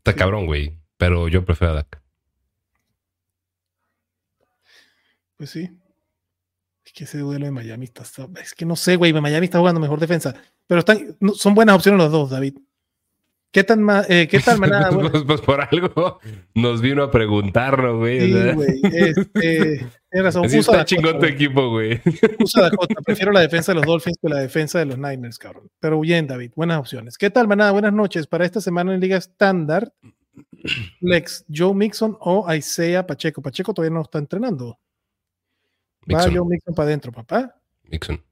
está 0.06 0.14
cabrón, 0.16 0.46
güey. 0.46 0.80
Pero 0.98 1.28
yo 1.28 1.44
prefiero 1.44 1.74
a 1.74 1.76
Dak. 1.76 2.02
Pues 5.38 5.50
sí 5.50 5.70
que 6.96 7.04
ese 7.04 7.20
duelo 7.20 7.46
de 7.46 7.52
Miami 7.52 7.86
está. 7.86 8.04
Es 8.42 8.54
que 8.54 8.66
no 8.66 8.78
sé, 8.78 8.96
güey. 8.96 9.12
Miami 9.12 9.46
está 9.46 9.60
jugando 9.60 9.82
mejor 9.82 10.00
defensa. 10.00 10.34
Pero 10.66 10.80
están, 10.80 11.18
son 11.36 11.54
buenas 11.54 11.76
opciones 11.76 12.00
los 12.00 12.12
dos, 12.12 12.30
David. 12.30 12.56
¿Qué 13.52 13.64
tan, 13.64 13.86
eh, 14.08 14.28
¿qué 14.30 14.40
tal 14.40 14.60
manada? 14.60 14.90
pues, 15.12 15.24
pues, 15.24 15.42
por 15.42 15.62
algo 15.62 16.20
nos 16.54 16.82
vino 16.82 17.04
a 17.04 17.12
preguntarlo, 17.12 18.00
güey. 18.00 18.32
Sí, 18.32 18.52
güey. 18.54 18.82
Este, 18.84 19.86
tienes 20.16 20.34
razón. 20.34 20.46
Así 20.46 20.58
está 20.60 20.86
chingón 20.86 21.20
tu 21.20 21.26
equipo, 21.26 21.70
güey. 21.70 22.02
Usa 22.40 22.64
Dakota. 22.64 22.96
Prefiero 23.06 23.32
la 23.34 23.42
defensa 23.42 23.74
de 23.74 23.76
los 23.76 23.86
Dolphins 23.86 24.18
que 24.22 24.30
la 24.30 24.40
defensa 24.40 24.80
de 24.80 24.86
los 24.86 24.98
Niners, 24.98 25.38
cabrón. 25.38 25.70
Pero 25.80 26.00
bien, 26.00 26.26
David. 26.26 26.52
Buenas 26.56 26.80
opciones. 26.80 27.18
¿Qué 27.18 27.30
tal, 27.30 27.48
manada? 27.48 27.72
Buenas 27.72 27.92
noches. 27.92 28.26
Para 28.26 28.46
esta 28.46 28.62
semana 28.62 28.94
en 28.94 29.02
Liga 29.02 29.18
Estándar, 29.18 29.92
Lex, 31.02 31.46
Joe 31.54 31.74
Mixon 31.74 32.18
o 32.22 32.52
Isaiah 32.54 33.06
Pacheco. 33.06 33.42
Pacheco 33.42 33.74
todavía 33.74 33.94
no 33.94 34.04
está 34.04 34.20
entrenando. 34.20 34.80
Va 36.14 36.24
Joe 36.24 36.46
Mixon 36.46 36.74
para 36.74 36.88
adentro, 36.88 37.12
papá. 37.12 37.54
Mixon. 37.84 38.24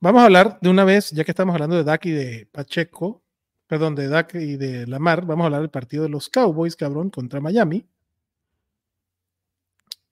Vamos 0.00 0.22
a 0.22 0.24
hablar 0.24 0.58
de 0.60 0.68
una 0.68 0.84
vez, 0.84 1.10
ya 1.10 1.24
que 1.24 1.30
estamos 1.30 1.52
hablando 1.54 1.76
de 1.76 1.84
Dak 1.84 2.06
y 2.06 2.10
de 2.10 2.48
Pacheco, 2.50 3.22
perdón, 3.66 3.94
de 3.94 4.08
Dak 4.08 4.34
y 4.34 4.56
de 4.56 4.86
Lamar, 4.86 5.26
vamos 5.26 5.44
a 5.44 5.46
hablar 5.46 5.60
del 5.60 5.70
partido 5.70 6.04
de 6.04 6.08
los 6.08 6.28
Cowboys, 6.28 6.76
cabrón, 6.76 7.10
contra 7.10 7.40
Miami. 7.40 7.84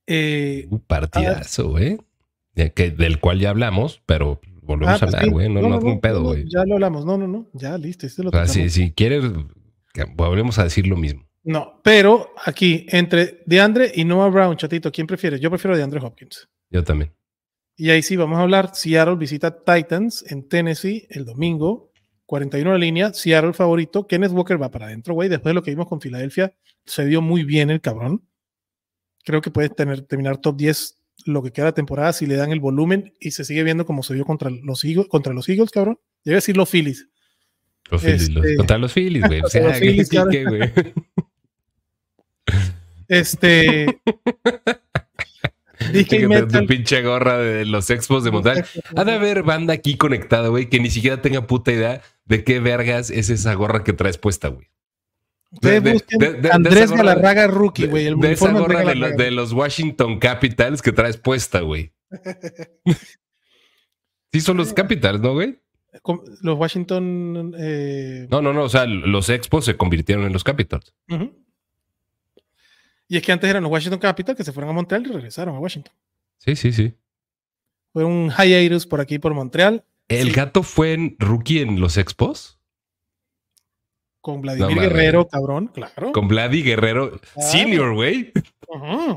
Eh, 0.07 0.67
un 0.71 0.81
partidazo, 0.81 1.79
¿eh? 1.79 1.99
del 2.55 3.21
cual 3.21 3.39
ya 3.39 3.51
hablamos, 3.51 4.03
pero 4.07 4.41
volvemos 4.63 4.95
ah, 4.95 4.97
a 4.97 4.99
pues 5.01 5.15
hablar, 5.15 5.31
güey. 5.31 5.49
No, 5.49 5.61
no, 5.61 5.69
no, 5.69 5.79
un 5.79 6.01
pedo, 6.01 6.23
güey. 6.23 6.45
ya 6.49 6.65
lo 6.65 6.75
hablamos, 6.75 7.05
no, 7.05 7.19
no, 7.19 7.27
no, 7.27 7.49
ya 7.53 7.77
listo. 7.77 8.07
Este 8.07 8.23
lo 8.23 8.31
o 8.31 8.33
sea, 8.33 8.47
si, 8.47 8.93
quieres, 8.93 9.25
volvemos 10.15 10.59
a 10.59 10.65
decir 10.65 10.87
lo 10.87 10.97
mismo. 10.97 11.27
No, 11.45 11.81
pero 11.85 12.33
aquí, 12.45 12.87
entre 12.89 13.43
DeAndre 13.47 13.93
y 13.95 14.05
Noah 14.05 14.31
Brown, 14.31 14.57
chatito, 14.57 14.91
¿quién 14.91 15.07
prefieres? 15.07 15.41
Yo 15.41 15.51
prefiero 15.51 15.77
DeAndre 15.77 16.01
Hopkins. 16.01 16.49
Yo 16.71 16.83
también. 16.83 17.13
Y 17.77 17.91
ahí 17.91 18.03
sí, 18.03 18.17
vamos 18.17 18.39
a 18.39 18.43
hablar. 18.43 18.71
Seattle 18.75 19.17
visita 19.17 19.63
Titans 19.63 20.25
en 20.29 20.49
Tennessee 20.49 21.07
el 21.11 21.25
domingo. 21.25 21.93
41 22.25 22.73
la 22.73 22.79
línea. 22.79 23.13
Seattle 23.13 23.53
favorito. 23.53 24.07
Kenneth 24.07 24.33
Walker 24.33 24.61
va 24.61 24.71
para 24.71 24.87
adentro, 24.87 25.15
güey. 25.15 25.29
Después 25.29 25.51
de 25.51 25.55
lo 25.55 25.63
que 25.63 25.71
vimos 25.71 25.87
con 25.87 26.01
Filadelfia, 26.01 26.55
se 26.85 27.05
vio 27.05 27.21
muy 27.21 27.45
bien 27.45 27.71
el 27.71 27.81
cabrón. 27.81 28.27
Creo 29.27 29.41
que 29.41 29.51
puede 29.51 29.69
tener, 29.69 30.03
terminar 30.03 30.37
top 30.39 30.57
10 30.57 30.99
lo 31.25 31.43
que 31.43 31.51
queda 31.51 31.67
de 31.67 31.73
temporada 31.73 32.13
si 32.13 32.27
le 32.27 32.37
dan 32.37 32.53
el 32.53 32.61
volumen 32.61 33.13
y 33.19 33.33
se 33.33 33.45
sigue 33.45 33.65
viendo 33.65 33.85
como 33.85 34.05
se 34.05 34.15
vio 34.15 34.25
contra 34.25 34.51
los 34.51 34.85
Eagles, 34.85 35.09
contra 35.09 35.33
los 35.33 35.49
Eagles 35.49 35.71
cabrón. 35.71 35.99
Debe 36.25 36.37
decir 36.37 36.57
los 36.57 36.71
Phillies. 36.71 37.09
Los 37.91 38.03
Phillies, 38.03 38.29
este, 38.29 38.55
contra 38.55 38.79
los 38.79 38.93
Phillies, 38.93 39.27
güey. 39.27 39.41
O 39.45 39.49
sea, 39.49 39.69
los 39.69 39.79
Phillies, 39.79 40.11
güey. 40.11 40.73
Este. 43.09 44.01
Metal. 45.93 46.49
Tu 46.49 46.67
pinche 46.67 47.03
gorra 47.03 47.39
de 47.39 47.67
los 47.67 47.91
expos 47.91 48.23
de 48.23 48.31
Montal. 48.31 48.65
Ha 48.95 49.05
de 49.05 49.13
haber 49.13 49.43
banda 49.43 49.75
aquí 49.75 49.97
conectada, 49.97 50.49
güey, 50.49 50.69
que 50.69 50.79
ni 50.79 50.91
siquiera 50.91 51.21
tenga 51.21 51.49
puta 51.49 51.73
idea 51.73 52.01
de 52.27 52.45
qué 52.45 52.61
vergas 52.61 53.11
es 53.11 53.29
esa 53.29 53.55
gorra 53.55 53.83
que 53.83 53.93
traes 53.93 54.19
puesta, 54.19 54.49
güey. 54.49 54.69
Andrés 56.53 56.93
Galarraga 56.93 57.47
Rookie, 57.47 57.87
güey. 57.87 58.15
De, 58.19 58.33
esa 58.33 58.53
gorra 58.53 58.85
de, 58.85 59.31
los 59.31 59.53
Washington 59.53 60.19
Capitals 60.19 60.83
que 60.83 60.93
traes 60.93 61.17
puesta, 61.17 61.61
güey. 61.61 61.93
sí, 64.33 64.41
son 64.41 64.57
los 64.57 64.73
Capitals, 64.73 65.21
¿no, 65.21 65.35
güey? 65.35 65.59
Los 66.43 66.59
Washington. 66.59 67.55
Eh, 67.59 68.27
no, 68.31 68.43
no, 68.43 68.53
no. 68.53 68.65
O 68.65 68.69
sea, 68.69 68.87
los 68.87 69.31
Expos 69.31 69.65
se 69.65 69.77
convirtieron 69.77 70.25
en 70.25 70.33
los 70.33 70.45
Capitals. 70.45 70.95
Y 73.09 73.17
es 73.17 73.23
que 73.23 73.33
antes 73.33 73.49
eran 73.49 73.63
los 73.63 73.73
Washington 73.73 74.01
Capitals 74.01 74.37
que 74.37 74.45
se 74.45 74.53
fueron 74.53 74.71
a 74.71 74.75
Montreal 74.75 75.07
y 75.07 75.13
regresaron 75.13 75.55
a 75.55 75.59
Washington. 75.59 75.95
Sí, 76.39 76.57
sí, 76.57 76.73
sí. 76.73 76.95
Fue 77.93 78.05
un 78.05 78.31
hiatus 78.31 78.87
por 78.87 79.01
aquí, 79.01 79.19
por 79.19 79.33
Montreal. 79.33 79.85
¿El 80.09 80.33
gato 80.33 80.63
fue 80.63 80.93
en 80.93 81.17
rookie 81.19 81.61
en 81.61 81.81
los 81.81 81.97
Expos? 81.97 82.56
Con 84.27 84.41
Vladimir 84.41 84.77
Guerrero, 84.77 85.29
cabrón, 85.29 85.71
claro. 85.73 86.11
Con 86.11 86.27
Vladdy 86.27 86.65
Guerrero, 86.65 87.21
senior, 87.39 87.95
güey. 87.95 88.33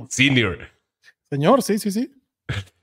Senior. 0.08 0.70
Señor, 1.32 1.64
sí, 1.64 1.80
sí, 1.80 1.90
sí. 1.90 2.12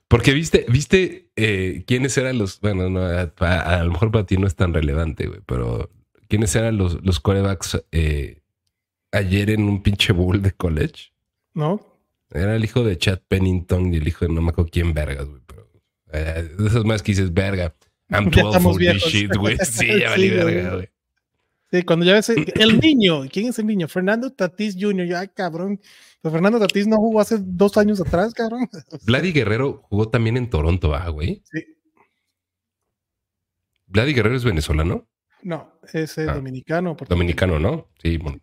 Porque 0.09 0.33
viste, 0.33 0.65
viste 0.67 1.29
eh, 1.37 1.85
quiénes 1.87 2.17
eran 2.17 2.37
los. 2.37 2.59
Bueno, 2.59 2.89
no, 2.89 2.99
a, 2.99 3.81
lo 3.81 3.91
mejor 3.91 4.11
para 4.11 4.25
ti 4.25 4.35
no 4.35 4.45
es 4.45 4.57
tan 4.57 4.73
relevante, 4.73 5.27
güey, 5.27 5.39
pero 5.45 5.89
quiénes 6.27 6.53
eran 6.57 6.75
los, 6.75 7.01
los 7.01 7.21
corebacks 7.21 7.81
eh, 7.93 8.41
ayer 9.13 9.49
en 9.51 9.63
un 9.63 9.81
pinche 9.81 10.11
bowl 10.11 10.41
de 10.41 10.51
college. 10.51 11.13
No. 11.53 11.79
Era 12.31 12.57
el 12.57 12.65
hijo 12.65 12.83
de 12.83 12.97
Chad 12.97 13.21
Pennington 13.25 13.93
y 13.93 13.99
el 13.99 14.07
hijo 14.09 14.27
de 14.27 14.33
no 14.33 14.41
me 14.41 14.49
acuerdo 14.49 14.69
quién 14.69 14.93
vergas, 14.93 15.27
güey. 15.27 15.41
Pero 15.47 15.69
eh, 16.11 16.51
esas 16.59 16.83
más 16.83 17.01
que 17.01 17.13
dices, 17.13 17.33
verga. 17.33 17.73
I'm 18.09 18.29
12 18.29 18.59
for 18.59 18.75
this 18.75 19.01
shit, 19.03 19.33
güey. 19.33 19.57
Sí, 19.63 19.87
ya 19.97 20.09
valí 20.09 20.29
verga, 20.29 20.75
güey. 20.75 20.89
Sí, 21.71 21.83
cuando 21.83 22.05
ya 22.05 22.13
ves 22.13 22.29
el 22.55 22.79
niño, 22.79 23.23
¿quién 23.31 23.47
es 23.47 23.59
el 23.59 23.67
niño? 23.67 23.87
Fernando 23.87 24.31
Tatís 24.31 24.77
Jr., 24.79 25.07
ya 25.07 25.27
cabrón. 25.27 25.79
Pero 26.21 26.33
Fernando 26.33 26.59
Tatís 26.59 26.87
no 26.87 26.97
jugó 26.97 27.19
hace 27.19 27.37
dos 27.39 27.77
años 27.77 27.99
atrás, 28.01 28.33
cabrón. 28.33 28.67
Vladi 29.05 29.31
Guerrero 29.31 29.83
jugó 29.89 30.09
también 30.09 30.37
en 30.37 30.49
Toronto, 30.49 30.93
¿ah, 30.95 31.09
güey? 31.09 31.41
Sí. 31.51 31.65
¿Vladi 33.87 34.13
Guerrero 34.13 34.35
es 34.35 34.43
venezolano? 34.43 35.07
No, 35.43 35.79
es 35.93 36.17
eh, 36.17 36.25
ah. 36.29 36.33
dominicano. 36.33 36.97
Dominicano, 37.07 37.59
¿no? 37.59 37.89
Sí, 38.01 38.17
bueno. 38.17 38.39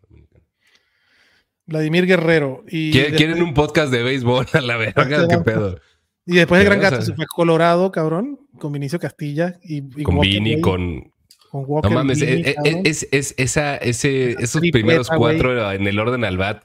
Vladimir 1.66 2.06
Guerrero. 2.06 2.64
Y 2.68 2.92
¿Quieren 2.92 3.42
un 3.42 3.54
podcast 3.54 3.90
de 3.90 4.02
béisbol 4.02 4.46
a 4.52 4.60
la 4.60 4.76
verga? 4.76 5.26
¿Qué 5.28 5.38
pedo? 5.38 5.80
Y 6.26 6.36
después 6.36 6.60
el 6.60 6.66
Gran 6.66 6.80
Gato 6.80 7.02
se 7.02 7.14
fue 7.14 7.26
Colorado, 7.26 7.92
cabrón, 7.92 8.40
con 8.58 8.72
Vinicio 8.72 8.98
Castilla. 8.98 9.58
Y, 9.62 10.02
con 10.02 10.20
Vini, 10.20 10.60
con, 10.60 11.12
no 11.54 11.90
mames, 11.90 12.20
eh, 12.22 12.54
eh, 12.64 12.82
es, 12.84 13.06
es, 13.12 13.34
esa, 13.36 13.76
ese, 13.76 14.32
esos 14.32 14.60
primeros 14.60 15.08
cuatro 15.08 15.70
en 15.70 15.86
el 15.86 15.98
orden 15.98 16.24
al 16.24 16.36
bat. 16.36 16.64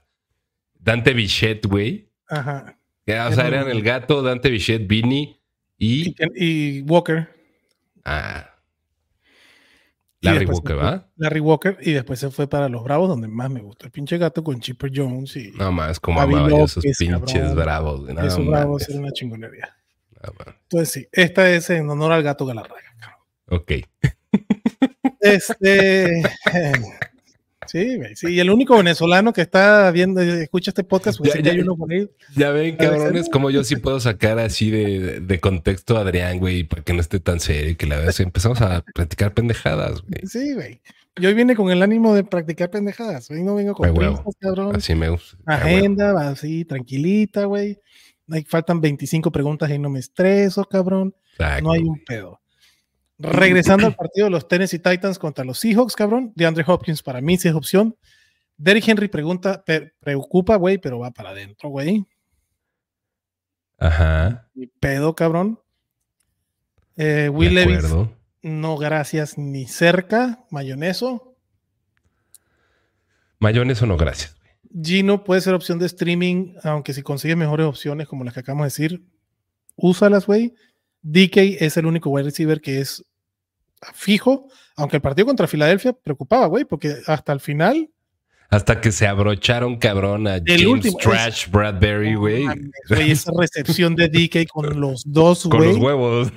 Dante 0.79 1.13
Bichette, 1.13 1.67
güey. 1.67 2.09
Ajá. 2.27 2.77
o 3.05 3.33
sea, 3.33 3.47
eran 3.47 3.69
el 3.69 3.83
gato, 3.83 4.21
Dante 4.21 4.49
Bichette, 4.49 4.87
Vini 4.87 5.39
y... 5.77 6.15
y. 6.35 6.81
Walker. 6.81 7.29
Ah. 8.03 8.45
Larry 10.21 10.45
Walker, 10.45 10.77
¿va? 10.77 11.07
Larry 11.15 11.39
Walker, 11.39 11.77
y 11.81 11.93
después 11.93 12.19
se 12.19 12.29
fue 12.29 12.49
para 12.49 12.67
los 12.67 12.83
Bravos, 12.83 13.07
donde 13.07 13.27
más 13.27 13.49
me 13.49 13.61
gusta. 13.61 13.85
El 13.85 13.91
pinche 13.91 14.17
gato 14.17 14.43
con 14.43 14.59
Chipper 14.59 14.91
Jones 14.93 15.35
y. 15.37 15.51
No 15.51 15.71
más, 15.71 15.99
como 15.99 16.19
amaba 16.19 16.49
yo 16.49 16.65
esos 16.65 16.83
pinches 16.83 17.55
bravos. 17.55 18.09
esos 18.09 18.45
bravos 18.45 18.89
eran 18.89 19.03
una 19.03 19.11
chingonería. 19.11 19.75
Entonces, 20.63 20.91
sí, 20.91 21.07
esta 21.11 21.49
es 21.49 21.69
en 21.69 21.89
honor 21.89 22.11
al 22.11 22.23
gato 22.23 22.45
Galarraga. 22.45 22.89
Ok. 23.47 23.71
Este. 25.19 26.23
Sí, 27.69 27.99
sí, 28.15 28.33
y 28.33 28.39
el 28.39 28.49
único 28.49 28.75
venezolano 28.75 29.31
que 29.31 29.41
está 29.41 29.91
viendo, 29.91 30.21
escucha 30.21 30.71
este 30.71 30.83
podcast, 30.83 31.19
pues 31.19 31.35
ya, 31.35 31.51
hay 31.51 31.59
uno 31.59 31.77
con 31.77 31.91
él. 31.91 32.09
Ya 32.35 32.49
ven, 32.49 32.75
cabrones, 32.77 33.29
como 33.29 33.51
yo 33.51 33.63
sí 33.63 33.75
puedo 33.75 33.99
sacar 33.99 34.39
así 34.39 34.71
de, 34.71 35.39
contexto 35.39 35.95
a 35.95 36.01
Adrián, 36.01 36.39
güey, 36.39 36.63
para 36.63 36.81
que 36.81 36.93
no 36.93 36.99
esté 36.99 37.19
tan 37.19 37.39
serio 37.39 37.69
y 37.69 37.75
que 37.75 37.85
la 37.85 37.99
vez 37.99 38.19
empezamos 38.21 38.59
a 38.61 38.83
practicar 38.95 39.35
pendejadas, 39.35 40.01
güey. 40.01 40.25
Sí, 40.25 40.55
güey. 40.55 40.81
Yo 41.17 41.29
hoy 41.29 41.35
vine 41.35 41.55
con 41.55 41.69
el 41.69 41.83
ánimo 41.83 42.15
de 42.15 42.23
practicar 42.23 42.71
pendejadas. 42.71 43.29
Hoy 43.29 43.43
no 43.43 43.53
vengo 43.53 43.75
con 43.75 43.93
prisas, 43.93 44.35
cabrón. 44.39 44.75
Así 44.75 44.95
me 44.95 45.09
gusta. 45.09 45.37
Agenda, 45.45 46.11
va 46.11 46.29
así, 46.29 46.65
tranquilita, 46.65 47.45
güey. 47.45 47.77
Faltan 48.47 48.81
25 48.81 49.31
preguntas 49.31 49.69
y 49.69 49.77
no 49.77 49.89
me 49.89 49.99
estreso, 49.99 50.65
cabrón. 50.65 51.13
No 51.61 51.71
hay 51.71 51.83
un 51.83 52.03
pedo. 52.03 52.38
Regresando 53.19 53.85
al 53.85 53.95
partido 53.95 54.25
de 54.25 54.31
los 54.31 54.47
Tennessee 54.47 54.79
Titans 54.79 55.19
contra 55.19 55.43
los 55.43 55.59
Seahawks, 55.59 55.95
cabrón. 55.95 56.31
De 56.35 56.45
Andre 56.45 56.63
Hopkins 56.65 57.03
para 57.03 57.19
mí 57.19 57.37
sí 57.37 57.49
es 57.49 57.53
opción. 57.53 57.95
Derrick 58.57 58.87
Henry 58.87 59.09
pregunta, 59.09 59.63
preocupa, 59.99 60.55
güey, 60.55 60.77
pero 60.77 60.99
va 60.99 61.11
para 61.11 61.31
adentro, 61.31 61.69
güey. 61.69 62.05
Ajá. 63.77 64.49
Mi 64.53 64.67
pedo, 64.67 65.15
cabrón. 65.15 65.59
Eh, 66.95 67.29
Will 67.29 67.53
Levis, 67.53 67.85
no 68.41 68.77
gracias 68.77 69.37
ni 69.37 69.65
cerca. 69.67 70.45
Mayoneso. 70.49 71.35
Mayoneso 73.39 73.85
no 73.85 73.97
gracias. 73.97 74.35
Gino 74.81 75.23
puede 75.23 75.41
ser 75.41 75.53
opción 75.53 75.79
de 75.79 75.87
streaming, 75.87 76.55
aunque 76.63 76.93
si 76.93 77.01
consigues 77.01 77.37
mejores 77.37 77.65
opciones 77.65 78.07
como 78.07 78.23
las 78.23 78.33
que 78.33 78.41
acabamos 78.41 78.65
de 78.65 78.83
decir, 78.83 79.03
úsalas, 79.75 80.25
güey. 80.25 80.53
DK 81.01 81.37
es 81.59 81.77
el 81.77 81.85
único 81.85 82.09
wide 82.09 82.25
receiver 82.25 82.59
que 82.59 82.81
es 82.81 83.05
fijo, 83.93 84.47
aunque 84.76 84.97
el 84.97 85.01
partido 85.01 85.26
contra 85.26 85.47
Filadelfia 85.47 85.93
preocupaba, 85.93 86.47
güey, 86.47 86.65
porque 86.65 86.95
hasta 87.07 87.34
el 87.34 87.39
final. 87.39 87.89
Hasta 88.49 88.81
que 88.81 88.91
se 88.91 89.07
abrocharon 89.07 89.77
cabrón 89.77 90.27
a 90.27 90.39
James 90.43 90.95
Trash 90.97 91.49
Bradbury, 91.49 92.15
güey. 92.15 92.45
esa 92.89 93.31
recepción 93.38 93.95
de 93.95 94.07
DK 94.07 94.47
con 94.49 94.80
los 94.80 95.03
dos, 95.06 95.45
güey. 95.45 95.60
Con 95.60 95.68
los 95.68 95.77
huevos. 95.77 96.31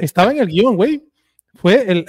Estaba 0.00 0.32
en 0.32 0.38
el 0.38 0.48
guion, 0.48 0.76
güey. 0.76 1.04
Fue 1.54 1.84
el. 1.90 2.04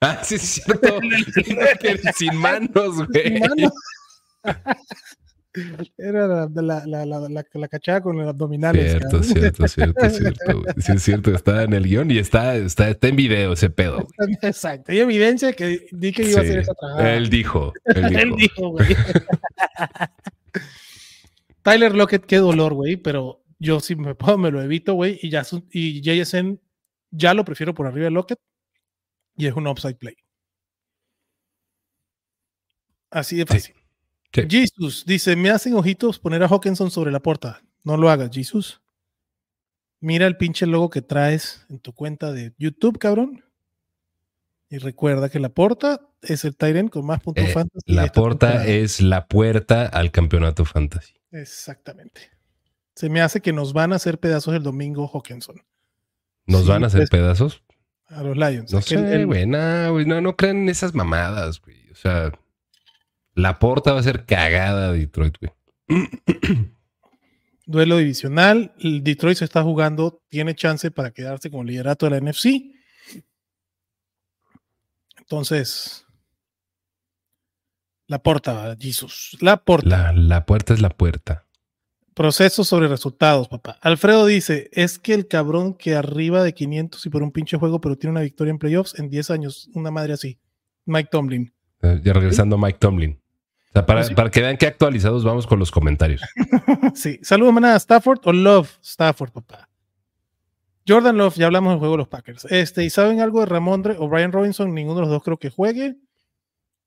ah, 0.00 0.20
sí, 0.24 0.34
es 0.36 0.42
cierto. 0.42 0.98
Sin 2.16 2.34
manos, 2.36 3.06
güey. 3.06 3.40
Era 5.98 6.28
la, 6.28 6.48
la, 6.86 6.86
la, 6.86 7.28
la, 7.28 7.68
cachada 7.68 8.00
con 8.00 8.16
los 8.16 8.28
abdominales. 8.28 8.92
Cierto, 8.92 9.22
cierto, 9.22 9.66
cierto, 9.66 10.10
cierto. 10.10 10.62
Sí, 10.78 10.92
es 10.92 11.02
cierto, 11.02 11.34
está 11.34 11.64
en 11.64 11.72
el 11.72 11.84
guion 11.84 12.10
y 12.10 12.18
está, 12.18 12.54
está, 12.56 12.88
está 12.88 13.08
en 13.08 13.16
video 13.16 13.54
ese 13.54 13.68
pedo. 13.68 14.06
Exacto. 14.42 14.92
Hay 14.92 15.00
evidencia 15.00 15.52
que 15.52 15.88
di 15.90 16.12
que 16.12 16.22
iba 16.22 16.38
a 16.38 16.42
hacer 16.42 16.60
esa 16.60 16.74
trabajada. 16.74 17.14
Él 17.14 17.30
dijo. 17.30 17.72
Él 17.84 18.32
dijo, 18.36 18.68
güey. 18.68 18.88
Tyler 21.62 21.94
Lockett, 21.94 22.24
qué 22.24 22.36
dolor, 22.36 22.74
güey, 22.74 22.96
pero 22.96 23.42
yo 23.58 23.80
si 23.80 23.96
me 23.96 24.14
puedo, 24.14 24.38
me 24.38 24.50
lo 24.50 24.62
evito, 24.62 24.94
güey, 24.94 25.18
y, 25.20 25.30
ya, 25.30 25.42
y 25.72 26.00
JSN 26.00 26.60
ya 27.10 27.34
lo 27.34 27.44
prefiero 27.44 27.74
por 27.74 27.86
arriba 27.86 28.04
de 28.04 28.12
Lockett 28.12 28.38
y 29.36 29.46
es 29.46 29.54
un 29.54 29.66
upside 29.66 29.96
play. 29.96 30.16
Así 33.10 33.36
de 33.36 33.46
fácil. 33.46 33.79
Jesus 34.32 35.04
dice: 35.06 35.36
Me 35.36 35.50
hacen 35.50 35.74
ojitos 35.74 36.18
poner 36.18 36.42
a 36.42 36.48
Hawkinson 36.48 36.90
sobre 36.90 37.10
la 37.10 37.20
puerta. 37.20 37.62
No 37.82 37.96
lo 37.96 38.10
hagas, 38.10 38.30
Jesus. 38.32 38.80
Mira 40.00 40.26
el 40.26 40.36
pinche 40.36 40.66
logo 40.66 40.88
que 40.88 41.02
traes 41.02 41.66
en 41.68 41.78
tu 41.78 41.92
cuenta 41.92 42.32
de 42.32 42.54
YouTube, 42.58 42.98
cabrón. 42.98 43.44
Y 44.70 44.78
recuerda 44.78 45.28
que 45.28 45.40
la 45.40 45.48
porta 45.48 46.00
es 46.22 46.44
el 46.44 46.56
Tyrant 46.56 46.90
con 46.90 47.04
más 47.04 47.20
puntos 47.20 47.44
eh, 47.44 47.52
fantasy. 47.52 47.92
La 47.92 48.06
porta 48.06 48.66
es 48.66 49.00
la 49.00 49.26
puerta 49.26 49.86
al 49.86 50.10
campeonato 50.10 50.64
fantasy. 50.64 51.14
Exactamente. 51.32 52.30
Se 52.94 53.08
me 53.08 53.20
hace 53.20 53.40
que 53.40 53.52
nos 53.52 53.72
van 53.72 53.92
a 53.92 53.96
hacer 53.96 54.18
pedazos 54.20 54.54
el 54.54 54.62
domingo 54.62 55.10
Hawkinson. 55.12 55.56
¿Nos 56.46 56.66
van 56.66 56.84
a 56.84 56.86
hacer 56.86 57.00
pues, 57.00 57.10
pedazos? 57.10 57.62
A 58.06 58.22
los 58.22 58.36
Lions. 58.36 58.72
No 58.72 58.80
sé, 58.80 59.24
güey. 59.24 59.46
No, 59.46 60.00
no, 60.04 60.20
no 60.20 60.36
crean 60.36 60.58
en 60.58 60.68
esas 60.68 60.94
mamadas, 60.94 61.60
güey. 61.60 61.90
O 61.90 61.94
sea, 61.94 62.32
la 63.34 63.58
porta 63.58 63.92
va 63.92 64.00
a 64.00 64.02
ser 64.02 64.26
cagada 64.26 64.92
Detroit, 64.92 65.36
güey. 65.40 65.52
Duelo 67.66 67.98
divisional. 67.98 68.74
El 68.78 69.04
Detroit 69.04 69.38
se 69.38 69.44
está 69.44 69.62
jugando, 69.62 70.22
tiene 70.28 70.54
chance 70.54 70.90
para 70.90 71.12
quedarse 71.12 71.50
con 71.50 71.60
el 71.60 71.68
liderato 71.68 72.06
de 72.06 72.10
la 72.10 72.20
NFC. 72.20 72.74
Entonces, 75.18 76.04
la 78.08 78.20
puerta, 78.20 78.76
Jesus. 78.80 79.38
La 79.40 79.58
puerta. 79.58 80.12
La, 80.12 80.44
puerta 80.44 80.74
es 80.74 80.80
la 80.80 80.90
puerta. 80.90 81.46
Proceso 82.12 82.64
sobre 82.64 82.88
resultados, 82.88 83.46
papá. 83.46 83.78
Alfredo 83.82 84.26
dice, 84.26 84.68
es 84.72 84.98
que 84.98 85.14
el 85.14 85.28
cabrón 85.28 85.74
que 85.74 85.94
arriba 85.94 86.42
de 86.42 86.52
500 86.52 87.06
y 87.06 87.08
por 87.08 87.22
un 87.22 87.30
pinche 87.30 87.56
juego, 87.56 87.80
pero 87.80 87.96
tiene 87.96 88.10
una 88.10 88.22
victoria 88.22 88.50
en 88.50 88.58
playoffs 88.58 88.98
en 88.98 89.08
10 89.08 89.30
años, 89.30 89.70
una 89.74 89.92
madre 89.92 90.14
así. 90.14 90.40
Mike 90.86 91.10
Tomlin. 91.12 91.54
Eh, 91.82 92.00
ya 92.04 92.12
regresando 92.12 92.56
a 92.56 92.58
Mike 92.58 92.78
Tomlin 92.78 93.20
para, 93.72 94.30
que 94.30 94.40
vean 94.40 94.56
qué 94.56 94.66
actualizados 94.66 95.24
vamos 95.24 95.46
con 95.46 95.58
los 95.58 95.70
comentarios. 95.70 96.22
sí. 96.94 97.18
Saludos, 97.22 97.54
manada. 97.54 97.76
¿Stafford 97.76 98.20
o 98.24 98.32
Love? 98.32 98.78
Stafford, 98.82 99.30
papá. 99.30 99.68
Jordan 100.88 101.16
Love, 101.16 101.36
ya 101.36 101.46
hablamos 101.46 101.72
del 101.72 101.78
juego 101.78 101.94
de 101.94 101.98
los 101.98 102.08
Packers. 102.08 102.46
Este, 102.46 102.84
¿y 102.84 102.90
saben 102.90 103.20
algo 103.20 103.40
de 103.40 103.46
Ramondre 103.46 103.94
o 103.98 104.08
Brian 104.08 104.32
Robinson? 104.32 104.74
Ninguno 104.74 104.96
de 104.96 105.02
los 105.02 105.10
dos 105.10 105.22
creo 105.22 105.36
que 105.36 105.50
juegue. 105.50 105.96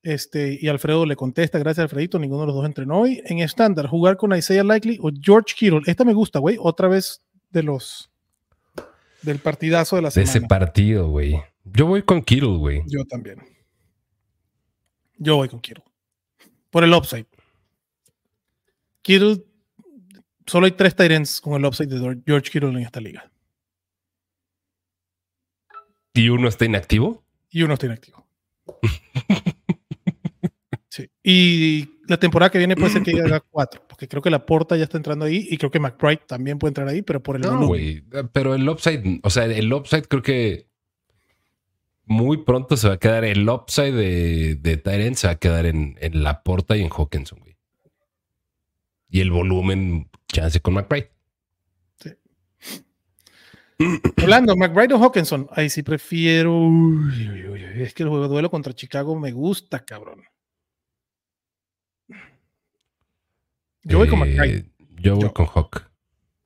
Este, 0.02 0.58
y 0.60 0.68
Alfredo 0.68 1.06
le 1.06 1.16
contesta, 1.16 1.58
gracias 1.60 1.84
Alfredito, 1.84 2.20
ninguno 2.20 2.42
de 2.42 2.48
los 2.48 2.56
dos 2.56 2.66
entrenó 2.66 3.00
hoy. 3.00 3.22
En 3.26 3.40
estándar, 3.40 3.88
jugar 3.88 4.18
con 4.18 4.36
Isaiah 4.36 4.64
Likely 4.64 5.00
o 5.02 5.10
George 5.22 5.56
Kittle. 5.58 5.82
Esta 5.86 6.04
me 6.04 6.14
gusta, 6.14 6.40
güey. 6.40 6.58
Otra 6.60 6.90
vez 6.90 7.24
de 7.52 7.64
los 7.64 8.10
del 9.22 9.40
partidazo 9.40 9.96
de 9.96 10.02
la 10.02 10.12
semana. 10.12 10.34
De 10.34 10.38
ese 10.38 10.48
partido, 10.48 11.08
güey. 11.08 11.42
Yo 11.64 11.86
voy 11.86 12.02
con 12.02 12.22
Kittle, 12.22 12.58
güey. 12.58 12.84
Yo 12.88 13.06
también. 13.06 13.53
Yo 15.24 15.38
voy 15.38 15.48
con 15.48 15.62
Kittle. 15.62 15.86
Por 16.70 16.84
el 16.84 16.94
upside. 16.94 17.28
Kittle, 19.02 19.44
solo 20.46 20.66
hay 20.66 20.74
tres 20.74 20.96
Tyrants 20.96 21.40
con 21.40 21.54
el 21.54 21.66
upside 21.66 21.88
de 21.88 22.22
George 22.26 22.52
Kittle 22.52 22.70
en 22.70 22.80
esta 22.80 23.00
liga. 23.00 23.32
¿Y 26.14 26.30
uno 26.30 26.48
está 26.48 26.66
inactivo? 26.66 27.24
Y 27.50 27.64
uno 27.64 27.74
está 27.74 27.86
inactivo. 27.86 28.28
sí. 30.90 31.10
Y 31.24 31.90
la 32.08 32.18
temporada 32.18 32.52
que 32.52 32.58
viene 32.58 32.76
puede 32.76 32.92
ser 32.92 33.04
que 33.04 33.20
haga 33.20 33.40
cuatro, 33.40 33.82
porque 33.88 34.08
creo 34.08 34.22
que 34.22 34.30
la 34.30 34.46
Porta 34.46 34.76
ya 34.76 34.84
está 34.84 34.98
entrando 34.98 35.26
ahí 35.26 35.48
y 35.50 35.58
creo 35.58 35.72
que 35.72 35.80
McBride 35.80 36.24
también 36.28 36.60
puede 36.60 36.72
entrar 36.72 36.88
ahí, 36.88 37.02
pero 37.02 37.24
por 37.24 37.38
el 37.38 37.44
no, 37.44 37.66
güey. 37.66 38.04
Pero 38.34 38.56
el 38.56 38.68
upside, 38.68 39.22
o 39.24 39.30
sea, 39.30 39.46
el 39.46 39.72
upside 39.72 40.08
creo 40.08 40.22
que 40.22 40.68
muy 42.06 42.38
pronto 42.38 42.78
se 42.78 42.88
va 42.88 42.96
a 42.96 43.00
quedar 43.00 43.24
el 43.24 43.48
upside 43.48 43.94
de, 43.94 44.56
de 44.56 44.78
Tyrant, 44.78 45.16
se 45.16 45.28
va 45.28 45.34
a 45.34 45.40
quedar 45.40 45.66
en, 45.66 45.98
en 46.02 46.24
la 46.24 46.44
Porta 46.44 46.76
y 46.76 46.82
en 46.82 46.90
Hawkinson, 46.90 47.40
güey. 47.40 47.58
Y 49.10 49.22
el 49.22 49.32
volumen, 49.32 50.10
chance 50.28 50.60
con 50.60 50.74
McBride. 50.74 51.12
Sí. 52.00 52.10
Hablando, 54.18 54.56
McBride 54.56 54.96
o 54.96 55.00
Hawkinson, 55.00 55.48
ahí 55.52 55.70
sí 55.70 55.84
prefiero. 55.84 56.70
es 57.76 57.94
que 57.94 58.04
el 58.04 58.10
juego 58.10 58.24
de 58.24 58.30
duelo 58.30 58.50
contra 58.50 58.74
Chicago 58.74 59.18
me 59.18 59.32
gusta, 59.32 59.86
cabrón. 59.86 60.24
Yo 63.84 63.98
voy 64.00 64.08
con 64.08 64.20
eh, 64.20 64.26
McBride. 64.26 64.66
Yo 65.00 65.16
voy 65.16 65.30
con 65.32 65.46
Hawk. 65.46 65.90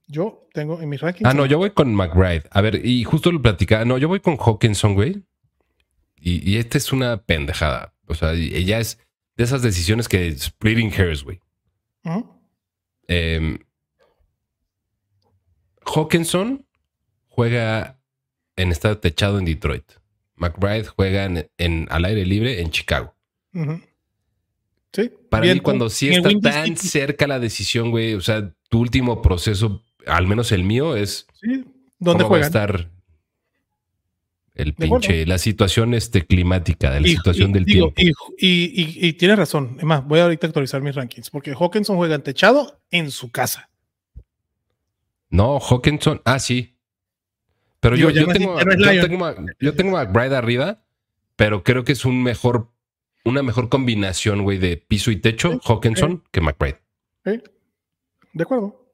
Yo 0.08 0.48
tengo 0.54 0.82
en 0.82 0.90
mis 0.90 1.02
rankings. 1.02 1.30
Ah, 1.30 1.34
no, 1.34 1.46
yo 1.46 1.58
voy 1.58 1.72
con 1.72 1.94
McBride. 1.94 2.44
A 2.52 2.62
ver, 2.62 2.84
y 2.86 3.04
justo 3.04 3.32
lo 3.32 3.42
platicaba. 3.42 3.86
No, 3.86 3.98
yo 3.98 4.08
voy 4.08 4.20
con 4.20 4.38
Hawkinson, 4.38 4.94
güey. 4.96 5.24
Y, 6.20 6.50
y 6.50 6.58
esta 6.58 6.78
es 6.78 6.92
una 6.92 7.18
pendejada. 7.18 7.94
O 8.08 8.16
sea, 8.16 8.34
ella 8.34 8.80
es 8.80 9.00
de 9.36 9.44
esas 9.44 9.62
decisiones 9.62 10.08
que 10.08 10.32
splitting 10.38 10.92
hairs, 10.94 11.24
güey. 11.24 11.40
Em, 13.08 13.60
Hawkinson 15.86 16.66
juega 17.28 18.00
en 18.56 18.72
estado 18.72 18.98
techado 18.98 19.40
en 19.40 19.46
Detroit. 19.46 19.84
McBride 20.36 20.86
juega 20.86 21.26
en, 21.58 21.88
al 21.90 22.06
aire 22.06 22.26
libre 22.26 22.62
en 22.62 22.72
Chicago. 22.72 23.16
Sí. 24.94 25.12
Para 25.30 25.54
mí, 25.54 25.60
cuando 25.60 25.90
sí 25.90 26.10
está 26.10 26.30
tan 26.40 26.78
cerca 26.78 27.28
la 27.28 27.40
decisión, 27.40 27.92
güey, 27.92 28.14
o 28.14 28.22
sea, 28.22 28.54
tu 28.70 28.80
último 28.80 29.22
proceso, 29.22 29.84
al 30.06 30.28
menos 30.28 30.52
el 30.52 30.64
mío, 30.64 30.96
es. 30.96 31.28
Sí. 31.34 31.66
¿Dónde 32.00 32.24
juega? 32.24 32.46
estar 32.46 32.92
el 34.58 34.74
pinche, 34.74 35.26
la 35.26 35.38
situación 35.38 35.94
este, 35.94 36.26
climática, 36.26 36.92
de 36.92 37.02
la 37.02 37.08
situación 37.08 37.52
del 37.52 37.66
tiempo. 37.66 37.94
Y, 38.38 39.14
tienes 39.14 39.38
razón. 39.38 39.78
Es 39.78 39.84
más, 39.84 40.06
voy 40.06 40.20
a 40.20 40.24
ahorita 40.24 40.48
actualizar 40.48 40.82
mis 40.82 40.96
rankings, 40.96 41.30
porque 41.30 41.54
Hawkinson 41.54 41.96
juega 41.96 42.16
en 42.16 42.24
techado 42.24 42.80
en 42.92 43.12
su 43.12 43.32
casa. 43.32 43.70
No, 45.30 45.60
Hawkinson, 45.60 46.22
ah, 46.26 46.40
sí. 46.40 46.76
Pero 47.80 47.96
yo, 47.96 48.10
yo, 48.10 48.28
tengo, 48.28 48.58
yo, 49.60 49.76
tengo, 49.76 49.98
a 49.98 50.06
McBride 50.06 50.36
arriba, 50.36 50.84
pero 51.36 51.64
creo 51.64 51.84
que 51.84 51.92
es 51.92 52.06
un 52.06 52.24
mejor, 52.24 52.72
una 53.24 53.44
mejor 53.44 53.70
combinación, 53.70 54.44
güey, 54.44 54.58
de 54.58 54.78
piso 54.78 55.12
y 55.12 55.18
techo, 55.18 55.60
Hawkinson, 55.64 56.24
que 56.32 56.42
McBride. 56.42 56.80
De 57.24 58.44
acuerdo. 58.44 58.88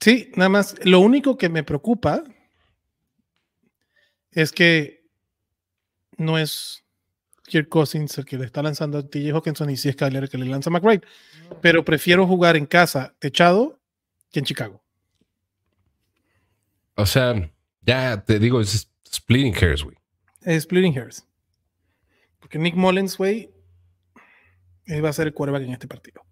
Sí, 0.00 0.30
nada 0.34 0.48
más. 0.48 0.76
Lo 0.84 1.00
único 1.00 1.36
que 1.36 1.48
me 1.48 1.62
preocupa 1.62 2.24
es 4.32 4.52
que 4.52 5.04
no 6.16 6.38
es 6.38 6.84
Kirk 7.44 7.68
Cousins 7.68 8.16
el 8.18 8.24
que 8.24 8.38
le 8.38 8.46
está 8.46 8.62
lanzando 8.62 8.98
a 8.98 9.02
TJ 9.02 9.32
Hawkinson 9.32 9.70
y 9.70 9.76
si 9.76 9.88
es 9.88 9.96
Kyler 9.96 10.24
el 10.24 10.28
que 10.30 10.38
le 10.38 10.46
lanza 10.46 10.70
a 10.70 10.72
McBride. 10.72 11.06
Pero 11.60 11.84
prefiero 11.84 12.26
jugar 12.26 12.56
en 12.56 12.66
casa 12.66 13.14
techado 13.18 13.80
que 14.30 14.38
en 14.38 14.44
Chicago. 14.44 14.82
O 16.94 17.06
sea, 17.06 17.50
ya 17.82 18.22
te 18.24 18.38
digo, 18.38 18.60
es 18.60 18.90
splitting 19.10 19.54
hairs, 19.54 19.82
güey. 19.82 19.96
Es 20.42 20.64
splitting 20.64 20.96
hairs. 20.96 21.26
Porque 22.38 22.58
Nick 22.58 22.74
Mullens, 22.74 23.16
güey, 23.16 23.50
va 25.02 25.08
a 25.08 25.12
ser 25.12 25.26
el 25.26 25.34
quarterback 25.34 25.62
en 25.64 25.72
este 25.72 25.88
partido. 25.88 26.22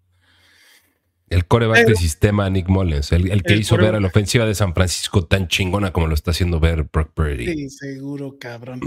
El 1.29 1.45
coreback 1.45 1.85
del 1.85 1.97
sistema 1.97 2.49
Nick 2.49 2.67
Mullens, 2.69 3.11
el, 3.11 3.43
que 3.43 3.55
hizo 3.55 3.77
ver 3.77 3.93
a 3.93 3.99
la 3.99 4.07
ofensiva 4.07 4.45
de 4.45 4.55
San 4.55 4.73
Francisco 4.73 5.25
tan 5.25 5.47
chingona 5.47 5.93
como 5.93 6.07
lo 6.07 6.15
está 6.15 6.31
haciendo 6.31 6.59
ver 6.59 6.89
Brock 6.91 7.13
Purdy. 7.13 7.45
Sí, 7.45 7.69
seguro, 7.69 8.37
cabrón. 8.39 8.81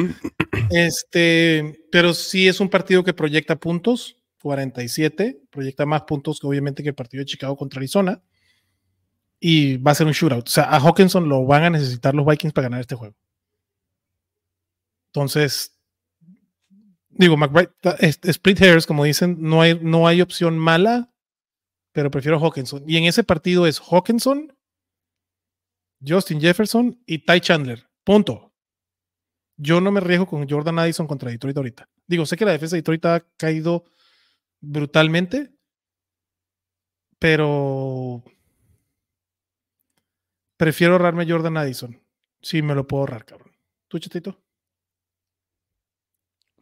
este, 0.70 1.80
pero 1.92 2.14
sí 2.14 2.48
es 2.48 2.58
un 2.58 2.68
partido 2.68 3.04
que 3.04 3.12
proyecta 3.12 3.56
puntos, 3.56 4.16
47, 4.42 5.40
proyecta 5.50 5.86
más 5.86 6.02
puntos 6.02 6.40
que 6.40 6.46
obviamente 6.48 6.82
que 6.82 6.88
el 6.88 6.94
partido 6.96 7.20
de 7.20 7.26
Chicago 7.26 7.56
contra 7.56 7.78
Arizona. 7.78 8.20
Y 9.38 9.76
va 9.76 9.92
a 9.92 9.94
ser 9.94 10.06
un 10.06 10.12
shootout. 10.12 10.48
O 10.48 10.50
sea, 10.50 10.64
a 10.64 10.80
Hawkinson 10.80 11.28
lo 11.28 11.44
van 11.44 11.64
a 11.64 11.70
necesitar 11.70 12.14
los 12.14 12.26
Vikings 12.26 12.52
para 12.52 12.66
ganar 12.66 12.80
este 12.80 12.94
juego. 12.94 13.14
Entonces, 15.08 15.76
digo, 17.10 17.36
McBride, 17.36 17.70
split 18.22 18.62
hairs, 18.62 18.86
como 18.86 19.04
dicen, 19.04 19.36
no 19.40 19.60
hay, 19.60 19.78
no 19.80 20.08
hay 20.08 20.22
opción 20.22 20.58
mala 20.58 21.11
pero 21.92 22.10
prefiero 22.10 22.40
Hawkinson. 22.40 22.84
Y 22.86 22.96
en 22.96 23.04
ese 23.04 23.22
partido 23.22 23.66
es 23.66 23.80
Hawkinson, 23.80 24.56
Justin 26.04 26.40
Jefferson 26.40 27.00
y 27.06 27.18
Ty 27.18 27.40
Chandler. 27.40 27.86
Punto. 28.04 28.52
Yo 29.56 29.80
no 29.80 29.92
me 29.92 30.00
arriesgo 30.00 30.26
con 30.26 30.48
Jordan 30.48 30.78
Addison 30.78 31.06
contra 31.06 31.30
Detroit 31.30 31.56
ahorita. 31.56 31.88
Digo, 32.06 32.26
sé 32.26 32.36
que 32.36 32.44
la 32.44 32.52
defensa 32.52 32.74
de 32.74 32.80
Detroit 32.80 33.04
ha 33.04 33.26
caído 33.36 33.84
brutalmente, 34.60 35.54
pero 37.18 38.24
prefiero 40.56 40.94
ahorrarme 40.94 41.30
Jordan 41.30 41.58
Addison. 41.58 42.02
Si 42.40 42.62
me 42.62 42.74
lo 42.74 42.86
puedo 42.86 43.02
ahorrar, 43.02 43.24
cabrón. 43.24 43.52
¿Tú, 43.86 43.98
chatito? 43.98 44.42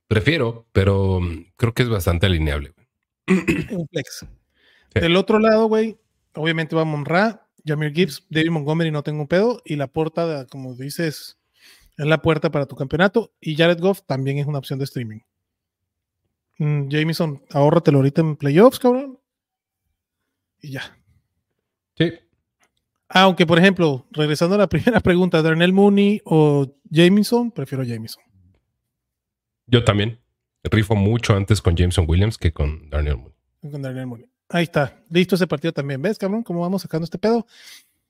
Prefiero, 0.06 0.66
pero 0.72 1.20
creo 1.56 1.72
que 1.72 1.84
es 1.84 1.88
bastante 1.88 2.26
alineable. 2.26 2.74
Un 3.28 3.86
flex. 3.88 4.26
Del 4.94 5.16
otro 5.16 5.38
lado, 5.38 5.66
güey, 5.66 5.98
obviamente 6.34 6.74
va 6.74 6.84
Monra, 6.84 7.46
Jamir 7.64 7.92
Gibbs, 7.92 8.26
David 8.28 8.50
Montgomery, 8.50 8.90
no 8.90 9.02
tengo 9.02 9.22
un 9.22 9.28
pedo. 9.28 9.62
Y 9.64 9.76
la 9.76 9.86
puerta, 9.86 10.46
como 10.46 10.74
dices, 10.74 11.38
es 11.96 12.06
la 12.06 12.22
puerta 12.22 12.50
para 12.50 12.66
tu 12.66 12.76
campeonato. 12.76 13.32
Y 13.40 13.56
Jared 13.56 13.80
Goff 13.80 14.02
también 14.06 14.38
es 14.38 14.46
una 14.46 14.58
opción 14.58 14.78
de 14.78 14.84
streaming. 14.84 15.20
Mm, 16.58 16.88
Jameson, 16.88 17.42
ahórratelo 17.50 17.98
ahorita 17.98 18.20
en 18.20 18.36
playoffs, 18.36 18.78
cabrón. 18.78 19.18
Y 20.60 20.72
ya. 20.72 20.98
Sí. 21.96 22.12
Aunque, 23.08 23.46
por 23.46 23.58
ejemplo, 23.58 24.06
regresando 24.10 24.54
a 24.54 24.58
la 24.58 24.68
primera 24.68 25.00
pregunta, 25.00 25.42
Darnell 25.42 25.72
Mooney 25.72 26.20
o 26.24 26.76
Jameson, 26.84 27.50
prefiero 27.50 27.84
Jameson. 27.84 28.22
Yo 29.66 29.84
también. 29.84 30.18
Rifo 30.62 30.94
mucho 30.94 31.34
antes 31.34 31.62
con 31.62 31.74
Jameson 31.74 32.04
Williams 32.06 32.36
que 32.36 32.52
con 32.52 32.90
Darnell 32.90 33.16
Mooney. 33.16 33.34
Con 33.70 33.80
Darnell 33.80 34.06
Mooney. 34.06 34.26
Ahí 34.52 34.64
está, 34.64 35.00
listo 35.08 35.36
ese 35.36 35.46
partido 35.46 35.72
también. 35.72 36.02
¿Ves, 36.02 36.18
cabrón? 36.18 36.42
¿Cómo 36.42 36.60
vamos 36.60 36.82
sacando 36.82 37.04
este 37.04 37.18
pedo? 37.18 37.46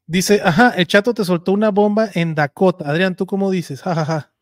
Dice, 0.06 0.40
ajá, 0.42 0.70
el 0.70 0.86
chato 0.86 1.12
te 1.12 1.24
soltó 1.24 1.52
una 1.52 1.70
bomba 1.70 2.08
en 2.14 2.34
Dakota. 2.34 2.88
Adrián, 2.88 3.14
¿tú 3.14 3.26
cómo 3.26 3.50
dices? 3.50 3.82
Ja, 3.82 4.32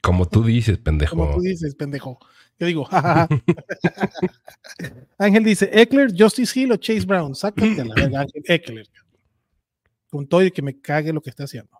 Como 0.00 0.26
tú 0.26 0.42
dices, 0.42 0.78
pendejo. 0.78 1.14
Como 1.14 1.34
tú 1.34 1.42
dices, 1.42 1.74
pendejo. 1.74 2.18
Yo 2.58 2.66
digo, 2.66 2.84
jajaja. 2.84 3.28
Ángel 5.18 5.44
dice, 5.44 5.70
Eckler, 5.72 6.10
Justice 6.18 6.58
Hill 6.58 6.72
o 6.72 6.76
Chase 6.76 7.04
Brown. 7.04 7.34
Sácate 7.34 7.82
a 7.82 7.84
la 7.84 7.94
verga, 7.94 8.20
Ángel 8.20 8.42
Eckler. 8.46 8.88
Con 10.08 10.26
todo 10.26 10.42
y 10.42 10.50
que 10.50 10.62
me 10.62 10.80
cague 10.80 11.12
lo 11.12 11.20
que 11.20 11.30
está 11.30 11.44
haciendo. 11.44 11.78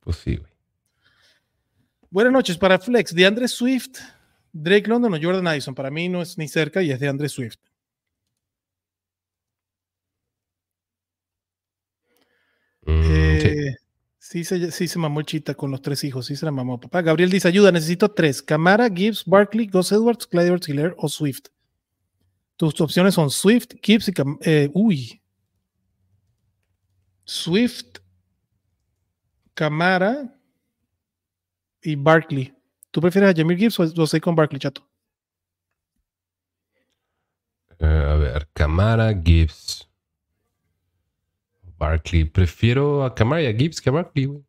Pues 0.00 0.16
sí, 0.16 0.36
güey. 0.36 0.50
Buenas 2.08 2.32
noches 2.32 2.56
para 2.56 2.78
Flex. 2.78 3.14
De 3.14 3.26
Andre 3.26 3.46
Swift, 3.46 3.98
Drake 4.50 4.88
London 4.88 5.12
o 5.12 5.18
Jordan 5.22 5.46
Addison. 5.46 5.74
Para 5.74 5.90
mí 5.90 6.08
no 6.08 6.22
es 6.22 6.38
ni 6.38 6.48
cerca 6.48 6.82
y 6.82 6.90
es 6.90 6.98
de 6.98 7.08
Andre 7.08 7.28
Swift. 7.28 7.58
Eh, 12.90 13.76
sí. 14.18 14.44
se, 14.44 14.70
sí 14.70 14.88
se 14.88 14.98
mamó 14.98 15.20
el 15.20 15.26
chita 15.26 15.54
con 15.54 15.70
los 15.70 15.82
tres 15.82 16.04
hijos, 16.04 16.26
sí 16.26 16.36
se 16.36 16.44
la 16.44 16.52
mamó 16.52 16.80
papá. 16.80 17.02
Gabriel 17.02 17.30
dice, 17.30 17.48
ayuda, 17.48 17.72
necesito 17.72 18.10
tres. 18.10 18.42
Camara, 18.42 18.88
Gibbs, 18.88 19.24
Barkley, 19.24 19.66
Gus 19.66 19.92
Edwards, 19.92 20.26
Clyde 20.26 20.46
Edwards, 20.46 20.68
Hiller 20.68 20.94
o 20.98 21.08
Swift. 21.08 21.46
Tus 22.56 22.80
opciones 22.80 23.14
son 23.14 23.30
Swift, 23.30 23.74
Gibbs 23.82 24.08
y 24.08 24.12
eh, 24.42 24.70
uy. 24.74 25.22
Swift, 27.24 27.98
Camara 29.54 30.34
y 31.82 31.94
Barkley. 31.96 32.52
¿Tú 32.90 33.00
prefieres 33.00 33.30
a 33.30 33.36
Jamir 33.36 33.56
Gibbs 33.56 33.78
o, 33.78 33.84
o 33.84 34.20
con 34.20 34.34
Barkley, 34.34 34.58
chato? 34.58 34.86
Eh, 37.78 37.86
a 37.86 38.14
ver, 38.14 38.48
Camara, 38.52 39.14
Gibbs. 39.14 39.89
Barkley. 41.80 42.24
Prefiero 42.24 43.02
a 43.02 43.14
Camara 43.14 43.42
y 43.42 43.46
a 43.46 43.54
Gibbs 43.54 43.80
que 43.80 43.88
a 43.88 43.92
Barkley, 43.92 44.26
güey. 44.26 44.44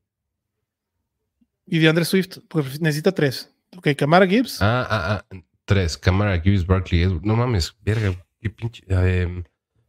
Y 1.66 1.80
de 1.80 1.88
Andre 1.88 2.03
Swift, 2.03 2.40
pues 2.49 2.82
necesita 2.82 3.14
tres. 3.14 3.49
Ok, 3.78 3.88
Camara, 3.98 4.28
Gibbs. 4.28 4.62
Ah, 4.62 4.86
ah, 4.90 5.24
ah. 5.32 5.38
Tres. 5.64 5.98
Camara, 5.98 6.38
Gibbs, 6.40 6.68
Barkley. 6.68 7.08
No 7.24 7.38
mames, 7.38 7.74
verga. 7.82 8.14
Qué 8.41 8.49
pinche. 8.49 8.84
Eh, 8.90 9.44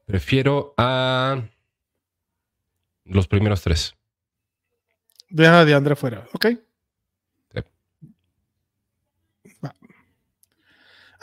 prefiero 0.07 0.75
a 0.79 1.43
los 3.05 3.27
primeros 3.27 3.61
tres. 3.63 3.95
Deja 5.29 5.65
de 5.65 5.75
Andre 5.75 5.97
fuera, 5.97 6.29
¿ok? 6.33 6.47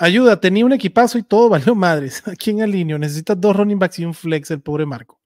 Ayuda, 0.02 0.40
tenía 0.40 0.66
un 0.66 0.72
equipazo 0.72 1.18
y 1.18 1.24
todo 1.24 1.50
valió 1.50 1.76
madres. 1.76 2.24
Aquí 2.28 2.52
en 2.52 2.62
alineo 2.62 2.98
necesitas 2.98 3.40
dos 3.40 3.56
running 3.56 3.78
backs 3.78 4.00
y 4.00 4.06
un 4.06 4.14
flex, 4.14 4.50
el 4.52 4.62
pobre 4.62 4.86
Marco. 4.86 5.19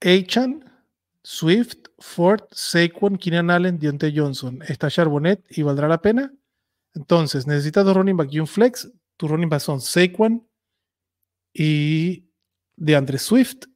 Achan, 0.00 0.64
Swift, 1.22 1.88
Ford, 1.98 2.42
Saquon, 2.50 3.18
Keenan 3.18 3.50
Allen, 3.50 3.78
Dionte 3.78 4.12
Johnson. 4.14 4.60
Está 4.66 4.88
Charbonnet 4.90 5.44
y 5.50 5.62
valdrá 5.62 5.88
la 5.88 6.00
pena. 6.00 6.32
Entonces, 6.94 7.46
necesitas 7.46 7.84
dos 7.84 7.96
running 7.96 8.16
backs 8.16 8.32
y 8.32 8.40
un 8.40 8.46
flex. 8.46 8.90
Tu 9.16 9.28
running 9.28 9.48
backs 9.48 9.64
son 9.64 9.80
Saquon 9.80 10.46
y 11.52 12.24
de 12.76 12.96
Andre 12.96 13.18
Swift. 13.18 13.66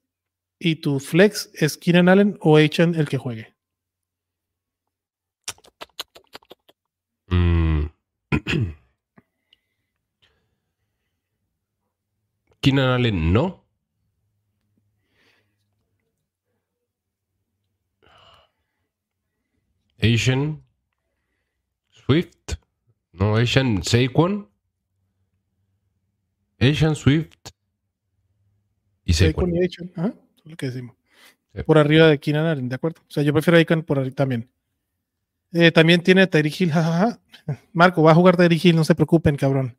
Y 0.59 0.77
tu 0.77 0.99
flex 1.01 1.51
es 1.55 1.77
Keenan 1.77 2.09
Allen 2.09 2.39
o 2.41 2.57
Achan 2.57 2.95
el 2.95 3.09
que 3.09 3.19
juegue. 3.19 3.55
Mm. 7.29 7.87
Keenan 12.61 12.89
Allen 12.89 13.33
no. 13.33 13.64
Asian 20.05 20.63
Swift. 21.89 22.57
No, 23.13 23.37
Asian 23.37 23.83
Saquon. 23.83 24.49
Asian 26.61 26.95
Swift. 26.95 27.37
Y 29.05 29.15
Saquon. 29.15 29.55
y 29.55 29.65
Asian. 29.65 29.91
Ajá, 29.97 30.15
es 30.45 30.51
lo 30.51 30.57
que 30.57 30.67
decimos. 30.67 30.97
Por 31.67 31.79
arriba 31.79 32.09
de 32.09 32.19
Keenan 32.19 32.47
Allen, 32.47 32.69
¿de 32.69 32.75
acuerdo? 32.75 33.01
O 33.03 33.11
sea, 33.11 33.23
yo 33.23 33.33
prefiero 33.33 33.57
a 33.57 33.61
Aiken 33.61 33.83
por 33.83 33.99
arriba 33.99 34.15
también. 34.15 34.51
Eh, 35.53 35.71
también 35.71 36.03
tiene 36.03 36.27
Tyreek 36.27 36.61
Hill, 36.61 36.73
jajaja. 36.73 37.21
Marco, 37.73 38.03
va 38.03 38.11
a 38.11 38.15
jugar 38.15 38.37
Tyreek 38.37 38.65
Hill, 38.65 38.77
no 38.77 38.85
se 38.85 38.95
preocupen, 38.95 39.37
cabrón. 39.37 39.79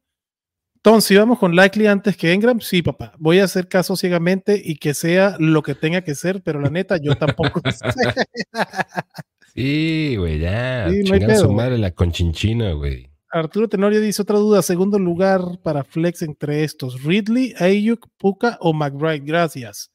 Entonces, 0.76 1.08
si 1.08 1.16
vamos 1.18 1.38
con 1.38 1.56
Likely 1.56 1.88
antes 1.88 2.16
que 2.16 2.32
Engram, 2.32 2.62
sí, 2.62 2.82
papá. 2.82 3.14
Voy 3.18 3.40
a 3.40 3.44
hacer 3.44 3.68
caso 3.68 3.96
ciegamente 3.96 4.62
y 4.64 4.78
que 4.78 4.94
sea 4.94 5.36
lo 5.40 5.64
que 5.64 5.76
tenga 5.76 6.02
que 6.02 6.16
ser, 6.16 6.42
pero 6.42 6.62
la 6.62 6.70
neta, 6.70 6.98
yo 6.98 7.16
tampoco 7.16 7.60
sé. 7.72 8.14
Sí, 9.56 10.16
güey, 10.18 10.40
ya. 10.40 10.90
Sí, 10.90 11.04
no 11.04 11.36
su 11.36 11.52
madre 11.52 11.78
la 11.78 11.92
conchinchina, 11.92 12.74
güey. 12.74 13.10
Arturo 13.30 13.70
Tenorio 13.70 14.02
dice 14.02 14.22
otra 14.22 14.38
duda. 14.38 14.62
Segundo 14.62 15.00
lugar 15.00 15.42
para 15.64 15.84
Flex 15.84 16.22
entre 16.24 16.64
estos: 16.64 17.04
Ridley, 17.04 17.54
Ayuk, 17.58 18.08
Puka 18.18 18.58
o 18.60 18.74
McBride. 18.74 19.26
Gracias. 19.26 19.92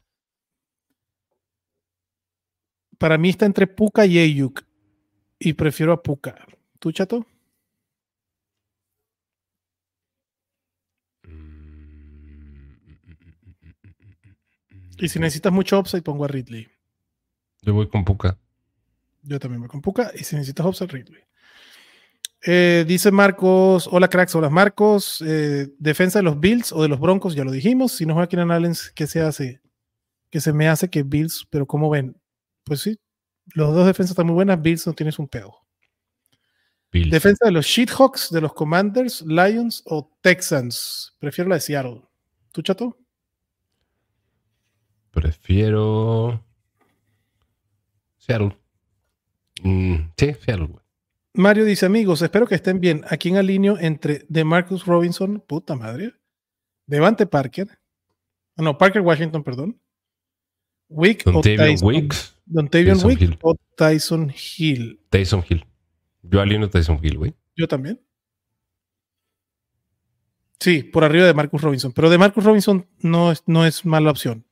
Para 2.98 3.18
mí 3.18 3.30
está 3.30 3.46
entre 3.46 3.66
Puka 3.66 4.06
y 4.06 4.18
Ayuk. 4.18 4.62
Y 5.38 5.52
prefiero 5.52 5.92
a 5.92 6.02
Puka. 6.02 6.46
¿Tú, 6.78 6.92
chato? 6.92 7.26
Y 14.98 15.08
si 15.08 15.18
necesitas 15.18 15.52
mucho 15.52 15.78
upside, 15.78 16.02
pongo 16.02 16.26
a 16.26 16.28
Ridley. 16.28 16.68
Yo 17.62 17.72
voy 17.72 17.88
con 17.88 18.04
Puka. 18.04 18.38
Yo 19.22 19.38
también 19.38 19.60
voy 19.60 19.68
con 19.68 19.80
Puka. 19.80 20.10
Y 20.14 20.24
si 20.24 20.36
necesitas 20.36 20.66
upside, 20.66 20.92
Ridley. 20.92 21.22
Eh, 22.42 22.84
dice 22.88 23.10
Marcos, 23.10 23.86
hola 23.92 24.08
cracks, 24.08 24.34
hola 24.34 24.48
Marcos. 24.48 25.22
Eh, 25.26 25.68
defensa 25.78 26.18
de 26.18 26.22
los 26.22 26.40
Bills 26.40 26.72
o 26.72 26.82
de 26.82 26.88
los 26.88 26.98
Broncos, 26.98 27.34
ya 27.34 27.44
lo 27.44 27.50
dijimos. 27.50 27.92
Si 27.92 28.06
no 28.06 28.14
juega 28.14 28.28
Keenan 28.28 28.50
Allen, 28.50 28.74
¿qué 28.94 29.06
se 29.06 29.20
hace? 29.20 29.60
Que 30.30 30.40
se 30.40 30.52
me 30.52 30.68
hace 30.68 30.88
que 30.88 31.02
Bills, 31.02 31.46
pero 31.50 31.66
como 31.66 31.90
ven, 31.90 32.16
pues 32.64 32.80
sí, 32.80 32.98
los 33.54 33.74
dos 33.74 33.86
defensas 33.86 34.12
están 34.12 34.26
muy 34.26 34.34
buenas. 34.34 34.60
Bills 34.60 34.86
no 34.86 34.94
tienes 34.94 35.18
un 35.18 35.28
pedo. 35.28 35.54
Defensa 36.92 37.46
de 37.46 37.52
los 37.52 37.66
Sheethawks, 37.66 38.30
de 38.30 38.40
los 38.40 38.52
Commanders, 38.52 39.22
Lions 39.22 39.82
o 39.86 40.10
Texans. 40.22 41.14
Prefiero 41.20 41.48
la 41.48 41.56
de 41.56 41.60
Seattle. 41.60 42.02
¿Tú, 42.50 42.62
chato? 42.62 42.98
Prefiero. 45.12 46.44
Seattle. 48.18 48.59
Mm, 49.62 50.12
sí, 50.16 50.36
Mario 51.34 51.64
dice: 51.64 51.86
Amigos, 51.86 52.22
espero 52.22 52.46
que 52.46 52.54
estén 52.54 52.80
bien. 52.80 53.04
Aquí 53.08 53.28
en 53.28 53.36
alineo 53.36 53.78
entre 53.78 54.24
de 54.28 54.44
Marcus 54.44 54.86
Robinson, 54.86 55.42
puta 55.46 55.76
madre. 55.76 56.14
Devante 56.86 57.26
Parker. 57.26 57.68
Ah, 58.56 58.62
no, 58.62 58.76
Parker 58.76 59.02
Washington, 59.02 59.44
perdón. 59.44 59.80
Wick 60.88 61.22
o 61.26 61.40
Tyson. 61.40 61.86
Wicks. 61.86 62.36
Dontavian 62.46 62.98
Wick 63.04 63.38
o 63.42 63.54
Tyson 63.76 64.32
Hill. 64.56 65.00
Tyson 65.08 65.44
Hill. 65.48 65.64
Yo 66.22 66.40
alineo 66.40 66.68
Tyson 66.68 66.98
Hill, 67.00 67.16
güey. 67.16 67.34
Yo 67.56 67.68
también. 67.68 68.00
Sí, 70.58 70.82
por 70.82 71.04
arriba 71.04 71.26
de 71.26 71.32
Marcus 71.32 71.62
Robinson. 71.62 71.92
Pero 71.92 72.10
de 72.10 72.18
Marcus 72.18 72.44
Robinson 72.44 72.86
no 72.98 73.32
es, 73.32 73.42
no 73.46 73.64
es 73.64 73.86
mala 73.86 74.10
opción. 74.10 74.44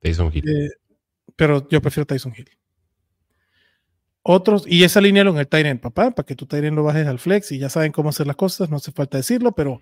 Tyson 0.00 0.30
Hill. 0.32 0.48
Eh, 0.48 0.70
pero 1.34 1.66
yo 1.68 1.80
prefiero 1.80 2.06
Tyson 2.06 2.34
Hill. 2.36 2.57
Otros, 4.22 4.64
y 4.66 4.84
esa 4.84 5.00
línea 5.00 5.22
en 5.22 5.36
el 5.38 5.48
Tyrant, 5.48 5.80
papá, 5.80 6.10
para 6.10 6.26
que 6.26 6.34
tu 6.34 6.46
Tyrant 6.46 6.76
lo 6.76 6.82
bajes 6.82 7.06
al 7.06 7.18
flex 7.18 7.52
y 7.52 7.58
ya 7.58 7.70
saben 7.70 7.92
cómo 7.92 8.10
hacer 8.10 8.26
las 8.26 8.36
cosas, 8.36 8.68
no 8.68 8.76
hace 8.76 8.92
falta 8.92 9.16
decirlo, 9.16 9.52
pero 9.52 9.80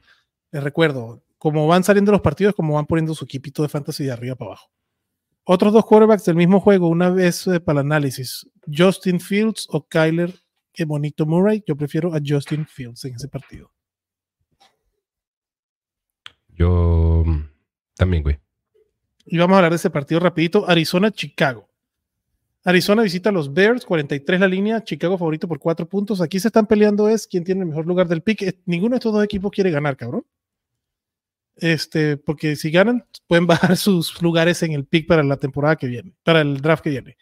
les 0.53 0.63
recuerdo, 0.63 1.23
como 1.39 1.67
van 1.67 1.83
saliendo 1.83 2.13
los 2.13 2.21
partidos, 2.21 2.55
como 2.55 2.75
van 2.75 2.87
poniendo 2.87 3.15
su 3.15 3.25
equipito 3.25 3.63
de 3.63 3.69
fantasy 3.69 4.05
de 4.05 4.13
arriba 4.13 4.37
para 4.37 4.51
abajo. 4.53 4.71
Otros 5.45 5.73
dos 5.73 5.85
quarterbacks 5.85 6.25
del 6.25 6.37
mismo 6.37 6.61
juego, 6.61 6.89
una 6.89 7.11
vez 7.11 7.47
eh, 7.47 7.61
para 7.61 7.81
el 7.81 7.87
análisis, 7.87 8.49
Justin 8.67 9.21
Fields 9.21 9.67
o 9.71 9.87
Kyler 9.87 10.33
que 10.77 10.85
bonito 10.85 11.27
Murray. 11.27 11.65
Yo 11.67 11.75
prefiero 11.75 12.15
a 12.15 12.21
Justin 12.25 12.67
Fields 12.67 13.05
en 13.07 13.15
ese 13.15 13.29
partido. 13.29 13.73
Yo 16.49 17.25
mm, 17.27 17.49
también, 17.97 18.23
güey. 18.23 18.39
Y 19.25 19.39
vamos 19.39 19.55
a 19.55 19.59
hablar 19.59 19.73
de 19.73 19.77
ese 19.77 19.91
partido 19.91 20.21
rapidito. 20.21 20.69
Arizona-Chicago. 20.69 21.66
Arizona 22.67 23.03
visita 23.03 23.29
a 23.29 23.33
los 23.33 23.55
Bears, 23.55 23.87
43 23.87 24.41
la 24.41 24.49
línea, 24.49 24.83
Chicago 24.83 25.17
favorito 25.17 25.47
por 25.47 25.61
4 25.61 25.89
puntos. 25.89 26.21
Aquí 26.21 26.41
se 26.41 26.49
están 26.49 26.67
peleando 26.67 27.09
es 27.09 27.29
quién 27.29 27.45
tiene 27.45 27.61
el 27.61 27.69
mejor 27.69 27.87
lugar 27.87 28.09
del 28.09 28.23
pick. 28.23 28.59
Ninguno 28.67 28.95
de 28.95 28.97
estos 28.97 29.13
dos 29.13 29.23
equipos 29.23 29.53
quiere 29.53 29.71
ganar, 29.71 29.97
cabrón. 29.97 30.27
Este, 31.55 32.17
porque 32.17 32.57
si 32.57 32.73
ganan, 32.73 33.07
pueden 33.29 33.47
bajar 33.47 33.77
sus 33.77 34.21
lugares 34.21 34.65
en 34.65 34.73
el 34.73 34.85
pick 34.85 35.07
para 35.07 35.23
la 35.23 35.37
temporada 35.37 35.77
que 35.77 35.87
viene, 35.87 36.13
para 36.25 36.41
el 36.41 36.61
draft 36.61 36.83
que 36.83 36.91
viene. 36.91 37.17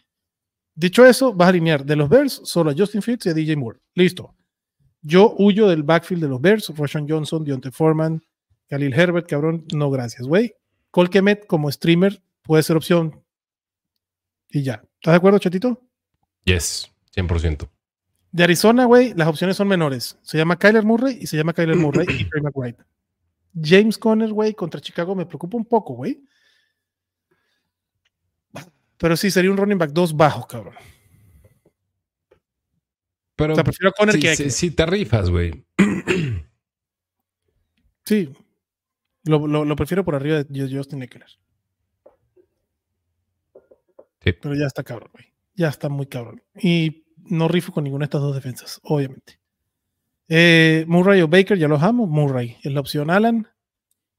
Dicho 0.75 1.05
eso, 1.05 1.35
vas 1.35 1.47
a 1.47 1.49
alinear 1.51 1.85
de 1.85 1.97
los 1.97 2.09
Bears 2.09 2.41
solo 2.45 2.71
a 2.71 2.75
Justin 2.75 3.03
Fields 3.03 3.27
y 3.27 3.29
a 3.29 3.35
DJ 3.35 3.57
Moore. 3.57 3.81
Listo. 3.95 4.35
Yo 5.03 5.35
huyo 5.37 5.69
del 5.69 5.83
backfield 5.83 6.23
de 6.23 6.29
los 6.31 6.41
Bears, 6.41 6.73
Roshan 6.75 7.07
Johnson, 7.07 7.45
Dionte 7.45 7.71
Foreman, 7.71 8.25
Khalil 8.71 8.95
Herbert, 8.95 9.29
cabrón, 9.29 9.67
no 9.75 9.91
gracias, 9.91 10.27
güey. 10.27 10.55
Colquemet 10.91 11.47
como 11.47 11.71
streamer 11.71 12.23
puede 12.41 12.63
ser 12.63 12.77
opción. 12.77 13.23
Y 14.49 14.63
ya. 14.63 14.83
¿Estás 15.05 15.13
de 15.13 15.17
acuerdo, 15.19 15.39
chatito? 15.39 15.83
Yes, 16.45 16.91
100%. 17.15 17.69
De 18.33 18.43
Arizona, 18.43 18.87
güey, 18.87 19.13
las 19.13 19.29
opciones 19.29 19.55
son 19.55 19.69
menores. 19.69 20.17
Se 20.23 20.39
llama 20.39 20.59
Kyler 20.59 20.83
Murray 20.83 21.19
y 21.21 21.27
se 21.27 21.37
llama 21.37 21.53
Kyler 21.53 21.77
Murray 21.77 22.07
y 22.09 22.25
Trey 22.31 22.43
McBride. 22.43 22.79
James 23.55 23.99
Conner, 23.99 24.33
güey, 24.33 24.55
contra 24.55 24.81
Chicago 24.81 25.15
me 25.15 25.27
preocupa 25.27 25.59
un 25.59 25.67
poco, 25.67 25.93
güey. 25.93 26.25
Pero 28.97 29.15
sí, 29.19 29.31
sería 29.31 29.51
un 29.51 29.59
running 29.59 29.77
back 29.77 29.91
2 29.91 30.17
bajo, 30.17 30.49
cabrón. 30.49 30.75
Pero 33.37 33.57
prefiero 33.57 33.93
Conner 33.93 34.19
que 34.19 34.35
Si 34.51 34.71
te 34.71 34.87
rifas, 34.87 35.29
güey. 35.29 35.67
sí. 38.07 38.33
Lo, 39.25 39.77
prefiero 39.77 40.03
por 40.03 40.15
arriba 40.15 40.45
de 40.45 40.75
Justin 40.75 41.03
Eckler. 41.03 41.29
Sí. 44.25 44.33
Pero 44.33 44.55
ya 44.55 44.67
está 44.67 44.83
cabrón, 44.83 45.11
güey. 45.13 45.27
Ya 45.55 45.69
está 45.69 45.89
muy 45.89 46.07
cabrón. 46.07 46.43
Y 46.61 47.05
no 47.17 47.47
rifo 47.47 47.73
con 47.73 47.85
ninguna 47.85 48.05
de 48.05 48.07
estas 48.07 48.23
dos 48.23 48.35
defensas, 48.35 48.81
obviamente. 48.83 49.39
Eh, 50.29 50.85
Murray 50.89 51.21
o 51.21 51.29
Baker, 51.29 51.59
ya 51.59 51.69
los 51.69 51.83
amo. 51.83 52.07
Murray 52.07 52.57
es 52.63 52.73
la 52.73 52.81
opción. 52.81 53.11
Alan. 53.11 53.47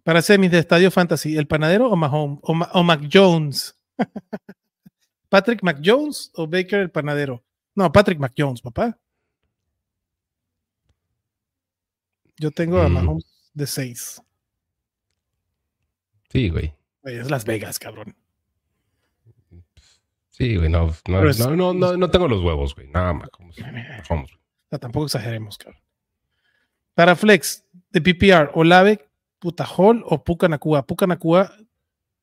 Para 0.03 0.21
semis 0.21 0.51
de 0.51 0.59
Estadio 0.59 0.91
Fantasy, 0.91 1.35
¿el 1.35 1.47
panadero 1.47 1.89
o 1.89 1.95
Mahomes? 1.95 2.39
O, 2.43 2.53
o 2.53 2.83
Mac 2.83 3.09
Jones. 3.11 3.75
¿Patrick 5.29 5.63
McJones 5.63 6.31
o 6.35 6.47
Baker 6.47 6.79
el 6.79 6.91
panadero? 6.91 7.43
No, 7.75 7.91
Patrick 7.91 8.19
McJones, 8.19 8.61
papá. 8.61 8.97
Yo 12.37 12.51
tengo 12.51 12.79
a 12.79 12.87
mm. 12.87 12.93
Mahomes 12.93 13.25
de 13.53 13.67
6. 13.67 14.21
Sí, 16.29 16.49
güey. 16.49 16.73
Es 17.03 17.29
Las 17.29 17.45
Vegas, 17.45 17.79
cabrón. 17.79 18.15
Sí, 20.37 20.57
güey, 20.57 20.67
no, 20.67 20.91
no, 21.07 21.73
no, 21.73 21.95
no, 21.95 22.11
tengo 22.11 22.27
los 22.27 22.43
huevos, 22.43 22.75
güey. 22.75 22.89
Nada 22.89 23.13
más. 23.13 23.29
tampoco 24.81 25.05
exageremos, 25.05 25.57
cabrón. 25.57 25.81
Para 26.93 27.15
Flex, 27.15 27.63
de 27.91 28.01
PPR, 28.01 28.51
Olave, 28.53 29.07
Putahol 29.39 30.03
o 30.05 30.25
Pucanacua. 30.25 30.85
Pucanacua 30.85 31.53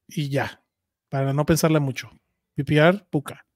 y 0.07 0.29
ya. 0.29 0.63
Para 1.09 1.33
no 1.33 1.47
pensarla 1.47 1.81
mucho. 1.81 2.11
PPR, 2.55 3.03
Puca. 3.09 3.47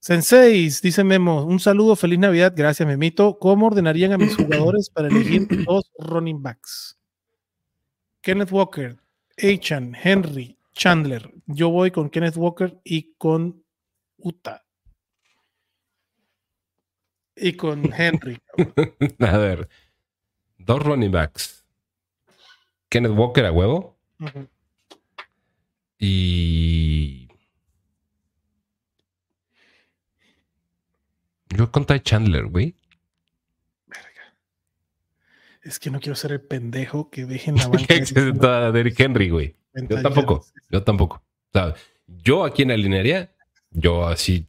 Sensei, 0.00 0.68
dice 0.82 1.02
Memo, 1.02 1.42
un 1.42 1.60
saludo, 1.60 1.96
feliz 1.96 2.18
Navidad, 2.18 2.52
gracias 2.54 2.86
Memito. 2.86 3.38
¿Cómo 3.38 3.68
ordenarían 3.68 4.12
a 4.12 4.18
mis 4.18 4.36
jugadores 4.36 4.90
para 4.90 5.08
elegir 5.08 5.48
dos 5.64 5.90
running 5.96 6.42
backs? 6.42 6.98
Kenneth 8.20 8.52
Walker, 8.52 8.98
Achan, 9.38 9.94
Henry, 9.94 10.58
Chandler. 10.72 11.32
Yo 11.46 11.70
voy 11.70 11.90
con 11.90 12.10
Kenneth 12.10 12.36
Walker 12.36 12.80
y 12.84 13.14
con 13.14 13.64
Uta. 14.16 14.64
Y 17.36 17.54
con 17.54 17.90
Henry. 17.96 18.38
a 19.20 19.38
ver, 19.38 19.68
dos 20.58 20.82
running 20.82 21.10
backs. 21.12 21.64
Kenneth 22.88 23.12
Walker 23.12 23.46
a 23.46 23.52
huevo. 23.52 23.96
Y 25.98 27.28
Yo 31.56 31.70
con 31.70 31.84
Ty 31.84 32.00
Chandler, 32.00 32.46
güey. 32.46 32.74
Verga. 33.86 34.34
Es 35.62 35.78
que 35.78 35.90
no 35.90 36.00
quiero 36.00 36.14
ser 36.14 36.32
el 36.32 36.40
pendejo 36.40 37.10
que 37.10 37.26
dejen 37.26 37.56
la 37.56 37.68
banca. 37.68 37.94
a 38.66 38.72
Derrick 38.72 38.98
Henry, 38.98 39.30
güey. 39.30 39.56
Yo 39.74 40.02
tampoco. 40.02 40.46
Yo 40.70 40.82
tampoco. 40.82 41.16
O 41.16 41.52
sea, 41.52 41.74
yo 42.06 42.44
aquí 42.44 42.62
en 42.62 42.68
la 42.68 42.76
linearia, 42.76 43.32
yo 43.70 44.06
así. 44.06 44.46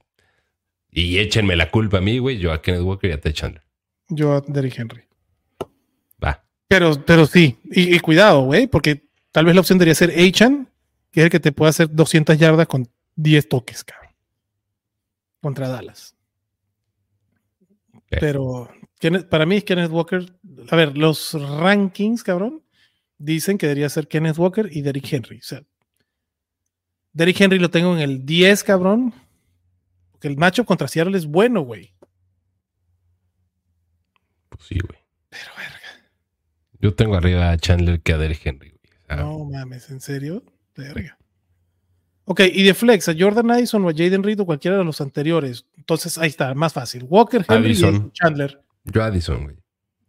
Y 0.92 1.20
échenme 1.20 1.56
la 1.56 1.70
culpa 1.70 2.00
a 2.00 2.02
mí, 2.02 2.18
güey. 2.18 2.38
Yo 2.38 2.52
a 2.52 2.62
Kenneth 2.62 2.82
Walker 2.82 3.10
y 3.10 3.14
a 3.14 3.34
Chandler. 3.34 3.64
Yo 4.10 4.34
a 4.34 4.42
Derrick 4.42 4.78
Henry. 4.78 5.04
Va. 6.24 6.44
Pero, 6.68 7.04
pero 7.06 7.26
sí. 7.26 7.58
Y, 7.64 7.98
cuidado, 8.00 8.42
güey, 8.44 8.68
porque 8.68 9.08
tal 9.32 9.46
vez 9.46 9.56
la 9.56 9.62
opción 9.62 9.78
debería 9.78 9.96
ser 9.96 10.12
Achan, 10.12 10.70
que 11.12 11.22
es 11.22 11.24
el 11.26 11.32
que 11.32 11.40
te 11.40 11.52
puede 11.52 11.70
hacer 11.70 11.90
200 11.90 12.38
yardas 12.38 12.68
con 12.68 12.90
10 13.16 13.48
toques, 13.48 13.84
cabrón. 13.84 14.12
Contra 15.42 15.70
Dallas. 15.70 16.16
Pero 18.10 18.70
para 19.30 19.46
mí 19.46 19.62
Kenneth 19.62 19.90
Walker, 19.90 20.26
a 20.70 20.76
ver, 20.76 20.98
los 20.98 21.34
rankings, 21.34 22.24
cabrón, 22.24 22.62
dicen 23.22 23.58
que 23.58 23.68
debería 23.68 23.90
ser 23.90 24.08
Kenneth 24.08 24.38
Walker 24.38 24.70
y 24.72 24.82
Derrick 24.82 25.12
Henry. 25.12 25.38
O 25.38 25.44
sea, 25.44 25.64
Derrick 27.14 27.40
Henry 27.40 27.60
lo 27.60 27.70
tengo 27.70 27.94
en 27.96 28.02
el 28.02 28.26
10, 28.26 28.64
cabrón. 28.64 29.14
Porque 30.12 30.28
el 30.28 30.38
macho 30.38 30.66
contra 30.66 30.88
Seattle 30.88 31.18
es 31.18 31.26
bueno, 31.26 31.62
güey. 31.62 31.94
Pues 34.50 34.64
sí, 34.64 34.80
güey. 34.80 35.00
Pero 35.30 35.52
verga. 35.58 36.10
Yo 36.80 36.94
tengo 36.94 37.16
arriba 37.16 37.52
a 37.52 37.58
Chandler 37.58 38.02
que 38.02 38.14
a 38.14 38.18
Derrick 38.18 38.46
Henry, 38.46 38.70
güey. 38.70 39.20
no 39.20 39.46
mames, 39.46 39.90
¿en 39.90 40.02
serio? 40.02 40.44
Verga. 40.76 41.18
Ok, 42.26 42.42
y 42.54 42.64
de 42.64 42.74
flex, 42.74 43.10
a 43.10 43.16
Jordan 43.18 43.52
Addison 43.52 43.84
o 43.84 43.90
a 43.90 43.94
Jaden 43.94 44.24
Reed 44.24 44.40
o 44.40 44.46
cualquiera 44.46 44.78
de 44.78 44.84
los 44.84 45.02
anteriores. 45.02 45.66
Entonces 45.76 46.18
ahí 46.18 46.30
está, 46.30 46.54
más 46.54 46.72
fácil. 46.72 47.04
Walker, 47.04 47.46
Henry 47.48 47.72
y 47.72 48.12
Chandler. 48.12 48.62
Yo 48.86 49.04
Addison, 49.04 49.44
güey. 49.44 49.58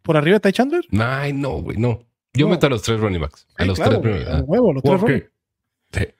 ¿Por 0.03 0.17
arriba 0.17 0.37
está 0.37 0.53
Chandler? 0.53 0.85
Ay, 0.99 1.33
no, 1.33 1.63
güey, 1.63 1.79
no. 1.79 2.07
Yo 2.35 2.49
meto 2.49 2.67
a 2.67 2.71
los 2.71 2.83
tres 2.83 2.99
running 3.01 3.21
backs. 3.21 3.47
A 3.57 3.65
los 3.65 3.79
tres 3.79 3.95
running 3.95 4.25
backs. 4.25 4.45
Huevo, 4.47 4.73
los 4.73 4.83
Walker. 4.85 5.33
tres 5.91 6.09
sí. 6.09 6.15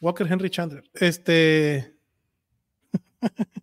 Walker, 0.00 0.26
Henry, 0.30 0.50
Chandler. 0.50 0.82
Este. 0.94 1.94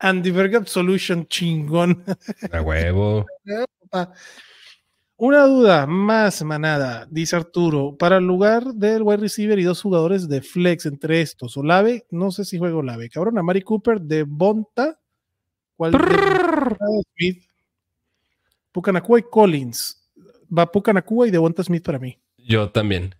Andy 0.00 0.30
Berg 0.30 0.56
Absolution 0.56 1.26
chingón. 1.26 2.04
A 2.52 2.62
huevo. 2.62 3.26
Una 5.16 5.42
duda 5.42 5.86
más, 5.86 6.42
manada, 6.42 7.06
dice 7.10 7.36
Arturo. 7.36 7.94
Para 7.98 8.16
el 8.16 8.26
lugar 8.26 8.72
del 8.72 9.02
wide 9.02 9.18
receiver 9.18 9.58
y 9.58 9.64
dos 9.64 9.82
jugadores 9.82 10.30
de 10.30 10.40
flex 10.40 10.86
entre 10.86 11.20
estos. 11.20 11.58
Olave, 11.58 12.06
no 12.10 12.30
sé 12.30 12.46
si 12.46 12.58
juego 12.58 12.78
Olave. 12.78 13.10
Cabrón, 13.10 13.36
a 13.36 13.42
Mari 13.42 13.60
Cooper 13.60 14.00
de 14.00 14.22
Bonta. 14.22 14.98
¿Cuál? 15.76 15.92
Pucanacua 18.72 19.18
y 19.18 19.22
Collins. 19.24 19.99
Va 20.56 20.70
Pucanacua 20.70 21.28
y 21.28 21.30
de 21.30 21.38
Bonta 21.38 21.62
Smith 21.62 21.84
para 21.84 21.98
mí. 21.98 22.18
Yo 22.38 22.70
también. 22.70 23.14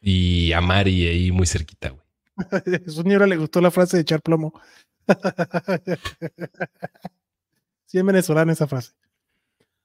Y 0.00 0.52
a 0.52 0.60
Mari 0.60 1.06
ahí 1.06 1.30
muy 1.30 1.46
cerquita, 1.46 1.90
güey. 1.90 2.02
a 2.36 2.36
su 2.90 3.02
señora 3.02 3.26
le 3.26 3.36
gustó 3.36 3.60
la 3.60 3.70
frase 3.70 3.96
de 3.96 4.02
echar 4.02 4.20
plomo. 4.20 4.52
sí, 7.86 7.98
en 7.98 8.06
venezolano 8.06 8.50
esa 8.50 8.66
frase. 8.66 8.92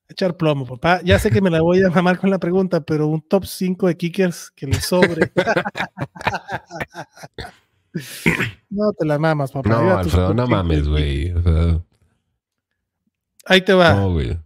Echar 0.09 0.37
plomo, 0.37 0.65
papá. 0.65 1.01
Ya 1.03 1.19
sé 1.19 1.29
que 1.29 1.41
me 1.41 1.51
la 1.51 1.61
voy 1.61 1.83
a 1.83 1.89
mamar 1.89 2.17
con 2.17 2.29
la 2.29 2.39
pregunta, 2.39 2.81
pero 2.81 3.07
un 3.07 3.21
top 3.21 3.45
5 3.45 3.87
de 3.87 3.97
kickers 3.97 4.51
que 4.51 4.65
le 4.65 4.81
sobre. 4.81 5.31
no 8.69 8.93
te 8.93 9.05
la 9.05 9.19
mamas, 9.19 9.51
papá. 9.51 9.69
No, 9.69 9.97
Alfredo, 9.97 10.33
no 10.33 10.47
mames, 10.47 10.87
güey. 10.87 11.33
Ahí 13.45 13.61
te 13.61 13.73
va. 13.73 13.93
No, 13.93 14.13
güey. 14.13 14.39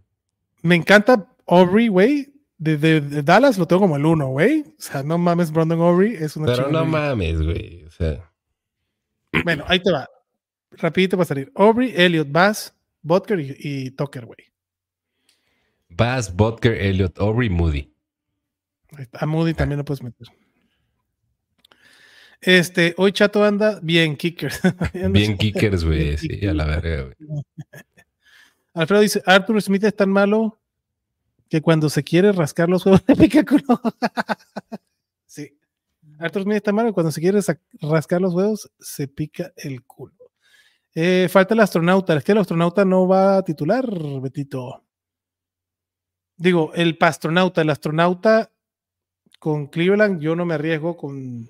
Me 0.62 0.74
encanta 0.76 1.28
Aubrey, 1.46 1.88
güey. 1.88 2.32
De, 2.58 3.00
Dallas 3.22 3.58
lo 3.58 3.66
tengo 3.66 3.82
como 3.82 3.96
el 3.96 4.06
1, 4.06 4.28
güey. 4.28 4.60
O 4.60 4.82
sea, 4.82 5.02
no 5.02 5.18
mames, 5.18 5.50
Brandon 5.50 5.80
Aubrey. 5.80 6.14
Es 6.14 6.36
una 6.36 6.46
Pero 6.46 6.70
no 6.70 6.84
mames, 6.84 7.42
güey. 7.42 7.84
O 7.84 7.90
sea. 7.90 8.32
Bueno, 9.44 9.64
ahí 9.66 9.80
te 9.80 9.90
va. 9.90 10.08
Rapidito 10.70 11.16
va 11.16 11.24
a 11.24 11.26
salir. 11.26 11.50
Aubrey, 11.54 11.92
Elliot, 11.94 12.30
Bass, 12.30 12.74
Butker 13.02 13.40
y, 13.40 13.56
y 13.58 13.90
Tucker, 13.90 14.24
güey. 14.26 14.52
Bass, 15.88 16.34
Butker, 16.34 16.72
Elliot, 16.72 17.18
Aubrey, 17.18 17.50
Moody. 17.50 17.92
A 19.12 19.26
Moody 19.26 19.54
también 19.54 19.78
lo 19.78 19.84
puedes 19.84 20.02
meter. 20.02 20.28
Este, 22.40 22.94
hoy 22.96 23.12
Chato 23.12 23.44
anda 23.44 23.78
bien 23.82 24.16
kickers. 24.16 24.60
bien 25.10 25.36
kickers, 25.36 25.84
güey. 25.84 26.16
Sí, 26.18 26.46
a 26.46 26.54
la 26.54 26.64
verga, 26.64 27.02
güey. 27.02 27.42
Alfredo 28.74 29.02
dice, 29.02 29.22
Arthur 29.26 29.60
Smith 29.60 29.84
es 29.84 29.94
tan 29.94 30.10
malo 30.10 30.58
que 31.48 31.60
cuando 31.60 31.90
se 31.90 32.02
quiere 32.02 32.32
rascar 32.32 32.68
los 32.68 32.86
huevos 32.86 33.02
le 33.06 33.16
pica 33.16 33.44
culo. 33.44 33.80
sí. 35.26 35.56
Arthur 36.18 36.44
Smith 36.44 36.56
es 36.56 36.62
tan 36.62 36.74
malo 36.74 36.88
que 36.88 36.94
cuando 36.94 37.12
se 37.12 37.20
quiere 37.20 37.40
rascar 37.80 38.20
los 38.20 38.34
huevos 38.34 38.70
se 38.80 39.08
pica 39.08 39.52
el 39.56 39.82
culo. 39.84 40.30
Eh, 40.94 41.28
falta 41.30 41.54
el 41.54 41.60
astronauta. 41.60 42.14
Es 42.14 42.24
que 42.24 42.32
el 42.32 42.38
astronauta 42.38 42.84
no 42.84 43.06
va 43.06 43.38
a 43.38 43.42
titular, 43.42 43.86
Betito. 44.20 44.84
Digo, 46.36 46.72
el 46.74 46.96
pastronauta, 46.98 47.60
el 47.62 47.70
astronauta 47.70 48.50
con 49.38 49.66
Cleveland, 49.66 50.20
yo 50.20 50.34
no 50.34 50.44
me 50.44 50.54
arriesgo 50.54 50.96
con 50.96 51.48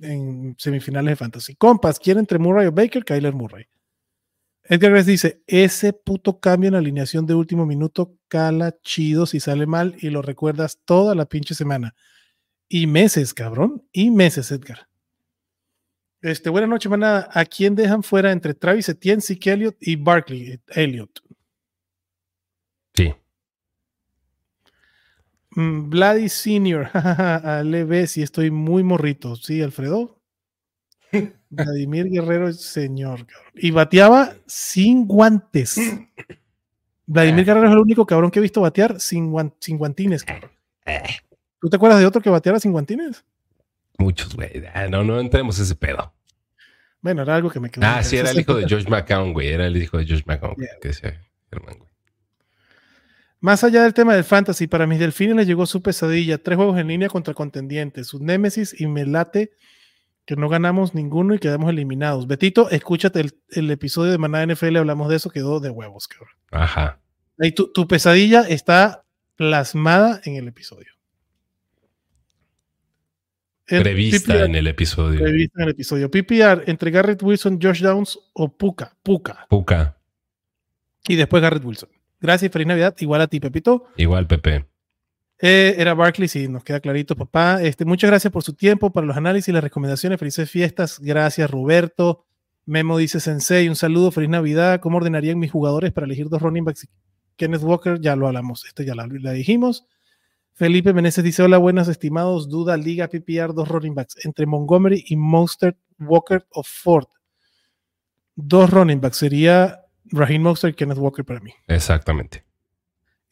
en 0.00 0.56
semifinales 0.58 1.12
de 1.12 1.16
fantasy. 1.16 1.54
Compas, 1.54 1.98
¿quiere 1.98 2.20
entre 2.20 2.38
Murray 2.38 2.66
o 2.66 2.72
Baker? 2.72 3.04
Kyler 3.04 3.32
Murray. 3.32 3.66
Edgar 4.64 4.92
Grace 4.92 5.10
dice: 5.10 5.42
Ese 5.46 5.92
puto 5.92 6.40
cambio 6.40 6.68
en 6.68 6.72
la 6.72 6.78
alineación 6.78 7.26
de 7.26 7.34
último 7.34 7.66
minuto 7.66 8.16
cala 8.28 8.74
chido 8.82 9.26
si 9.26 9.40
sale 9.40 9.66
mal 9.66 9.96
y 10.00 10.10
lo 10.10 10.22
recuerdas 10.22 10.80
toda 10.84 11.14
la 11.14 11.26
pinche 11.26 11.54
semana. 11.54 11.94
Y 12.68 12.86
meses, 12.86 13.34
cabrón. 13.34 13.86
Y 13.92 14.10
meses, 14.10 14.50
Edgar. 14.50 14.88
Este, 16.22 16.48
buena 16.48 16.66
noche, 16.66 16.88
manada. 16.88 17.28
¿A 17.32 17.44
quién 17.44 17.74
dejan 17.74 18.02
fuera 18.02 18.32
entre 18.32 18.54
Travis 18.54 18.88
Etienne, 18.88 19.20
Zeke 19.20 19.52
Elliott 19.52 19.76
y 19.80 19.96
Barkley 19.96 20.58
Elliott? 20.68 21.20
Sí. 22.94 23.14
Mm, 25.50 25.90
Vladi 25.90 26.28
Senior, 26.30 26.90
le 27.64 27.84
ves 27.84 28.12
si 28.12 28.22
estoy 28.22 28.50
muy 28.50 28.82
morrito, 28.82 29.36
¿sí, 29.36 29.60
Alfredo? 29.62 30.18
Vladimir 31.54 32.08
Guerrero, 32.10 32.52
señor, 32.52 33.26
Y 33.54 33.70
bateaba 33.70 34.34
sin 34.46 35.06
guantes. 35.06 35.76
Vladimir 37.06 37.42
ah. 37.42 37.44
Guerrero 37.44 37.66
es 37.68 37.72
el 37.72 37.78
único 37.78 38.06
cabrón 38.06 38.30
que 38.30 38.38
he 38.38 38.42
visto 38.42 38.60
batear 38.60 39.00
sin, 39.00 39.30
guantines, 39.30 40.24
cabrón. 40.24 40.50
¿Tú 41.60 41.68
te 41.68 41.76
acuerdas 41.76 42.00
de 42.00 42.06
otro 42.06 42.20
que 42.20 42.30
bateara 42.30 42.60
sin 42.60 42.72
guantines? 42.72 43.24
Muchos, 43.98 44.34
güey. 44.34 44.64
Ah, 44.74 44.86
no, 44.88 45.04
no 45.04 45.20
entremos 45.20 45.58
ese 45.58 45.74
pedo. 45.74 46.12
Bueno, 47.00 47.22
era 47.22 47.36
algo 47.36 47.50
que 47.50 47.60
me 47.60 47.70
quedó. 47.70 47.86
Ah, 47.86 48.02
sí, 48.02 48.16
era 48.16 48.30
el 48.30 48.40
hijo 48.40 48.54
de 48.54 48.66
George 48.66 48.88
McCown, 48.88 49.32
güey. 49.32 49.48
Era 49.48 49.66
el 49.66 49.76
hijo 49.76 49.98
de 49.98 50.06
George 50.06 50.24
McCown, 50.26 50.56
que 50.80 50.88
decía 50.88 51.20
Germán, 51.50 51.78
güey. 51.78 51.90
Más 53.40 53.62
allá 53.62 53.82
del 53.82 53.92
tema 53.92 54.14
del 54.14 54.24
fantasy, 54.24 54.66
para 54.66 54.86
mis 54.86 54.98
delfines 54.98 55.36
les 55.36 55.46
llegó 55.46 55.66
su 55.66 55.82
pesadilla. 55.82 56.38
Tres 56.38 56.56
juegos 56.56 56.78
en 56.78 56.88
línea 56.88 57.10
contra 57.10 57.34
contendientes, 57.34 58.06
su 58.06 58.18
némesis 58.18 58.74
y 58.80 58.86
me 58.86 59.04
late 59.04 59.52
que 60.26 60.36
no 60.36 60.48
ganamos 60.48 60.94
ninguno 60.94 61.34
y 61.34 61.38
quedamos 61.38 61.70
eliminados. 61.70 62.26
Betito, 62.26 62.70
escúchate 62.70 63.24
el, 63.50 63.70
episodio 63.70 64.12
de 64.12 64.18
Manada 64.18 64.46
NFL, 64.46 64.76
hablamos 64.76 65.08
de 65.08 65.16
eso, 65.16 65.30
quedó 65.30 65.60
de 65.60 65.70
huevos, 65.70 66.08
cabrón. 66.08 66.34
Ajá. 66.50 67.00
Ahí 67.38 67.52
tu, 67.52 67.70
tu 67.72 67.86
pesadilla 67.86 68.42
está 68.42 69.04
plasmada 69.36 70.20
en 70.24 70.36
el 70.36 70.48
episodio. 70.48 70.92
El 73.66 73.82
prevista 73.82 74.34
PPR, 74.34 74.44
en 74.44 74.54
el 74.54 74.66
episodio. 74.66 75.20
Prevista 75.20 75.62
en 75.62 75.64
el 75.64 75.70
episodio. 75.70 76.10
PPR 76.10 76.64
entre 76.66 76.90
Garrett 76.90 77.22
Wilson, 77.22 77.58
Josh 77.60 77.80
Downs 77.80 78.18
o 78.34 78.54
Puka. 78.54 78.96
Puka. 79.02 79.46
Puka. 79.48 79.96
Y 81.08 81.16
después 81.16 81.42
Garrett 81.42 81.64
Wilson. 81.64 81.88
Gracias, 82.20 82.52
feliz 82.52 82.66
Navidad. 82.66 82.94
Igual 82.98 83.22
a 83.22 83.26
ti, 83.26 83.40
Pepito. 83.40 83.86
Igual, 83.96 84.26
Pepe. 84.26 84.66
Eh, 85.40 85.74
era 85.78 85.94
Barkley, 85.94 86.28
sí, 86.28 86.48
nos 86.48 86.64
queda 86.64 86.80
clarito, 86.80 87.16
papá. 87.16 87.62
Este, 87.62 87.84
muchas 87.84 88.10
gracias 88.10 88.32
por 88.32 88.42
su 88.42 88.54
tiempo, 88.54 88.90
para 88.92 89.06
los 89.06 89.16
análisis 89.16 89.48
y 89.48 89.52
las 89.52 89.64
recomendaciones. 89.64 90.18
Felices 90.18 90.50
fiestas. 90.50 90.98
Gracias, 91.00 91.50
Roberto. 91.50 92.24
Memo 92.66 92.96
dice 92.96 93.20
Sensei, 93.20 93.68
un 93.68 93.76
saludo, 93.76 94.10
feliz 94.10 94.30
Navidad. 94.30 94.80
¿Cómo 94.80 94.96
ordenarían 94.96 95.38
mis 95.38 95.50
jugadores 95.50 95.92
para 95.92 96.06
elegir 96.06 96.28
dos 96.28 96.40
running 96.40 96.64
backs? 96.64 96.88
Kenneth 97.36 97.62
Walker, 97.62 98.00
ya 98.00 98.16
lo 98.16 98.28
hablamos, 98.28 98.64
esto 98.64 98.82
ya 98.82 98.94
la, 98.94 99.06
la 99.06 99.32
dijimos. 99.32 99.86
Felipe 100.54 100.92
Meneses 100.92 101.24
dice: 101.24 101.42
Hola, 101.42 101.58
buenas, 101.58 101.88
estimados. 101.88 102.48
Duda, 102.48 102.76
Liga 102.76 103.08
PPR, 103.08 103.52
dos 103.52 103.68
running 103.68 103.94
backs 103.94 104.24
entre 104.24 104.46
Montgomery 104.46 105.04
y 105.08 105.16
Mostert, 105.16 105.76
Walker 105.98 106.46
o 106.50 106.62
Ford. 106.62 107.08
Dos 108.36 108.70
running 108.70 109.00
backs 109.00 109.16
sería 109.16 109.80
Raheem 110.06 110.42
Mostert 110.42 110.74
y 110.74 110.76
Kenneth 110.76 110.98
Walker 110.98 111.24
para 111.24 111.40
mí. 111.40 111.52
Exactamente. 111.66 112.44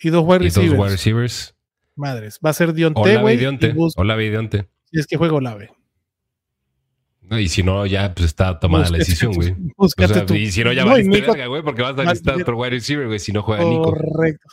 Y 0.01 0.11
dos 0.11 0.25
wide 0.27 0.41
receivers. 0.41 0.73
Y 0.73 0.77
dos 0.77 0.85
wide 0.85 0.91
receivers. 0.91 1.55
Madres. 2.03 2.39
Va 2.45 2.51
a 2.51 2.53
ser 2.53 2.75
Dionte, 2.75 3.01
güey. 3.01 3.39
Hola, 3.97 4.17
Dionte. 4.19 4.69
Si 4.91 4.99
es 5.01 5.07
que 5.07 5.17
juego 5.17 5.37
Olave. 5.37 5.71
No, 7.23 7.39
y 7.39 7.49
si 7.49 7.63
no, 7.63 7.87
ya 7.87 8.13
pues 8.13 8.27
está 8.27 8.59
tomada 8.59 8.91
la 8.91 8.99
decisión, 8.99 9.33
güey. 9.33 9.55
O 9.77 9.89
sea, 9.89 10.27
y 10.35 10.51
si 10.51 10.63
no, 10.63 10.73
ya 10.73 10.85
va 10.85 10.97
a 10.97 11.47
güey, 11.47 11.63
porque 11.63 11.81
vas 11.81 11.99
a 11.99 12.05
necesitar 12.05 12.41
otro 12.41 12.59
wide 12.59 12.71
receiver, 12.71 13.07
güey, 13.07 13.19
si 13.19 13.33
no 13.33 13.43
juega 13.43 13.65
Nico. 13.65 13.85
Correcto. 13.85 14.49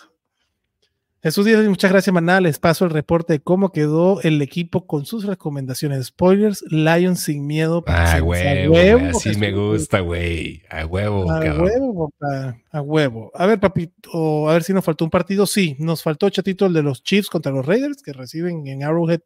Jesús 1.22 1.46
Díaz, 1.46 1.68
muchas 1.68 1.91
gracias, 1.91 2.14
Maná. 2.14 2.40
Les 2.40 2.60
paso 2.60 2.86
el 2.86 2.91
reporte 2.91 3.34
de 3.34 3.40
cómo 3.41 3.74
quedó 3.74 4.22
el 4.22 4.41
equipo 4.41 4.88
con 4.88 5.06
sus 5.06 5.26
recomendaciones. 5.26 6.06
Spoilers, 6.06 6.64
Lions 6.70 7.20
sin 7.20 7.46
miedo. 7.46 7.84
Ah, 7.88 8.22
huevo, 8.24 8.74
a 8.74 8.80
huevo 8.80 9.18
así 9.18 9.36
me 9.36 9.52
gusta, 9.52 10.00
güey. 10.00 10.64
A 10.70 10.86
huevo, 10.86 11.30
A 11.30 11.40
huevo, 11.40 12.10
papá. 12.10 12.58
A 12.72 12.82
huevo. 12.82 13.32
A 13.36 13.46
ver, 13.48 13.60
papito, 13.60 14.50
a 14.50 14.54
ver 14.54 14.64
si 14.64 14.72
nos 14.72 14.86
faltó 14.86 15.04
un 15.04 15.12
partido. 15.12 15.46
Sí, 15.46 15.76
nos 15.78 16.04
faltó, 16.04 16.30
chatito, 16.30 16.68
el 16.68 16.74
de 16.74 16.84
los 16.84 17.04
Chiefs 17.04 17.30
contra 17.30 17.52
los 17.52 17.66
Raiders, 17.66 18.02
que 18.02 18.14
reciben 18.14 18.66
en 18.68 18.84
Arrowhead 18.86 19.20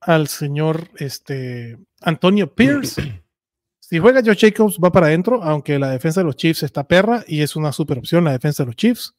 al 0.00 0.28
señor 0.28 0.90
este, 0.98 1.78
Antonio 2.00 2.46
Pierce. 2.54 3.24
si 3.80 3.98
juega 3.98 4.22
Joe 4.24 4.36
Jacobs, 4.36 4.78
va 4.78 4.92
para 4.92 5.06
adentro, 5.06 5.42
aunque 5.42 5.80
la 5.80 5.90
defensa 5.90 6.20
de 6.20 6.26
los 6.26 6.36
Chiefs 6.36 6.62
está 6.62 6.86
perra 6.86 7.24
y 7.26 7.42
es 7.42 7.56
una 7.56 7.72
super 7.72 7.98
opción 7.98 8.22
la 8.22 8.30
defensa 8.30 8.62
de 8.62 8.66
los 8.68 8.76
Chiefs. 8.76 9.16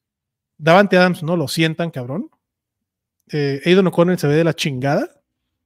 Davante 0.58 0.98
Adams 0.98 1.24
no 1.24 1.36
lo 1.36 1.48
sientan, 1.48 1.92
cabrón. 1.92 2.30
Eh, 3.32 3.62
Aiden 3.66 3.88
O'Connell 3.88 4.18
se 4.18 4.28
ve 4.28 4.36
de 4.36 4.44
la 4.44 4.54
chingada. 4.54 5.10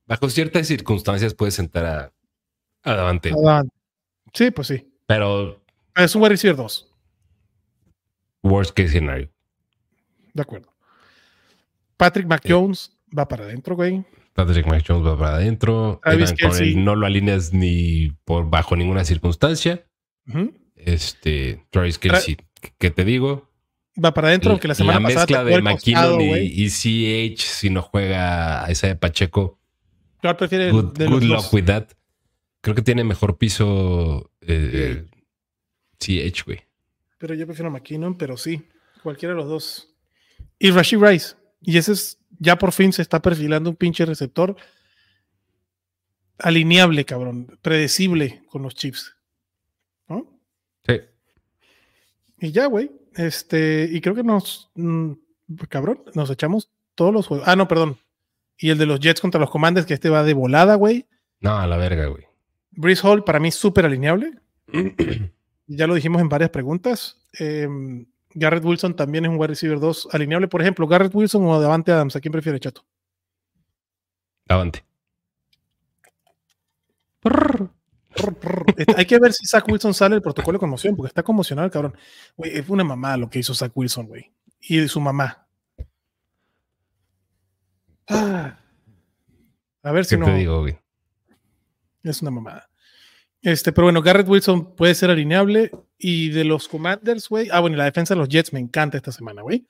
Bajo 0.06 0.30
ciertas 0.30 0.68
circunstancias 0.68 1.34
puede 1.34 1.52
sentar 1.52 1.86
a, 1.86 2.14
a 2.84 2.96
Davante. 2.96 3.34
Sí, 4.34 4.52
pues 4.52 4.68
sí. 4.68 4.88
Pero. 5.06 5.62
Es 5.96 6.16
un 6.16 6.22
wide 6.22 6.32
receiver 6.32 6.56
2. 6.56 6.88
Worst 8.44 8.76
case 8.76 8.90
scenario. 8.90 9.30
De 10.34 10.42
acuerdo. 10.42 10.74
Patrick 11.98 12.28
McJones 12.28 12.98
va 13.18 13.28
para 13.28 13.44
adentro, 13.44 13.76
güey. 13.76 14.04
Patrick 14.34 14.66
McJones 14.66 15.06
va 15.06 15.18
para 15.18 15.36
adentro. 15.36 16.02
no 16.76 16.96
lo 16.96 17.06
alineas 17.06 17.54
ni 17.54 18.12
por 18.26 18.50
bajo 18.50 18.76
ninguna 18.76 19.06
circunstancia. 19.06 19.86
Este, 20.76 21.64
Travis 21.70 22.00
Kelsey, 22.00 22.38
¿qué 22.78 22.90
te 22.90 23.06
digo? 23.06 23.51
Va 24.04 24.14
para 24.14 24.30
adentro, 24.30 24.52
aunque 24.52 24.68
la 24.68 24.76
semana 24.76 25.00
la 25.00 25.08
pasada. 25.08 25.26
mezcla 25.26 25.44
de 25.44 25.62
McKinnon 25.62 26.22
y, 26.22 26.70
CH, 26.70 27.42
si 27.42 27.70
no 27.70 27.82
juega 27.82 28.66
a 28.66 28.72
esa 28.72 28.88
de 28.88 28.96
Pacheco. 28.96 29.60
Claro, 30.22 30.38
prefiere 30.38 30.72
good, 30.72 30.98
luck 31.00 31.54
with 31.54 31.66
that. 31.66 31.88
Creo 32.62 32.76
que 32.76 32.82
tiene 32.82 33.04
mejor 33.04 33.38
piso 33.38 34.32
eh, 34.42 35.06
CH, 36.00 36.44
güey. 36.46 36.62
Pero 37.18 37.34
yo 37.34 37.46
prefiero 37.46 37.70
a 37.70 37.72
McKinnon, 37.72 38.18
pero 38.18 38.38
sí, 38.38 38.62
cualquiera 39.04 39.34
de 39.34 39.42
los 39.42 39.50
dos. 39.50 39.94
Y 40.60 40.72
Rashid 40.72 41.00
Rice. 41.00 41.36
Y 41.62 41.78
ese 41.78 41.94
es, 41.94 42.20
ya 42.40 42.58
por 42.58 42.72
fin 42.72 42.94
se 42.94 43.02
está 43.02 43.22
perfilando 43.22 43.70
un 43.70 43.76
pinche 43.76 44.06
receptor 44.06 44.56
alineable, 46.40 47.06
cabrón, 47.06 47.58
predecible 47.62 48.44
con 48.48 48.64
los 48.64 48.76
Chiefs. 48.76 49.16
¿No? 50.08 50.40
Sí. 50.86 51.02
Y 52.40 52.52
ya, 52.52 52.66
güey. 52.66 52.92
Este, 53.16 53.90
y 53.92 54.00
creo 54.02 54.16
que 54.16 54.24
nos, 54.24 54.70
mm, 54.76 55.12
cabrón, 55.70 56.04
nos 56.14 56.30
echamos 56.30 56.72
todos 56.96 57.14
los 57.14 57.28
juegos. 57.28 57.48
Ah, 57.48 57.56
no, 57.56 57.68
perdón. 57.68 57.98
Y 58.58 58.70
el 58.70 58.78
de 58.78 58.86
los 58.86 59.00
Jets 59.00 59.22
contra 59.22 59.40
los 59.40 59.50
Commanders, 59.50 59.86
que 59.86 59.94
este 59.94 60.10
va 60.10 60.24
de 60.24 60.34
volada, 60.34 60.76
güey. 60.76 61.08
No, 61.40 61.58
a 61.58 61.68
la 61.68 61.78
verga, 61.78 62.06
güey. 62.08 62.26
Breeze 62.72 63.06
Hall, 63.06 63.24
para 63.24 63.40
mí, 63.40 63.52
súper 63.52 63.86
alineable. 63.86 64.34
ya 65.68 65.88
lo 65.88 65.96
dijimos 65.96 66.22
en 66.22 66.30
varias 66.30 66.52
preguntas. 66.52 67.22
Em, 67.34 68.06
Garrett 68.34 68.64
Wilson 68.64 68.96
también 68.96 69.26
es 69.26 69.32
un 69.32 69.38
wide 69.38 69.48
receiver 69.48 69.80
2 69.80 70.10
alineable. 70.12 70.48
Por 70.48 70.62
ejemplo, 70.62 70.88
Garrett 70.88 71.14
Wilson 71.14 71.46
o 71.46 71.60
Davante 71.60 71.92
Adams, 71.92 72.16
¿a 72.16 72.22
quién 72.22 72.32
prefiere, 72.32 72.60
chato? 72.60 72.86
Davante. 74.46 74.84
Hay 78.98 79.06
que 79.06 79.20
ver 79.20 79.34
si 79.34 79.46
Zach 79.46 79.68
Wilson 79.68 79.94
sale 79.94 80.16
del 80.16 80.22
protocolo 80.22 80.58
de 80.58 80.60
conmoción, 80.60 80.96
porque 80.96 81.08
está 81.08 81.24
conmocionado 81.24 81.66
el 81.66 81.72
cabrón. 81.72 81.96
Güey, 82.36 82.58
es 82.58 82.70
una 82.70 82.84
mamá 82.84 83.18
lo 83.18 83.30
que 83.30 83.40
hizo 83.40 83.54
Zach 83.54 83.72
Wilson, 83.74 84.08
güey. 84.08 84.32
Y 84.60 84.88
su 84.88 85.00
mamá. 85.00 85.48
Ah. 88.08 88.58
A 89.84 89.92
ver 89.92 90.06
si 90.06 90.18
no. 90.18 90.26
Te 90.26 90.36
digo, 90.36 90.62
güey? 90.62 90.78
Es 92.04 92.22
una 92.22 92.32
mamada. 92.32 92.70
Este, 93.42 93.72
pero 93.72 93.86
bueno, 93.86 94.02
Garrett 94.02 94.28
Wilson 94.28 94.76
puede 94.76 94.94
ser 94.94 95.10
alineable. 95.10 95.72
Y 95.98 96.30
de 96.30 96.44
los 96.44 96.68
Commanders, 96.68 97.30
güey. 97.30 97.50
Ah, 97.52 97.60
bueno, 97.60 97.78
la 97.78 97.86
defensa 97.86 98.14
de 98.14 98.20
los 98.20 98.30
Jets 98.30 98.54
me 98.54 98.60
encanta 98.60 98.98
esta 98.98 99.12
semana, 99.12 99.42
güey. 99.42 99.68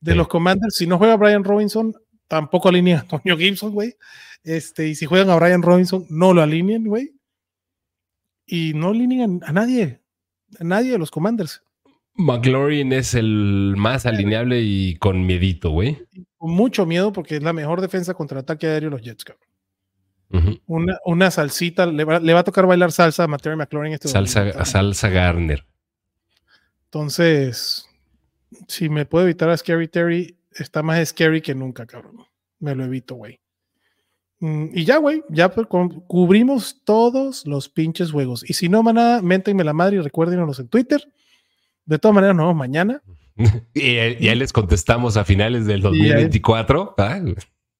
De 0.00 0.14
los 0.14 0.28
Commanders, 0.28 0.76
si 0.76 0.86
no 0.86 0.98
juega 0.98 1.16
Brian 1.16 1.44
Robinson, 1.44 1.94
tampoco 2.26 2.68
alinea 2.68 2.98
a 2.98 3.00
Antonio 3.00 3.36
Gibson, 3.36 3.72
güey. 3.72 3.96
Este, 4.44 4.88
y 4.88 4.94
si 4.94 5.06
juegan 5.06 5.30
a 5.30 5.36
Brian 5.36 5.62
Robinson, 5.62 6.06
no 6.08 6.32
lo 6.32 6.42
alinean, 6.42 6.84
güey 6.84 7.17
y 8.48 8.72
no 8.74 8.88
alinean 8.88 9.40
a 9.44 9.52
nadie, 9.52 10.00
a 10.58 10.64
nadie 10.64 10.92
de 10.92 10.98
los 10.98 11.10
Commanders. 11.10 11.62
McLaurin 12.14 12.92
es 12.92 13.14
el 13.14 13.74
más 13.76 14.04
alineable 14.04 14.60
y 14.60 14.96
con 14.96 15.24
miedito, 15.24 15.70
güey. 15.70 16.04
Con 16.36 16.50
mucho 16.50 16.84
miedo 16.84 17.12
porque 17.12 17.36
es 17.36 17.42
la 17.42 17.52
mejor 17.52 17.80
defensa 17.80 18.14
contra 18.14 18.38
el 18.38 18.42
ataque 18.42 18.66
aéreo 18.66 18.90
de 18.90 18.96
los 18.96 19.02
Jets, 19.02 19.24
cabrón. 19.24 20.60
una, 20.66 20.98
una, 21.04 21.30
salsita, 21.30 21.86
le 21.86 22.04
va, 22.04 22.16
a 22.16 22.44
tocar 22.44 22.66
bailar 22.66 22.90
salsa 22.90 23.24
a 23.24 23.28
Matthew 23.28 23.56
McLaurin 23.56 23.92
este 23.92 24.08
salsa, 24.08 24.64
salsa 24.64 25.08
Garner. 25.10 25.64
Entonces, 26.86 27.86
si 28.66 28.88
me 28.88 29.06
puedo 29.06 29.24
evitar 29.24 29.50
a 29.50 29.56
Scary 29.56 29.88
Terry, 29.88 30.38
está 30.50 30.82
más 30.82 31.06
scary 31.08 31.40
que 31.40 31.54
nunca, 31.54 31.86
cabrón. 31.86 32.26
Me 32.58 32.74
lo 32.74 32.84
evito, 32.84 33.14
güey. 33.14 33.40
Mm, 34.40 34.66
y 34.72 34.84
ya, 34.84 34.98
güey, 34.98 35.22
ya 35.28 35.50
cubrimos 36.06 36.82
todos 36.84 37.46
los 37.46 37.68
pinches 37.68 38.12
juegos. 38.12 38.48
Y 38.48 38.54
si 38.54 38.68
no, 38.68 38.82
maná, 38.82 39.20
méntenme 39.22 39.64
la 39.64 39.72
madre 39.72 39.96
y 39.96 40.00
recuérdenos 40.00 40.58
en 40.58 40.68
Twitter. 40.68 41.12
De 41.84 41.98
todas 41.98 42.14
maneras, 42.14 42.36
nos 42.36 42.46
vemos 42.46 42.56
mañana. 42.56 43.02
y 43.74 44.24
ya 44.24 44.34
les 44.34 44.52
contestamos 44.52 45.16
a 45.16 45.24
finales 45.24 45.66
del 45.66 45.80
2024. 45.80 46.94
Ah, 46.98 47.20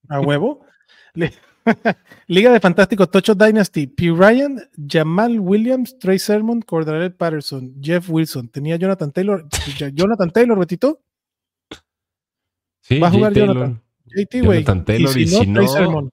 a 0.09 0.21
huevo. 0.21 0.65
Liga 2.27 2.53
de 2.53 2.61
Fantástico 2.61 3.07
Tocho 3.09 3.35
Dynasty. 3.35 3.87
P. 3.87 4.11
Ryan, 4.11 4.61
Jamal 4.89 5.39
Williams, 5.39 5.99
Trey 5.99 6.19
Sermon, 6.19 6.63
Cordarel 6.63 7.13
Patterson, 7.13 7.75
Jeff 7.81 8.09
Wilson. 8.09 8.49
Tenía 8.49 8.77
Jonathan 8.77 9.13
Taylor. 9.13 9.47
Jonathan 9.93 10.31
Taylor, 10.31 10.59
Betito. 10.59 11.01
Sí, 12.81 12.99
Va 12.99 13.09
a 13.09 13.11
jugar 13.11 13.35
Jonathan. 13.35 13.83
JT, 14.07 14.41
güey. 14.41 14.65
Jonathan 14.65 14.85
Taylor 14.85 15.19
y 15.19 15.27
si 15.27 15.47
no, 15.47 15.61
Trey 15.61 15.69
Sermon, 15.69 16.11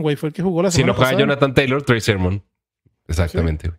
güey, 0.00 0.16
fue 0.16 0.28
el 0.28 0.32
que 0.32 0.42
jugó 0.42 0.62
la 0.62 0.70
semana 0.70 0.92
Si 0.92 0.98
no 0.98 1.04
juega 1.04 1.18
Jonathan 1.18 1.54
Taylor, 1.54 1.82
Trey 1.82 2.00
Sermon. 2.00 2.42
Exactamente. 3.06 3.72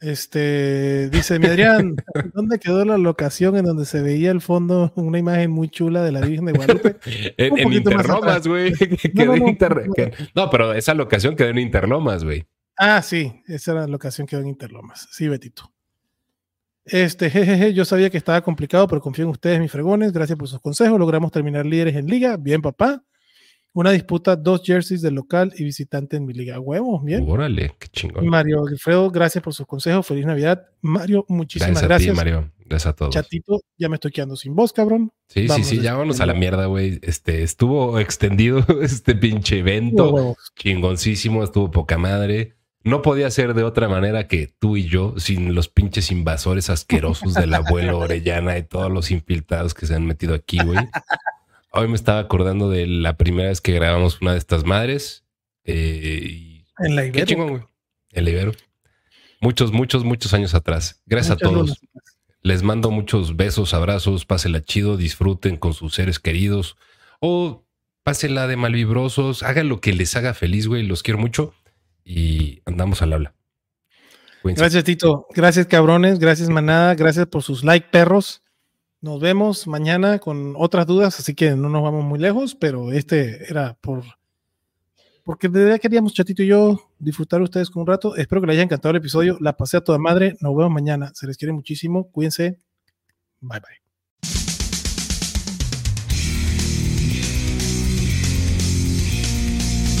este, 0.00 1.10
dice 1.10 1.38
mi 1.38 1.46
Adrián, 1.46 1.96
¿dónde 2.34 2.58
quedó 2.58 2.84
la 2.84 2.96
locación 2.98 3.56
en 3.56 3.64
donde 3.64 3.84
se 3.84 4.02
veía 4.02 4.30
el 4.30 4.40
fondo 4.40 4.92
una 4.96 5.18
imagen 5.18 5.50
muy 5.50 5.68
chula 5.68 6.02
de 6.02 6.12
la 6.12 6.20
Virgen 6.20 6.46
de 6.46 6.52
Guadalupe? 6.52 6.96
en, 7.36 7.72
Interlomas, 7.72 8.46
güey. 8.46 8.72
No, 9.14 9.36
no, 9.36 9.56
no, 10.34 10.50
pero 10.50 10.72
esa 10.72 10.94
locación 10.94 11.36
quedó 11.36 11.48
en 11.48 11.58
Interlomas, 11.58 12.24
güey. 12.24 12.46
Ah, 12.76 13.02
sí, 13.02 13.42
esa 13.48 13.72
era 13.72 13.80
la 13.82 13.86
locación 13.88 14.26
quedó 14.26 14.40
en 14.40 14.48
Interlomas. 14.48 15.08
Sí, 15.10 15.28
Betito. 15.28 15.72
Este, 16.84 17.30
jejeje, 17.30 17.74
yo 17.74 17.84
sabía 17.84 18.10
que 18.10 18.18
estaba 18.18 18.40
complicado, 18.40 18.88
pero 18.88 19.00
confío 19.00 19.24
en 19.24 19.30
ustedes, 19.30 19.60
mis 19.60 19.70
fregones. 19.70 20.12
Gracias 20.12 20.36
por 20.36 20.48
sus 20.48 20.60
consejos. 20.60 20.98
Logramos 20.98 21.30
terminar 21.30 21.64
líderes 21.64 21.94
en 21.94 22.06
liga. 22.06 22.36
Bien, 22.36 22.60
papá. 22.60 23.04
Una 23.74 23.90
disputa, 23.90 24.36
dos 24.36 24.62
jerseys 24.62 25.00
de 25.00 25.10
local 25.10 25.52
y 25.56 25.64
visitante 25.64 26.18
en 26.18 26.26
mi 26.26 26.34
liga. 26.34 26.60
Huevos, 26.60 27.02
bien. 27.02 27.24
Órale, 27.26 27.74
qué 27.78 27.88
chingón. 27.88 28.26
Mario 28.26 28.66
Alfredo, 28.66 29.10
gracias 29.10 29.42
por 29.42 29.54
sus 29.54 29.66
consejos. 29.66 30.06
Feliz 30.06 30.26
Navidad. 30.26 30.66
Mario, 30.82 31.24
muchísimas 31.28 31.82
gracias. 31.82 31.88
Gracias 31.88 32.10
a 32.10 32.12
ti, 32.12 32.16
Mario. 32.16 32.52
Gracias 32.66 32.86
a 32.86 32.96
todos. 32.96 33.14
Chatito, 33.14 33.60
ya 33.78 33.88
me 33.88 33.96
estoy 33.96 34.10
quedando 34.12 34.36
sin 34.36 34.54
voz, 34.54 34.74
cabrón. 34.74 35.10
Sí, 35.28 35.48
sí, 35.48 35.64
sí, 35.64 35.80
ya 35.80 35.92
vámonos 35.92 36.20
a 36.20 36.26
la 36.26 36.34
mierda, 36.34 36.66
güey. 36.66 36.98
Este, 37.02 37.42
estuvo 37.42 37.98
extendido 37.98 38.64
este 38.82 39.14
pinche 39.14 39.60
evento. 39.60 40.36
Chingoncísimo, 40.56 41.42
estuvo 41.42 41.70
poca 41.70 41.96
madre. 41.96 42.56
No 42.84 43.00
podía 43.00 43.30
ser 43.30 43.54
de 43.54 43.62
otra 43.62 43.88
manera 43.88 44.26
que 44.26 44.48
tú 44.58 44.76
y 44.76 44.84
yo, 44.84 45.14
sin 45.16 45.54
los 45.54 45.68
pinches 45.68 46.10
invasores 46.10 46.68
asquerosos 46.68 47.34
del 47.34 47.54
abuelo 47.54 47.98
Orellana 48.00 48.58
y 48.58 48.64
todos 48.64 48.90
los 48.90 49.10
infiltrados 49.10 49.72
que 49.72 49.86
se 49.86 49.94
han 49.94 50.04
metido 50.04 50.34
aquí, 50.34 50.58
güey. 50.64 50.78
Hoy 51.72 51.88
me 51.88 51.94
estaba 51.94 52.18
acordando 52.18 52.68
de 52.68 52.86
la 52.86 53.16
primera 53.16 53.48
vez 53.48 53.60
que 53.60 53.72
grabamos 53.72 54.20
una 54.20 54.32
de 54.32 54.38
estas 54.38 54.64
madres. 54.64 55.24
Eh, 55.64 56.64
en 56.78 56.96
la 56.96 57.06
Ibero. 57.06 57.24
Qué 57.24 57.24
chingón, 57.24 57.48
güey. 57.48 57.62
En 58.10 58.24
la 58.24 58.30
Ibero. 58.30 58.52
Muchos, 59.40 59.72
muchos, 59.72 60.04
muchos 60.04 60.34
años 60.34 60.54
atrás. 60.54 61.02
Gracias 61.06 61.32
a 61.32 61.36
todos. 61.36 61.80
Les 62.42 62.62
mando 62.62 62.90
muchos 62.90 63.36
besos, 63.36 63.72
abrazos, 63.72 64.26
pásela 64.26 64.62
chido, 64.62 64.96
disfruten 64.96 65.56
con 65.56 65.74
sus 65.74 65.94
seres 65.94 66.18
queridos 66.18 66.76
o 67.20 67.64
pásela 68.02 68.46
de 68.48 68.56
malvibrosos, 68.56 69.42
hagan 69.42 69.68
lo 69.68 69.80
que 69.80 69.92
les 69.92 70.14
haga 70.16 70.34
feliz, 70.34 70.66
güey. 70.66 70.82
Los 70.82 71.02
quiero 71.02 71.18
mucho 71.18 71.54
y 72.04 72.60
andamos 72.66 73.00
al 73.00 73.12
habla. 73.12 73.34
Gracias, 74.44 74.84
Tito. 74.84 75.26
Gracias, 75.34 75.66
cabrones. 75.66 76.18
Gracias, 76.18 76.48
manada. 76.48 76.94
Gracias 76.96 77.26
por 77.26 77.42
sus 77.42 77.64
like, 77.64 77.88
perros. 77.90 78.41
Nos 79.02 79.20
vemos 79.20 79.66
mañana 79.66 80.20
con 80.20 80.54
otras 80.56 80.86
dudas, 80.86 81.18
así 81.18 81.34
que 81.34 81.56
no 81.56 81.68
nos 81.68 81.82
vamos 81.82 82.04
muy 82.04 82.20
lejos, 82.20 82.54
pero 82.54 82.92
este 82.92 83.50
era 83.50 83.76
por 83.80 84.04
porque 85.24 85.48
de 85.48 85.64
verdad 85.64 85.80
queríamos 85.80 86.14
Chatito 86.14 86.42
y 86.42 86.48
yo 86.48 86.80
disfrutar 87.00 87.42
ustedes 87.42 87.68
con 87.68 87.82
un 87.82 87.88
rato. 87.88 88.14
Espero 88.16 88.40
que 88.40 88.46
les 88.46 88.54
haya 88.54 88.62
encantado 88.62 88.90
el 88.90 88.96
episodio. 88.96 89.38
La 89.40 89.56
pasé 89.56 89.76
a 89.76 89.80
toda 89.80 89.98
madre. 89.98 90.36
Nos 90.40 90.56
vemos 90.56 90.72
mañana. 90.72 91.12
Se 91.14 91.26
les 91.26 91.36
quiere 91.36 91.52
muchísimo. 91.52 92.10
Cuídense. 92.10 92.58
Bye 93.40 93.60
bye. 93.60 93.82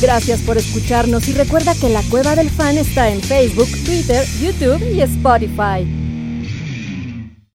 Gracias 0.00 0.40
por 0.42 0.58
escucharnos 0.58 1.28
y 1.28 1.32
recuerda 1.32 1.74
que 1.80 1.88
la 1.88 2.02
Cueva 2.10 2.34
del 2.34 2.50
Fan 2.50 2.76
está 2.76 3.08
en 3.10 3.20
Facebook, 3.20 3.68
Twitter, 3.84 4.24
YouTube 4.40 4.82
y 4.92 5.00
Spotify. 5.02 6.11